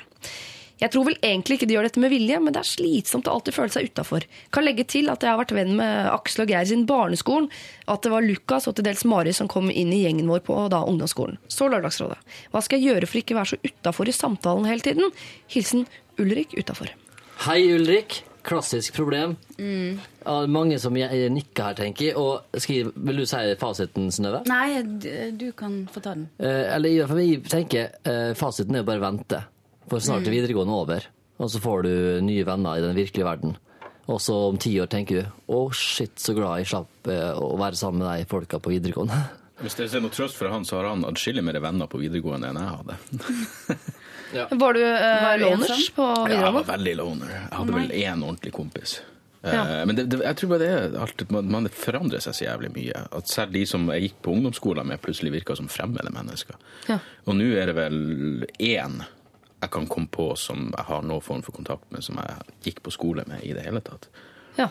Jeg 0.78 0.92
tror 0.94 1.08
vel 1.08 1.18
egentlig 1.26 1.58
ikke 1.58 1.68
de 1.70 1.74
gjør 1.74 1.88
dette 1.88 2.02
med 2.04 2.12
vilje, 2.14 2.38
men 2.44 2.54
det 2.54 2.62
er 2.62 2.70
slitsomt 2.70 3.26
å 3.30 3.34
alltid 3.34 3.56
føle 3.56 3.74
seg 3.74 3.88
utafor. 3.90 4.28
Kan 4.54 4.66
legge 4.68 4.86
til 4.86 5.10
at 5.10 5.24
jeg 5.26 5.32
har 5.34 5.40
vært 5.40 5.56
venn 5.58 5.74
med 5.80 6.10
Aksel 6.12 6.44
og 6.46 6.52
Geir 6.54 6.68
siden 6.70 6.86
barneskolen, 6.90 7.50
at 7.90 8.06
det 8.06 8.12
var 8.14 8.22
Lukas 8.26 8.70
og 8.70 8.78
til 8.78 8.86
dels 8.86 9.02
Mari 9.10 9.34
som 9.34 9.50
kom 9.50 9.72
inn 9.74 9.90
i 9.96 10.04
gjengen 10.04 10.30
vår 10.30 10.44
på 10.46 10.60
da 10.70 10.84
ungdomsskolen. 10.86 11.40
Så 11.50 11.70
Lørdagsrådet. 11.74 12.20
Hva 12.54 12.62
skal 12.62 12.78
jeg 12.78 12.92
gjøre 12.94 13.10
for 13.10 13.22
ikke 13.24 13.34
å 13.34 13.42
være 13.42 13.56
så 13.56 13.62
utafor 13.66 14.12
i 14.12 14.16
samtalen 14.20 14.70
hele 14.70 14.86
tiden? 14.86 15.12
Hilsen 15.50 15.88
Ulrik 16.22 16.54
utafor. 16.58 16.94
Hei, 17.48 17.62
Ulrik. 17.74 18.24
klassisk 18.48 18.94
problem. 18.96 19.36
Mm. 19.60 20.00
mange 20.48 20.80
som 20.80 20.96
jeg- 20.96 21.32
nikker 21.32 21.64
her, 21.64 21.74
tenker 21.74 22.06
jeg. 22.06 22.16
Og 22.16 22.44
skriver, 22.56 22.94
vil 22.96 23.18
du 23.18 23.26
si 23.26 23.56
fasiten, 23.60 24.08
Synnøve? 24.10 24.46
Nei, 24.48 24.82
du 25.32 25.52
kan 25.52 25.90
få 25.92 26.02
ta 26.02 26.14
den. 26.14 26.30
Eh, 26.40 26.76
eller 26.76 26.90
i 26.90 26.98
hvert 27.00 27.10
fall 27.10 27.18
jeg 27.20 27.44
tenker 27.44 27.90
eh, 28.06 28.34
fasiten 28.34 28.76
er 28.76 28.80
jo 28.80 28.84
bare 28.86 29.02
vente. 29.02 29.44
For 29.88 30.04
snart 30.04 30.28
er 30.28 30.34
videregående 30.36 30.76
over, 30.76 31.06
og 31.40 31.50
så 31.54 31.62
får 31.64 31.86
du 31.88 31.92
nye 32.28 32.44
venner 32.48 32.78
i 32.80 32.84
den 32.84 32.96
virkelige 32.98 33.28
verden. 33.28 33.58
Og 34.08 34.22
så 34.24 34.36
om 34.50 34.58
ti 34.60 34.72
år 34.80 34.88
tenker 34.92 35.20
du 35.26 35.52
å 35.52 35.66
shit, 35.76 36.14
så 36.20 36.32
glad 36.36 36.62
jeg 36.62 36.70
slapp 36.72 37.10
eh, 37.12 37.34
å 37.36 37.58
være 37.60 37.76
sammen 37.80 38.04
med 38.06 38.22
de 38.22 38.28
folka 38.32 38.60
på 38.64 38.72
videregående. 38.76 39.18
Hvis 39.64 39.74
det 39.80 39.88
er 39.90 40.04
noe 40.04 40.14
trøst 40.14 40.38
for 40.38 40.52
han, 40.54 40.64
så 40.70 40.78
har 40.78 40.92
han 40.92 41.02
adskillig 41.08 41.42
mer 41.44 41.58
venner 41.64 41.90
på 41.90 41.98
videregående 42.04 42.52
enn 42.52 42.60
jeg 42.62 42.76
hadde. 42.78 42.98
Var 44.64 44.76
du 44.76 44.82
eh, 44.84 45.38
loners 45.42 45.88
på 45.96 46.06
videregående? 46.06 46.34
Ja, 46.36 46.42
jeg 46.46 46.56
var 46.58 46.66
veldig 46.68 46.94
loner. 47.00 47.30
Jeg 47.32 47.54
hadde 47.58 47.76
vel 47.78 47.94
én 47.96 48.26
ordentlig 48.28 48.54
kompis. 48.58 48.98
Eh, 49.00 49.54
Ja. 49.54 49.64
Men 49.88 49.96
det, 49.96 50.04
det, 50.12 50.18
jeg 50.26 50.36
tror 50.40 50.50
bare 50.52 50.60
det 50.60 50.70
er 50.76 50.96
alt, 51.00 51.22
man, 51.32 51.48
man 51.54 51.70
forandrer 51.72 52.20
seg 52.24 52.36
så 52.36 52.44
jævlig 52.50 52.72
mye. 52.76 53.04
At 53.16 53.30
selv 53.32 53.54
de 53.56 53.62
som 53.70 53.86
jeg 53.94 54.08
gikk 54.10 54.18
på 54.26 54.34
ungdomsskolen 54.36 54.90
med, 54.90 55.00
plutselig 55.04 55.32
virka 55.40 55.56
som 55.56 55.70
fremmede 55.72 56.12
mennesker. 56.12 56.58
Ja. 56.92 56.98
Og 57.26 57.38
nå 57.40 57.48
er 57.56 57.72
det 57.72 57.78
vel 57.78 58.00
én 58.60 59.00
jeg 59.62 59.72
kan 59.74 59.88
komme 59.90 60.08
på 60.14 60.30
som 60.38 60.68
jeg 60.76 60.86
har 60.86 61.02
noen 61.08 61.22
form 61.26 61.42
for 61.46 61.52
kontakt 61.56 61.88
med, 61.92 62.04
som 62.06 62.20
jeg 62.22 62.52
gikk 62.70 62.84
på 62.86 62.92
skole 62.94 63.24
med 63.28 63.42
i 63.44 63.54
det 63.58 63.64
hele 63.66 63.82
tatt. 63.82 64.08
Ja. 64.58 64.70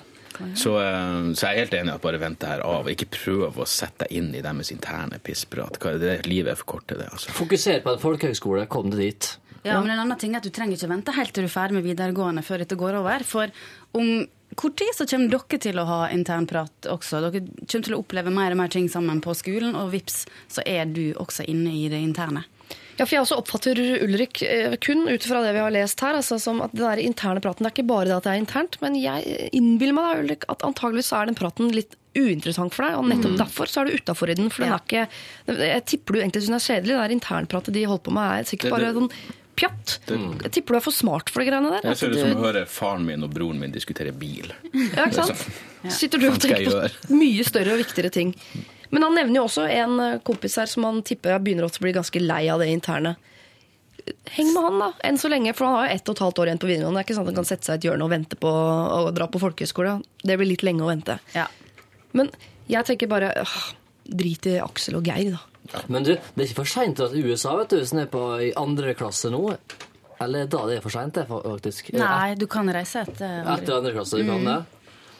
Så, 0.54 0.74
eh, 0.82 1.32
så 1.32 1.46
jeg 1.48 1.54
er 1.54 1.60
helt 1.64 1.74
enig 1.78 1.90
i 1.92 1.94
at 1.96 2.02
bare 2.04 2.18
vent 2.20 2.38
det 2.42 2.48
her 2.50 2.60
av, 2.66 2.86
ikke 2.92 3.06
prøv 3.14 3.56
å 3.56 3.66
sette 3.66 4.04
deg 4.04 4.12
inn 4.18 4.34
i 4.36 4.42
deres 4.44 4.70
interne 4.74 5.18
pissprat. 5.24 5.78
Hva- 5.80 5.98
Det, 5.98 6.26
livet 6.26 6.52
er 6.52 6.56
for 6.60 6.64
kort 6.76 6.86
til 6.88 6.98
det, 6.98 7.08
altså. 7.10 7.32
Fokuser 7.32 7.80
på 7.82 7.94
en 7.94 7.98
folkehøgskole, 8.02 8.66
kom 8.68 8.90
deg 8.90 8.98
dit. 9.00 9.30
Ja, 9.64 9.80
men 9.80 9.90
en 9.90 9.98
annen 10.04 10.18
ting 10.18 10.34
er 10.34 10.38
at 10.38 10.44
Du 10.44 10.50
trenger 10.50 10.76
ikke 10.76 10.88
vente 10.92 11.12
helt 11.16 11.32
til 11.34 11.42
du 11.42 11.48
er 11.48 11.54
ferdig 11.56 11.72
med 11.80 11.84
videregående 11.88 12.44
før 12.44 12.58
dette 12.62 12.76
går 12.78 13.00
over. 13.00 13.24
For 13.24 13.48
om 13.98 14.26
kort 14.54 14.76
tid 14.76 14.92
så 14.94 15.06
kommer 15.10 15.28
dere 15.32 15.58
til 15.58 15.74
å 15.82 15.86
ha 15.88 16.08
internprat 16.14 16.86
også. 16.86 17.18
Dere 17.24 17.40
kommer 17.66 17.84
til 17.88 17.96
å 17.96 17.98
oppleve 18.04 18.30
mer 18.30 18.52
og 18.52 18.58
mer 18.58 18.68
ting 18.68 18.86
sammen 18.88 19.20
på 19.20 19.34
skolen, 19.34 19.74
og 19.74 19.90
vips, 19.90 20.26
så 20.48 20.62
er 20.66 20.84
du 20.84 21.14
også 21.14 21.48
inne 21.48 21.72
i 21.72 21.88
det 21.88 21.98
interne. 21.98 22.44
Ja, 22.96 23.04
for 23.04 23.12
Jeg 23.16 23.22
også 23.26 23.36
oppfatter 23.42 23.78
Ulrik 24.06 24.40
eh, 24.46 24.76
kun 24.80 25.04
ut 25.08 25.24
fra 25.28 25.42
det 25.44 25.52
vi 25.52 25.60
har 25.60 25.74
lest 25.74 26.00
her, 26.00 26.16
altså 26.16 26.38
som 26.40 26.62
at 26.64 26.72
det 26.72 26.80
der 26.84 27.02
interne 27.04 27.42
praten 27.44 27.66
det 27.66 27.70
er 27.70 27.76
ikke 27.76 27.88
bare 27.90 28.08
det 28.08 28.16
at 28.16 28.24
det 28.24 28.32
er 28.32 28.40
internt, 28.42 28.78
men 28.80 28.96
jeg 28.96 29.50
innbiller 29.52 29.96
meg 29.98 30.06
da, 30.08 30.20
Ulrik, 30.24 30.46
at 30.52 30.64
antageligvis 30.64 31.10
så 31.12 31.20
er 31.20 31.30
den 31.30 31.36
praten 31.38 31.68
litt 31.76 31.96
uinteressant 32.16 32.72
for 32.72 32.86
deg, 32.86 32.96
og 32.96 33.08
nettopp 33.10 33.34
derfor 33.42 33.68
så 33.68 33.82
er 33.82 33.90
du 33.90 33.98
utafor 34.00 34.30
i 34.32 34.36
den. 34.38 34.48
For 34.48 34.64
den 34.64 34.72
Ja. 34.72 34.78
er 34.78 34.86
ikke 34.86 35.66
Jeg 35.68 35.84
tipper 35.92 36.14
du 36.16 36.20
egentlig 36.22 36.42
syns 36.46 36.54
det 36.54 36.60
er 36.62 36.68
kjedelig. 36.72 36.94
Det 36.96 37.02
der 37.02 37.14
internpratet 37.18 37.74
de 37.76 37.82
holder 37.84 38.04
på 38.06 38.14
med, 38.16 38.30
er 38.40 38.48
sikkert 38.48 38.72
bare 38.72 38.92
sånn 38.96 39.10
pjatt. 39.56 39.98
Jeg 40.08 40.52
tipper 40.52 40.72
du 40.72 40.78
er 40.80 40.84
for 40.84 40.96
smart 40.96 41.28
for 41.32 41.40
de 41.44 41.50
greiene 41.50 41.70
der. 41.76 41.84
Jeg 41.90 41.96
ser 42.00 42.08
det 42.12 42.20
som 42.24 42.32
å 42.40 42.44
høre 42.46 42.64
faren 42.66 43.04
min 43.04 43.22
og 43.24 43.32
broren 43.36 43.60
min 43.60 43.72
diskutere 43.72 44.12
bil. 44.16 44.48
Ja, 44.72 45.06
ikke 45.08 45.26
sant? 45.26 45.44
Så 45.84 45.92
Sitter 46.00 46.18
du 46.18 46.30
og 46.30 46.40
tenker 46.40 46.66
på 46.72 47.14
mye 47.14 47.44
større 47.46 47.76
og 47.76 47.84
viktigere 47.84 48.10
ting. 48.10 48.32
Men 48.90 49.06
han 49.06 49.16
nevner 49.18 49.40
jo 49.40 49.46
også 49.48 49.64
en 49.70 49.96
eh, 50.00 50.18
kompis 50.26 50.58
her 50.60 50.70
som 50.70 50.86
han 50.88 51.00
tipper 51.06 51.38
begynner 51.42 51.66
å 51.66 51.72
bli 51.82 51.94
ganske 51.96 52.22
lei 52.22 52.44
av 52.52 52.62
det 52.62 52.68
interne. 52.72 53.16
Heng 54.36 54.52
med 54.54 54.62
han, 54.62 54.78
da. 54.78 54.90
Enn 55.08 55.18
så 55.18 55.30
lenge, 55.30 55.54
for 55.56 55.66
han 55.66 55.78
har 55.80 55.88
jo 55.88 55.96
ett 55.96 56.10
og 56.10 56.14
et 56.14 56.22
halvt 56.22 56.40
år 56.42 56.50
igjen 56.50 56.60
på 56.62 56.68
videregående. 56.70 57.00
Det 57.00 57.02
er 57.02 57.08
ikke 57.08 57.16
sånn 57.16 57.26
at 57.26 57.32
han 57.32 57.40
kan 57.40 57.48
sette 57.48 57.66
seg 57.66 57.74
i 57.74 57.80
et 57.80 57.88
hjørne 57.88 58.06
og 58.06 58.12
vente 58.12 58.38
på 58.38 58.52
å 58.52 59.00
dra 59.16 59.26
på 59.30 59.40
folkehøyskole. 59.42 59.96
Det 60.22 60.36
blir 60.38 60.50
litt 60.52 60.62
lenge 60.66 60.86
å 60.86 60.90
vente. 60.92 61.18
Ja. 61.34 61.48
Men 62.16 62.30
jeg 62.70 62.86
tenker 62.86 63.10
bare 63.10 63.32
øh, 63.42 63.56
drit 64.06 64.46
i 64.50 64.56
Aksel 64.62 65.00
og 65.00 65.10
Geir, 65.10 65.34
da. 65.34 65.82
Men 65.90 66.06
du, 66.06 66.12
det 66.14 66.38
er 66.38 66.46
ikke 66.46 66.60
for 66.60 66.70
seint 66.70 67.00
til 67.00 67.26
USA, 67.26 67.56
vet 67.58 67.74
du, 67.74 67.80
som 67.88 67.98
er 68.04 68.10
på 68.10 68.22
i 68.46 68.52
andre 68.58 68.94
klasse 68.98 69.32
nå. 69.34 69.42
Eller 70.22 70.46
da 70.48 70.62
det 70.68 70.78
er 70.78 70.84
for 70.84 70.94
seint, 70.94 71.18
det, 71.18 71.26
faktisk. 71.26 71.90
Nei, 71.98 72.36
du 72.38 72.46
kan 72.50 72.70
reise 72.72 73.02
etter 73.02 73.42
Etter 73.56 73.74
andre 73.80 73.92
klasse, 73.98 74.20
du 74.22 74.28
kan 74.28 74.46
det. 74.46 74.60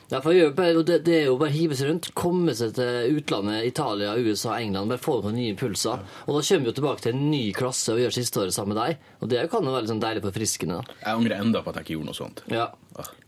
Ja, 0.07 0.21
for 0.23 0.37
jeg 0.37 0.53
bare, 0.55 0.85
det, 0.87 1.01
det 1.07 1.15
er 1.21 1.25
jo 1.27 1.39
bare 1.41 1.51
å 1.51 1.57
hive 1.57 1.75
seg 1.75 1.91
rundt, 1.91 2.13
komme 2.15 2.55
seg 2.55 2.77
til 2.77 3.19
utlandet, 3.19 3.65
Italia, 3.67 4.15
USA, 4.15 4.55
England, 4.63 4.93
bare 4.93 5.03
få 5.03 5.19
noen 5.25 5.35
nye 5.35 5.51
impulser. 5.55 6.05
Og 6.27 6.37
da 6.37 6.43
kommer 6.47 6.69
vi 6.69 6.71
jo 6.71 6.77
tilbake 6.79 7.03
til 7.07 7.17
en 7.17 7.29
ny 7.33 7.45
klasse 7.57 7.95
og 7.95 8.03
gjør 8.05 8.15
siste 8.15 8.43
året 8.45 8.55
sammen 8.55 8.77
med 8.77 8.83
deg. 8.85 9.09
Og 9.19 9.33
det 9.33 9.47
kan 9.51 9.67
jo 9.67 9.75
være 9.75 9.87
litt 9.87 9.93
sånn 9.95 10.05
deilig 10.05 10.23
forfriskende. 10.29 10.81
Jeg 11.01 11.11
angrer 11.11 11.43
enda 11.43 11.63
på 11.65 11.73
at 11.73 11.81
jeg 11.81 11.89
ikke 11.89 11.97
gjorde 11.97 12.11
noe 12.13 12.21
sånt. 12.21 12.45
Ja. 12.55 12.69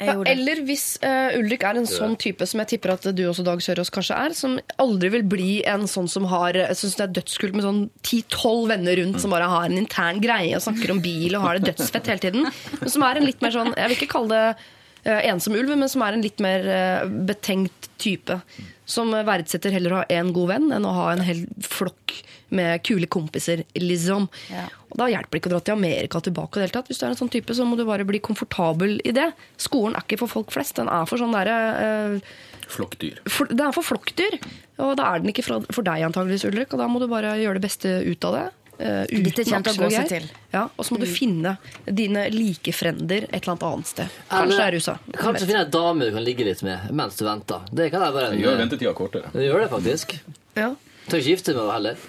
Ja, 0.01 0.15
eller 0.25 0.63
hvis 0.65 0.95
uh, 1.03 1.35
Ulrik 1.37 1.67
er 1.69 1.77
en 1.77 1.89
sånn 1.89 2.15
type 2.17 2.47
som 2.49 2.63
jeg 2.63 2.71
tipper 2.71 2.95
at 2.95 3.05
du 3.13 3.21
også, 3.29 3.45
Dag 3.45 3.61
Sørås, 3.61 3.91
kanskje 3.93 4.17
er, 4.17 4.37
som 4.39 4.55
aldri 4.81 5.11
vil 5.13 5.27
bli 5.29 5.51
en 5.69 5.85
sånn 5.91 6.09
som 6.09 6.25
har 6.31 6.57
Jeg 6.57 6.79
syns 6.79 6.97
det 6.97 7.05
er 7.05 7.13
dødskult 7.19 7.59
med 7.59 7.67
sånn 7.67 7.83
10-12 8.01 8.65
venner 8.71 8.97
rundt 9.03 9.21
som 9.21 9.35
bare 9.35 9.51
har 9.51 9.69
en 9.69 9.77
intern 9.77 10.23
greie 10.25 10.57
og 10.57 10.65
snakker 10.65 10.95
om 10.95 11.03
bil 11.05 11.37
og 11.37 11.45
har 11.45 11.59
det 11.59 11.75
dødsfett 11.75 12.09
hele 12.09 12.25
tiden. 12.25 12.49
Men 12.81 12.95
som 12.95 13.05
er 13.05 13.21
en 13.21 13.29
litt 13.29 13.45
mer 13.45 13.53
sånn 13.59 13.75
Jeg 13.75 13.91
vil 13.91 13.99
ikke 13.99 14.13
kalle 14.15 14.33
det 14.33 14.45
eh, 14.55 14.67
ensom 15.05 15.55
ulv, 15.59 15.77
men 15.79 15.89
som 15.89 16.03
er 16.03 16.17
en 16.17 16.25
litt 16.25 16.41
mer 16.43 16.67
eh, 16.69 17.05
betenkt 17.29 17.91
type. 17.99 18.41
Som 18.89 19.13
verdsetter 19.13 19.75
heller 19.75 19.93
å 19.93 20.01
ha 20.01 20.09
én 20.09 20.33
god 20.33 20.49
venn 20.49 20.73
enn 20.73 20.87
å 20.89 20.95
ha 20.97 21.11
en 21.13 21.21
hel 21.27 21.45
flokk 21.61 22.15
med 22.49 22.81
kule 22.89 23.05
kompiser, 23.13 23.61
liksom. 23.77 24.29
Ja. 24.49 24.65
Og 24.89 24.97
Da 24.97 25.09
hjelper 25.13 25.37
det 25.37 25.41
ikke 25.43 25.51
å 25.51 25.55
dra 25.57 25.61
til 25.61 25.77
Amerika 25.77 26.21
tilbake. 26.25 26.63
i 26.63 26.67
det. 26.67 26.85
Hvis 26.89 26.99
du 26.99 27.05
er 27.05 27.11
en 27.11 27.19
sånn 27.21 27.33
type, 27.33 27.53
så 27.53 27.67
må 27.69 27.77
du 27.77 27.85
bare 27.85 28.07
bli 28.09 28.19
komfortabel 28.25 29.01
i 29.05 29.13
det. 29.13 29.33
Skolen 29.61 29.95
er 29.97 30.07
ikke 30.07 30.23
for 30.23 30.33
folk 30.33 30.51
flest. 30.55 30.77
Den 30.81 30.89
er 30.89 31.05
for 31.05 31.21
sånn 31.21 31.37
derre 31.37 31.59
eh, 31.85 32.21
Flokkdyr. 32.69 33.21
for, 33.29 33.49
Det 33.49 33.65
er 33.65 33.73
for 33.73 33.85
flokkdyr. 33.85 34.39
Og 34.85 34.97
da 34.97 35.11
er 35.13 35.21
den 35.21 35.33
ikke 35.33 35.45
for, 35.45 35.65
for 35.73 35.85
deg 35.85 36.05
antageligvis, 36.05 36.45
Ulrik. 36.49 36.73
Og 36.73 36.81
da 36.81 36.89
må 36.89 37.01
du 37.01 37.09
bare 37.09 37.37
gjøre 37.41 37.61
det 37.61 37.65
beste 37.65 37.93
ut 38.05 38.25
av 38.29 38.37
det. 38.37 38.47
Eh, 38.79 39.05
uten 39.11 39.25
Dette 39.29 39.45
kommer 39.49 39.69
til 39.69 39.73
å 39.73 39.77
og 39.77 39.85
gå 39.85 39.91
seg 39.95 40.11
til. 40.11 40.29
Ja, 40.55 40.65
og 40.75 40.87
så 40.87 40.95
må 40.95 41.01
du 41.03 41.09
finne 41.11 41.57
dine 41.85 42.27
likefrender 42.35 43.29
et 43.29 43.41
eller 43.41 43.55
annet 43.55 43.67
annet 43.71 43.93
sted. 43.93 44.19
Kanskje 44.31 44.59
det 44.59 44.67
er 44.67 44.79
USA. 44.79 44.99
Kanskje 45.19 45.49
finne 45.49 45.65
ei 45.65 45.73
dame 45.79 46.09
du 46.09 46.15
kan 46.17 46.27
ligge 46.27 46.47
litt 46.49 46.63
med 46.67 46.93
mens 46.95 47.19
du 47.19 47.25
venter. 47.29 47.67
Det 47.73 47.91
kan 47.95 48.05
være 48.05 48.33
en, 48.33 48.39
gjør 48.43 48.63
ventetida 48.63 48.95
kortere. 48.99 49.33
Det 49.35 49.49
gjør 49.49 49.65
det 49.65 49.73
faktisk. 49.75 50.15
Ja. 50.59 50.73
Trenger 51.09 51.25
ikke 51.25 51.35
gifte 51.35 51.57
meg 51.57 51.61
med 51.61 51.67
henne 51.67 51.77
heller. 51.79 52.07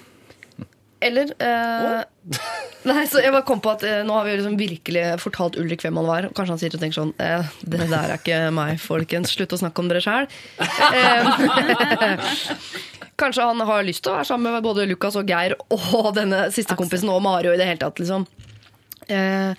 Eller 0.99 1.29
eh, 1.39 2.01
Nei, 2.89 3.03
så 3.07 3.21
jeg 3.23 3.31
bare 3.31 3.45
kom 3.47 3.61
på 3.63 3.71
at 3.71 3.85
eh, 3.87 4.01
Nå 4.03 4.17
har 4.17 4.25
vi 4.27 4.33
liksom 4.35 4.57
virkelig 4.59 5.03
fortalt 5.23 5.55
Ulrik 5.59 5.85
hvem 5.85 5.99
han 6.01 6.07
var. 6.09 6.27
og 6.27 6.35
Kanskje 6.35 6.55
han 6.55 6.61
sitter 6.61 6.79
og 6.79 6.83
tenker 6.83 6.99
sånn 6.99 7.13
eh, 7.23 7.53
Det 7.63 7.79
der 7.85 7.95
er 8.01 8.17
ikke 8.17 8.39
meg, 8.55 8.81
folkens. 8.83 9.31
Slutt 9.31 9.55
å 9.55 9.61
snakke 9.61 9.79
om 9.83 9.91
dere 9.91 10.03
sjæl. 10.03 10.27
kanskje 13.19 13.45
han 13.49 13.59
har 13.67 13.83
lyst 13.87 14.03
til 14.05 14.13
å 14.13 14.17
være 14.19 14.29
sammen 14.31 14.55
med 14.55 14.65
både 14.65 14.87
Lukas 14.89 15.17
og 15.19 15.27
Geir 15.29 15.57
og 15.75 16.13
denne 16.17 16.45
siste 16.55 16.77
kompisen 16.79 17.11
og 17.13 17.21
Mario 17.25 17.53
i 17.53 17.59
det 17.59 17.67
hele 17.69 17.81
tatt. 17.81 17.99
liksom. 18.01 18.25
Eh, 19.09 19.53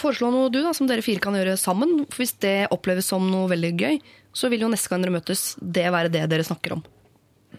foreslå 0.00 0.30
noe 0.32 0.50
du 0.52 0.60
da, 0.64 0.72
som 0.76 0.88
dere 0.88 1.04
fire 1.04 1.22
kan 1.22 1.36
gjøre 1.36 1.58
sammen. 1.60 2.06
For 2.08 2.22
Hvis 2.24 2.36
det 2.42 2.56
oppleves 2.74 3.10
som 3.12 3.26
noe 3.30 3.50
veldig 3.50 3.72
gøy, 3.80 4.00
så 4.32 4.48
vil 4.50 4.64
jo 4.64 4.70
neste 4.72 4.90
gang 4.92 5.04
dere 5.04 5.16
møtes, 5.18 5.52
det 5.60 5.88
være 5.92 6.12
det 6.12 6.24
dere 6.30 6.46
snakker 6.46 6.78
om. 6.78 6.82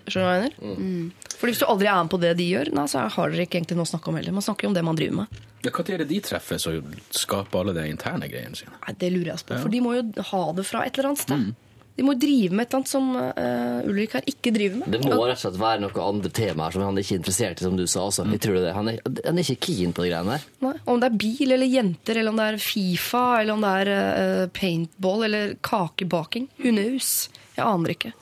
Skjønner 0.08 0.24
du 0.24 0.28
hva 0.28 0.36
jeg 0.36 0.82
mener? 0.82 1.30
Fordi 1.38 1.52
Hvis 1.54 1.62
du 1.62 1.66
aldri 1.68 1.90
er 1.92 2.04
med 2.04 2.12
på 2.14 2.20
det 2.22 2.36
de 2.40 2.46
gjør, 2.48 2.72
nei, 2.78 2.86
så 2.90 3.06
har 3.12 3.34
dere 3.34 3.46
ikke 3.46 3.60
egentlig 3.60 3.78
noe 3.80 3.88
å 3.90 3.92
snakke 3.92 4.10
om 4.12 4.18
heller. 4.20 4.36
Man 4.36 4.46
snakker 4.46 4.66
jo 4.66 4.72
om 4.72 4.78
det 4.78 4.86
man 4.88 4.98
driver 5.00 5.20
med. 5.24 5.42
Ja, 5.62 5.70
Når 5.70 5.90
er 5.94 5.98
det 6.02 6.08
de 6.10 6.20
treffes 6.26 6.66
og 6.70 6.96
skaper 7.14 7.60
alle 7.62 7.74
de 7.78 7.84
interne 7.92 8.30
greiene 8.32 8.58
sine? 8.58 8.74
Nei, 8.82 8.96
Det 8.98 9.12
lurer 9.14 9.34
jeg 9.34 9.36
oss 9.36 9.44
på, 9.46 9.60
for 9.62 9.70
de 9.70 9.82
må 9.84 9.94
jo 10.00 10.24
ha 10.32 10.42
det 10.58 10.66
fra 10.66 10.86
et 10.88 10.98
eller 10.98 11.12
annet 11.12 11.22
sted. 11.26 11.52
De 11.98 12.06
må 12.08 12.14
drive 12.18 12.56
med 12.56 12.64
et 12.64 12.72
eller 12.72 12.80
annet 12.80 12.92
som 12.92 13.10
uh, 13.18 13.90
Ulrik 13.90 14.16
her 14.16 14.28
ikke 14.30 14.54
driver 14.56 14.80
med. 14.82 14.94
Det 14.94 15.02
må 15.04 15.18
rett 15.28 15.36
og 15.36 15.42
slett 15.44 15.60
være 15.60 15.84
noe 15.84 16.06
andre 16.06 16.32
temaer 16.34 16.74
som 16.76 16.86
han 16.86 16.98
er 16.98 17.06
ikke 17.06 17.18
er 17.18 17.22
interessert 17.22 17.62
i, 17.62 17.66
som 17.68 17.76
du 17.78 17.84
sa. 17.84 18.06
også. 18.08 18.26
Jeg 18.32 18.44
tror 18.46 18.58
det. 18.58 18.72
Han, 18.78 18.92
er, 18.94 19.02
han 19.26 19.38
er 19.38 19.46
ikke 19.46 19.68
keen 19.68 19.94
på 19.96 20.06
de 20.06 20.14
greiene 20.14 20.38
der. 20.38 20.48
Nei, 20.64 20.74
Om 20.88 21.04
det 21.04 21.12
er 21.12 21.20
bil 21.26 21.56
eller 21.58 21.70
jenter, 21.70 22.22
eller 22.22 22.34
om 22.34 22.40
det 22.40 22.48
er 22.48 22.64
Fifa, 22.64 23.26
eller 23.42 23.58
om 23.58 23.66
det 23.68 23.76
er 23.84 23.92
uh, 23.92 24.48
paintball 24.56 25.28
eller 25.28 25.56
kakebaking. 25.68 26.48
Hundehus. 26.64 27.14
Jeg 27.58 27.68
aner 27.68 27.96
ikke. 27.98 28.16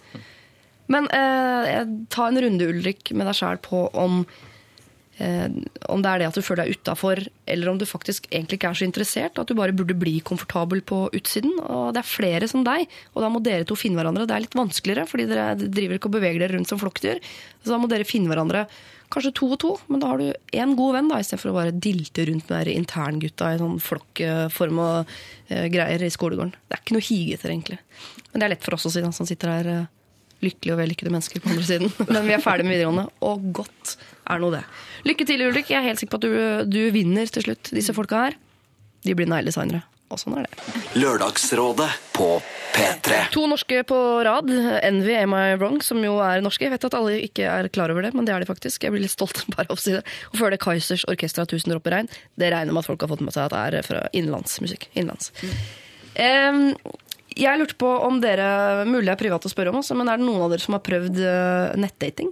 Men 0.89 1.05
uh, 1.13 1.85
ta 2.09 2.27
en 2.27 2.41
runde, 2.41 2.69
Ulrik, 2.73 3.13
med 3.13 3.29
deg 3.29 3.37
sjæl 3.37 3.61
på 3.61 3.85
om 3.93 4.23
eh, 4.25 4.48
om 5.19 6.03
det 6.03 6.11
er 6.11 6.21
det 6.21 6.27
at 6.29 6.37
du 6.37 6.43
føler 6.45 6.63
deg 6.63 6.79
utafor, 6.79 7.19
eller 7.49 7.71
om 7.71 7.79
du 7.79 7.85
faktisk 7.87 8.29
egentlig 8.31 8.59
ikke 8.59 8.69
er 8.71 8.77
så 8.79 8.85
interessert. 8.87 9.39
At 9.41 9.49
du 9.49 9.57
bare 9.57 9.75
burde 9.75 9.97
bli 9.97 10.19
komfortabel 10.25 10.83
på 10.87 11.01
utsiden. 11.15 11.57
Og 11.65 11.91
det 11.95 12.03
er 12.03 12.07
flere 12.11 12.47
som 12.51 12.63
deg, 12.67 12.87
og 13.13 13.25
da 13.25 13.31
må 13.33 13.41
dere 13.43 13.67
to 13.67 13.77
finne 13.79 13.99
hverandre. 13.99 14.27
Det 14.29 14.37
er 14.37 14.45
litt 14.45 14.55
vanskeligere, 14.59 15.07
fordi 15.09 15.27
dere 15.31 15.57
driver 15.59 15.99
ikke 15.99 16.11
og 16.11 16.15
beveger 16.15 16.45
dere 16.45 16.55
rundt 16.55 16.71
som 16.71 16.79
flokkdyr. 16.81 17.19
Så 17.63 17.73
da 17.73 17.81
må 17.81 17.91
dere 17.91 18.07
finne 18.07 18.31
hverandre. 18.31 18.63
Kanskje 19.09 19.33
to 19.39 19.51
og 19.55 19.59
to, 19.61 19.73
men 19.89 20.01
da 20.01 20.11
har 20.11 20.21
du 20.21 20.57
én 20.61 20.75
god 20.77 20.95
venn, 20.99 21.07
da, 21.09 21.17
istedenfor 21.19 21.49
å 21.49 21.55
bare 21.55 21.73
dilte 21.73 22.27
rundt 22.29 22.51
med 22.53 22.69
interngutta 22.69 23.55
i 23.55 23.59
sånn 23.61 23.79
flokkform 23.81 24.81
og 24.85 25.13
eh, 25.49 25.65
greier 25.73 26.03
i 26.05 26.11
skolegården. 26.13 26.53
Det 26.53 26.77
er 26.77 26.83
ikke 26.83 26.95
noe 26.95 27.07
higeter, 27.07 27.55
egentlig. 27.55 27.79
Men 28.29 28.37
det 28.37 28.45
er 28.45 28.53
lett 28.53 28.67
for 28.67 28.77
oss 28.77 28.85
å 28.85 28.93
si, 28.93 29.01
da, 29.01 29.09
som 29.15 29.27
sitter 29.27 29.55
her. 29.55 29.71
Lykkelige 30.45 30.75
og 30.75 30.81
vellykkede 30.81 31.13
mennesker 31.13 31.43
på 31.43 31.51
andre 31.53 31.67
siden. 31.67 31.93
Men 32.13 32.27
vi 32.27 32.35
er 32.35 32.43
ferdig 32.43 32.67
med 32.67 32.77
videregående, 32.77 33.07
og 33.25 33.47
godt 33.61 33.95
er 34.29 34.41
nå 34.43 34.51
det. 34.55 34.63
Lykke 35.07 35.27
til, 35.27 35.45
Ulrik. 35.47 35.71
Jeg 35.71 35.81
er 35.81 35.89
helt 35.89 36.01
sikker 36.01 36.17
på 36.17 36.21
at 36.21 36.27
du, 36.27 36.73
du 36.79 36.81
vinner 36.95 37.29
til 37.31 37.49
slutt. 37.49 37.71
Disse 37.75 37.95
folka 37.97 38.27
her, 38.27 38.39
de 39.05 39.15
blir 39.15 39.29
negledesignere. 39.29 39.85
Og 40.09 40.17
sånn 40.17 40.39
er 40.39 40.47
det. 40.47 40.79
Lørdagsrådet 40.97 41.89
på 42.15 42.29
P3. 42.73 43.19
To 43.35 43.43
norske 43.49 43.83
på 43.87 43.97
rad. 44.25 44.49
Envy, 44.85 45.13
Am 45.19 45.35
I 45.37 45.53
Wrong, 45.59 45.77
som 45.85 46.01
jo 46.01 46.15
er 46.25 46.41
norske. 46.41 46.65
Jeg 46.65 46.73
vet 46.73 46.87
at 46.89 46.97
alle 46.97 47.19
ikke 47.27 47.45
er 47.45 47.69
klar 47.73 47.93
over 47.93 48.05
det, 48.05 48.15
men 48.17 48.25
det 48.25 48.33
er 48.33 48.41
de 48.41 48.49
faktisk. 48.49 48.87
Jeg 48.87 48.95
blir 48.95 49.05
litt 49.05 49.13
stolt 49.13 49.43
bare 49.53 49.67
av 49.69 49.77
å 49.77 49.81
si 49.81 49.93
det. 49.93 50.01
Og 50.31 50.39
før 50.41 50.55
det 50.55 50.61
Kaizers 50.63 51.05
Orkestra 51.11 51.45
1000 51.45 51.75
dråper 51.75 51.97
regn. 51.97 52.09
Det 52.41 52.49
regner 52.49 52.73
med 52.73 52.81
at 52.81 52.89
folk 52.89 53.05
har 53.05 53.13
fått 53.13 53.25
med 53.25 53.37
seg 53.37 53.45
at 53.49 53.53
det 53.53 53.83
er 53.83 53.85
fra 53.85 54.01
innenlandsmusikk. 54.17 54.89
Innenlands. 54.95 55.29
Em, 56.19 56.73
jeg 57.37 57.59
lurte 57.59 57.75
på 57.79 57.87
om 58.07 58.19
dere 58.23 58.85
Mulig 58.89 59.09
er 59.11 59.15
privat 59.19 59.45
å 59.45 59.49
spørre 59.51 59.69
om, 59.73 59.77
også, 59.83 59.93
men 59.99 60.07
er 60.09 60.15
det 60.17 60.25
noen 60.25 60.41
av 60.45 60.49
dere 60.53 60.61
som 60.63 60.73
har 60.77 60.83
prøvd 60.85 61.15
eh, 61.21 61.75
nettdating? 61.79 62.29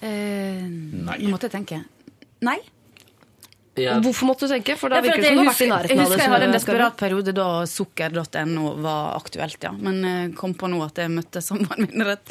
Eh, 0.00 0.62
Nei. 0.68 1.18
Nå 1.24 1.28
måtte 1.32 1.46
jeg 1.48 1.54
tenke. 1.56 1.76
Nei. 2.46 2.58
Ja. 3.78 3.92
Og 3.96 4.02
Hvorfor 4.08 4.24
måtte 4.32 4.46
du 4.46 4.50
tenke? 4.52 4.74
For 4.78 4.88
da 4.90 4.94
Ja, 4.98 5.02
for 5.02 5.08
virker 5.08 5.22
det 5.22 5.28
som 5.28 5.36
du 5.38 5.40
jeg 5.42 5.46
har 5.46 5.52
vært 5.54 5.62
i 5.62 5.64
nærheten 5.70 5.88
jeg 5.88 5.98
av 5.98 5.98
det. 5.98 6.04
husker 6.10 6.22
jeg 6.24 6.32
hadde 6.34 6.46
en 6.48 6.56
desperat 6.56 6.94
periode 6.98 7.32
da 7.36 7.48
sukker.no 7.70 8.64
var 8.82 9.02
aktuelt, 9.20 9.60
ja. 9.62 9.72
Men 9.78 9.96
kom 10.38 10.52
på 10.58 10.66
nå 10.70 10.78
at 10.86 10.94
jeg 10.98 11.08
møtte 11.14 11.38
samboeren 11.42 11.82
min 11.86 12.02
rett 12.06 12.26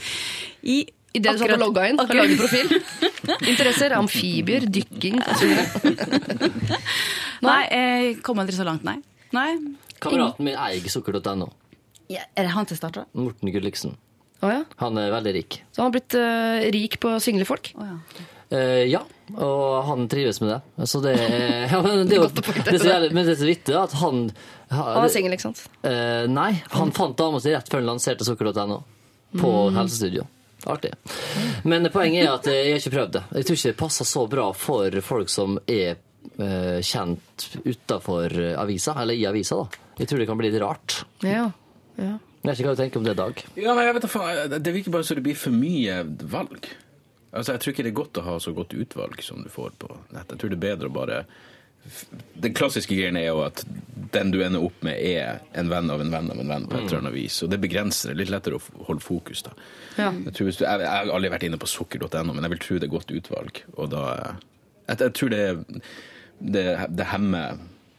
i 0.68 0.78
I 1.16 1.20
det 1.24 1.32
du 1.34 1.38
satt 1.40 1.52
og 1.56 1.60
logga 1.64 1.82
inn 1.90 2.00
og 2.00 2.04
akkurat- 2.04 2.28
lagde 2.28 2.38
profil? 2.38 2.68
Interesser? 3.48 3.92
Amfibier? 3.96 4.62
Dykking? 4.68 5.16
Nei, 7.48 7.62
jeg 7.72 8.20
kom 8.28 8.40
aldri 8.44 8.56
så 8.58 8.66
langt, 8.68 8.84
nei. 8.88 8.98
Nei. 9.36 9.52
Kameraten 10.04 10.46
min 10.46 10.56
eier 10.58 10.90
sukker.no. 10.92 11.50
Ja, 12.12 12.24
er 12.36 12.48
det 12.48 12.54
han 12.56 12.66
til 12.70 12.78
starta? 12.80 13.06
Morten 13.18 13.52
Gulliksen. 13.52 13.98
Oh, 14.42 14.52
ja. 14.54 14.64
Han 14.80 14.98
er 15.02 15.10
veldig 15.12 15.34
rik. 15.34 15.62
Så 15.74 15.82
han 15.82 15.90
har 15.90 15.96
blitt 15.98 16.14
uh, 16.16 16.68
rik 16.76 17.00
på 17.04 17.16
single 17.24 17.48
folk? 17.50 17.72
Oh, 17.76 17.88
ja. 17.90 18.26
Uh, 18.48 18.84
ja, 18.88 19.02
og 19.36 19.84
han 19.90 20.06
trives 20.08 20.38
med 20.40 20.54
det. 20.54 20.88
Så 20.88 21.02
det 21.04 21.16
er, 21.20 21.66
ja, 21.74 21.82
men 21.84 22.06
det 22.08 22.20
jo 22.22 22.30
det 22.30 22.78
er 22.80 23.10
Men 23.12 23.26
det 23.28 23.34
er 23.34 23.42
så 23.42 23.50
vittig 23.50 23.76
at 23.76 23.98
han 24.00 24.28
Han 24.72 25.02
er 25.04 25.12
singel, 25.12 25.36
ikke 25.36 25.50
sant? 25.50 25.66
Uh, 25.84 26.24
nei, 26.32 26.52
han 26.72 26.94
fant 26.96 27.18
dama 27.20 27.42
si 27.44 27.52
rett 27.52 27.68
før 27.68 27.82
han 27.82 27.92
lanserte 27.96 28.28
sukker.no. 28.28 28.84
På 29.38 29.50
Mm. 29.68 29.76
helsestudio. 29.82 30.24
Artig. 30.68 30.94
Men 31.68 31.86
poenget 31.92 32.24
er 32.26 32.32
at 32.34 32.48
jeg 32.48 32.72
har 32.72 32.80
ikke 32.80 32.94
prøvd 32.96 33.12
det. 33.18 33.24
Jeg 33.36 33.46
tror 33.48 33.58
ikke 33.58 33.72
det 33.74 33.78
passer 33.82 34.08
så 34.08 34.24
bra 34.32 34.46
for 34.56 35.02
folk 35.06 35.30
som 35.30 35.58
er 35.68 35.98
kjent 36.38 37.46
utafor 37.66 38.34
avisa, 38.60 38.94
eller 39.02 39.18
i 39.18 39.26
avisa. 39.30 39.56
da. 39.64 39.86
Jeg 39.98 40.10
tror 40.12 40.22
det 40.22 40.28
kan 40.30 40.38
bli 40.38 40.52
litt 40.52 40.62
rart. 40.62 41.00
Ja. 41.26 41.48
ja. 41.98 42.16
Jeg 42.48 42.52
vet 42.52 42.60
ikke 42.62 42.70
hva 42.70 42.76
du 42.76 42.82
tenker 42.84 43.02
om 43.02 43.08
det, 43.08 43.16
Dag. 43.18 43.42
Ja, 43.60 43.74
nei, 43.76 43.88
jeg 43.88 43.96
vet 43.98 44.06
da 44.08 44.60
Det 44.62 44.74
virker 44.76 44.94
bare 44.94 45.08
så 45.08 45.18
det 45.18 45.26
blir 45.26 45.36
for 45.40 45.56
mye 45.56 46.04
valg. 46.32 46.70
Altså, 47.34 47.54
Jeg 47.54 47.62
tror 47.62 47.74
ikke 47.74 47.86
det 47.86 47.92
er 47.92 48.02
godt 48.02 48.20
å 48.22 48.26
ha 48.28 48.38
så 48.40 48.54
godt 48.56 48.76
utvalg 48.78 49.22
som 49.26 49.44
du 49.44 49.50
får 49.52 49.76
på 49.82 49.90
nett. 50.16 50.30
Jeg 50.32 50.40
tror 50.40 50.54
det 50.54 50.60
er 50.60 50.66
bedre 50.70 50.90
å 50.90 50.96
bare 50.96 51.20
Den 52.40 52.56
klassiske 52.56 52.96
greien 52.96 53.18
er 53.20 53.30
jo 53.30 53.42
at 53.46 53.62
den 54.14 54.32
du 54.32 54.40
ender 54.44 54.64
opp 54.64 54.82
med, 54.84 54.96
er 54.96 55.42
en 55.60 55.70
venn 55.72 55.92
av 55.92 56.02
en 56.04 56.12
venn 56.12 56.32
av 56.32 56.40
en 56.40 56.50
venn 56.54 56.66
på 56.68 56.78
et 56.78 56.88
eller 56.88 57.02
annet 57.04 57.16
vis. 57.16 57.42
Og 57.44 57.52
det 57.52 57.60
begrenser 57.64 58.12
det. 58.12 58.22
Litt 58.22 58.32
lettere 58.34 58.60
å 58.60 58.84
holde 58.88 59.04
fokus, 59.04 59.44
da. 59.46 59.54
Ja. 59.98 60.12
Jeg, 60.12 60.34
tror 60.36 60.50
hvis 60.50 60.60
du, 60.60 60.66
jeg, 60.66 60.84
jeg 60.84 60.92
har 60.92 61.14
aldri 61.16 61.32
vært 61.32 61.48
inne 61.48 61.60
på 61.62 61.70
sukker.no, 61.72 62.34
men 62.34 62.44
jeg 62.44 62.54
vil 62.56 62.64
tro 62.64 62.80
det 62.80 62.88
er 62.90 62.96
godt 62.96 63.16
utvalg. 63.16 63.64
Og 63.76 63.90
da 63.92 64.04
Jeg, 64.88 65.00
jeg 65.00 65.14
tror 65.20 65.32
det, 65.36 65.44
det, 66.40 66.66
det 66.90 67.08
hemmer 67.12 67.58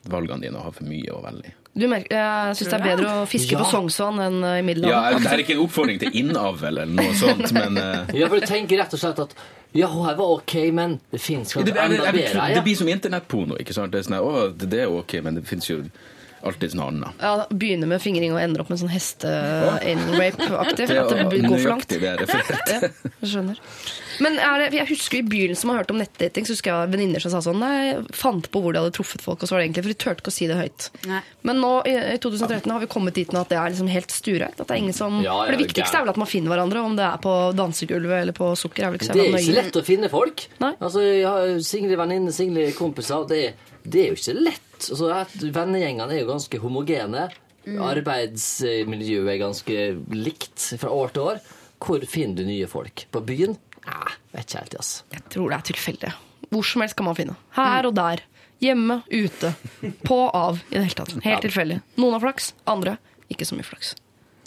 valgene 0.08 0.46
dine 0.46 0.60
å 0.60 0.66
ha 0.68 0.72
for 0.74 0.88
mye 0.88 1.12
å 1.12 1.22
velge 1.24 1.50
i. 1.50 1.54
Du 1.78 1.84
merker, 1.86 2.16
jeg 2.16 2.56
syns 2.58 2.70
det 2.72 2.78
er 2.78 2.86
bedre 2.88 3.10
å 3.20 3.26
fiske 3.28 3.54
Ja. 3.54 3.60
på 3.62 3.68
Sognsvann 3.70 4.18
enn 4.24 4.38
i 4.42 4.74
Ja, 4.88 5.12
Det 5.14 5.30
er 5.30 5.42
ikke 5.44 5.54
en 5.54 5.62
oppfordring 5.62 6.00
til 6.00 6.16
innavl 6.16 6.64
eller 6.72 6.86
noe 6.90 7.14
sånt, 7.14 7.52
men 7.58 7.78
uh... 7.78 8.08
Ja, 8.16 8.26
for 8.26 8.40
du 8.40 8.46
tenker 8.48 8.80
rett 8.82 8.96
og 8.96 9.02
slett 9.02 9.20
at 9.22 9.36
ja, 9.76 9.86
det 9.86 10.04
her 10.08 10.16
var 10.16 10.30
ok, 10.38 10.54
men 10.72 10.96
det 11.12 11.20
fins 11.20 11.52
kanskje 11.52 11.74
jeg, 11.74 11.76
enda 11.76 11.98
jeg, 12.08 12.14
jeg, 12.16 12.32
bedre. 12.32 12.46
det 12.56 12.62
blir 12.64 12.78
som 12.80 12.88
internettporno. 12.88 13.58
ikke 13.60 13.76
sant? 13.76 13.92
Det 13.92 14.00
er 14.00 14.06
sånn, 14.08 14.16
å, 14.24 14.46
det, 14.48 14.70
det 14.72 14.80
er 14.86 14.94
ok, 14.96 15.18
men 15.26 15.36
det 15.38 15.44
fins 15.46 15.68
jo 15.68 15.82
alltid 16.48 16.74
noe 16.78 16.88
annet. 16.88 17.20
Ja, 17.20 17.46
Begynner 17.52 17.90
med 17.90 18.02
fingring 18.02 18.32
og 18.32 18.40
ender 18.40 18.64
opp 18.64 18.72
med 18.72 18.80
sånn 18.80 18.90
heste-anal-rape-aktig. 18.92 20.88
Det 20.88 20.98
At 21.02 21.12
det 21.12 21.20
er 21.20 21.48
går 21.50 21.58
for 21.58 21.72
langt. 21.74 21.88
det 21.92 22.00
jeg 22.00 22.20
refererte. 22.22 22.78
Ja, 22.80 23.30
skjønner. 23.34 23.60
Men 24.24 24.38
er 24.42 24.64
det, 24.64 24.68
jeg 24.76 24.88
husker 24.90 25.18
i 25.20 25.26
begynnelsen 25.26 25.68
man 25.70 25.76
hørte 25.78 25.94
om 25.94 26.00
nettdating, 26.00 26.46
så 26.48 26.54
husker 26.56 26.72
jeg 26.72 26.90
venninner 26.92 27.22
som 27.22 27.30
sa 27.34 27.40
sånn 27.44 27.60
Nei, 27.62 27.96
fant 28.16 28.48
på 28.50 28.62
hvor 28.64 28.74
de 28.74 28.80
hadde 28.82 28.94
truffet 28.96 29.22
folk, 29.22 29.42
og 29.42 29.48
så 29.50 29.54
var 29.54 29.60
det 29.62 29.68
egentlig 29.68 29.84
for 29.86 29.92
de 29.94 29.98
turte 30.04 30.22
ikke 30.24 30.32
å 30.32 30.36
si 30.38 30.48
det 30.50 30.56
høyt. 30.58 30.88
Nei. 31.10 31.20
Men 31.46 31.60
nå 31.62 31.70
i, 31.86 31.94
i 32.14 32.18
2013 32.22 32.72
har 32.74 32.82
vi 32.82 32.90
kommet 32.90 33.14
dit 33.18 33.30
nå 33.34 33.42
at 33.44 33.52
det 33.52 33.58
er 33.60 33.70
liksom 33.74 33.90
helt 33.92 34.14
stuereint. 34.14 34.58
At 34.58 34.66
det 34.66 34.76
er 34.76 34.82
ingen 34.82 34.96
som 34.96 35.20
Ja, 35.22 35.32
ja, 35.32 35.44
For 35.46 35.56
det 35.56 35.62
viktigste 35.66 36.00
er 36.00 36.06
vel 36.06 36.12
at 36.14 36.20
man 36.24 36.30
finner 36.30 36.54
hverandre, 36.54 36.82
om 36.88 36.96
det 36.98 37.06
er 37.06 37.20
på 37.22 37.34
dansegulvet 37.58 38.22
eller 38.24 38.36
på 38.36 38.50
sukker. 38.58 38.84
er 38.88 38.94
vel 38.94 39.00
ikke 39.00 39.10
så 39.10 39.18
Det 39.18 39.24
er 39.26 39.34
ikke 39.38 39.44
nøye. 39.52 39.58
lett 39.62 39.80
å 39.82 39.84
finne 39.86 40.10
folk. 40.12 40.46
Nei. 40.64 40.72
Altså, 40.80 41.04
Jeg 41.08 41.26
har 41.28 41.58
single 41.70 42.00
venninner, 42.02 42.34
single 42.34 42.68
kompiser. 42.78 43.28
Det, 43.30 43.42
det 43.84 44.02
er 44.06 44.10
jo 44.14 44.18
ikke 44.18 44.36
lett. 44.40 44.88
Altså, 44.90 45.12
Vennegjengene 45.54 46.14
er 46.16 46.24
jo 46.24 46.32
ganske 46.32 46.58
homogene. 46.62 47.28
Arbeidsmiljøet 47.68 49.28
er 49.32 49.40
ganske 49.42 49.78
likt 50.16 50.68
fra 50.80 50.90
år 50.94 51.12
til 51.14 51.26
år. 51.32 51.40
Hvor 51.78 52.02
finner 52.10 52.40
du 52.40 52.48
nye 52.48 52.66
folk? 52.70 53.04
På 53.14 53.20
byen? 53.22 53.54
Nei, 53.88 54.16
vet 54.36 54.46
ikke 54.46 54.62
helt, 54.62 54.80
altså. 54.82 55.06
Jeg 55.16 55.26
tror 55.34 55.52
det 55.52 55.58
er 55.58 55.68
tilfeldig. 55.72 56.14
Hvor 56.48 56.64
som 56.64 56.84
helst 56.84 56.96
kan 56.96 57.08
man 57.08 57.16
finne. 57.18 57.36
Her 57.56 57.88
og 57.88 57.96
der. 57.98 58.24
Hjemme, 58.62 59.02
ute. 59.10 59.52
På, 60.02 60.24
av. 60.34 60.60
I 60.70 60.78
det 60.78 60.86
hele 60.88 60.98
tatt. 61.02 61.14
Helt 61.24 61.44
tilfeldig. 61.46 61.80
Noen 62.00 62.16
har 62.16 62.24
flaks, 62.24 62.52
andre 62.68 62.96
ikke 63.28 63.48
så 63.48 63.58
mye 63.58 63.66
flaks. 63.66 63.94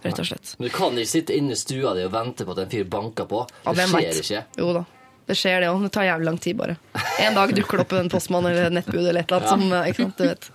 Rett 0.01 0.17
og 0.17 0.25
slett. 0.25 0.55
Men 0.57 0.69
du 0.69 0.73
kan 0.73 0.97
ikke 0.97 1.11
sitte 1.11 1.35
inne 1.37 1.53
i 1.53 1.59
stua 1.59 1.93
di 1.97 2.07
og 2.07 2.13
vente 2.15 2.45
på 2.47 2.55
at 2.55 2.63
en 2.63 2.71
fyr 2.71 2.87
banker 2.89 3.27
på. 3.29 3.43
Det 3.67 3.75
hvem 3.77 3.93
skjer 3.93 4.07
vet? 4.07 4.21
ikke. 4.23 4.43
Jo 4.63 4.71
da. 4.79 4.85
Det 5.29 5.37
skjer 5.37 5.61
det 5.61 5.69
òg. 5.69 5.83
Det 5.85 5.91
tar 5.93 6.07
jævlig 6.07 6.27
lang 6.27 6.39
tid, 6.41 6.57
bare. 6.59 6.77
En 7.21 7.37
dag 7.37 7.53
dukker 7.55 7.77
det 7.77 7.85
opp 7.85 7.93
en 7.99 8.09
postmann 8.11 8.49
eller 8.49 8.73
nettbud 8.73 9.03
eller 9.03 9.21
et 9.21 9.31
eller 9.31 9.45
annet 9.45 9.93
som 9.93 10.07
eh, 10.09 10.15
du 10.17 10.25
vet. 10.25 10.49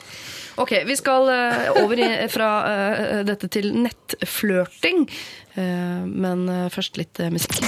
Ok, 0.60 0.72
vi 0.88 0.96
skal 0.98 1.30
eh, 1.32 1.70
over 1.84 2.02
i, 2.02 2.10
fra 2.32 2.50
eh, 2.72 3.20
dette 3.28 3.48
til 3.52 3.70
nettflørting. 3.86 5.06
Men 5.56 6.42
først 6.68 6.98
litt 7.00 7.22
musikk. 7.32 7.62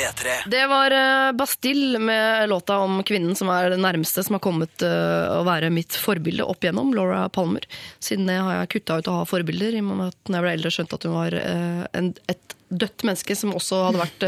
P3. 0.00 0.28
Det 0.46 0.66
var 0.66 0.90
eh, 0.90 1.32
Bastille 1.32 1.98
med 1.98 2.48
låta 2.48 2.78
om 2.78 3.02
kvinnen 3.02 3.36
som 3.36 3.48
er 3.52 3.70
det 3.70 3.80
nærmeste 3.80 4.24
som 4.24 4.36
har 4.36 4.44
kommet 4.44 4.82
eh, 4.82 5.26
å 5.36 5.42
være 5.46 5.72
mitt 5.74 5.96
forbilde 5.96 6.46
opp 6.48 6.64
igjennom, 6.64 6.94
Laura 6.96 7.26
Palmer. 7.32 7.66
Siden 8.00 8.30
det 8.30 8.38
har 8.40 8.62
jeg 8.62 8.72
kutta 8.76 9.00
ut 9.00 9.10
å 9.10 9.18
ha 9.20 9.26
forbilder, 9.28 9.76
i 9.76 9.82
og 9.84 9.90
med 9.90 10.06
at 10.08 10.30
når 10.30 10.38
jeg 10.38 10.46
ble 10.46 10.54
eldre 10.58 10.72
skjønte 10.76 10.96
at 10.96 11.06
hun 11.08 11.18
var 11.18 11.36
eh, 11.40 11.84
en, 12.00 12.10
et 12.32 12.56
dødt 12.70 13.04
menneske 13.04 13.34
som 13.34 13.52
også 13.58 13.80
hadde 13.88 13.98
vært 13.98 14.24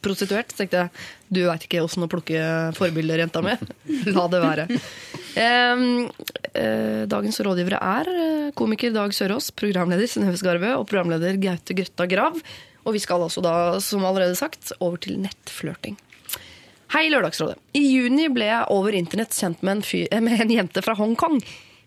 prostituert. 0.00 0.48
Så 0.48 0.62
tenkte 0.62 0.78
jeg 0.86 1.02
du 1.28 1.42
veit 1.44 1.66
ikke 1.66 1.82
åssen 1.84 2.06
å 2.06 2.08
plukke 2.08 2.40
forbilder, 2.78 3.20
jenta 3.20 3.42
mi. 3.44 3.52
La 4.16 4.24
det 4.32 4.40
være. 4.40 4.64
Dagens 7.12 7.40
rådgivere 7.44 7.82
er 7.84 8.08
komiker 8.56 8.96
Dag 8.96 9.12
Sørås, 9.12 9.50
programleder 9.52 10.08
Synnøve 10.08 10.40
Skarve 10.40 10.72
og 10.78 10.88
programleder 10.88 11.36
Gaute 11.42 11.76
Grøtta 11.76 12.08
Grav. 12.08 12.40
Og 12.84 12.96
vi 12.96 13.02
skal 13.02 13.22
altså 13.26 13.42
da, 13.44 13.54
som 13.84 14.04
allerede 14.08 14.38
sagt, 14.38 14.72
over 14.80 15.00
til 15.02 15.18
nettflørting. 15.20 15.98
Hei, 16.90 17.04
Lørdagsrådet. 17.12 17.58
I 17.78 17.84
juni 17.86 18.26
ble 18.34 18.48
jeg 18.48 18.70
over 18.74 18.96
internett 18.98 19.36
kjent 19.36 19.60
med 19.62 19.78
en, 19.78 19.82
fyr, 19.86 20.08
med 20.26 20.40
en 20.42 20.54
jente 20.54 20.82
fra 20.82 20.96
Hongkong. 20.98 21.38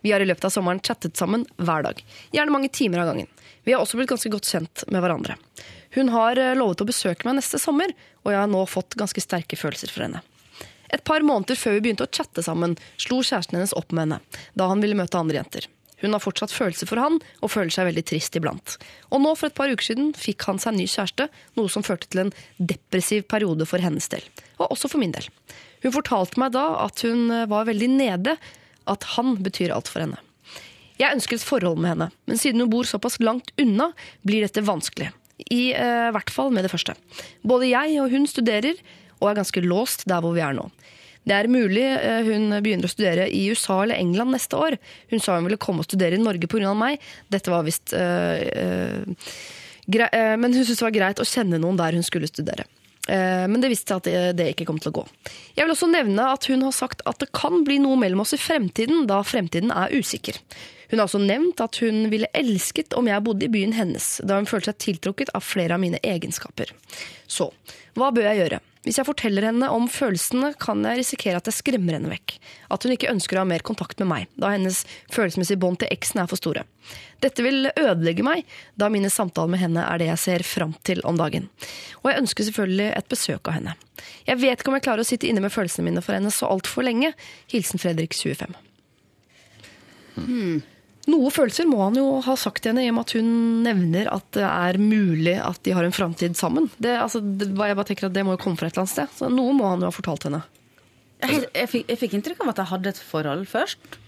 Vi 0.03 0.11
har 0.11 0.23
i 0.23 0.27
løpet 0.27 0.45
av 0.47 0.53
sommeren 0.53 0.81
chattet 0.83 1.17
sammen 1.19 1.45
hver 1.57 1.83
dag. 1.83 1.99
Gjerne 2.35 2.53
mange 2.55 2.69
timer 2.71 3.03
av 3.03 3.11
gangen. 3.11 3.27
Vi 3.63 3.73
har 3.73 3.83
også 3.83 3.99
blitt 3.99 4.11
ganske 4.11 4.31
godt 4.31 4.47
kjent 4.51 4.83
med 4.91 5.03
hverandre. 5.03 5.37
Hun 5.95 6.09
har 6.11 6.39
eh, 6.39 6.55
lovet 6.57 6.83
å 6.83 6.87
besøke 6.87 7.27
meg 7.27 7.37
neste 7.37 7.59
sommer, 7.61 7.91
og 8.23 8.33
jeg 8.33 8.41
har 8.41 8.49
nå 8.51 8.63
fått 8.67 8.97
ganske 8.99 9.23
sterke 9.23 9.59
følelser 9.59 9.91
for 9.93 10.05
henne. 10.07 10.23
Et 10.93 11.03
par 11.03 11.23
måneder 11.25 11.57
før 11.57 11.77
vi 11.77 11.85
begynte 11.87 12.05
å 12.05 12.11
chatte 12.11 12.43
sammen, 12.45 12.75
slo 13.01 13.21
kjæresten 13.23 13.57
hennes 13.57 13.73
opp 13.77 13.91
med 13.91 14.05
henne, 14.05 14.41
da 14.59 14.67
han 14.69 14.83
ville 14.83 14.97
møte 14.99 15.19
andre 15.19 15.39
jenter. 15.39 15.69
Hun 16.03 16.11
har 16.11 16.19
fortsatt 16.23 16.51
følelser 16.51 16.89
for 16.89 16.99
han, 16.99 17.21
og 17.39 17.53
føler 17.53 17.71
seg 17.71 17.87
veldig 17.87 18.03
trist 18.09 18.35
iblant. 18.35 18.75
Og 19.09 19.23
nå 19.23 19.31
for 19.39 19.47
et 19.47 19.55
par 19.55 19.71
uker 19.71 19.87
siden 19.87 20.11
fikk 20.19 20.43
han 20.49 20.59
seg 20.59 20.75
ny 20.75 20.87
kjæreste, 20.91 21.29
noe 21.55 21.71
som 21.71 21.85
førte 21.85 22.09
til 22.11 22.25
en 22.25 22.33
depressiv 22.59 23.23
periode 23.31 23.67
for 23.69 23.83
hennes 23.83 24.09
del. 24.11 24.25
Og 24.59 24.75
også 24.75 24.91
for 24.91 24.99
min 24.99 25.15
del. 25.15 25.29
Hun 25.83 25.95
fortalte 25.95 26.39
meg 26.43 26.53
da 26.55 26.65
at 26.83 27.03
hun 27.07 27.31
eh, 27.31 27.47
var 27.51 27.69
veldig 27.71 27.89
nede, 27.95 28.35
at 28.91 29.09
han 29.15 29.37
betyr 29.43 29.71
alt 29.71 29.91
for 29.91 30.03
henne. 30.03 30.19
Jeg 30.99 31.15
ønsker 31.15 31.39
et 31.39 31.45
forhold 31.47 31.79
med 31.81 31.93
henne, 31.93 32.09
men 32.29 32.39
siden 32.39 32.61
hun 32.61 32.71
bor 32.71 32.87
såpass 32.87 33.17
langt 33.23 33.49
unna, 33.59 33.89
blir 34.27 34.43
dette 34.43 34.63
vanskelig. 34.63 35.09
I 35.51 35.63
eh, 35.75 36.09
hvert 36.13 36.31
fall 36.31 36.51
med 36.53 36.67
det 36.67 36.71
første. 36.71 36.95
Både 37.47 37.71
jeg 37.71 37.95
og 38.03 38.11
hun 38.11 38.27
studerer, 38.29 38.75
og 39.21 39.31
er 39.31 39.39
ganske 39.39 39.63
låst 39.63 40.03
der 40.11 40.19
hvor 40.23 40.35
vi 40.35 40.43
er 40.43 40.55
nå. 40.55 40.67
Det 41.23 41.35
er 41.35 41.49
mulig 41.51 41.83
eh, 41.87 42.21
hun 42.27 42.51
begynner 42.63 42.89
å 42.89 42.91
studere 42.91 43.29
i 43.31 43.45
USA 43.53 43.81
eller 43.83 43.99
England 43.99 44.35
neste 44.35 44.59
år. 44.59 44.77
Hun 45.13 45.23
sa 45.23 45.37
hun 45.37 45.47
ville 45.47 45.61
komme 45.61 45.83
og 45.83 45.87
studere 45.87 46.19
i 46.19 46.21
Norge 46.21 46.49
pga. 46.51 46.73
meg. 46.77 47.03
Dette 47.31 47.53
var 47.53 47.65
visst 47.67 47.95
øh, 47.95 48.43
øh, 48.63 49.27
grei, 49.87 50.09
eh, 50.11 50.35
Men 50.37 50.51
hun 50.51 50.63
syntes 50.63 50.81
det 50.81 50.87
var 50.89 50.97
greit 50.99 51.23
å 51.23 51.27
kjenne 51.27 51.61
noen 51.61 51.79
der 51.79 51.95
hun 51.95 52.03
skulle 52.03 52.27
studere. 52.27 52.67
Eh, 53.07 53.47
Men 53.47 53.63
det 53.63 53.71
viste 53.71 53.95
seg 53.95 54.03
at 54.03 54.35
det 54.37 54.51
ikke 54.51 54.67
kom 54.67 54.79
til 54.83 54.91
å 54.91 54.99
gå. 54.99 55.07
Jeg 55.55 55.65
vil 55.65 55.75
også 55.75 55.91
nevne 55.91 56.27
at 56.35 56.47
hun 56.51 56.67
har 56.67 56.75
sagt 56.75 57.03
at 57.07 57.19
det 57.23 57.31
kan 57.35 57.63
bli 57.63 57.79
noe 57.83 57.99
mellom 57.99 58.25
oss 58.25 58.35
i 58.35 58.41
fremtiden, 58.41 59.07
da 59.07 59.23
fremtiden 59.23 59.71
er 59.71 59.95
usikker. 59.95 60.39
Hun 60.91 60.99
har 60.99 61.07
også 61.07 61.23
nevnt 61.23 61.61
at 61.63 61.79
hun 61.81 62.03
ville 62.11 62.29
elsket 62.37 62.93
om 62.93 63.07
jeg 63.09 63.23
bodde 63.25 63.47
i 63.47 63.49
byen 63.49 63.73
hennes, 63.73 64.19
da 64.21 64.37
hun 64.37 64.45
følte 64.45 64.69
seg 64.69 64.83
tiltrukket 64.83 65.31
av 65.33 65.41
flere 65.41 65.73
av 65.73 65.81
mine 65.81 65.97
egenskaper. 66.05 66.69
Så, 67.25 67.49
hva 67.97 68.11
bør 68.13 68.27
jeg 68.29 68.43
gjøre? 68.43 68.59
Hvis 68.83 68.97
jeg 68.99 69.07
forteller 69.07 69.45
henne 69.47 69.69
om 69.71 69.85
følelsene, 69.87 70.49
kan 70.59 70.81
jeg 70.83 70.99
risikere 70.99 71.39
at 71.39 71.47
jeg 71.47 71.55
skremmer 71.55 71.95
henne 71.95 72.11
vekk. 72.11 72.35
At 72.75 72.83
hun 72.83 72.91
ikke 72.91 73.11
ønsker 73.13 73.39
å 73.39 73.45
ha 73.45 73.47
mer 73.47 73.63
kontakt 73.63 74.01
med 74.03 74.09
meg, 74.09 74.33
da 74.35 74.51
hennes 74.51 74.81
følelsesmessige 75.13 75.61
bånd 75.61 75.79
til 75.79 75.93
eksen 75.93 76.19
er 76.19 76.27
for 76.27 76.41
store. 76.41 76.65
Dette 77.23 77.45
vil 77.45 77.69
ødelegge 77.71 78.25
meg, 78.27 78.43
da 78.75 78.91
mine 78.91 79.11
samtaler 79.13 79.53
med 79.53 79.63
henne 79.63 79.85
er 79.87 80.03
det 80.03 80.09
jeg 80.11 80.23
ser 80.25 80.45
fram 80.47 80.75
til 80.83 80.99
om 81.07 81.15
dagen. 81.19 81.47
Og 82.01 82.11
jeg 82.11 82.25
ønsker 82.25 82.49
selvfølgelig 82.49 82.89
et 82.91 83.09
besøk 83.15 83.47
av 83.47 83.57
henne. 83.61 83.77
Jeg 84.27 84.41
vet 84.43 84.59
ikke 84.59 84.73
om 84.73 84.77
jeg 84.79 84.87
klarer 84.89 85.05
å 85.05 85.07
sitte 85.07 85.31
inne 85.31 85.45
med 85.45 85.55
følelsene 85.55 85.87
mine 85.87 86.03
for 86.03 86.17
henne 86.17 86.33
så 86.35 86.51
altfor 86.51 86.83
lenge. 86.83 87.13
Hilsen 87.55 87.79
Fredrik 87.79 88.19
25. 88.19 88.51
Noe 91.11 91.31
følelser 91.35 91.67
må 91.67 91.81
han 91.81 91.97
jo 91.99 92.05
ha 92.23 92.35
sagt 92.39 92.61
til 92.63 92.71
henne, 92.71 92.85
i 92.85 92.91
og 92.91 92.95
med 92.95 93.07
at 93.09 93.15
hun 93.17 93.31
nevner 93.65 94.07
at 94.13 94.27
det 94.37 94.45
er 94.47 94.79
mulig 94.79 95.35
at 95.35 95.59
de 95.67 95.73
har 95.75 95.83
en 95.83 95.95
framtid 95.95 96.37
sammen. 96.39 96.69
Det, 96.77 96.93
altså, 96.95 97.19
det, 97.19 97.49
jeg 97.51 97.75
bare 97.79 97.87
tenker 97.89 98.07
at 98.07 98.15
det 98.15 98.23
må 98.23 98.37
jo 98.37 98.43
komme 98.45 98.59
fra 98.59 98.69
et 98.69 98.77
eller 98.77 98.85
annet 98.85 98.93
sted. 98.93 99.17
Så 99.17 99.31
noe 99.33 99.55
må 99.57 99.67
han 99.67 99.83
jo 99.83 99.91
ha 99.91 99.95
fortalt 99.95 100.29
henne. 100.29 100.45
Jeg, 101.23 101.43
jeg, 101.49 101.69
fikk, 101.71 101.91
jeg 101.91 101.99
fikk 101.99 102.15
inntrykk 102.19 102.45
av 102.45 102.53
at 102.53 102.61
de 102.61 102.69
hadde 102.71 102.95
et 102.95 103.03
forhold 103.03 103.45
først. 103.51 103.99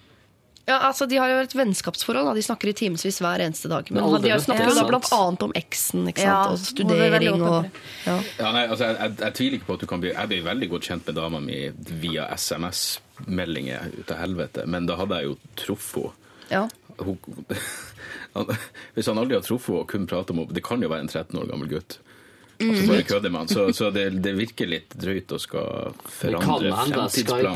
Ja, 0.65 0.79
altså 0.87 1.05
De 1.05 1.19
har 1.21 1.29
jo 1.29 1.41
et 1.43 1.53
vennskapsforhold. 1.53 2.31
Da. 2.31 2.33
De 2.33 2.43
snakker 2.47 2.71
i 2.71 2.73
timevis 2.77 3.19
hver 3.21 3.43
eneste 3.43 3.69
dag. 3.69 3.91
Men 3.93 4.15
de 4.23 4.31
snakker 4.41 4.71
jo 4.71 4.77
da 4.79 4.85
bl.a. 4.87 5.19
om 5.45 5.53
eksen 5.59 6.07
ikke 6.09 6.23
sant? 6.23 6.31
Ja, 6.31 6.39
og 6.47 6.55
er 6.57 6.63
studering 6.63 7.43
og 7.45 7.67
ja. 8.07 8.15
Ja, 8.39 8.49
nei, 8.55 8.65
altså, 8.65 8.87
jeg, 8.87 8.97
jeg, 8.97 9.17
jeg 9.21 9.37
tviler 9.37 9.59
ikke 9.59 9.69
på 9.69 9.77
at 9.77 9.83
du 9.83 9.89
kan 9.91 10.01
bli 10.01 10.13
Jeg 10.15 10.31
ble 10.31 10.41
veldig 10.47 10.69
godt 10.73 10.89
kjent 10.89 11.11
med 11.11 11.19
dama 11.19 11.43
mi 11.43 11.59
via 12.01 12.25
SMS-meldinger 12.33 13.93
ut 13.99 14.15
av 14.15 14.23
helvete, 14.23 14.65
men 14.71 14.89
da 14.89 14.97
hadde 15.03 15.21
jeg 15.21 15.33
jo 15.33 15.37
truffet 15.59 16.07
henne. 16.07 16.21
Ja. 16.45 16.67
Hun- 16.97 17.17
han- 18.35 18.57
Hvis 18.95 19.05
han 19.11 19.17
aldri 19.17 19.35
har 19.35 19.41
truffet 19.45 19.67
henne 19.73 19.81
og 19.81 19.87
kun 19.91 20.07
prater 20.07 20.31
om 20.35 20.43
henne 20.43 20.53
Det 20.53 20.63
kan 20.63 20.81
jo 20.81 20.89
være 20.89 20.99
en 21.05 21.07
13 21.11 21.39
år 21.39 21.49
gammel 21.51 21.67
gutt. 21.69 21.97
Altså 22.55 22.85
bare 22.87 23.03
kødder 23.03 23.31
med. 23.35 23.49
Så, 23.51 23.65
så 23.75 23.89
det, 23.91 24.21
det 24.23 24.31
virker 24.37 24.69
litt 24.71 24.93
drøyt 24.95 25.27
å 25.35 25.39
skal 25.43 25.89
forandre. 26.07 26.69
Skype, 27.11 27.51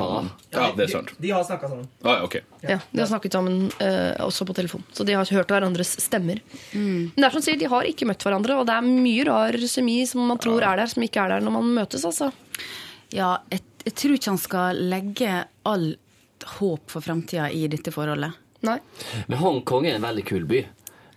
Ja, 0.51 0.65
det 0.75 0.83
er 0.83 0.91
sant. 0.91 1.13
De, 1.15 1.21
de 1.23 1.29
har 1.31 1.45
snakka 1.47 1.69
sammen. 1.71 1.85
Ah, 2.03 2.17
ja, 2.17 2.25
ok. 2.27 2.35
Ja, 2.67 2.77
De 2.91 2.99
har 2.99 3.07
snakket 3.07 3.31
sammen 3.37 3.69
eh, 3.79 4.17
også 4.25 4.43
på 4.49 4.55
telefon, 4.57 4.83
så 4.91 5.05
de 5.07 5.15
har 5.15 5.23
hørt 5.31 5.47
hverandres 5.55 5.93
stemmer. 6.03 6.41
Men 6.73 7.13
det 7.15 7.29
er 7.29 7.37
som 7.37 7.45
sier, 7.45 7.55
de 7.61 7.71
har 7.71 7.87
ikke 7.87 8.09
møtt 8.11 8.25
hverandre, 8.27 8.59
og 8.59 8.67
det 8.67 8.75
er 8.75 8.89
mye 8.89 9.23
rar 9.29 9.55
semi 9.71 10.01
som 10.09 10.27
man 10.27 10.37
tror 10.43 10.67
er 10.67 10.81
der, 10.83 10.91
som 10.91 11.07
ikke 11.07 11.23
er 11.23 11.29
der 11.37 11.47
når 11.47 11.55
man 11.61 11.71
møtes. 11.79 12.03
altså. 12.03 12.33
Ja, 13.15 13.37
jeg, 13.55 13.63
jeg 13.87 13.95
tror 13.95 14.17
ikke 14.19 14.33
han 14.33 14.43
skal 14.43 14.83
legge 14.91 15.45
all 15.65 15.93
håp 16.59 16.91
for 16.91 16.99
framtida 17.07 17.47
i 17.55 17.67
dette 17.71 17.95
forholdet. 17.95 18.35
Nei. 18.61 18.79
Men 19.27 19.39
Hongkong 19.39 19.85
er 19.87 19.95
en 19.95 20.01
veldig 20.07 20.25
kul 20.27 20.45
by. 20.49 20.65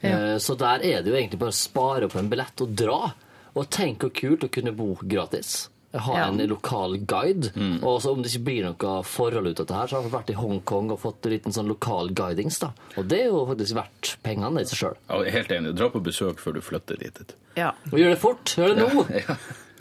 Ja. 0.02 0.38
Så 0.42 0.56
der 0.58 0.82
er 0.82 1.02
det 1.02 1.12
jo 1.12 1.18
egentlig 1.18 1.38
bare 1.38 1.54
å 1.54 1.58
spare 1.58 2.06
opp 2.08 2.16
en 2.18 2.28
billett 2.30 2.60
og 2.64 2.74
dra. 2.78 3.12
Og 3.54 3.68
tenk 3.70 3.98
hvor 4.02 4.10
kult 4.16 4.46
å 4.46 4.50
kunne 4.50 4.72
bo 4.74 4.94
gratis. 5.02 5.68
Ha 5.92 6.14
Ja. 6.16 6.28
en 6.28 6.38
lokal 6.48 6.96
guide. 7.04 7.50
Og 7.84 8.00
så 8.00 8.12
om 8.14 8.22
det 8.22 8.30
ikke 8.32 8.44
blir 8.46 8.62
noe 8.64 9.02
forhold 9.04 9.46
ut 9.50 9.60
av 9.60 9.66
det 9.66 9.76
her, 9.76 9.86
så 9.86 9.96
har 9.96 10.02
jeg 10.06 10.12
vært 10.14 10.30
i 10.30 10.38
Hongkong 10.40 10.90
og 10.90 11.00
fått 11.02 11.26
en 11.26 11.32
liten 11.34 11.52
sånn 11.52 11.68
lokal 11.68 12.08
guidings. 12.16 12.58
da. 12.58 12.70
Og 12.96 13.06
det 13.08 13.20
er 13.20 13.26
jo 13.26 13.44
faktisk 13.46 13.74
verdt 13.76 14.16
pengene 14.24 14.60
i 14.62 14.64
seg 14.64 14.78
sjøl. 14.78 14.96
Ja, 15.10 15.22
helt 15.30 15.48
enig. 15.52 15.74
Dra 15.76 15.90
på 15.90 16.00
besøk 16.02 16.38
før 16.40 16.54
du 16.54 16.60
flytter 16.62 16.96
dit. 16.98 17.34
Ja. 17.56 17.72
Og 17.92 17.98
gjør 17.98 18.10
det 18.14 18.18
fort! 18.18 18.44
Gjør 18.56 18.74
det 18.74 18.78
nå! 18.94 19.04
Ja, 19.28 19.36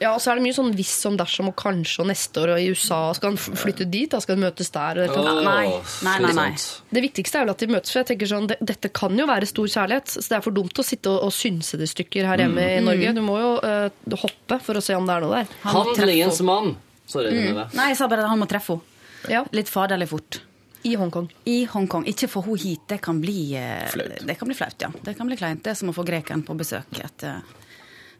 og 0.10 0.18
så 0.24 0.32
er 0.32 0.40
det 0.40 0.44
mye 0.48 0.56
sånn 0.58 0.72
hvis 0.74 0.92
som 1.04 1.14
dersom 1.20 1.52
og 1.52 1.56
kanskje 1.62 2.02
og 2.02 2.08
neste 2.10 2.42
år 2.42 2.56
og 2.56 2.62
i 2.64 2.72
USA. 2.74 3.00
Skal 3.14 3.36
han 3.36 3.38
flytte 3.38 3.86
dit? 3.86 4.10
da 4.10 4.18
Skal 4.24 4.36
han 4.40 4.46
møtes 4.48 4.72
der? 4.74 5.02
og? 5.04 5.18
Åh, 5.22 5.30
Nei, 5.46 5.68
nei, 6.08 6.16
nei, 6.26 6.32
nei. 6.40 6.48
Det 6.90 7.04
viktigste 7.06 7.38
er 7.38 7.46
vel 7.46 7.54
at 7.54 7.62
de 7.62 7.70
møtes. 7.70 7.94
For 7.94 8.02
jeg 8.02 8.10
tenker 8.14 8.32
sånn, 8.32 8.48
det, 8.50 8.58
Dette 8.74 8.90
kan 8.98 9.14
jo 9.22 9.28
være 9.30 9.46
stor 9.52 9.70
kjærlighet, 9.76 10.16
så 10.18 10.26
det 10.26 10.38
er 10.40 10.46
for 10.48 10.58
dumt 10.58 10.82
å 10.82 10.88
sitte 10.88 11.14
og, 11.14 11.28
og 11.30 11.36
synse 11.38 11.78
det 11.78 11.90
stykker 11.94 12.26
her 12.32 12.42
hjemme 12.48 12.66
i 12.80 12.82
Norge. 12.82 13.14
Du 13.18 13.22
må 13.26 13.38
jo 13.38 13.52
uh, 13.62 14.18
hoppe 14.26 14.58
for 14.66 14.82
å 14.82 14.84
se 14.84 14.98
om 14.98 15.06
det 15.06 15.20
er 15.20 15.28
noe 15.28 15.42
der. 15.44 15.54
Handlingens 15.70 16.42
mann! 16.50 16.74
Sorry, 17.12 17.32
Mm. 17.36 17.58
Nei, 17.76 17.90
jeg 17.92 17.98
sa 18.00 18.08
bare 18.08 18.24
at 18.26 18.32
han 18.32 18.40
må 18.42 18.48
treffe 18.50 18.78
henne. 18.80 18.88
Ja, 19.30 19.44
Litt 19.54 19.70
faderlig 19.70 20.08
fort. 20.10 20.40
I 20.88 20.96
Hongkong. 20.98 21.28
I 21.46 21.60
Hongkong. 21.70 22.08
Ikke 22.10 22.26
få 22.32 22.42
henne 22.48 22.58
hit. 22.64 22.88
Det 22.90 22.98
kan 23.06 23.20
bli 23.22 23.52
eh, 23.60 23.84
Flaut. 23.92 24.16
Det 24.26 24.34
kan 24.40 24.50
bli 24.50 24.56
flaut, 24.58 24.78
ja. 24.82 24.90
Det 25.06 25.14
kan 25.18 25.28
bli 25.30 25.38
kleint. 25.38 25.62
Det 25.62 25.76
er 25.76 25.78
som 25.78 25.92
å 25.92 25.94
få 25.94 26.06
grekeren 26.08 26.42
på 26.48 26.56
besøk 26.58 26.98
etter 27.04 27.44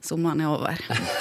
sommeren 0.06 0.42
er 0.42 0.50
over. 0.52 0.78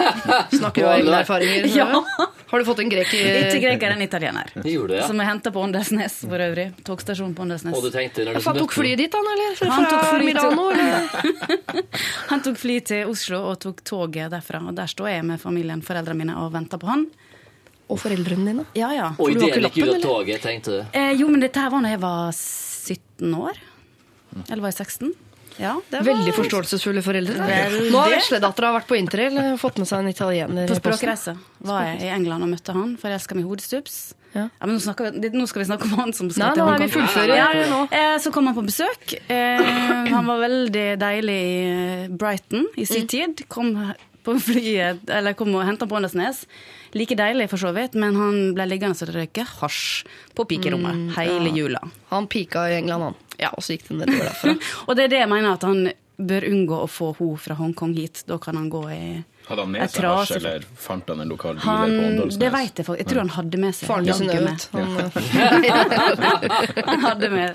Snakker 0.59 0.83
jo 0.83 0.89
om 0.89 0.95
egne 0.95 1.21
erfaringer. 1.23 1.67
Ja. 1.75 2.03
Har 2.51 2.59
du 2.59 2.67
fått 2.67 2.83
en 2.83 2.91
grek 2.91 3.13
i 3.15 3.21
Ikke 3.23 3.61
greker, 3.63 3.95
en 3.95 4.03
italiener. 4.03 4.51
Gjorde 4.75 4.99
ja. 4.99 5.07
Som 5.07 5.21
er 5.23 5.29
henta 5.31 5.53
på 5.55 5.63
Åndalsnes 5.63 6.21
for 6.25 6.43
øvrig. 6.43 6.67
Togstasjonen 6.87 7.35
på 7.39 7.45
Åndalsnes. 7.47 7.77
For 7.77 8.51
han 8.51 8.59
tok 8.59 8.75
flyet 8.75 9.03
ditt, 9.05 9.15
han, 9.15 9.31
eller? 9.35 9.57
Fra 9.61 9.71
Han 9.77 9.89
tok 9.91 10.25
Milano, 10.25 10.67
eller? 10.75 11.87
Han 12.33 12.45
tok 12.47 12.59
fly 12.59 12.81
til 12.91 13.13
Oslo 13.13 13.43
og 13.53 13.61
tok 13.63 13.85
toget 13.87 14.33
derfra. 14.35 14.63
Og 14.67 14.75
der 14.79 14.91
står 14.91 15.13
jeg 15.15 15.27
med 15.31 15.43
familien, 15.43 15.85
foreldrene 15.87 16.25
mine, 16.25 16.39
og 16.43 16.53
venter 16.57 16.81
på 16.83 16.91
han. 16.91 17.07
Og 17.91 17.99
foreldrene 17.99 18.53
dine. 18.53 18.67
Ja, 18.79 18.93
ja. 18.95 19.09
Du 19.19 19.25
har 19.25 19.35
ikke 19.51 19.65
gikk 19.71 19.81
ut 19.83 19.97
av 19.97 20.05
toget, 20.05 20.43
tenkte 20.45 20.77
du. 20.77 20.83
Eh, 20.95 21.13
jo, 21.19 21.31
men 21.31 21.43
dette 21.43 21.63
her 21.63 21.73
var 21.73 21.87
da 21.87 21.95
jeg 21.95 22.03
var 22.03 22.31
17 22.35 23.35
år. 23.35 23.67
Eller 24.47 24.63
var 24.63 24.73
jeg 24.73 24.87
16? 24.87 25.15
Ja, 25.61 25.75
det 25.91 25.99
var 26.01 26.07
Veldig 26.15 26.33
forståelsesfulle 26.39 27.03
foreldre. 27.05 27.35
Veldig. 27.37 27.91
Nå 27.93 27.99
har 28.01 28.15
vesledattera 28.15 28.71
vært 28.79 28.89
på 28.89 28.97
interrail, 28.97 29.37
fått 29.61 29.77
med 29.83 29.89
seg 29.91 30.01
en 30.01 30.09
italiener. 30.09 30.71
På 30.71 30.79
språkreise 30.79 31.35
var 31.69 31.85
jeg 31.91 32.01
i 32.07 32.11
England 32.15 32.47
og 32.47 32.53
møtte 32.55 32.73
han. 32.77 32.97
Forelska 33.01 33.37
meg 33.37 33.45
hodestups. 33.51 33.99
Ja. 34.31 34.45
men 34.63 34.77
nå, 34.79 34.93
vi, 35.19 35.29
nå 35.35 35.43
skal 35.51 35.59
vi 35.65 35.67
snakke 35.67 35.89
om 35.89 35.97
han 35.99 36.13
som 36.15 36.29
skal 36.31 36.53
Nei, 36.53 36.55
til 36.55 36.63
nei, 36.63 36.75
er 36.77 36.83
vi 36.85 36.93
fullfører 36.95 37.33
Ja, 37.35 37.49
ja, 37.59 37.79
Eh, 37.91 38.19
så 38.23 38.31
kom 38.31 38.47
han 38.47 38.55
på 38.55 38.63
besøk. 38.63 39.17
Eh, 39.27 39.65
han 40.15 40.29
var 40.31 40.39
veldig 40.45 40.85
deilig 41.03 41.35
i 41.35 41.57
eh, 41.67 42.05
Brighton 42.15 42.69
i 42.79 42.87
sin 42.87 43.03
Mm. 43.03 43.09
tid. 43.11 43.43
Kom 43.51 43.73
på 44.23 44.37
flyet, 44.39 45.03
eller 45.11 45.35
kom 45.35 45.51
og 45.59 45.65
henta 45.67 45.87
på 45.91 45.97
Åndalsnes. 45.99 46.45
Like 46.95 47.17
deilig 47.19 47.49
for 47.51 47.57
så 47.59 47.73
vidt, 47.75 47.95
men 47.99 48.15
han 48.19 48.39
ble 48.55 48.67
liggende 48.71 48.95
og 49.03 49.13
røyke 49.15 49.43
hasj 49.61 50.05
på 50.37 50.47
pikerommet 50.47 50.95
Mm, 50.95 51.11
hele 51.17 51.51
jula. 51.57 51.81
Han 52.11 52.27
pika 52.31 52.69
i 52.71 52.77
England, 52.79 53.03
han. 53.03 53.15
Ja, 53.41 53.51
Og 53.57 53.63
så 53.65 53.73
gikk 53.77 53.85
det 53.89 53.95
nedover 54.03 54.25
derfra. 54.31 54.51
Og 54.87 54.93
det 54.99 55.03
er 55.09 55.13
det 55.17 55.21
jeg 55.25 55.31
mener 55.33 55.51
at 55.57 55.65
han 55.67 55.79
bør 56.21 56.43
unngå 56.51 56.77
å 56.85 56.89
få 56.91 57.07
henne 57.17 57.39
fra 57.41 57.55
Hongkong 57.57 57.95
hit. 57.97 58.17
Da 58.29 58.37
kan 58.43 58.55
han 58.61 58.69
gå 58.73 58.83
i 58.93 59.03
Hadde 59.51 59.63
han 59.65 59.71
med 59.73 59.91
seg 59.91 60.05
hasj, 60.07 60.33
eller 60.37 60.63
fant 60.79 61.09
han 61.11 61.21
en 61.25 61.31
lokal 61.33 61.55
dealer 61.57 61.67
han, 61.67 61.91
på 61.91 62.03
Åndalsnes? 62.07 62.39
Det 62.39 62.51
vet 62.55 62.75
jeg 62.79 62.85
faktisk. 62.87 63.01
Jeg 63.01 63.07
tror 63.11 63.21
han 63.25 63.33
hadde 63.35 63.57
med 63.65 63.73
seg 63.75 63.85
Faren 63.89 64.05
til 64.07 64.13
jaggu 64.13 64.21
Synnøve. 64.21 64.47
med. 64.47 64.59
Han 66.87 66.89
Han 66.93 67.01
hadde 67.09 67.29
med 67.33 67.51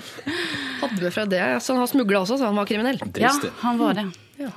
hadde 0.82 1.00
med 1.06 1.12
fra 1.14 1.24
det, 1.24 1.40
så 1.64 1.72
han 1.72 1.80
har 1.80 1.86
smugla 1.88 2.18
også, 2.20 2.36
så 2.36 2.44
han 2.50 2.56
var 2.60 2.66
kriminell. 2.68 3.00
Ja, 3.16 3.32
han 3.62 3.78
var 3.80 3.94
det. 3.96 4.04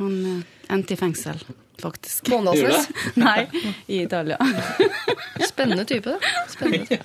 Han 0.01 0.13
eh, 0.27 0.43
endte 0.75 0.93
i 0.93 0.97
fengsel, 0.99 1.39
faktisk. 1.79 2.25
På 2.27 2.35
Åndalsnes. 2.41 2.89
Nei, 3.23 3.47
i 3.87 4.01
Italia. 4.03 4.35
Spennende 5.47 5.85
type, 5.87 6.11
da. 6.11 6.19
Spennende. 6.51 6.99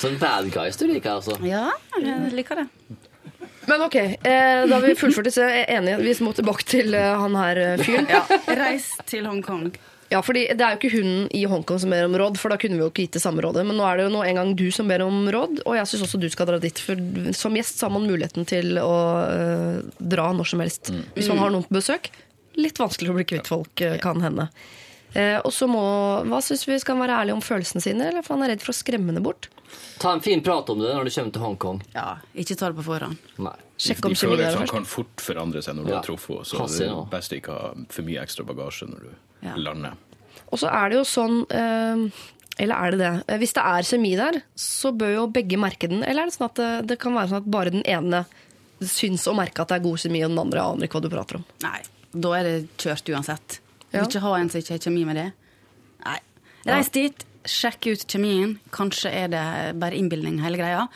Sånn 0.00 0.16
bad 0.22 0.48
guys 0.54 0.76
du 0.80 0.86
liker, 0.88 1.10
altså. 1.18 1.36
Ja, 1.44 1.68
jeg 2.00 2.32
liker 2.38 2.56
det. 2.62 2.66
Men 3.66 3.82
ok, 3.86 3.96
eh, 3.96 4.62
da 4.66 4.76
har 4.76 4.86
vi 4.86 4.94
fullført 4.98 5.28
disse. 5.28 5.42
Jeg 5.42 5.66
er 5.66 5.80
enig, 5.80 5.98
vi 6.04 6.14
må 6.24 6.32
tilbake 6.36 6.66
til 6.68 6.94
eh, 6.94 7.12
han 7.18 7.36
her 7.38 7.60
eh, 7.62 7.82
fyren. 7.82 8.08
Ja. 8.10 8.22
Reis 8.62 8.92
til 9.10 9.26
Hongkong. 9.28 9.70
Ja, 10.08 10.20
fordi 10.22 10.44
Det 10.54 10.62
er 10.62 10.74
jo 10.74 10.78
ikke 10.78 10.92
hunden 11.00 11.26
i 11.34 11.42
Hongkong 11.50 11.80
som 11.82 11.90
ber 11.90 12.06
om 12.06 12.14
råd, 12.14 12.38
for 12.38 12.52
da 12.52 12.58
kunne 12.62 12.78
vi 12.78 12.84
jo 12.84 12.90
ikke 12.92 13.06
gitt 13.06 13.16
det 13.18 13.24
samme 13.24 13.42
rådet. 13.42 13.64
Men 13.66 13.78
nå 13.80 13.86
er 13.88 13.98
det 13.98 14.06
jo 14.06 14.12
nå 14.14 14.22
en 14.22 14.38
gang 14.38 14.52
du 14.58 14.68
som 14.74 14.86
ber 14.90 15.02
om 15.02 15.26
råd, 15.34 15.64
og 15.64 15.74
jeg 15.80 15.90
syns 15.90 16.06
også 16.06 16.20
du 16.22 16.28
skal 16.30 16.46
dra 16.50 16.60
dit. 16.62 16.78
For 16.78 17.00
som 17.34 17.58
gjest 17.58 17.80
så 17.80 17.88
har 17.88 17.96
man 17.96 18.06
muligheten 18.06 18.46
til 18.46 18.78
å 18.78 18.94
øh, 19.26 19.80
dra 19.98 20.30
når 20.36 20.52
som 20.52 20.62
helst. 20.62 20.92
Hvis 21.16 21.30
man 21.32 21.42
har 21.42 21.54
noen 21.54 21.66
på 21.66 21.78
besøk. 21.80 22.12
Litt 22.56 22.78
vanskelig 22.78 23.10
å 23.12 23.18
bli 23.18 23.26
kvitt 23.28 23.50
folk, 23.50 23.74
øh, 23.82 23.98
kan 24.02 24.22
hende. 24.22 24.46
Eh, 25.16 25.40
og 25.40 25.50
så 25.54 25.66
må 25.70 25.82
Hva 26.28 26.42
syns 26.44 26.66
vi 26.68 26.78
skal 26.80 26.98
være 27.00 27.18
ærlige 27.24 27.36
om 27.38 27.44
følelsene 27.44 27.82
sine, 27.82 28.10
eller 28.10 28.22
for 28.24 28.36
han 28.36 28.46
er 28.46 28.54
redd 28.54 28.64
for 28.64 28.74
å 28.74 28.78
skremme 28.78 29.14
det 29.16 29.24
bort? 29.26 29.50
Ta 29.98 30.12
en 30.12 30.20
fin 30.20 30.42
prat 30.42 30.68
om 30.70 30.78
det 30.78 30.94
når 30.94 31.04
du 31.04 31.10
kommer 31.10 31.32
til 31.32 31.42
Hongkong. 31.42 31.82
Ja, 31.94 32.16
ikke 32.34 32.56
ta 32.56 32.68
det 32.70 32.76
på 32.76 32.84
forhånd. 32.84 33.16
Nei. 33.38 33.54
Sjekk 33.78 34.04
om 34.06 34.12
De 34.14 34.16
følelsene 34.20 34.68
kan 34.70 34.84
fort 34.88 35.16
forandre 35.20 35.62
seg 35.62 35.76
når 35.76 35.84
du 35.84 35.90
Ja. 35.90 35.96
har 35.96 36.04
truffet 36.04 36.36
henne. 36.36 36.44
Så 36.44 36.58
Pass 36.58 36.78
det 36.78 36.88
er 36.88 37.10
best 37.10 37.32
ikke 37.32 37.52
ha 37.52 37.74
for 37.90 38.02
mye 38.02 38.22
ekstra 38.22 38.44
bagasje 38.46 38.88
når 38.88 39.00
du 39.00 39.10
Ja. 39.42 39.54
lander. 39.56 39.92
Og 40.52 40.58
så 40.58 40.68
er 40.72 40.88
det 40.90 40.96
jo 40.96 41.04
sånn 41.04 41.46
eh, 41.50 42.10
Eller 42.58 42.74
er 42.74 42.90
det 42.92 42.98
det? 42.98 43.24
Eh, 43.28 43.38
Hvis 43.38 43.52
det 43.52 43.62
er 43.62 43.82
kjemi 43.84 44.16
der, 44.16 44.42
så 44.56 44.90
bør 44.96 45.14
jo 45.14 45.26
begge 45.28 45.58
merke 45.58 45.88
den. 45.90 46.02
Eller 46.02 46.22
er 46.22 46.26
det 46.30 46.34
sånn 46.38 46.46
at 46.46 46.54
det, 46.54 46.86
det 46.88 46.98
kan 46.98 47.12
være 47.12 47.28
sånn 47.28 47.36
at 47.42 47.50
bare 47.50 47.70
den 47.70 47.82
ene 47.84 48.24
syns 48.80 49.26
å 49.28 49.34
merke 49.36 49.60
at 49.60 49.68
det 49.68 49.76
er 49.76 49.84
god 49.84 49.98
kjemi, 49.98 50.22
og 50.24 50.30
den 50.30 50.38
andre 50.38 50.60
aner 50.60 50.86
ikke 50.88 50.96
hva 51.00 51.02
du 51.02 51.08
prater 51.10 51.36
om? 51.36 51.44
Nei, 51.62 51.82
da 52.18 52.32
er 52.32 52.42
det 52.44 52.68
kjørt 52.78 53.12
uansett. 53.12 53.60
Du 53.92 53.98
Ja. 53.98 54.04
vil 54.04 54.08
ikke 54.08 54.20
ha 54.22 54.34
en 54.36 54.48
som 54.48 54.60
ikke 54.60 54.70
har 54.70 54.78
kjemi 54.78 55.04
med 55.04 55.16
det. 55.16 55.32
Nei. 56.06 56.18
Reis 56.66 56.88
dit, 56.88 57.24
sjekk 57.50 57.88
ut 57.92 58.06
kjemien. 58.10 58.56
Kanskje 58.74 59.12
er 59.12 59.28
det 59.32 59.44
bare 59.80 59.98
innbilning 59.98 60.40
hele 60.44 60.60
greia. 60.60 60.86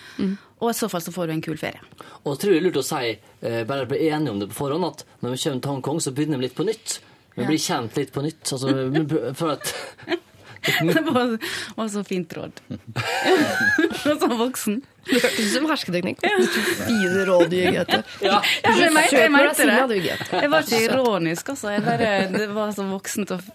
Og 0.61 0.71
i 0.71 0.77
så 0.77 0.91
fall 0.93 1.01
så 1.01 1.13
får 1.15 1.31
du 1.31 1.35
en 1.37 1.45
kul 1.45 1.57
ferie. 1.61 1.81
Og 2.25 2.35
jeg 2.35 2.41
tror 2.43 2.53
det 2.53 2.59
er 2.61 2.67
lurt 2.67 2.81
å 2.83 2.85
si, 2.85 3.15
eh, 3.43 3.63
bare 3.65 3.87
bli 3.89 4.09
enige 4.11 4.35
om 4.35 4.41
det 4.43 4.51
på 4.51 4.59
forhånd, 4.61 4.85
at 4.85 5.05
når 5.23 5.31
vi 5.33 5.43
kommer 5.45 5.63
til 5.65 5.71
Hongkong, 5.71 6.01
så 6.05 6.13
begynner 6.13 6.37
vi 6.37 6.49
litt 6.49 6.59
på 6.59 6.67
nytt. 6.69 6.99
Vi 7.37 7.47
blir 7.47 7.63
kjent 7.63 7.97
litt 7.97 8.13
på 8.13 8.23
nytt. 8.25 8.43
Altså, 8.53 9.35
for 9.39 9.55
at 9.55 9.75
Det 10.95 11.03
var, 11.07 11.39
var 11.77 11.89
så 11.89 12.03
fint 12.05 12.33
råd. 12.37 12.61
Som 14.21 14.39
voksen. 14.39 14.81
Det 15.07 15.17
hørtes 15.23 15.39
ut 15.41 15.53
som 15.55 15.67
hersketeknikk. 15.71 16.21
Fine 16.85 17.23
råd, 17.25 17.55
Jørgete. 17.57 18.03
Ja. 18.21 18.35
Ja, 18.63 18.73
jeg, 18.77 18.91
mente- 18.93 19.17
jeg 19.17 19.33
mente 19.33 19.65
du, 19.65 19.95
det. 19.95 20.17
Jeg 20.29 20.51
var 20.53 20.67
ikke 20.67 20.81
ironisk, 20.85 21.49
altså. 21.55 21.71
Jeg 21.73 21.85
bare, 21.87 22.11
det 22.35 22.49
var 22.55 22.75
så 22.77 22.85
voksent 22.91 23.33
og 23.35 23.47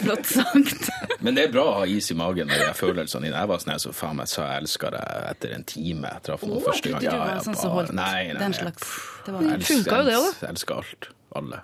flott 0.00 0.30
sagt. 0.30 0.88
Men 1.20 1.36
det 1.36 1.46
er 1.48 1.52
bra 1.52 1.66
å 1.68 1.74
ha 1.82 1.84
is 1.90 2.08
i 2.10 2.16
magen 2.18 2.48
når 2.48 2.64
jeg 2.70 2.78
føler 2.80 3.10
dine. 3.10 3.34
Jeg 3.36 3.50
var 3.52 3.60
sånn 3.62 3.82
som 3.84 3.96
faen 3.96 4.16
meg 4.22 4.32
sa 4.32 4.48
jeg 4.48 4.64
elsker 4.64 4.96
deg 4.96 5.28
etter 5.34 5.54
en 5.58 5.66
time. 5.74 6.14
Jeg 6.16 6.26
traff 6.30 6.46
noen 6.48 6.62
oh, 6.62 6.64
første 6.70 6.94
gang. 6.94 7.04
Ja, 7.04 7.18
jeg, 7.34 7.44
sånn 7.50 7.60
som 7.60 7.76
holdt 7.76 7.92
nei, 8.00 8.30
nei, 8.32 8.40
den 8.40 8.56
slags- 8.56 8.96
det 9.26 9.36
var- 9.36 9.68
Funka 9.68 10.00
jo 10.00 10.08
det 10.08 10.16
Jeg 10.16 10.50
elsker 10.54 10.80
alt. 10.80 11.10
Alle. 11.34 11.62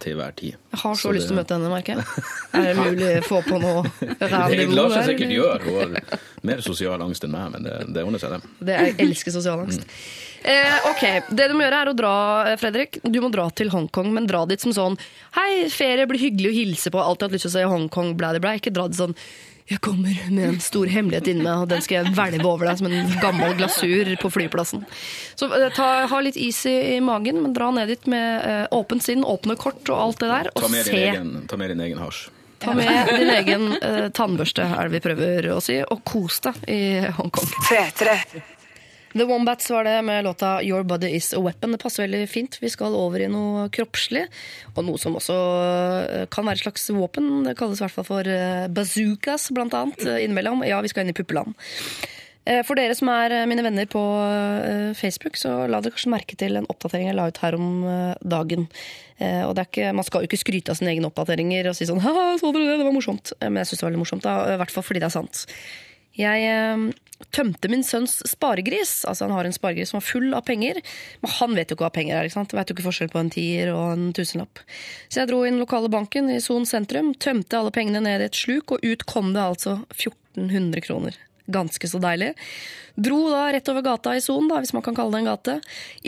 Til 0.00 0.14
hver 0.18 0.34
tid. 0.38 0.54
Jeg 0.54 0.80
har 0.80 0.94
så, 0.94 1.08
Så 1.08 1.12
lyst 1.16 1.26
til 1.28 1.34
å 1.34 1.40
møte 1.40 1.56
henne, 1.56 1.70
merker 1.72 1.98
jeg. 1.98 2.26
Er 2.54 2.68
det 2.68 2.74
mulig 2.78 3.08
å 3.18 3.24
få 3.26 3.40
på 3.46 3.58
noe 3.62 3.82
Det 4.54 4.68
lar 4.70 4.92
seg 4.94 5.08
sikkert 5.10 5.34
gjøre. 5.34 5.58
Hun 5.64 5.96
har 5.96 6.20
mer 6.46 6.62
sosial 6.64 7.02
angst 7.02 7.26
enn 7.26 7.34
meg, 7.34 7.50
men 7.56 7.66
det, 7.66 7.80
det 7.96 8.04
ordner 8.06 8.22
seg, 8.22 8.36
det. 8.36 8.54
Det, 8.70 8.76
jeg 8.78 8.96
elsker 9.08 9.34
sosial 9.34 9.64
angst. 9.64 9.86
Eh, 10.44 10.76
ok, 10.90 11.02
Det 11.32 11.46
du 11.48 11.54
må 11.56 11.64
gjøre, 11.64 11.78
er 11.80 11.88
å 11.88 11.96
dra 11.96 12.12
eh, 12.50 12.58
Fredrik, 12.60 12.98
du 13.00 13.16
må 13.24 13.30
dra 13.32 13.46
til 13.56 13.70
Hongkong, 13.72 14.10
men 14.12 14.26
dra 14.28 14.42
dit 14.50 14.60
som 14.60 14.74
sånn 14.76 14.98
Hei, 15.38 15.70
ferie 15.72 16.04
blir 16.10 16.20
hyggelig 16.20 16.50
å 16.50 16.56
hilse 16.58 16.92
på. 16.92 17.00
Alltid 17.00 17.30
hatt 17.30 17.36
lyst 17.38 17.46
til 17.48 17.52
å 17.54 17.56
se 17.56 17.64
Hongkong, 17.72 18.12
blæ, 18.20 18.34
blæ. 18.44 18.58
Ikke 18.60 18.72
dra 18.74 18.84
dit 18.92 19.00
sånn 19.00 19.16
jeg 19.64 19.80
kommer 19.80 20.12
med 20.28 20.44
en 20.44 20.58
stor 20.60 20.84
hemmelighet 20.92 21.30
inni 21.32 21.40
meg, 21.40 21.62
og 21.62 21.70
den 21.70 21.80
skal 21.80 22.02
jeg 22.02 22.12
hvelve 22.12 22.44
over 22.50 22.68
deg 22.68 22.76
som 22.82 22.88
en 22.90 23.14
gammel 23.22 23.54
glasur 23.56 24.10
på 24.20 24.28
flyplassen. 24.34 24.82
Så 25.40 25.48
eh, 25.56 25.70
ta, 25.72 25.86
ha 26.10 26.18
litt 26.20 26.36
is 26.36 26.58
i, 26.68 26.74
i 26.92 27.00
magen, 27.00 27.40
men 27.40 27.54
dra 27.56 27.70
ned 27.72 27.88
dit 27.88 28.04
med 28.12 28.44
eh, 28.44 28.66
åpent 28.76 29.00
sinn, 29.06 29.24
åpne 29.24 29.56
kort 29.56 29.88
og 29.88 29.96
alt 29.96 30.20
det 30.20 30.28
der, 30.28 30.50
Ta 30.52 30.66
og 30.68 30.74
med 30.74 30.84
se. 30.84 30.92
din 30.92 31.06
egen, 31.14 31.30
ta 31.48 31.56
med 31.56 31.72
din 31.72 31.80
egen 31.86 32.02
hasj. 32.04 32.26
Ta 32.60 32.74
med 32.76 33.08
din 33.16 33.32
egen 33.38 33.64
eh, 33.80 34.10
tannbørste, 34.12 34.68
er 34.68 34.90
det 34.92 34.98
vi 34.98 35.04
prøver 35.08 35.48
å 35.56 35.62
si, 35.64 35.78
og 35.80 36.04
kos 36.12 36.42
deg 36.44 36.60
i 36.68 36.82
Hongkong. 37.16 37.48
P3. 37.64 38.18
The 39.14 39.24
Wombats 39.24 39.70
var 39.70 39.84
det 39.84 40.02
med 40.02 40.24
låta 40.24 40.62
Your 40.62 40.82
Body 40.82 41.08
Is 41.08 41.34
A 41.34 41.40
Weapon. 41.40 41.72
Det 41.72 41.78
passer 41.78 42.02
veldig 42.02 42.26
fint. 42.28 42.56
Vi 42.60 42.70
skal 42.70 42.96
over 42.98 43.22
i 43.22 43.28
noe 43.30 43.68
kroppslig, 43.70 44.24
og 44.74 44.80
noe 44.82 44.98
som 44.98 45.14
også 45.14 45.36
eh, 45.62 46.24
kan 46.34 46.48
være 46.48 46.58
et 46.58 46.64
slags 46.64 46.90
våpen. 46.90 47.28
Det 47.46 47.52
kalles 47.54 47.78
i 47.78 47.84
hvert 47.84 47.94
fall 47.94 48.08
for 48.08 48.26
eh, 48.26 48.66
bazookas, 48.74 49.52
blant 49.54 49.76
annet, 49.78 50.02
eh, 50.02 50.24
innimellom. 50.24 50.64
Ja, 50.66 50.80
vi 50.82 50.90
skal 50.90 51.06
inn 51.06 51.14
i 51.14 51.16
puppeland. 51.16 51.54
For 52.44 52.76
dere 52.76 52.92
som 52.92 53.08
er 53.08 53.32
mine 53.48 53.62
venner 53.64 53.86
på 53.88 54.00
Facebook, 54.98 55.38
så 55.40 55.62
la 55.64 55.78
dere 55.80 55.94
kanskje 55.94 56.10
merke 56.12 56.36
til 56.36 56.58
en 56.58 56.66
oppdatering 56.68 57.06
jeg 57.08 57.16
la 57.16 57.30
ut 57.30 57.38
her 57.40 57.56
om 57.56 57.70
dagen. 58.20 58.66
Og 59.46 59.62
ikke, 59.62 59.94
Man 59.96 60.04
skal 60.04 60.20
jo 60.20 60.28
ikke 60.28 60.42
skryte 60.42 60.74
av 60.74 60.76
sine 60.76 60.92
egne 60.92 61.08
oppdateringer 61.08 61.70
og 61.70 61.78
si 61.78 61.88
sånn 61.88 62.02
Haha, 62.04 62.34
så 62.36 62.52
dere 62.52 62.74
det? 62.74 62.82
Det 62.82 62.88
var 62.90 62.92
morsomt. 62.98 63.32
Men 63.40 63.62
jeg 63.62 63.70
syns 63.70 63.80
det 63.80 63.86
var 63.86 63.94
veldig 63.94 64.02
morsomt, 64.02 64.26
da. 64.28 64.36
I 64.58 64.60
hvert 64.60 64.76
fall 64.76 64.84
fordi 64.84 65.00
det 65.00 65.08
er 65.08 65.16
sant. 65.16 65.46
Jeg 66.20 66.52
tømte 67.34 67.70
min 67.72 67.84
sønns 67.86 68.18
sparegris. 68.28 69.02
Altså 69.08 69.28
Han 69.28 69.34
har 69.36 69.48
en 69.48 69.56
sparegris 69.56 69.92
som 69.92 70.00
er 70.00 70.06
full 70.06 70.30
av 70.36 70.44
penger. 70.48 70.80
Men 71.22 71.34
han 71.38 71.58
vet 71.58 71.70
jo 71.70 71.78
ikke 71.78 71.88
hva 71.88 71.94
penger 71.94 72.18
er. 72.18 72.28
ikke 72.28 72.38
sant? 72.38 72.54
Vet 72.56 72.70
jo 72.70 72.76
ikke 72.76 72.88
forskjell 72.88 73.12
på 73.12 73.22
en 73.22 73.32
tier 73.34 73.72
og 73.74 73.92
en 73.94 74.08
tusenlapp. 74.16 74.62
Så 75.08 75.22
jeg 75.22 75.32
dro 75.32 75.42
inn 75.46 75.60
lokale 75.62 75.90
banken 75.92 76.30
i 76.32 76.40
Son 76.44 76.66
sentrum, 76.68 77.14
tømte 77.14 77.58
alle 77.58 77.74
pengene 77.74 78.02
ned 78.04 78.24
i 78.24 78.28
et 78.28 78.38
sluk, 78.38 78.76
og 78.76 78.84
ut 78.84 79.06
kom 79.08 79.32
det 79.36 79.44
altså 79.44 79.78
1400 79.96 80.84
kroner. 80.84 81.18
Ganske 81.54 81.88
så 81.88 82.00
deilig. 82.00 82.32
Dro 82.96 83.18
da 83.28 83.48
rett 83.52 83.68
over 83.68 83.84
gata 83.84 84.14
i 84.16 84.22
Son, 84.24 84.48
hvis 84.48 84.72
man 84.76 84.84
kan 84.86 84.96
kalle 84.96 85.16
det 85.16 85.24
en 85.24 85.32
gate. 85.32 85.56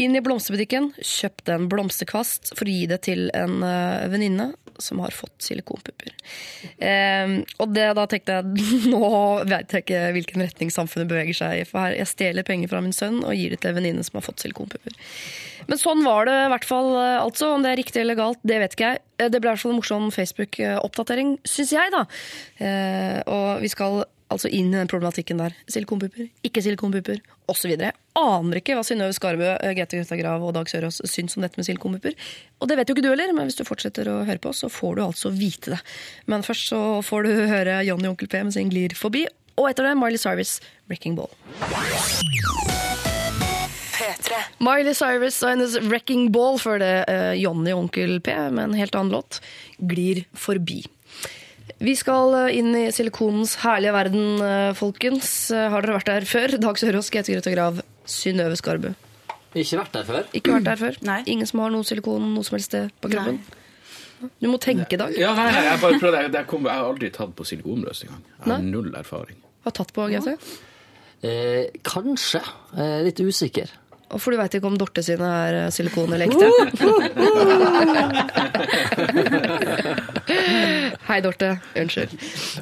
Inn 0.01 0.17
i 0.17 0.23
blomsterbutikken, 0.25 0.93
kjøpte 0.97 1.57
en 1.57 1.69
blomsterkvast 1.73 2.55
for 2.55 2.65
å 2.65 2.77
gi 2.77 2.87
det 2.89 3.03
til 3.09 3.27
en 3.37 3.59
uh, 3.65 4.07
venninne 4.13 4.53
som 4.83 5.01
har 5.05 5.15
fått 5.15 5.35
silikonpupper. 5.45 6.13
Eh, 6.79 7.35
og 7.63 7.73
det, 7.75 7.87
da 7.99 8.07
tenkte 8.11 8.39
jeg 8.41 8.89
nå 8.93 9.11
vet 9.49 9.73
jeg 9.73 9.85
ikke 9.87 10.03
hvilken 10.17 10.45
retning 10.47 10.73
samfunnet 10.75 11.11
beveger 11.11 11.39
seg 11.41 11.61
i. 11.63 11.67
For 11.69 11.83
her, 11.85 11.97
jeg 11.99 12.11
stjeler 12.13 12.47
penger 12.47 12.73
fra 12.73 12.83
min 12.85 12.97
sønn 12.97 13.23
og 13.25 13.35
gir 13.37 13.55
det 13.55 13.61
til 13.63 13.73
en 13.73 13.79
venninne 13.81 14.05
som 14.07 14.19
har 14.21 14.27
fått 14.27 14.45
silikonpupper. 14.45 14.97
Men 15.67 15.81
sånn 15.83 16.05
var 16.07 16.29
det 16.29 16.35
i 16.45 16.51
hvert 16.53 16.67
fall. 16.69 16.93
eh, 17.01 17.21
altså. 17.23 17.53
Om 17.57 17.65
det 17.65 17.73
er 17.73 17.81
riktig 17.83 18.03
eller 18.05 18.19
galt, 18.19 18.39
det 18.47 18.61
vet 18.63 18.77
ikke 18.77 18.91
jeg. 18.93 19.03
Eh, 19.19 19.31
Det 19.33 19.41
ble 19.41 19.51
i 19.51 19.55
hvert 19.55 19.63
fall 19.65 19.73
en 19.75 19.81
morsom 19.81 20.11
Facebook-oppdatering, 20.15 21.37
syns 21.49 21.73
jeg, 21.75 21.91
da. 21.95 22.05
Eh, 22.63 23.23
og 23.27 23.63
vi 23.65 23.71
skal 23.73 24.05
altså 24.33 24.51
inn 24.51 24.73
i 24.73 24.79
den 24.79 24.91
problematikken 24.91 25.41
der. 25.41 25.55
Silikonpupper, 25.71 26.29
ikke 26.47 26.63
silikonpupper, 26.65 27.21
osv. 27.51 27.73
Jeg 27.77 27.95
aner 28.19 28.61
ikke 28.61 28.77
hva 28.77 28.85
Synnøve 28.87 29.15
Skarbø, 29.17 29.49
eh, 29.55 29.75
Grete 29.77 30.01
Grøtta 30.01 30.19
Grav 30.19 30.45
og 30.47 30.55
Dag 30.57 30.71
Sørås 30.71 31.01
syns 31.07 31.37
om 31.39 31.47
dette 31.47 31.61
med 31.61 31.69
silikonpupper. 31.69 32.17
Og 32.61 32.71
det 32.71 32.79
vet 32.81 32.91
jo 32.91 32.97
ikke 32.97 33.07
du 33.07 33.11
heller, 33.13 33.33
men 33.37 33.49
hvis 33.49 33.59
du 33.59 33.65
fortsetter 33.69 34.11
å 34.11 34.21
høre 34.27 34.43
på, 34.43 34.55
så 34.57 34.71
får 34.73 34.99
du 34.99 35.05
altså 35.07 35.33
vite 35.35 35.77
det. 35.77 35.81
Men 36.27 36.47
først 36.47 36.73
så 36.73 36.83
får 37.07 37.29
du 37.29 37.35
høre 37.53 37.83
Johnny 37.87 38.11
Onkel 38.11 38.31
P 38.33 38.43
med 38.43 38.57
sin 38.57 38.73
Glir 38.73 38.97
forbi, 38.99 39.27
og 39.57 39.71
etter 39.71 39.89
det 39.89 39.97
Miley 40.01 40.21
Cyrus, 40.21 40.59
Wrecking 40.91 41.17
Ball. 41.17 41.31
P3. 43.97 44.43
Miley 44.61 44.93
Cyrus 44.97 45.39
og 45.45 45.55
hennes 45.55 45.79
Wrecking 45.87 46.29
Ball 46.35 46.59
før 46.61 46.83
det 46.83 46.93
eh, 47.09 47.33
Johnny 47.41 47.73
Onkel 47.73 48.19
P 48.21 48.35
med 48.51 48.67
en 48.67 48.77
helt 48.77 48.99
annen 48.99 49.15
låt, 49.15 49.41
Glir 49.79 50.25
forbi. 50.37 50.83
Vi 51.83 51.93
skal 51.99 52.35
eh, 52.47 52.53
inn 52.61 52.71
i 52.79 52.85
silikonens 52.95 53.57
herlige 53.65 53.93
verden, 53.97 54.27
eh, 54.43 54.73
folkens. 54.79 55.29
Eh, 55.53 55.67
Har 55.73 55.81
dere 55.85 55.97
vært 55.99 56.11
der 56.13 56.25
før? 56.29 56.49
Dag 56.63 56.77
Sørås, 56.81 57.11
Grete 57.13 57.33
Grøtta 57.35 57.51
Grav, 57.55 57.75
Synnøve 58.09 58.57
Skarbu. 58.59 58.91
Ikke 59.57 59.79
vært 59.81 59.95
der 59.97 60.05
før. 60.09 60.23
Ikke 60.37 60.53
vært 60.57 60.67
der 60.69 60.79
før? 60.81 60.95
Nei. 61.11 61.21
Ingen 61.33 61.49
som 61.49 61.59
har 61.65 61.71
noe 61.75 61.85
silikon 61.89 62.25
noe 62.35 62.45
som 62.47 62.55
helst 62.59 62.71
sted 62.73 62.85
på 63.03 63.07
kroppen? 63.13 63.37
Du 64.41 64.47
må 64.49 64.57
tenke, 64.63 64.97
Dag. 64.97 65.13
Ja, 65.21 65.35
nei, 65.37 65.51
nei, 65.53 65.65
jeg 65.67 65.81
bare 65.83 65.99
prøvde. 66.01 66.21
Jeg, 66.25 66.31
jeg, 66.39 66.47
kom, 66.49 66.63
jeg 66.65 66.73
har 66.81 66.87
aldri 66.89 67.09
tatt 67.13 67.33
på 67.37 67.45
silikonbrøst 67.45 68.05
engang. 68.07 68.23
Jeg 68.31 68.39
har 68.47 68.51
Nei. 68.55 68.63
null 68.73 68.89
erfaring. 68.97 69.37
Har 69.67 69.73
tatt 69.77 69.91
på, 69.93 70.07
Grete? 70.09 70.33
Eh, 71.27 71.65
kanskje. 71.85 72.41
Eh, 72.79 73.01
litt 73.05 73.21
usikker. 73.21 73.69
Og 74.15 74.21
for 74.23 74.31
du 74.33 74.37
veit 74.39 74.55
ikke 74.57 74.69
om 74.71 74.79
Dorte 74.81 75.03
sine 75.05 75.27
er 75.51 75.55
silikon 75.75 76.13
eller 76.15 76.31
ekte. 76.31 76.47
Hei, 81.07 81.21
Dorte. 81.23 81.53
Unnskyld. 81.79 82.15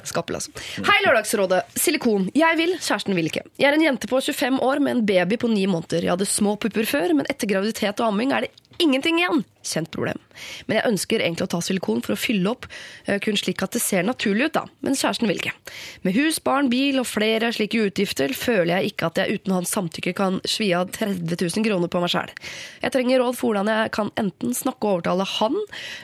Skappel, 0.05 0.37
altså. 0.37 0.53
Hei, 0.85 0.99
Lørdagsrådet. 1.07 1.63
Silikon. 1.81 2.27
Jeg 2.37 2.59
vil, 2.61 2.75
kjæresten 2.77 3.17
vil 3.17 3.31
ikke. 3.31 3.45
Jeg 3.57 3.71
er 3.71 3.79
en 3.79 3.85
jente 3.87 4.11
på 4.11 4.21
25 4.21 4.61
år 4.61 4.83
med 4.85 4.99
en 4.99 5.07
baby 5.09 5.39
på 5.41 5.49
9 5.49 5.65
måneder. 5.73 6.05
Jeg 6.05 6.13
hadde 6.13 6.29
små 6.29 6.53
pupper 6.61 6.85
før, 6.89 7.15
men 7.17 7.29
etter 7.33 7.49
graviditet 7.49 8.03
og 8.05 8.11
amming 8.13 8.35
er 8.37 8.45
det 8.45 8.53
ingenting 8.79 9.19
igjen. 9.19 9.45
Kjent 9.65 9.91
problem. 9.95 10.19
Men 10.67 10.79
jeg 10.79 10.91
ønsker 10.91 11.23
egentlig 11.23 11.47
å 11.47 11.53
ta 11.55 11.61
silikon 11.65 12.03
for 12.05 12.15
å 12.15 12.21
fylle 12.21 12.51
opp, 12.51 12.67
eh, 13.07 13.19
kun 13.23 13.39
slik 13.39 13.63
at 13.65 13.73
det 13.73 13.83
ser 13.83 14.03
naturlig 14.03 14.51
ut, 14.51 14.53
da. 14.53 14.65
Men 14.83 14.99
kjæresten 14.99 15.29
vil 15.31 15.41
ikke. 15.41 15.55
Med 16.03 16.15
hus, 16.15 16.39
barn, 16.39 16.69
bil 16.69 16.99
og 17.01 17.07
flere 17.09 17.53
slike 17.55 17.81
utgifter 17.87 18.35
føler 18.37 18.75
jeg 18.77 18.93
ikke 18.93 19.07
at 19.07 19.23
jeg 19.23 19.39
uten 19.39 19.57
hans 19.57 19.73
samtykke 19.75 20.15
kan 20.15 20.41
svi 20.45 20.73
av 20.77 20.91
30 20.91 21.37
000 21.41 21.65
kroner 21.65 21.89
på 21.89 22.03
meg 22.05 22.13
sjæl. 22.13 22.35
Jeg 22.83 22.93
trenger 22.93 23.23
råd 23.25 23.39
for 23.39 23.53
hvordan 23.53 23.73
jeg 23.73 23.95
kan 23.97 24.13
enten 24.21 24.55
snakke 24.55 24.85
og 24.85 24.99
overtale 24.99 25.29
han, 25.39 25.57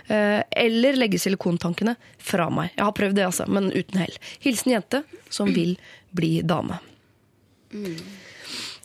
eh, 0.09 0.42
eller 0.56 0.97
legge 0.97 1.20
silikontankene 1.20 1.97
fra 2.18 2.48
meg. 2.51 2.70
Jeg 2.76 2.84
har 2.84 2.97
prøvd 2.97 3.14
det, 3.16 3.26
altså, 3.26 3.48
men 3.48 3.72
uten 3.72 3.98
hell. 3.98 4.16
Hilsen 4.40 4.72
jente 4.72 5.05
som 5.28 5.52
vil 5.52 5.76
bli 6.12 6.40
dame. 6.42 6.80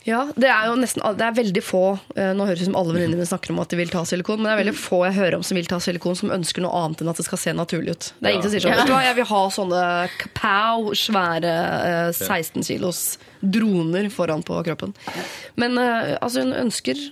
Ja, 0.06 0.20
det 0.38 0.46
er 0.46 0.68
jo 0.68 0.76
nesten 0.78 1.02
Det 1.18 1.24
er 1.26 1.34
veldig 1.34 1.62
få 1.66 1.82
eh, 2.14 2.30
Nå 2.36 2.46
høres 2.46 2.60
det 2.60 2.68
ut 2.68 2.70
som 2.70 2.78
alle 2.78 2.94
venninnene 2.94 3.18
mine 3.18 3.28
snakker 3.28 3.50
om 3.50 3.58
at 3.62 3.72
de 3.72 3.78
vil 3.80 3.90
ta 3.90 4.04
silikon, 4.06 4.38
men 4.38 4.48
det 4.48 4.52
er 4.54 4.60
veldig 4.60 4.74
få 4.78 5.00
jeg 5.08 5.16
hører 5.16 5.38
om 5.38 5.44
som 5.46 5.58
vil 5.58 5.66
ta 5.70 5.80
silikon, 5.82 6.18
som 6.18 6.32
ønsker 6.34 6.62
noe 6.62 6.78
annet 6.78 7.02
enn 7.02 7.10
at 7.10 7.18
det 7.18 7.26
skal 7.26 7.40
se 7.42 7.54
naturlig 7.56 7.96
ut. 7.96 8.08
Det 8.20 8.30
er 8.30 8.36
ingen 8.36 8.46
som 8.46 8.54
sier 8.54 8.64
sånn 8.66 8.76
Vet 8.76 8.86
du 8.86 8.94
hva, 8.94 9.02
jeg 9.02 9.18
vil 9.18 9.28
ha 9.32 9.42
sånne 9.56 9.82
kapow, 10.22 10.90
svære 10.98 11.54
eh, 11.90 12.10
16 12.14 12.68
kilos 12.70 13.02
droner 13.42 14.08
foran 14.14 14.46
på 14.46 14.62
kroppen. 14.68 14.94
Men 15.58 15.78
eh, 15.82 16.14
altså, 16.20 16.46
hun 16.46 16.54
ønsker, 16.54 17.02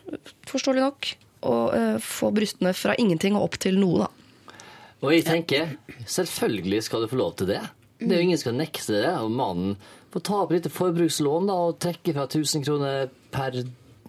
forståelig 0.50 0.86
nok, 0.86 1.14
å 1.44 1.56
eh, 1.76 1.96
få 2.02 2.30
brystene 2.34 2.72
fra 2.78 2.94
ingenting 3.00 3.34
og 3.36 3.50
opp 3.50 3.58
til 3.66 3.80
noe, 3.82 4.06
da. 4.06 4.60
Og 5.04 5.12
jeg 5.12 5.26
tenker, 5.26 5.74
selvfølgelig 6.08 6.86
skal 6.86 7.02
du 7.04 7.10
få 7.10 7.18
lov 7.20 7.34
til 7.40 7.50
det. 7.50 7.60
Det 8.00 8.08
er 8.08 8.22
jo 8.22 8.26
ingen 8.28 8.38
som 8.40 8.48
skal 8.48 8.56
nekte 8.62 8.94
det. 8.96 9.10
Og 9.20 9.32
mannen 9.32 9.76
får 10.14 10.22
ta 10.28 10.40
opp 10.44 10.52
litt 10.54 10.68
forbrukslån 10.70 11.48
da, 11.50 11.56
og 11.68 11.78
trekke 11.82 12.14
fra 12.14 12.24
1000 12.30 12.64
kroner 12.64 13.08
per 13.34 13.58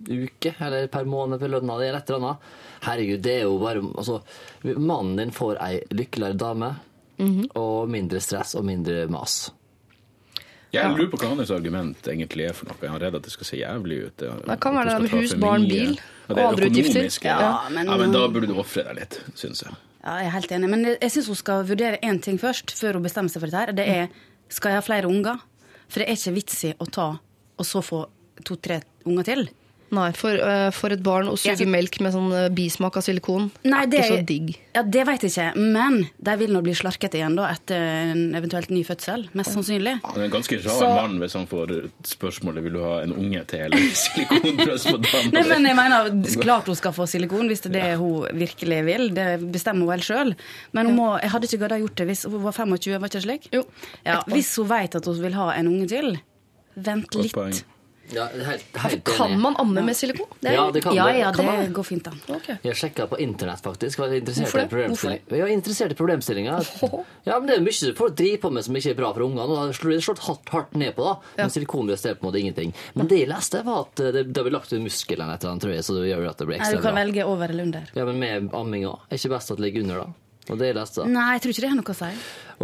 uke 0.06 0.52
eller 0.62 0.88
per 0.94 1.08
måned 1.10 1.40
på 1.42 1.50
lønna 1.50 1.80
di 1.82 1.88
eller 1.90 2.00
et 2.04 2.10
eller 2.14 2.22
annet. 2.22 2.50
Herregud, 2.86 3.22
det 3.26 3.36
er 3.40 3.46
jo 3.48 3.56
bare 3.62 3.82
altså, 3.98 4.20
Mannen 4.78 5.16
din 5.18 5.32
får 5.34 5.58
ei 5.66 5.80
lykkeligere 5.98 6.38
dame, 6.38 6.74
og 7.56 7.88
mindre 7.90 8.20
stress 8.22 8.56
og 8.60 8.66
mindre 8.68 9.06
mas. 9.10 9.50
Jeg 10.76 10.92
lurer 10.92 11.08
på 11.08 11.18
hva 11.22 11.30
hans 11.32 11.52
argument 11.56 12.08
egentlig 12.12 12.50
er 12.50 12.56
for 12.58 12.68
noe. 12.68 12.76
Er 12.84 12.92
han 12.92 13.00
redd 13.00 13.16
at 13.16 13.24
det 13.24 13.32
skal 13.32 13.48
se 13.48 13.60
jævlig 13.62 14.00
ut? 14.10 14.16
Det, 14.20 14.32
Det 14.50 14.58
kan 14.60 14.76
være 14.76 14.98
det 15.06 15.12
hus, 15.14 15.34
barn, 15.40 15.64
bil 15.70 15.94
er 15.96 16.34
og 16.34 16.42
andre 16.50 16.68
utgifter. 16.68 17.08
Ja. 17.24 17.38
Ja, 17.40 17.52
men- 17.72 17.88
ja, 17.88 17.96
men 18.02 18.12
da 18.12 18.26
burde 18.28 18.48
du 18.52 18.58
ofre 18.60 18.84
deg 18.84 18.96
litt, 19.00 19.22
syns 19.40 19.64
jeg. 19.64 19.72
Ja, 20.04 20.18
jeg 20.20 20.28
er 20.28 20.36
helt 20.36 20.52
enig, 20.52 20.70
men 20.70 20.84
jeg, 20.84 20.98
jeg 21.02 21.12
syns 21.16 21.28
hun 21.32 21.36
skal 21.40 21.64
vurdere 21.64 21.98
én 22.04 22.20
ting 22.22 22.38
først, 22.38 22.76
før 22.76 22.94
hun 23.00 23.04
bestemmer 23.08 23.32
seg 23.32 23.40
for 23.42 23.48
dette. 23.48 23.56
her. 23.64 23.72
Det 23.72 23.88
er 23.88 24.10
skal 24.50 24.72
jeg 24.72 24.82
ha 24.82 24.86
flere 24.86 25.08
unger? 25.08 25.40
For 25.88 26.02
det 26.02 26.10
er 26.10 26.18
ikke 26.18 26.36
vits 26.36 26.64
i 26.68 26.74
å 26.78 26.88
ta 26.90 27.08
og 27.56 27.68
så 27.68 27.82
få 27.86 28.02
to-tre 28.46 28.82
unger 29.08 29.28
til. 29.30 29.46
Nei, 29.96 30.10
for, 30.18 30.36
uh, 30.36 30.68
for 30.76 30.94
et 30.94 31.02
barn 31.06 31.30
å 31.32 31.38
suge 31.40 31.64
ja. 31.64 31.70
melk 31.70 31.98
med 32.04 32.12
sånn 32.16 32.28
eh, 32.36 32.48
bismak 32.56 32.98
av 33.00 33.06
silikon 33.06 33.48
Nei, 33.64 33.82
er 33.86 33.90
det 33.92 34.02
ikke 34.02 34.18
så 34.20 34.26
digg. 34.28 34.50
Ja, 34.76 34.84
Det 34.84 35.06
vet 35.08 35.24
jeg 35.26 35.32
ikke, 35.32 35.48
men 35.76 36.02
de 36.28 36.36
vil 36.42 36.52
nå 36.54 36.62
bli 36.66 36.74
slarket 36.76 37.16
igjen 37.16 37.38
da, 37.38 37.48
etter 37.56 37.80
en 38.12 38.24
eventuelt 38.36 38.70
ny 38.76 38.82
fødsel. 38.88 39.28
Mest 39.40 39.54
sannsynlig. 39.56 39.94
Han 40.04 40.20
er 40.20 40.28
en 40.28 40.34
ganske 40.36 40.60
rar 40.66 40.78
Så- 40.82 40.90
mann 40.98 41.16
hvis 41.22 41.34
han 41.40 41.48
får 41.48 41.72
spørsmålet 42.12 42.66
vil 42.66 42.76
du 42.76 42.82
ha 42.84 42.98
en 43.06 43.14
unge 43.16 43.46
til 43.48 43.66
eller 43.70 43.88
silikonbrøst 44.04 44.92
på 44.92 44.98
damen. 45.06 45.32
Nei, 45.36 45.44
men 45.50 45.70
jeg 45.70 45.78
mener, 45.80 46.12
Klart 46.46 46.68
hun 46.70 46.76
skal 46.78 46.94
få 46.98 47.08
silikon 47.10 47.48
hvis 47.52 47.64
det 47.66 47.72
er 47.74 47.78
det 47.80 48.00
hun 48.02 48.28
virkelig 48.38 48.82
vil. 48.90 49.08
Det 49.16 49.28
bestemmer 49.54 49.86
hun 49.88 49.94
vel 49.96 50.04
sjøl. 50.06 50.36
Men 50.76 50.92
hun 50.92 51.00
må, 51.00 51.10
jeg 51.24 51.32
hadde 51.34 51.50
ikke 51.50 51.62
gadda 51.64 51.80
gjort 51.82 51.96
det 52.02 52.10
hvis 52.12 52.26
hun 52.28 52.42
var 52.44 52.56
25, 52.58 53.00
var 53.00 53.08
ikke 53.10 53.20
det 53.22 53.26
slik? 53.30 53.48
Jo. 53.56 53.64
Ja, 54.06 54.20
hvis 54.30 54.52
hun 54.60 54.68
vet 54.70 55.00
at 55.00 55.06
hun 55.10 55.22
vil 55.24 55.38
ha 55.40 55.48
en 55.56 55.72
unge 55.72 55.88
til, 55.92 56.18
vent 56.76 57.08
Godt 57.14 57.24
litt. 57.24 57.34
poeng. 57.38 57.64
Ja, 58.14 58.28
det 58.34 58.46
helt, 58.46 58.78
helt 58.78 59.04
Kan 59.04 59.40
man 59.42 59.56
amme 59.58 59.82
med 59.86 59.96
silikon? 59.98 60.28
Det 60.40 60.50
er- 60.52 60.54
Ja, 60.54 60.72
det 60.72 60.84
kan 60.84 60.94
Ja, 60.94 61.06
det. 61.08 61.20
ja, 61.20 61.32
Kan 61.34 61.46
man 61.46 61.56
det 61.60 61.66
det? 61.68 61.74
går 61.74 61.84
fint 61.86 62.08
an. 62.08 62.20
Okay. 62.30 62.56
Jeg 62.64 62.76
sjekka 62.76 63.08
på 63.10 63.18
internett, 63.20 63.62
faktisk. 63.64 63.98
Var 64.00 64.14
interessert 64.14 64.46
Hvorfor 64.52 64.60
i 64.62 64.68
Problemstilling. 64.68 65.20
Hvorfor 65.26 65.38
Jeg 65.38 65.42
er 65.42 65.56
interessert 65.58 65.92
i 65.92 65.96
problemstillinga. 65.96 66.60
Ja, 67.26 67.40
men 67.40 67.48
det 67.48 67.58
er 67.58 67.62
mye 67.62 67.96
folk 67.96 68.16
driver 68.16 68.38
på 68.46 68.52
med 68.54 68.64
som 68.66 68.76
ikke 68.76 68.92
er 68.92 69.00
bra 69.00 69.14
for 69.14 69.22
ungene. 69.26 69.42
og 69.42 69.72
Det 69.74 69.80
er 69.96 70.02
slått 70.06 70.20
hardt, 70.20 70.50
hardt 70.50 70.76
ned 70.76 70.96
på, 70.96 71.04
da. 71.04 71.16
Men 71.38 71.50
silikonbrøst 71.50 72.06
er 72.06 72.16
på 72.16 72.26
en 72.28 72.32
måte 72.32 72.40
ingenting. 72.44 72.74
Men 72.96 73.08
det 73.08 73.20
jeg 73.20 73.30
leste, 73.30 73.64
var 73.66 73.88
at 73.88 74.00
eh, 74.00 74.12
det, 74.12 74.34
det 74.34 74.44
blir 74.44 74.52
lagt 74.54 74.72
ut 74.72 74.82
musklene 74.82 75.34
etter 75.34 75.50
den, 75.50 75.60
tror 75.60 75.74
jeg, 75.74 75.84
så 75.84 75.96
det 75.98 76.12
gjør 76.14 76.30
at 76.30 76.38
det 76.38 76.48
blir 76.48 76.58
Nei, 76.60 76.70
bra 76.72 76.78
du 76.78 76.82
kan 76.86 76.94
bra. 76.94 77.04
velge 77.04 77.26
over 77.26 77.50
eller 77.50 77.64
under. 77.64 77.84
Ja, 77.96 78.06
men 78.06 78.20
med 78.20 78.54
amming 78.54 78.86
òg. 78.86 79.00
Er 79.10 79.18
ikke 79.18 79.30
best 79.34 79.52
at 79.52 79.58
det 79.58 79.66
ligger 79.66 79.82
under, 79.82 79.96
da? 80.06 80.08
Og 80.50 80.60
det 80.62 80.74
leste. 80.78 81.06
Nei, 81.10 81.30
jeg 81.36 81.44
tror 81.44 81.54
ikke 81.54 81.64
det 81.64 81.70
har 81.72 81.80
noe 81.80 81.94
å 81.94 82.00
si. 82.00 82.10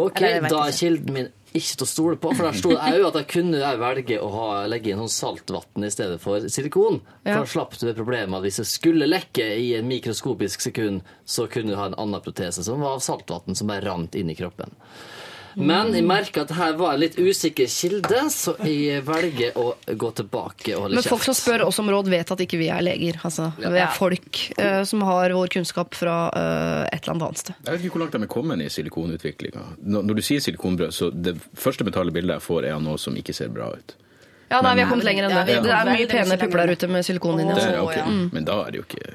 Ok, 0.01 0.19
Eller, 0.21 0.49
da 0.53 0.65
er 0.67 0.75
kilden 0.77 1.15
min 1.15 1.31
ikke 1.51 1.81
til 1.81 1.83
å 1.83 1.89
stole 1.89 2.17
på, 2.21 2.31
for 2.31 2.47
der 2.47 2.55
sto 2.55 2.69
det 2.71 2.91
òg 2.95 3.05
at 3.09 3.17
jeg 3.19 3.27
kunne 3.33 3.71
velge 3.81 4.19
å 4.23 4.27
ha, 4.31 4.45
legge 4.71 4.93
inn 4.93 5.01
sånn 5.03 5.11
saltvann 5.11 5.83
i 5.83 5.91
stedet 5.91 6.21
for 6.23 6.45
silikon. 6.47 7.01
Ja. 7.25 7.33
For 7.33 7.43
da 7.43 7.51
slapp 7.53 7.75
du 7.75 7.83
det 7.89 7.95
problemet 7.97 8.37
at 8.37 8.45
hvis 8.45 8.61
det 8.61 8.67
skulle 8.71 9.09
lekke 9.09 9.49
i 9.59 9.73
en 9.75 9.89
mikroskopisk 9.89 10.63
sekund, 10.63 11.01
så 11.27 11.49
kunne 11.51 11.73
du 11.73 11.79
ha 11.79 11.89
en 11.89 11.97
annen 11.99 12.23
protese 12.23 12.63
som 12.63 12.79
var 12.79 12.95
av 12.95 13.03
saltvann 13.03 13.57
som 13.57 13.67
bare 13.67 13.83
rant 13.83 14.15
inn 14.15 14.31
i 14.31 14.37
kroppen. 14.37 14.71
Men 15.55 15.91
jeg 15.95 16.05
merker 16.07 16.45
at 16.45 16.51
det 16.51 16.57
her 16.57 16.75
var 16.79 16.95
en 16.95 17.01
litt 17.03 17.17
usikker 17.19 17.69
kilde, 17.71 18.21
så 18.33 18.53
jeg 18.67 19.01
velger 19.07 19.57
å 19.59 19.71
gå 19.87 20.11
tilbake 20.19 20.75
og 20.75 20.85
holde 20.85 20.99
Men 20.99 21.07
folk 21.07 21.25
som 21.27 21.37
spør 21.37 21.65
oss 21.67 21.81
om 21.83 21.89
råd, 21.91 22.11
vet 22.11 22.33
at 22.35 22.43
ikke 22.45 22.59
vi 22.61 22.69
er 22.73 22.83
leger. 22.85 23.19
Altså, 23.27 23.49
vi 23.57 23.81
er 23.81 23.95
folk 23.95 24.43
uh, 24.59 24.81
som 24.87 25.03
har 25.07 25.33
vår 25.35 25.51
kunnskap 25.57 25.97
fra 25.97 26.17
uh, 26.31 26.83
et 26.87 27.01
eller 27.01 27.15
annet 27.15 27.27
annet 27.27 27.43
sted. 27.43 27.57
Jeg 27.65 27.73
vet 27.73 27.85
ikke 27.85 27.97
hvor 27.97 28.05
langt 28.05 28.15
de 28.15 28.23
er 28.23 28.31
kommet 28.31 28.63
i 28.65 28.69
silikonutviklinga. 28.71 29.65
Når 29.81 30.07
når 30.11 30.19
du 30.19 30.23
sier 30.25 30.43
silikonbrød, 30.43 30.91
så 30.95 31.09
det 31.11 31.35
første 31.57 31.85
mentale 31.87 32.13
bildet 32.15 32.39
jeg 32.39 32.45
får, 32.47 32.65
er 32.67 32.77
av 32.77 32.83
noe 32.83 32.99
som 33.01 33.15
ikke 33.17 33.35
ser 33.35 33.51
bra 33.53 33.71
ut. 33.71 33.95
Ja, 34.51 34.59
nei, 34.59 34.75
Vi 34.75 34.83
har 34.83 34.89
kommet 34.91 35.07
lenger 35.07 35.29
enn 35.29 35.35
det. 35.37 35.59
Det 35.63 35.71
er 35.71 35.87
mye 35.87 36.07
pene 36.11 36.37
pupper 36.41 36.63
der 36.65 36.75
ute 36.75 36.89
med 36.91 37.07
silikon 37.07 37.39
inni. 37.39 37.53
Altså. 37.55 38.01
er. 38.01 38.09
Men 38.35 38.47
da 38.47 38.57
er 38.65 38.73
det 38.73 38.81
jo 38.81 38.87
ikke 38.89 39.13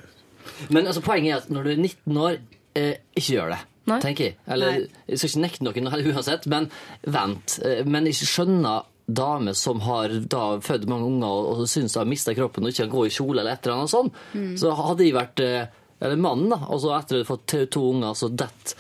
Men 0.73 0.87
altså, 0.87 1.03
poenget 1.05 1.35
er 1.35 1.43
at 1.43 1.51
når 1.53 1.67
du 1.67 1.71
er 1.75 1.81
19 1.83 2.21
år, 2.25 2.39
eh, 2.81 2.95
ikke 3.13 3.35
gjør 3.35 3.53
det. 3.53 3.59
Nei. 3.87 4.01
tenker 4.03 4.25
jeg. 4.31 4.37
Eller, 4.51 4.87
jeg 5.07 5.19
skal 5.21 5.31
ikke 5.31 5.45
nekte 5.45 5.65
noen 5.67 6.13
uansett, 6.13 6.47
men 6.51 6.69
vent. 7.07 7.59
Eh, 7.65 7.85
Men 7.87 8.07
jeg 8.09 8.15
skjønner 8.27 8.85
dame 9.07 9.53
som 9.55 9.79
har 9.87 10.11
da 10.27 10.59
født 10.59 10.89
mange 10.91 11.07
unger 11.07 11.29
og, 11.31 11.61
og 11.63 11.69
syns 11.71 11.93
de 11.95 12.01
har 12.01 12.09
mista 12.11 12.35
kroppen 12.35 12.65
og 12.67 12.73
ikke 12.73 12.83
kan 12.89 12.95
gå 12.97 13.05
i 13.07 13.13
kjole 13.15 13.39
eller 13.45 13.53
et 13.55 13.67
eller 13.69 13.77
annet 13.77 13.93
sånt. 13.93 14.17
Så 14.59 14.73
hadde 14.75 15.05
de 15.05 15.13
vært 15.15 15.43
eh, 15.45 15.69
Eller 16.03 16.19
mannen, 16.21 16.51
da. 16.51 16.59
Og 16.75 16.81
så 16.83 16.91
etter 16.99 17.21
å 17.21 17.23
ha 17.23 17.29
fått 17.31 17.55
to, 17.73 17.85
unger, 17.95 18.13
så 18.19 18.29
detter 18.29 18.75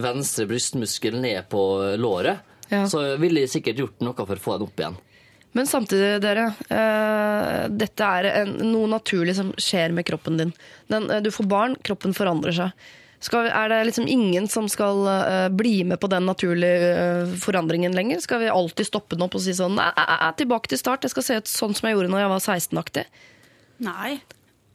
venstre 0.00 0.46
brystmuskel 0.48 1.18
ned 1.20 1.48
på 1.52 1.60
låret. 2.00 2.38
Ja. 2.70 2.86
Så 2.88 3.02
ville 3.20 3.42
de 3.42 3.50
sikkert 3.52 3.76
gjort 3.82 3.98
noe 4.00 4.14
for 4.16 4.38
å 4.38 4.40
få 4.40 4.54
den 4.56 4.68
opp 4.70 4.80
igjen. 4.80 4.94
Men 5.52 5.66
samtidig, 5.68 6.14
dere. 6.24 6.46
eh, 6.72 7.66
dette 7.68 8.06
er 8.22 8.30
en, 8.46 8.54
noe 8.70 8.88
naturlig 8.88 9.34
som 9.36 9.50
skjer 9.60 9.92
med 9.92 10.06
kroppen 10.08 10.38
din. 10.40 10.52
Den, 10.88 11.10
du 11.20 11.28
får 11.34 11.44
barn, 11.50 11.74
kroppen 11.84 12.14
forandrer 12.16 12.56
seg. 12.56 12.86
Skal, 13.22 13.46
er 13.54 13.70
det 13.70 13.80
liksom 13.86 14.08
ingen 14.10 14.48
som 14.50 14.66
skal 14.70 15.04
uh, 15.06 15.48
bli 15.54 15.84
med 15.86 16.00
på 16.02 16.08
den 16.10 16.26
naturlige 16.26 16.92
uh, 16.98 17.34
forandringen 17.38 17.94
lenger? 17.94 18.18
Skal 18.24 18.42
vi 18.42 18.50
alltid 18.50 18.88
stoppe 18.88 19.14
den 19.14 19.22
opp 19.28 19.36
og 19.38 19.44
si 19.44 19.54
sånn 19.54 19.76
Nei, 19.78 19.90
nei, 19.94 20.06
nei, 20.10 20.30
tilbake 20.40 20.72
til 20.72 20.80
start. 20.80 21.06
Jeg 21.06 21.14
skal 21.14 21.26
se 21.28 21.36
ut 21.38 21.50
sånn 21.50 21.76
som 21.78 21.86
jeg 21.86 21.94
gjorde 21.96 22.10
når 22.10 22.24
jeg 22.24 22.32
var 22.32 22.42
16-aktig. 22.42 23.04
Nei. 23.86 24.12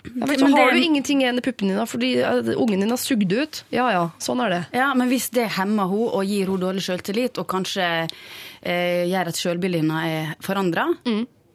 Ja, 0.08 0.26
men 0.26 0.40
så 0.40 0.46
Men 0.46 0.54
det- 0.54 0.62
har 0.62 0.72
du 0.72 0.80
ingenting 0.80 1.22
igjen 1.22 1.38
i 1.38 1.42
puppene 1.44 1.74
dine 1.74 1.86
fordi 1.92 2.12
eh, 2.24 2.54
ungen 2.56 2.80
din 2.80 2.90
har 2.90 2.98
sugd 3.02 3.34
ut. 3.34 3.64
Ja 3.76 3.90
ja, 3.92 4.04
sånn 4.24 4.40
er 4.46 4.50
det. 4.54 4.62
Ja, 4.80 4.94
men 4.96 5.10
hvis 5.12 5.30
det 5.36 5.50
hemmer 5.58 5.90
henne 5.92 6.08
og 6.16 6.24
gir 6.24 6.48
henne 6.48 6.62
dårlig 6.64 6.84
selvtillit, 6.86 7.38
og 7.44 7.48
kanskje 7.52 8.08
eh, 8.64 9.04
gjør 9.12 9.34
at 9.34 9.36
selvbildet 9.36 9.84
hennes 9.84 10.08
er 10.08 10.40
forandra, 10.40 10.88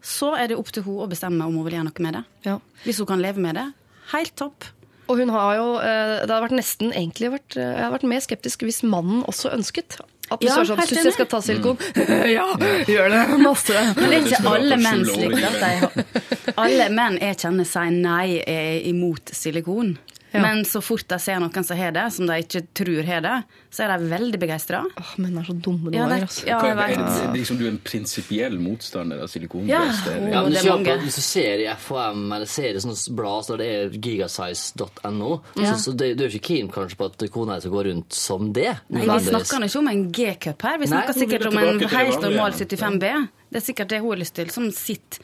så 0.02 0.34
er 0.36 0.52
det 0.52 0.58
opp 0.60 0.68
til 0.74 0.84
henne 0.84 1.06
å 1.06 1.08
bestemme 1.08 1.46
om 1.48 1.56
hun 1.56 1.64
vil 1.64 1.78
gjøre 1.78 1.88
noe 1.88 2.04
med 2.04 2.18
det. 2.18 2.24
Ja. 2.50 2.58
Hvis 2.84 3.00
hun 3.00 3.08
kan 3.08 3.22
leve 3.24 3.40
med 3.40 3.56
det, 3.56 3.66
helt 4.12 4.36
topp. 4.36 4.68
Og 5.10 5.18
hun 5.18 5.32
har 5.34 5.56
jo 5.58 5.68
eh, 5.82 6.14
Det 6.22 6.30
hadde 6.30 6.42
vært 6.46 6.56
nesten 6.56 6.92
egentlig 6.94 7.32
vært, 7.34 7.56
eh, 7.56 7.64
Jeg 7.66 7.84
hadde 7.84 7.94
vært 7.96 8.10
mer 8.14 8.24
skeptisk 8.24 8.66
hvis 8.66 8.82
mannen 8.86 9.24
også 9.28 9.52
ønsket. 9.56 9.98
At 10.30 10.40
hvis 10.40 10.52
Ja, 10.52 10.62
sånn, 10.64 10.80
Syns 10.88 11.08
jeg 11.10 11.16
skal 11.16 11.28
ta 11.32 11.40
silikon? 11.44 11.80
ja, 12.36 12.46
gjør 12.88 13.10
det! 13.12 13.22
Masse. 13.42 13.82
Men 13.98 14.14
det 14.14 14.20
er 14.20 14.30
ikke 14.30 14.54
alle 14.54 14.78
menn 14.80 15.04
slik 15.08 15.36
at 15.42 15.58
de 15.58 15.72
har 15.82 15.92
Alle 16.64 16.88
menn 16.94 17.18
jeg 17.20 17.40
kjenner 17.42 17.68
sier 17.68 17.92
nei, 17.92 18.38
er 18.46 18.86
imot 18.88 19.34
silikon. 19.36 19.96
Ja. 20.32 20.40
Men 20.40 20.64
så 20.64 20.80
fort 20.82 21.04
de 21.08 21.18
ser 21.20 21.38
noen 21.42 21.64
som 21.64 21.76
har 21.76 21.92
det, 21.92 22.06
som 22.12 22.26
de 22.26 22.32
ikke 22.40 22.62
tror 22.74 23.02
har 23.04 23.20
det, 23.20 23.34
så 23.70 23.84
er 23.84 23.98
de 23.98 24.06
veldig 24.08 24.38
begeistra. 24.40 24.80
Åh, 24.96 25.10
menn 25.20 25.36
er 25.38 25.44
så 25.44 25.52
dumme 25.60 25.90
noen 25.90 25.94
Ja, 25.94 26.06
det- 26.08 26.22
Altså. 26.22 26.46
ja, 26.46 26.60
jeg 26.64 26.76
vet. 26.76 26.98
er 26.98 27.32
liksom 27.36 27.58
du 27.58 27.64
er 27.66 27.70
en 27.70 27.78
prinsipiell 27.78 28.58
motstander 28.58 29.20
av 29.22 29.28
Ja. 29.68 29.82
Ja, 29.84 30.42
men 30.42 30.52
det 30.52 30.58
hvis, 30.58 30.58
er 30.58 30.62
du, 30.62 30.70
mange. 30.70 30.98
hvis 31.04 31.14
du 31.16 31.20
ser 31.20 31.58
i 31.60 31.66
FHM 31.76 32.32
eller 32.32 32.46
ser 32.46 32.70
i 32.74 32.80
sånne 32.80 33.14
blad 33.16 33.44
så 33.44 33.58
det 33.58 33.66
er 33.66 33.88
gigasize.no, 33.98 35.40
Ja. 35.56 35.74
så, 35.74 35.90
så 35.90 35.96
det, 35.96 36.16
du 36.16 36.24
er 36.24 36.28
ikke 36.28 36.46
keen 36.48 36.68
kanskje 36.72 36.96
på 36.96 37.04
at 37.10 37.30
kona 37.30 37.54
di 37.56 37.60
skal 37.66 37.72
gå 37.76 37.84
rundt 37.90 38.12
som 38.12 38.52
det? 38.52 38.72
Nei, 38.88 39.02
vi 39.04 39.28
snakker 39.28 39.66
ikke 39.68 39.78
om 39.78 39.88
en 39.88 40.12
G-cup 40.12 40.62
her. 40.62 40.78
Vi 40.78 40.86
snakker 40.86 41.14
Nei, 41.14 41.26
sikkert 41.26 41.46
om 41.50 41.58
en 41.58 41.78
det 41.78 41.90
helt 41.90 42.22
normal 42.22 42.52
75 42.52 42.98
B. 42.98 43.12
Det 43.52 43.60
er 43.60 43.66
sikkert 43.66 43.88
det 43.88 44.00
hun 44.00 44.10
har 44.14 44.20
lyst 44.22 44.34
til, 44.34 44.50
som 44.50 44.70
sitter 44.72 45.18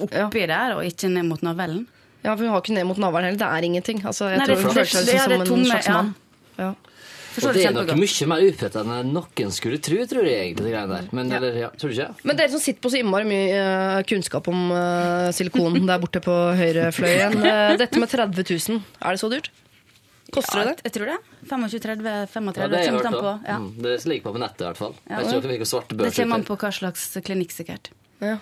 oppi 0.00 0.46
der 0.46 0.76
og 0.76 0.84
ikke 0.86 1.10
ned 1.12 1.26
mot 1.28 1.42
navellen. 1.42 1.86
Ja, 2.24 2.34
for 2.34 2.44
hun 2.44 2.52
har 2.52 2.60
ikke 2.60 2.74
ned 2.76 2.86
mot 2.86 2.98
navlen 3.00 3.24
heller. 3.30 3.38
Det 3.40 3.48
er 3.48 3.66
ingenting. 3.70 4.02
Altså, 4.04 4.28
jeg 4.30 4.38
Nei, 4.38 4.46
tror 4.46 4.56
det- 4.56 4.64
hun 4.64 4.74
føler 4.74 4.90
seg 4.92 5.06
det- 5.06 5.20
som 5.20 5.32
er 5.32 5.40
en 5.40 5.46
tomme, 5.46 5.66
slags 5.66 5.86
ja. 5.86 5.92
mann. 5.92 6.14
Ja. 6.58 6.74
Og 7.30 7.54
det 7.54 7.54
det 7.54 7.66
er 7.66 7.72
nok 7.72 7.94
mye 7.94 8.26
mer 8.26 8.40
upett 8.42 8.74
enn 8.76 9.12
noen 9.14 9.52
skulle 9.54 9.78
tro, 9.78 9.96
tror 10.10 10.24
jeg 10.26 10.40
egentlig, 10.50 10.64
det 10.66 10.72
greiene 10.74 10.96
der. 10.96 11.08
Men 11.14 11.30
eller, 11.32 11.52
ja, 11.56 11.68
tror 11.78 11.88
du 11.88 11.94
ikke? 11.94 12.14
Men 12.26 12.36
dere 12.36 12.50
som 12.50 12.60
sitter 12.60 12.80
på 12.82 12.90
så 12.90 12.98
innmari 12.98 13.24
mye 13.24 13.54
eh, 13.54 14.02
kunnskap 14.02 14.48
om 14.48 14.72
uh, 14.72 15.30
silikon 15.30 15.86
der 15.90 15.98
borte 16.02 16.20
på 16.20 16.34
høyrefløyen. 16.58 17.38
uh, 17.38 17.76
dette 17.78 17.98
med 18.02 18.10
30 18.10 18.44
000, 18.68 18.82
er 19.00 19.10
det 19.14 19.20
så 19.22 19.30
dyrt? 19.30 19.50
Koster 20.34 20.58
Ja, 20.58 20.64
det 20.64 20.76
det? 20.82 20.90
jeg 20.90 20.92
tror 20.92 21.06
det. 21.06 21.18
25-30-35. 21.50 22.58
Ja, 22.60 22.66
det 22.66 22.76
har 22.76 22.84
jeg 22.84 22.90
kommer 22.90 22.98
hørt 22.98 23.06
an 23.06 23.12
på. 23.14 23.32
Ja. 23.48 23.56
Mm, 23.58 23.70
det 23.82 23.94
ligger 24.06 24.32
på 24.32 24.38
nettet 24.38 24.60
i 24.60 24.64
hvert 24.68 24.76
fall. 24.82 24.94
Ja. 25.08 25.16
Jeg 25.20 25.26
tror 25.30 25.40
ikke 25.40 25.50
hvilke 25.54 25.70
svarte 25.70 25.88
Det 25.96 25.98
børs 26.02 26.16
kommer 26.20 26.34
an 26.38 26.44
på 26.44 26.56
hva 26.60 26.70
slags 26.74 27.06
klinikk, 27.24 27.50
sikkert. 27.54 27.90
Ja. 28.20 28.36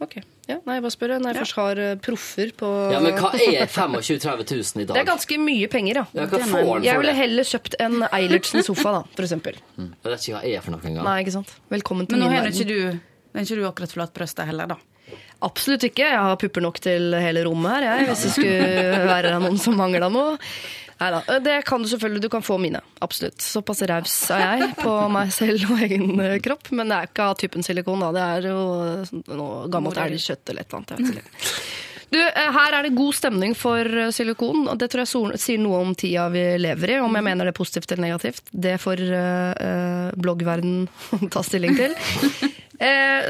Ok. 0.00 0.20
Ja, 0.48 0.58
nei, 0.68 0.76
bare 0.84 0.92
spør. 0.92 1.14
Når 1.24 1.32
jeg 1.32 1.40
først 1.40 1.56
har 1.56 1.78
eh, 1.80 1.94
proffer 2.04 2.50
på 2.60 2.70
Ja, 2.92 2.98
men 3.00 3.14
hva 3.16 3.30
er 3.32 3.64
25 3.64 4.18
000-30 4.20 4.50
000 4.50 4.82
i 4.82 4.86
dag? 4.88 4.94
Det 4.94 5.02
er 5.02 5.08
ganske 5.08 5.38
mye 5.40 5.68
penger, 5.72 6.00
ja. 6.02 6.04
Ja, 6.12 6.26
hva 6.26 6.36
Det 6.36 6.42
er 6.44 6.50
får 6.52 6.68
han 6.72 6.84
Jeg 6.84 7.00
ville 7.00 7.14
det? 7.14 7.20
heller 7.22 7.48
kjøpt 7.48 7.76
en 7.86 7.96
Eilertsen-sofa, 8.10 8.92
da, 8.98 9.02
for 9.16 9.24
eksempel. 9.28 9.56
Jeg 9.80 10.10
vet 10.10 10.26
ikke 10.26 10.36
hva 10.36 10.42
jeg 10.44 10.58
er 10.60 10.66
for 10.66 10.76
noe 10.76 10.84
engang. 10.90 11.06
Nei, 11.08 11.16
ikke 11.24 11.36
sant? 11.38 11.54
Velkommen 11.72 12.06
til 12.10 12.18
Men 12.18 12.26
nå 12.26 12.30
min 12.32 12.38
har 12.42 12.48
jo 12.50 12.52
ikke 12.52 12.68
verden. 12.68 13.00
du 13.00 13.38
har 13.38 13.46
ikke 13.48 13.56
du 13.62 13.64
akkurat 13.70 13.96
flatbrøsta 13.96 14.46
heller, 14.50 14.74
da. 14.74 14.80
Absolutt 15.44 15.82
ikke. 15.88 16.06
Jeg 16.08 16.20
har 16.28 16.36
pupper 16.40 16.62
nok 16.64 16.78
til 16.80 17.12
hele 17.20 17.42
rommet 17.44 17.74
her, 17.74 17.84
jeg, 17.90 18.06
hvis 18.12 18.22
det 18.24 18.30
skulle 18.36 19.00
være 19.10 19.32
noen 19.42 19.58
som 19.60 19.74
mangla 19.76 20.08
noe. 20.12 20.36
Neida. 21.04 21.38
Det 21.44 21.56
kan 21.68 21.82
du 21.84 21.88
selvfølgelig. 21.90 22.24
Du 22.24 22.28
kan 22.32 22.42
få 22.46 22.56
mine. 22.60 22.80
Absolutt. 23.04 23.40
Såpass 23.44 23.82
raus 23.90 24.16
er 24.34 24.44
jeg 24.64 24.74
på 24.80 24.92
meg 25.12 25.32
selv 25.36 25.68
og 25.70 25.82
egen 25.84 26.18
eh, 26.24 26.38
kropp. 26.44 26.70
Men 26.72 26.90
det 26.92 26.98
er 27.00 27.10
ikke 27.12 27.30
av 27.30 27.38
typen 27.40 27.66
silikon, 27.66 28.02
da. 28.04 28.12
Det 28.16 28.24
er 28.38 28.48
jo 28.52 28.60
sånn- 29.10 29.24
noe 29.36 29.64
gammelt 29.72 30.00
elgkjøtt 30.04 30.50
eller 30.54 30.64
et 30.64 30.72
eller 30.72 30.98
annet. 30.98 31.52
Du, 32.14 32.18
eh, 32.20 32.50
Her 32.54 32.76
er 32.78 32.82
det 32.86 32.94
god 32.94 33.14
stemning 33.16 33.54
for 33.58 33.80
eh, 33.80 34.10
silikon, 34.14 34.68
og 34.70 34.78
det 34.78 34.90
tror 34.92 35.02
jeg 35.04 35.40
sier 35.40 35.58
noe 35.58 35.80
om 35.82 35.94
tida 35.98 36.28
vi 36.30 36.44
lever 36.60 36.96
i. 36.96 36.98
Om 37.02 37.16
jeg 37.18 37.26
mener 37.26 37.48
det 37.48 37.54
er 37.54 37.58
positivt 37.58 37.90
eller 37.92 38.06
negativt, 38.08 38.52
det 38.52 38.76
får 38.82 39.02
uh, 39.10 40.10
bloggverden 40.14 40.86
ta 41.34 41.42
stilling 41.46 41.76
til. 41.80 41.96
Eh, 42.74 43.28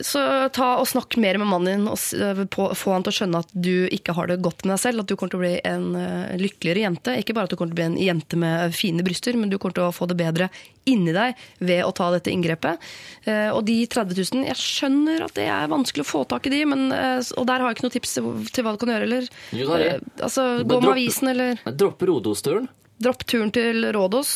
så 0.00 0.22
ta 0.54 0.68
og 0.80 0.88
snakk 0.88 1.16
mer 1.20 1.38
med 1.40 1.50
mannen 1.50 1.84
din 1.84 1.88
og 1.90 1.98
eh, 2.16 2.74
få 2.76 2.94
han 2.94 3.04
til 3.06 3.12
å 3.12 3.16
skjønne 3.18 3.42
at 3.44 3.52
du 3.52 3.86
ikke 3.92 4.14
har 4.16 4.30
det 4.30 4.40
godt 4.44 4.64
med 4.64 4.74
deg 4.74 4.82
selv. 4.84 5.02
At 5.02 5.10
du 5.10 5.16
kommer 5.16 5.34
til 5.34 5.40
å 5.40 5.44
bli 5.44 5.54
en 5.68 5.86
eh, 5.98 6.36
lykkeligere 6.40 6.84
jente. 6.86 7.16
Ikke 7.20 7.36
bare 7.36 7.48
at 7.48 7.54
du 7.54 7.58
kommer 7.60 7.72
til 7.72 7.78
å 7.78 7.80
bli 7.82 7.88
en 7.90 7.98
jente 8.00 8.40
med 8.40 8.76
fine 8.76 9.04
bryster, 9.06 9.38
men 9.38 9.52
du 9.52 9.58
kommer 9.58 9.76
til 9.78 9.86
å 9.88 9.94
få 9.94 10.08
det 10.10 10.18
bedre 10.20 10.50
inni 10.88 11.12
deg 11.14 11.38
ved 11.60 11.84
å 11.84 11.92
ta 11.96 12.08
dette 12.14 12.32
inngrepet. 12.32 12.80
Eh, 13.28 13.48
og 13.52 13.62
de 13.68 13.78
30 13.90 14.16
000, 14.16 14.46
jeg 14.48 14.60
skjønner 14.60 15.26
at 15.26 15.36
det 15.38 15.46
er 15.52 15.70
vanskelig 15.70 16.06
å 16.06 16.10
få 16.10 16.24
tak 16.30 16.48
i 16.48 16.54
de, 16.54 16.64
men, 16.70 16.88
og 16.90 17.46
der 17.48 17.60
har 17.60 17.68
jeg 17.68 17.78
ikke 17.78 17.88
noe 17.88 17.96
tips 17.98 18.16
til, 18.16 18.64
hva 18.64 18.74
du 18.74 18.80
kan 18.80 18.94
gjøre, 18.94 19.08
eller 19.08 19.28
Jo, 19.56 19.68
det 19.70 19.78
er 19.78 19.86
eh, 19.98 20.10
altså, 20.24 20.46
gå 20.64 20.80
med 20.80 20.92
avisen, 20.94 21.32
eller 21.34 21.60
Droppe 21.60 21.78
Dropp 21.80 22.08
Rodos-turen. 22.08 22.70
dropp 23.00 23.26
turen 23.28 23.52
til 23.54 23.84
Rådås. 23.94 24.34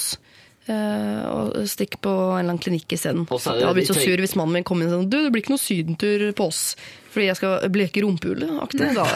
Eh, 0.68 1.22
og 1.28 1.56
stikk 1.70 1.98
på 2.04 2.10
en 2.12 2.38
eller 2.40 2.54
annen 2.54 2.62
klinikk 2.62 2.92
isteden. 2.96 3.26
Jeg 3.28 3.64
hadde 3.64 3.74
blitt 3.78 3.90
så 3.92 3.98
sur 3.98 4.22
hvis 4.24 4.36
mannen 4.38 4.58
min 4.58 4.66
kom 4.66 4.82
inn 4.82 4.92
og 4.92 5.04
sa 5.04 5.08
du, 5.08 5.18
det 5.26 5.32
blir 5.34 5.44
ikke 5.44 5.54
noe 5.56 5.62
sydentur 5.64 6.28
på 6.36 6.48
oss 6.50 6.62
fordi 7.14 7.28
jeg 7.28 7.38
skal 7.38 7.68
bleke 7.70 8.02
hva. 8.96 9.06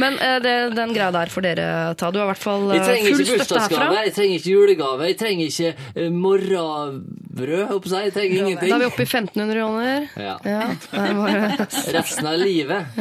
Men 0.00 0.16
eh, 0.18 0.38
det, 0.42 0.54
den 0.74 0.94
greia 0.96 1.10
der 1.12 1.30
får 1.30 1.44
dere 1.44 1.66
ta. 2.00 2.08
Du 2.10 2.18
har 2.18 2.24
i 2.26 2.30
hvert 2.32 2.40
fall 2.40 2.70
eh, 2.72 2.86
full 3.04 3.26
støtte 3.28 3.60
herfra. 3.60 3.90
jeg 4.06 4.14
trenger 4.16 4.38
ikke 4.40 4.54
julegave, 4.54 5.10
jeg 5.10 5.18
trenger 5.20 5.52
ikke 5.52 6.08
morrabrød, 6.16 7.66
håper 7.68 7.94
jeg. 7.98 8.08
Jeg 8.08 8.16
trenger 8.16 8.56
Da 8.62 8.72
er 8.78 8.82
vi 8.82 8.88
oppe 8.88 9.04
i 9.04 9.10
1500 9.10 9.60
kroner. 9.60 10.08
Ja. 10.16 10.34
Ja. 10.48 10.64
Resten 12.00 12.32
av 12.32 12.40
livet. 12.40 12.98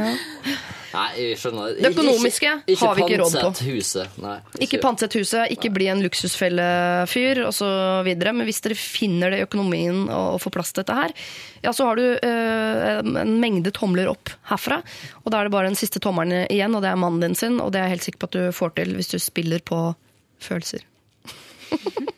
Nei, 0.91 1.07
jeg 1.17 1.37
skjønner. 1.39 1.75
Det 1.77 1.91
økonomiske 1.93 2.49
Ikke- 2.67 2.79
har 2.87 2.95
vi 2.95 3.01
ikke 3.05 3.19
råd 3.21 3.35
på. 3.41 3.51
huset. 3.71 4.17
Nei, 4.21 4.39
Ikke 4.59 4.81
pantsett 4.83 5.13
huset, 5.15 5.51
ikke 5.51 5.71
bli 5.73 5.87
en 5.87 6.01
luksusfellefyr 6.03 7.45
osv. 7.47 8.11
Men 8.21 8.45
hvis 8.45 8.61
dere 8.61 8.75
finner 8.75 9.31
det 9.31 9.39
i 9.39 9.45
økonomien 9.47 10.07
å 10.09 10.37
få 10.41 10.51
plass 10.51 10.71
til 10.73 10.83
dette 10.83 10.97
her, 10.97 11.13
ja, 11.63 11.71
så 11.71 11.85
har 11.85 11.95
du 11.95 12.03
øh, 12.03 13.21
en 13.21 13.39
mengde 13.39 13.71
tomler 13.71 14.07
opp 14.11 14.29
herfra. 14.51 14.81
Og 15.23 15.31
da 15.31 15.39
er 15.39 15.43
det 15.47 15.51
bare 15.55 15.67
den 15.71 15.79
siste 15.79 15.99
tommelen 16.03 16.47
igjen, 16.49 16.75
og 16.75 16.81
det 16.83 16.91
er 16.91 16.99
mannen 16.99 17.21
din 17.21 17.35
sin. 17.35 17.59
Og 17.61 17.71
det 17.71 17.79
er 17.79 17.87
jeg 17.89 17.97
helt 17.97 18.07
sikker 18.09 18.19
på 18.19 18.31
at 18.31 18.37
du 18.39 18.51
får 18.51 18.75
til 18.75 18.95
hvis 18.97 19.11
du 19.13 19.19
spiller 19.19 19.59
på 19.59 19.95
følelser. 20.41 20.83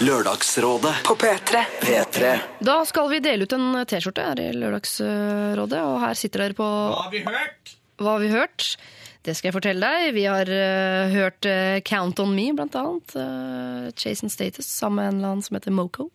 Lørdagsrådet 0.00 0.94
På 1.04 1.14
P3. 1.18 1.64
P3 1.82 2.38
Da 2.64 2.84
skal 2.86 3.10
vi 3.10 3.18
dele 3.20 3.44
ut 3.44 3.52
en 3.52 3.84
T-skjorte 3.86 4.24
her 4.24 4.40
i 4.40 4.48
Lørdagsrådet, 4.56 5.80
og 5.82 5.98
her 6.04 6.14
sitter 6.18 6.46
dere 6.46 6.56
på 6.58 6.66
Hva 6.66 7.02
har 7.04 7.10
vi 7.12 7.22
hørt? 7.26 7.74
Hva 8.00 8.16
har 8.16 8.22
vi 8.24 8.32
hørt? 8.32 8.74
Det 9.20 9.34
skal 9.36 9.50
jeg 9.50 9.56
fortelle 9.58 9.84
deg. 9.84 10.14
Vi 10.16 10.24
har 10.24 10.48
uh, 10.48 11.12
hørt 11.12 11.44
uh, 11.44 11.76
Count 11.84 12.22
On 12.22 12.32
Me, 12.32 12.48
blant 12.56 12.76
annet. 12.80 13.12
Uh, 13.12 13.90
Chase 13.92 14.24
and 14.24 14.32
Status 14.32 14.68
sammen 14.68 14.96
med 14.96 15.10
en 15.10 15.18
eller 15.18 15.34
annen 15.34 15.44
som 15.44 15.58
heter 15.58 15.76
Moco. 15.76 16.08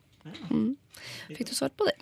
Mm. 0.50 0.74
Fikk 1.30 1.50
du 1.50 1.56
svart 1.56 1.76
på 1.78 1.86
det. 1.86 1.96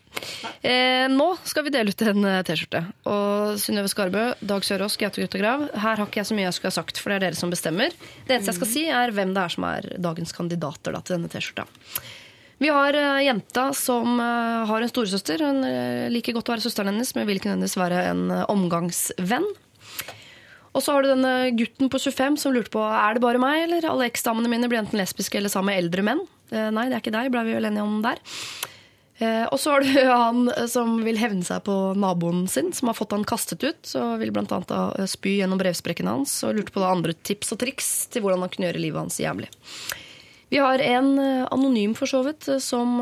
Eh, 0.64 1.06
nå 1.12 1.26
skal 1.48 1.66
vi 1.66 1.74
dele 1.74 1.92
ut 1.92 2.02
en 2.08 2.26
eh, 2.28 2.42
T-skjorte. 2.48 2.82
Og 3.10 3.60
Synnøve 3.60 3.92
Skarbø, 3.92 4.24
Dag 4.40 4.64
Sørås, 4.64 4.96
Gaute 5.00 5.20
Grøttegrav. 5.20 5.66
Her 5.74 6.00
har 6.00 6.08
ikke 6.08 6.22
jeg 6.22 6.30
så 6.30 6.38
mye 6.38 6.48
jeg 6.48 6.58
skulle 6.58 6.72
ha 6.72 6.78
sagt, 6.78 7.00
for 7.02 7.12
det 7.12 7.18
er 7.18 7.26
dere 7.28 7.40
som 7.40 7.52
bestemmer. 7.52 7.96
Det 8.24 8.36
eneste 8.36 8.54
jeg 8.54 8.60
skal 8.62 8.72
si, 8.72 8.86
er 8.88 9.16
hvem 9.16 9.34
det 9.36 9.44
er 9.44 9.56
som 9.56 9.68
er 9.68 9.90
dagens 10.08 10.36
kandidater 10.36 10.96
da, 10.96 11.04
til 11.04 11.18
denne 11.18 11.32
T-skjorta. 11.32 11.68
Vi 12.64 12.70
har 12.72 12.96
jenta 13.26 13.66
som 13.76 14.20
eh, 14.24 14.64
har 14.70 14.84
en 14.84 14.92
storesøster. 14.92 15.44
Hun 15.44 15.64
eh, 15.68 16.08
liker 16.14 16.36
godt 16.38 16.52
å 16.52 16.56
være 16.56 16.64
søsteren 16.64 16.94
hennes, 16.94 17.12
men 17.18 17.28
vil 17.28 17.42
ikke 17.42 17.52
nødvendigvis 17.52 17.80
være 17.82 18.06
en 18.12 18.26
eh, 18.32 18.46
omgangsvenn. 18.54 19.50
Og 20.74 20.82
så 20.82 20.96
har 20.96 21.04
du 21.04 21.12
denne 21.12 21.34
gutten 21.54 21.90
på 21.92 22.02
25 22.02 22.40
som 22.42 22.54
lurte 22.54 22.74
på 22.74 22.82
er 22.82 23.16
det 23.16 23.24
bare 23.24 23.42
meg, 23.42 23.68
eller 23.68 23.86
alle 23.90 24.10
eksdamene 24.10 24.50
mine 24.50 24.70
blir 24.70 24.82
enten 24.82 25.00
lesbiske 25.00 25.38
eller 25.38 25.54
sammen 25.54 25.72
med 25.72 25.84
eldre 25.84 26.06
menn. 26.06 26.24
Eh, 26.50 26.70
nei, 26.74 26.88
det 26.90 26.98
er 26.98 27.04
ikke 27.04 27.14
deg, 27.14 27.34
ble 27.34 27.44
vi 27.48 27.58
vel 27.58 27.70
enige 27.70 27.86
om 27.86 28.00
der. 28.04 28.22
Eh, 29.22 29.46
og 29.46 29.60
så 29.62 29.76
har 29.76 29.86
du 29.86 29.92
han 30.10 30.50
som 30.70 30.96
vil 31.06 31.22
hevne 31.22 31.46
seg 31.46 31.62
på 31.68 31.78
naboen 31.94 32.48
sin, 32.50 32.74
som 32.74 32.90
har 32.90 32.98
fått 32.98 33.14
han 33.14 33.28
kastet 33.28 33.62
ut. 33.66 33.94
Og 34.02 34.18
vil 34.24 34.34
annet 34.34 34.74
eh, 34.74 35.10
spy 35.10 35.38
gjennom 35.40 35.62
brevsprekken 35.62 36.10
hans, 36.10 36.40
og 36.48 36.58
lurte 36.58 36.74
på 36.74 36.86
andre 36.88 37.14
tips 37.22 37.54
og 37.54 37.62
triks 37.62 37.94
til 38.14 38.26
hvordan 38.26 38.46
han 38.46 38.54
kunne 38.54 38.72
gjøre 38.72 38.82
livet 38.82 39.04
hans 39.06 39.22
jævlig. 39.22 39.52
Vi 40.54 40.60
har 40.62 40.82
en 40.86 41.16
anonym 41.50 41.96
for 41.98 42.06
så 42.06 42.20
vidt, 42.22 42.46
som 42.62 43.00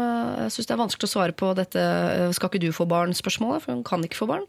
syns 0.47 0.69
det 0.69 0.71
er 0.71 0.79
vanskelig 0.79 1.09
å 1.09 1.11
svare 1.11 1.33
på 1.35 1.49
dette 1.51 1.81
'skal 2.31 2.47
ikke 2.47 2.61
du 2.63 2.71
få 2.71 2.85
barn?'-spørsmålet, 2.87 3.65
for 3.65 3.75
hun 3.75 3.83
kan 3.83 3.99
ikke 4.07 4.21
få 4.21 4.27
barn. 4.29 4.45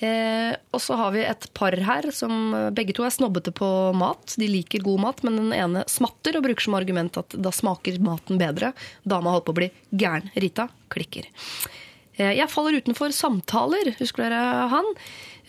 Eh, 0.00 0.54
og 0.72 0.80
så 0.80 0.96
har 0.96 1.12
vi 1.12 1.24
et 1.28 1.44
par 1.56 1.74
her 1.76 2.06
som 2.16 2.54
eh, 2.56 2.68
begge 2.72 2.94
to 2.96 3.04
er 3.04 3.12
snobbete 3.12 3.52
på 3.52 3.68
mat. 3.96 4.36
De 4.40 4.48
liker 4.48 4.84
god 4.84 5.02
mat, 5.04 5.20
men 5.26 5.36
den 5.36 5.52
ene 5.56 5.84
smatter 5.92 6.38
og 6.38 6.46
bruker 6.46 6.64
som 6.64 6.78
argument 6.78 7.20
at 7.20 7.36
da 7.36 7.52
smaker 7.52 8.00
maten 8.04 8.40
bedre. 8.40 8.72
Dama 9.04 9.34
holdt 9.34 9.48
på 9.50 9.54
å 9.56 9.60
bli 9.60 9.68
gæren. 9.92 10.32
Rita 10.40 10.70
klikker. 10.92 11.28
Eh, 12.16 12.32
jeg 12.38 12.48
faller 12.52 12.80
utenfor 12.80 13.12
samtaler. 13.12 13.92
Husker 14.00 14.24
dere 14.24 14.70
han? 14.72 14.88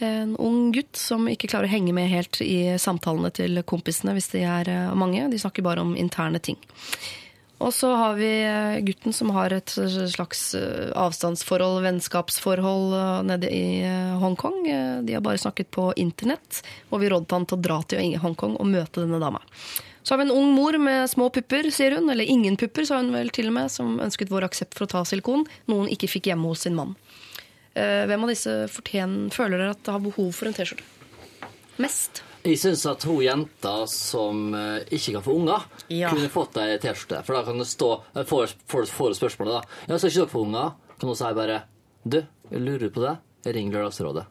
En 0.02 0.36
ung 0.41 0.72
gutt 0.73 0.98
som 0.98 1.28
ikke 1.30 1.48
klarer 1.52 1.69
å 1.69 1.76
henge 1.76 1.94
med 1.94 2.10
helt 2.10 2.40
i 2.41 2.73
samtalene 2.82 3.30
til 3.38 3.61
kompisene 3.69 4.15
hvis 4.18 4.32
de 4.34 4.44
er 4.44 4.72
eh, 4.72 4.94
mange. 4.98 5.30
De 5.32 5.40
snakker 5.40 5.64
bare 5.64 5.84
om 5.86 5.95
interne 5.95 6.41
ting. 6.44 6.60
Og 7.62 7.74
så 7.74 7.92
har 7.94 8.16
vi 8.18 8.30
eh, 8.42 8.80
gutten 8.82 9.14
som 9.14 9.30
har 9.36 9.54
et 9.54 9.70
slags 10.10 10.56
eh, 10.58 10.90
avstandsforhold, 10.98 11.84
vennskapsforhold 11.86 12.96
eh, 12.98 13.20
nede 13.30 13.52
i 13.54 13.84
Hongkong. 14.22 14.64
De 15.06 15.14
har 15.14 15.22
bare 15.22 15.38
snakket 15.38 15.70
på 15.76 15.92
internett, 16.02 16.64
og 16.90 17.04
vi 17.04 17.12
rådet 17.14 17.36
han 17.38 17.46
til 17.46 17.60
å 17.60 17.66
dra 17.68 17.78
til 17.86 18.18
Hongkong 18.24 18.58
og 18.58 18.70
møte 18.72 19.04
denne 19.04 19.22
dama. 19.22 19.44
Så 20.02 20.16
har 20.16 20.24
vi 20.24 20.26
en 20.32 20.34
ung 20.34 20.56
mor 20.58 20.80
med 20.82 21.06
små 21.12 21.30
pupper, 21.30 21.70
sier 21.70 22.00
hun. 22.00 22.10
Eller 22.10 22.26
ingen 22.26 22.58
pupper, 22.58 22.88
sa 22.90 22.98
hun 22.98 23.14
vel 23.14 23.30
til 23.30 23.52
og 23.52 23.56
med, 23.60 23.70
som 23.70 24.00
ønsket 24.02 24.34
vår 24.34 24.48
aksept 24.50 24.74
for 24.74 24.88
å 24.88 24.94
ta 24.96 25.04
silikon. 25.06 25.46
Noe 25.70 25.86
hun 25.86 25.94
ikke 25.94 26.10
fikk 26.10 26.32
hjemme 26.32 26.50
hos 26.50 26.66
sin 26.66 26.74
mann. 26.78 26.96
Hvem 27.78 28.26
av 28.26 28.34
disse 28.34 28.56
fortjen, 28.74 29.30
føler 29.32 29.62
dere 29.62 29.78
at 29.78 29.94
har 29.94 30.02
behov 30.02 30.34
for 30.34 30.50
en 30.50 30.58
T-skjorte? 30.58 30.90
Mest. 31.78 32.24
Jeg 32.42 32.58
syns 32.58 32.84
at 32.90 33.04
hun 33.06 33.20
jenta 33.22 33.74
som 33.90 34.54
eh, 34.58 34.82
ikke 34.90 35.14
kan 35.18 35.24
få 35.26 35.36
unger, 35.38 35.66
Ja. 35.94 36.10
kunne 36.10 36.30
fått 36.34 36.58
ei 36.58 36.78
T-skjorte. 36.82 37.20
For 37.28 37.38
da 37.38 37.44
kan 37.46 37.60
det 37.62 37.68
stå 37.70 37.90
eh, 38.16 38.24
Får 38.26 38.56
får 38.66 39.14
spørsmålet, 39.20 39.60
da. 39.60 39.82
Ja, 39.92 40.00
så 40.02 40.10
ikke 40.10 40.24
dere 40.24 40.32
få 40.32 40.46
unger? 40.48 40.72
Kan 40.98 41.12
hun 41.12 41.18
si 41.20 41.34
bare 41.38 41.60
Du, 42.04 42.18
jeg 42.50 42.62
lurer 42.62 42.90
på 42.90 43.04
det. 43.04 43.18
Ring 43.54 43.70
Lørdagsrådet. 43.74 44.26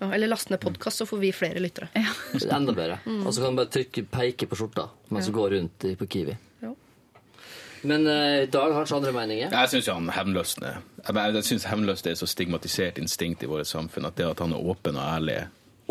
Ja, 0.00 0.12
Eller 0.14 0.30
last 0.30 0.50
ned 0.50 0.60
podkast, 0.62 1.02
så 1.02 1.06
får 1.06 1.18
vi 1.18 1.32
flere 1.34 1.58
lyttere. 1.60 1.88
Enda 2.50 2.72
bedre. 2.72 3.00
Mm. 3.04 3.26
Og 3.26 3.34
så 3.34 3.42
kan 3.42 3.52
du 3.56 3.62
bare 3.64 3.70
trykke 3.74 4.06
peke 4.10 4.46
på 4.46 4.56
skjorta 4.58 4.86
mens 5.10 5.26
du 5.26 5.32
går 5.34 5.50
rundt 5.58 5.86
på 5.98 6.06
Kiwi. 6.06 6.36
Men 7.82 8.04
i 8.06 8.46
dag 8.52 8.74
har 8.76 8.84
ikke 8.84 8.96
andre 8.98 9.12
meninger. 9.16 9.54
Jeg 9.56 9.70
syns 9.72 9.86
han 9.88 10.10
hevnløst 10.12 10.58
er 10.60 10.82
Jeg, 11.00 11.14
jeg 11.16 11.44
synes 11.48 11.64
hevnløst 11.64 12.06
er 12.10 12.18
så 12.20 12.26
stigmatisert 12.28 12.98
instinkt 13.00 13.42
i 13.42 13.48
vårt 13.48 13.66
samfunn 13.70 14.04
at 14.04 14.18
det 14.20 14.26
at 14.28 14.42
han 14.44 14.52
er 14.52 14.60
åpen 14.68 14.98
og 15.00 15.06
ærlig 15.16 15.38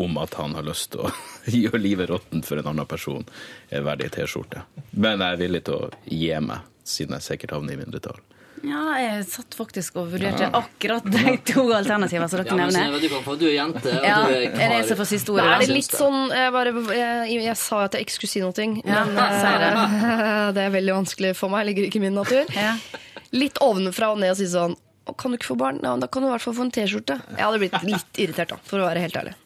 om 0.00 0.16
at 0.22 0.34
han 0.40 0.56
har 0.58 0.66
lyst 0.66 0.92
til 0.94 1.04
å 1.06 1.12
gjøre 1.60 1.80
livet 1.82 2.10
råttent 2.12 2.46
for 2.48 2.60
en 2.62 2.72
annen 2.72 2.88
person, 2.90 3.24
er 3.70 3.84
verdig 3.86 4.10
T-skjorte. 4.16 4.64
Men 4.96 5.20
jeg 5.22 5.36
er 5.36 5.40
villig 5.44 5.62
til 5.68 5.78
å 5.86 5.92
gi 6.08 6.34
meg, 6.44 6.66
siden 6.88 7.16
jeg 7.18 7.28
sikkert 7.28 7.56
havner 7.58 7.76
i 7.76 7.80
mindretall. 7.84 8.18
Ja, 8.60 8.80
jeg 9.00 9.22
satt 9.24 9.54
faktisk 9.56 9.94
og 9.96 10.10
vurderte 10.12 10.50
akkurat 10.52 11.06
de 11.08 11.30
to 11.48 11.62
alternativene 11.72 12.26
som 12.28 12.42
dere 12.42 12.50
Ja, 12.50 12.56
men 12.58 12.74
nevner. 12.74 13.00
Du 13.00 13.06
kan 13.08 13.22
få 13.24 13.36
Du 13.40 13.46
er 13.48 13.54
jente, 13.54 13.88
og 13.88 14.04
Ja, 14.04 14.18
du 14.28 14.34
er 14.34 14.42
er 14.50 14.58
det 14.58 14.76
jeg 14.82 14.88
som 14.90 14.98
får 15.00 15.08
siste 15.14 15.32
ordet. 15.32 15.46
er 15.48 15.62
det 15.64 15.68
litt 15.78 15.96
sånn 15.96 16.18
Jeg, 16.28 16.52
bare, 16.52 16.74
jeg, 16.92 17.38
jeg 17.46 17.56
sa 17.56 17.78
at 17.86 17.96
jeg 17.96 18.04
ikke 18.04 18.16
skulle 18.18 18.32
si 18.34 18.42
noe, 18.44 18.66
Ja, 18.84 19.06
men 19.08 19.16
det. 19.64 19.70
eh, 19.72 20.52
det 20.58 20.66
er 20.66 20.74
veldig 20.76 20.98
vanskelig 20.98 21.32
for 21.40 21.48
meg. 21.54 21.64
Ligger 21.70 21.88
ikke 21.88 22.02
i 22.02 22.04
min 22.04 22.20
natur. 22.20 22.52
Ja. 22.52 22.74
Litt 23.32 23.56
ovenfra 23.64 24.12
og 24.12 24.20
ned 24.20 24.34
og 24.36 24.40
si 24.42 24.50
sånn 24.52 24.76
Kan 25.16 25.32
du 25.32 25.40
ikke 25.40 25.54
få 25.54 25.56
barn? 25.64 25.80
Ja, 25.80 25.94
men 25.96 26.04
da 26.04 26.10
kan 26.12 26.20
du 26.20 26.28
i 26.28 26.34
hvert 26.36 26.44
fall 26.44 26.58
få 26.60 26.68
en 26.68 26.74
T-skjorte. 26.76 27.16
Jeg 27.32 27.40
hadde 27.46 27.62
blitt 27.64 27.80
litt 27.88 28.20
irritert, 28.26 28.52
da, 28.52 28.60
for 28.68 28.84
å 28.84 28.90
være 28.90 29.08
helt 29.08 29.16
ærlig. 29.24 29.38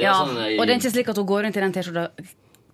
Det 0.00 0.06
Ja, 0.08 0.18
sånn, 0.24 0.38
jeg... 0.40 0.58
og 0.58 0.66
det 0.66 0.74
er 0.74 0.80
ikke 0.80 0.94
slik 0.96 1.10
at 1.12 1.20
hun 1.20 1.28
går 1.28 1.44
rundt 1.46 1.60
i 1.60 1.64
den 1.66 1.76
T-skjorta 1.76 2.06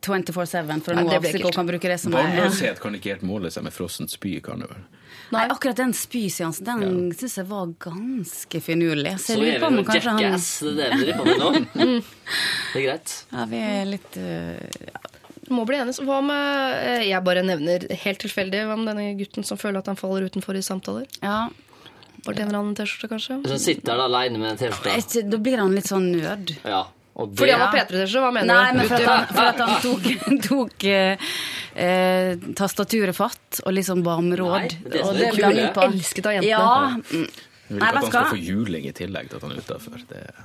24-7 0.07 0.85
for 0.85 0.94
Nei, 0.94 1.03
nå 1.03 1.16
av 1.16 1.27
slik 1.27 1.44
hun 1.48 1.57
kan 1.57 1.66
bruke 1.69 1.90
det 1.90 1.97
som 1.98 2.15
ja. 2.15 2.23
Barnløshet 2.23 2.78
kan 2.82 2.94
ikke 2.98 3.16
helt 3.16 3.27
måle 3.27 3.51
seg 3.53 3.66
med 3.66 3.74
frossent 3.74 4.12
spy 4.12 4.36
i 4.39 4.44
karneval. 4.44 4.85
Nei, 5.35 5.43
akkurat 5.51 5.78
den 5.81 5.93
spyseansen 5.97 6.66
den 6.69 7.11
synes 7.19 7.35
jeg 7.40 7.48
var 7.51 7.73
ganske 7.82 8.61
finurlig. 8.62 9.16
Så 9.19 9.35
Så 9.35 9.40
er 9.40 9.43
det 9.43 9.59
vi 9.59 9.66
om 9.66 9.81
jo 9.81 9.85
han 9.90 10.23
jackass. 10.23 10.48
Det 10.62 10.70
er 10.70 10.94
det 10.94 11.01
vi 11.01 11.09
driver 11.09 11.19
på 11.19 11.27
med 11.27 11.43
nå. 11.43 12.01
Det 12.73 12.81
er 12.81 12.86
greit. 12.86 13.15
Ja, 13.32 13.47
vi 13.51 13.62
er 13.66 13.85
litt 13.90 14.19
uh, 14.20 15.12
Må 15.55 15.65
bli 15.66 15.78
enig. 15.81 15.97
Hva 16.07 16.20
med 16.27 16.78
eh, 16.78 17.05
Jeg 17.09 17.23
bare 17.27 17.43
nevner 17.47 17.86
helt 18.05 18.23
tilfeldig 18.23 18.65
hva 18.69 18.78
med 18.78 18.90
denne 18.93 19.12
gutten 19.19 19.47
som 19.47 19.59
føler 19.59 19.82
at 19.82 19.90
han 19.90 19.98
faller 19.98 20.28
utenfor 20.31 20.59
i 20.59 20.62
samtaler? 20.66 21.09
Ja. 21.23 21.48
Fortjener 22.27 22.59
han 22.59 22.70
en 22.70 22.77
T-skjorte, 22.78 23.11
kanskje? 23.11 23.40
Så 23.47 23.59
sitter 23.62 23.94
han 23.94 24.07
alene 24.07 24.43
med 24.43 24.55
en 24.55 24.61
T-skjorte 24.61 25.27
da 25.31 25.43
blir 25.43 25.62
han 25.62 25.74
litt 25.74 25.90
sånn 25.90 26.12
nerd. 26.15 26.55
ja. 26.62 26.85
Og 27.16 27.30
det, 27.30 27.38
Fordi 27.40 27.52
han 27.55 27.62
var 27.62 27.72
P3-T-skjorte, 27.72 28.22
hva 28.26 28.30
mener 28.36 28.51
Nei, 28.51 28.64
du? 28.68 28.76
men 28.76 28.88
for 28.90 29.01
at 29.01 29.09
han, 29.09 29.26
for 29.32 29.48
at 29.48 29.60
han 29.62 29.78
tok, 29.80 30.09
tok 30.51 30.84
eh, 30.93 32.47
tastaturet 32.60 33.16
fatt 33.16 33.60
og 33.64 33.72
liksom 33.72 34.02
ba 34.05 34.18
om 34.20 34.28
råd. 34.36 34.56
Nei, 34.66 34.80
det 34.84 35.01
er 35.01 35.06
og 35.06 35.16
det 35.16 35.30
ble 35.32 35.48
han 35.48 35.70
på. 35.72 35.86
Elsket 35.88 36.28
av 36.28 36.36
jentene. 36.36 36.51
Ja. 36.52 36.97
mm. 37.01 37.44
Jeg 37.66 37.74
vil 37.74 37.82
ikke 37.82 37.88
at 37.88 37.97
han 37.97 38.10
skal 38.12 38.26
få 38.30 38.36
juling 38.38 38.84
i 38.86 38.93
tillegg 38.94 39.30
til 39.30 39.38
at 39.40 39.47
han 39.47 39.55
er 39.56 39.64
utafor. 39.64 40.02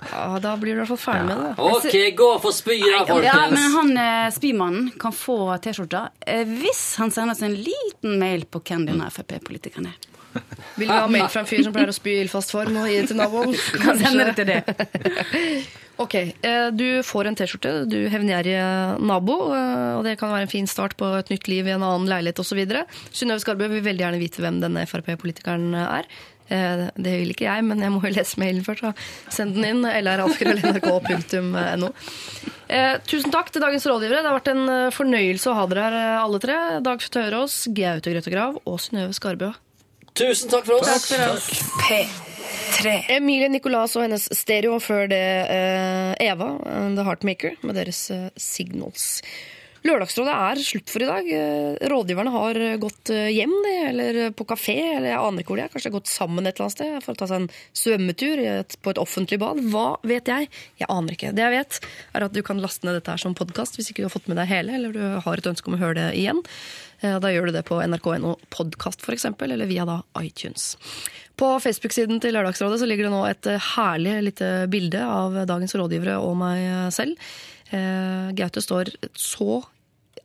Ja, 0.10 0.24
da 0.42 0.54
blir 0.58 0.74
du 0.74 0.80
i 0.80 0.80
hvert 0.80 0.90
fall 0.90 1.02
ferdig 1.04 1.28
med 1.28 1.44
det. 1.44 1.52
OK, 1.68 1.98
gå 2.18 2.30
for 2.42 2.56
spy 2.56 2.78
da, 2.82 3.04
folkens! 3.04 3.28
Ja, 3.28 3.44
men 3.52 3.76
han 3.76 3.92
eh, 4.02 4.30
spymannen 4.34 4.88
kan 5.04 5.14
få 5.14 5.38
T-skjorta 5.62 6.08
eh, 6.24 6.48
hvis 6.64 6.82
han 7.04 7.14
sender 7.14 7.36
oss 7.36 7.44
en 7.46 7.60
liten 7.60 8.18
mail 8.24 8.48
på 8.50 8.64
hvem 8.66 8.88
denne 8.90 9.12
Frp-politikeren 9.14 9.92
er. 9.92 10.00
Vil 10.80 10.88
du 10.88 10.96
ha 10.96 11.06
mail 11.12 11.28
fra 11.30 11.44
en 11.44 11.52
fyr 11.52 11.62
som 11.68 11.76
pleier 11.76 11.92
å 11.92 11.96
spy 11.96 12.16
i 12.16 12.24
ildfast 12.24 12.56
form 12.56 12.80
og 12.80 12.90
gi 12.90 12.98
det 13.04 13.12
til 13.12 13.20
naboen? 13.20 13.54
Kan 13.84 14.02
sende 14.02 14.32
det 14.32 14.36
til 14.40 14.50
det. 14.56 15.70
Ok, 16.02 16.16
eh, 16.18 16.68
du 16.74 17.04
får 17.06 17.28
en 17.30 17.36
T-skjorte, 17.38 17.72
du 17.90 17.98
hevngjerrige 18.10 18.98
nabo, 19.06 19.36
eh, 19.54 19.92
og 20.00 20.04
det 20.08 20.16
kan 20.18 20.32
være 20.34 20.42
en 20.48 20.52
fin 20.52 20.66
start 20.70 20.96
på 20.98 21.06
et 21.20 21.30
nytt 21.30 21.46
liv 21.52 21.68
i 21.70 21.74
en 21.76 21.84
annen 21.86 22.08
leilighet 22.10 22.40
osv. 22.42 22.58
Synnøve 23.14 23.42
Skarbø 23.44 23.66
vil 23.70 23.84
veldig 23.86 24.02
gjerne 24.08 24.22
vite 24.22 24.42
hvem 24.42 24.58
denne 24.64 24.88
Frp-politikeren 24.90 25.68
er. 25.78 26.06
Eh, 26.50 26.88
Det 26.98 27.14
vil 27.22 27.30
ikke 27.36 27.46
jeg, 27.46 27.64
men 27.68 27.80
jeg 27.86 27.92
må 27.94 28.00
jo 28.04 28.10
lese 28.16 28.40
mailen 28.42 28.64
først. 28.66 28.82
så 28.82 28.94
Send 29.38 29.54
den 29.56 29.66
inn. 29.70 29.82
lralfkrøll.nrk.no. 29.86 31.90
Eh, 32.72 32.96
tusen 33.06 33.32
takk 33.32 33.52
til 33.52 33.62
dagens 33.62 33.86
rådgivere. 33.86 34.22
Det 34.24 34.30
har 34.32 34.40
vært 34.40 34.54
en 34.56 34.66
fornøyelse 34.96 35.48
å 35.52 35.54
ha 35.60 35.66
dere 35.68 35.84
her, 35.86 35.94
alle 36.24 36.40
tre. 36.40 36.58
Dag 36.82 37.00
Tørås, 37.00 37.68
Gaute 37.70 38.12
Grøttegrav 38.16 38.58
og 38.66 38.80
Synnøve 38.82 39.14
Skarbø. 39.14 39.54
Tusen 40.18 40.50
takk 40.50 40.66
for 40.66 40.74
oss. 40.82 41.12
P3. 42.52 43.06
Emilie 43.18 43.50
Nicolas 43.52 43.96
og 43.98 44.06
hennes 44.06 44.28
stereo, 44.36 44.80
før 44.82 45.08
det 45.12 45.24
uh, 45.48 46.12
Eva, 46.22 46.54
eh, 46.66 46.92
The 46.98 47.06
Heartmaker, 47.08 47.58
med 47.66 47.78
deres 47.78 48.04
uh, 48.14 48.30
Signals. 48.40 49.24
Lørdagsrådet 49.82 50.34
er 50.34 50.60
slutt 50.62 50.92
for 50.94 51.02
i 51.02 51.08
dag. 51.10 51.30
Rådgiverne 51.90 52.30
har 52.36 52.58
gått 52.78 53.10
hjem, 53.10 53.56
eller 53.88 54.20
på 54.38 54.46
kafé, 54.52 54.76
eller 54.92 55.10
jeg 55.10 55.18
aner 55.18 55.42
ikke 55.42 55.50
hvor 55.50 55.58
de 55.58 55.64
er. 55.64 55.72
Kanskje 55.74 55.88
de 55.88 55.90
har 55.90 55.96
gått 55.96 56.12
sammen 56.12 56.46
et 56.46 56.54
eller 56.54 56.68
annet 56.68 56.76
sted 56.76 57.00
for 57.02 57.16
å 57.16 57.18
ta 57.18 57.28
seg 57.32 57.40
en 57.40 57.48
svømmetur 57.82 58.44
på 58.78 58.94
et 58.94 59.02
offentlig 59.02 59.40
bad. 59.42 59.64
Hva 59.74 59.88
vet 60.06 60.30
jeg? 60.30 60.52
Jeg 60.84 60.86
aner 60.86 61.18
ikke. 61.18 61.32
Det 61.34 61.42
jeg 61.48 61.56
vet, 61.56 61.80
er 62.14 62.28
at 62.28 62.38
du 62.38 62.44
kan 62.46 62.62
laste 62.62 62.86
ned 62.86 63.00
dette 63.00 63.16
her 63.16 63.24
som 63.26 63.34
podkast 63.34 63.82
hvis 63.82 63.90
ikke 63.90 64.06
du 64.06 64.10
har 64.12 64.14
fått 64.14 64.30
med 64.30 64.38
deg 64.38 64.52
hele, 64.54 64.78
eller 64.78 64.94
du 64.94 65.02
har 65.26 65.42
et 65.42 65.50
ønske 65.50 65.74
om 65.74 65.80
å 65.80 65.82
høre 65.82 65.98
det 65.98 66.08
igjen. 66.22 66.46
Da 67.02 67.34
gjør 67.34 67.50
du 67.50 67.56
det 67.58 67.66
på 67.66 67.82
nrk.no 67.82 68.36
podkast 68.54 69.02
f.eks., 69.02 69.26
eller 69.34 69.66
via 69.66 69.90
da 69.90 70.04
iTunes. 70.22 70.76
På 71.42 71.56
Facebook-siden 71.64 72.22
til 72.22 72.36
Lørdagsrådet 72.38 72.80
så 72.82 72.90
ligger 72.90 73.10
det 73.10 73.14
nå 73.16 73.22
et 73.26 73.50
eh, 73.50 73.70
herlig 73.74 74.18
lite 74.30 74.52
bilde 74.72 75.02
av 75.02 75.42
dagens 75.50 75.74
rådgivere 75.80 76.20
og 76.22 76.36
meg 76.38 76.94
selv. 76.94 77.18
Eh, 77.74 78.34
Gaute 78.38 78.62
står 78.62 78.94
så 79.18 79.64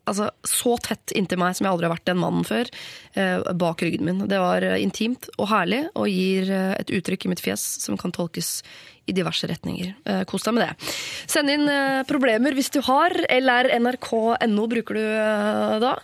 altså, 0.07 0.31
så 0.47 0.77
tett 0.83 1.15
inntil 1.17 1.41
meg 1.41 1.57
som 1.57 1.67
jeg 1.67 1.75
aldri 1.75 1.89
har 1.89 1.95
vært 1.97 2.09
den 2.09 2.21
mannen 2.21 2.47
før, 2.47 2.71
eh, 3.19 3.53
bak 3.59 3.83
ryggen 3.85 4.07
min. 4.07 4.25
Det 4.31 4.41
var 4.43 4.65
eh, 4.67 4.79
intimt 4.83 5.29
og 5.37 5.51
herlig, 5.53 5.87
og 5.95 6.09
gir 6.11 6.51
eh, 6.51 6.75
et 6.79 6.93
uttrykk 6.99 7.27
i 7.27 7.33
mitt 7.35 7.43
fjes 7.45 7.65
som 7.83 7.99
kan 8.01 8.15
tolkes 8.15 8.61
i 9.07 9.15
diverse 9.17 9.49
retninger. 9.51 9.95
Eh, 10.07 10.25
Kos 10.29 10.47
deg 10.47 10.57
med 10.57 10.67
det. 10.67 10.95
Send 11.31 11.53
inn 11.53 11.69
eh, 11.71 12.03
problemer 12.09 12.57
hvis 12.57 12.73
du 12.75 12.81
har, 12.87 13.15
eller 13.31 13.71
nrk.no 13.79 14.67
bruker 14.73 14.99
du 14.99 15.05
eh, 15.05 15.79
da. 15.83 15.97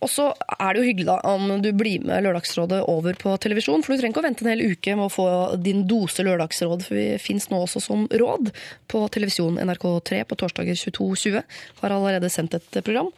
Og 0.00 0.08
så 0.08 0.30
er 0.56 0.72
det 0.72 0.80
jo 0.80 0.86
hyggelig 0.88 1.16
om 1.28 1.50
du 1.60 1.70
blir 1.76 2.00
med 2.08 2.22
Lørdagsrådet 2.24 2.78
over 2.88 3.18
på 3.20 3.34
televisjon, 3.42 3.82
for 3.84 3.92
du 3.92 4.00
trenger 4.00 4.14
ikke 4.14 4.22
å 4.22 4.28
vente 4.28 4.44
en 4.46 4.52
hel 4.54 4.62
uke 4.72 4.94
med 4.96 5.06
å 5.10 5.12
få 5.12 5.26
din 5.60 5.82
dose 5.90 6.24
lørdagsråd, 6.24 6.86
for 6.86 6.96
vi 6.96 7.18
fins 7.20 7.50
nå 7.52 7.58
også 7.66 7.82
som 7.84 8.06
råd 8.08 8.48
på 8.88 9.02
televisjon 9.12 9.60
NRK3 9.60 10.22
på 10.30 10.38
torsdager 10.40 10.78
22.20. 10.80 11.44
Har 11.82 11.96
allerede 11.98 12.30
sendt 12.32 12.56
et 12.56 12.80
program. 12.80 13.12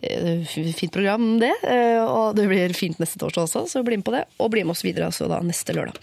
Eh, 0.00 0.44
Fint 0.46 0.92
program, 0.94 1.40
det. 1.42 1.50
eh, 1.66 1.98
Og 2.06 2.36
det 2.38 2.46
blir 2.46 2.70
fint 2.78 3.00
neste 3.02 3.18
torsdag 3.18 3.48
også, 3.48 3.64
så 3.66 3.82
bli 3.82 3.98
med 3.98 4.06
på 4.06 4.14
det. 4.14 4.24
Og 4.38 4.52
bli 4.54 4.62
med 4.62 4.76
oss 4.76 4.84
videre 4.86 5.10
altså 5.10 5.26
da 5.26 5.40
neste 5.42 5.74
lørdag. 5.74 5.98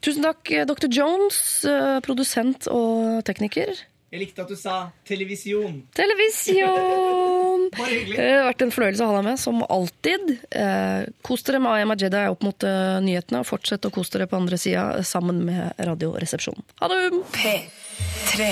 Tusen 0.00 0.24
takk, 0.24 0.48
eh, 0.50 0.64
Dr. 0.64 0.88
Jones, 0.88 1.60
produsent 2.06 2.68
og 2.72 3.20
tekniker. 3.28 3.76
Jeg 4.08 4.22
likte 4.22 4.40
at 4.40 4.48
du 4.48 4.56
sa 4.56 4.74
televisjon. 5.08 5.82
Televisjon! 5.96 7.66
Bare 7.76 7.90
hyggelig. 7.92 8.16
Det 8.16 8.28
har 8.32 8.46
vært 8.46 8.64
en 8.64 8.72
fornøyelse 8.72 9.04
å 9.04 9.08
ha 9.10 9.16
deg 9.18 9.26
med, 9.26 9.40
som 9.42 9.58
alltid. 9.68 10.30
Eh, 10.48 11.08
kos 11.28 11.44
dere 11.44 11.60
med 11.60 11.74
Ayama 11.74 11.96
Jedi 12.00 12.22
opp 12.32 12.46
mot 12.46 12.64
eh, 12.64 12.96
nyhetene, 13.04 13.42
og 13.44 13.50
fortsett 13.50 13.84
å 13.84 13.92
kose 13.92 14.16
dere 14.16 14.28
på 14.30 14.38
andre 14.40 14.56
sida 14.60 14.86
sammen 15.04 15.42
med 15.44 15.76
Radioresepsjonen. 15.90 16.64
Ha 16.80 16.88
det! 16.92 17.02
P3 17.36 18.48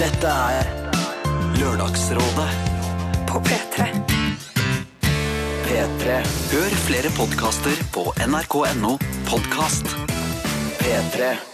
Dette 0.00 0.34
er 0.56 0.72
Lørdagsrådet 1.60 2.48
på 3.30 3.42
P3. 3.46 3.86
P3. 5.68 6.18
Hør 6.50 6.74
flere 6.88 7.14
podkaster 7.14 7.86
på 7.94 8.08
nrk.no 8.26 8.96
podkast. 9.30 9.94
P3. 10.82 11.49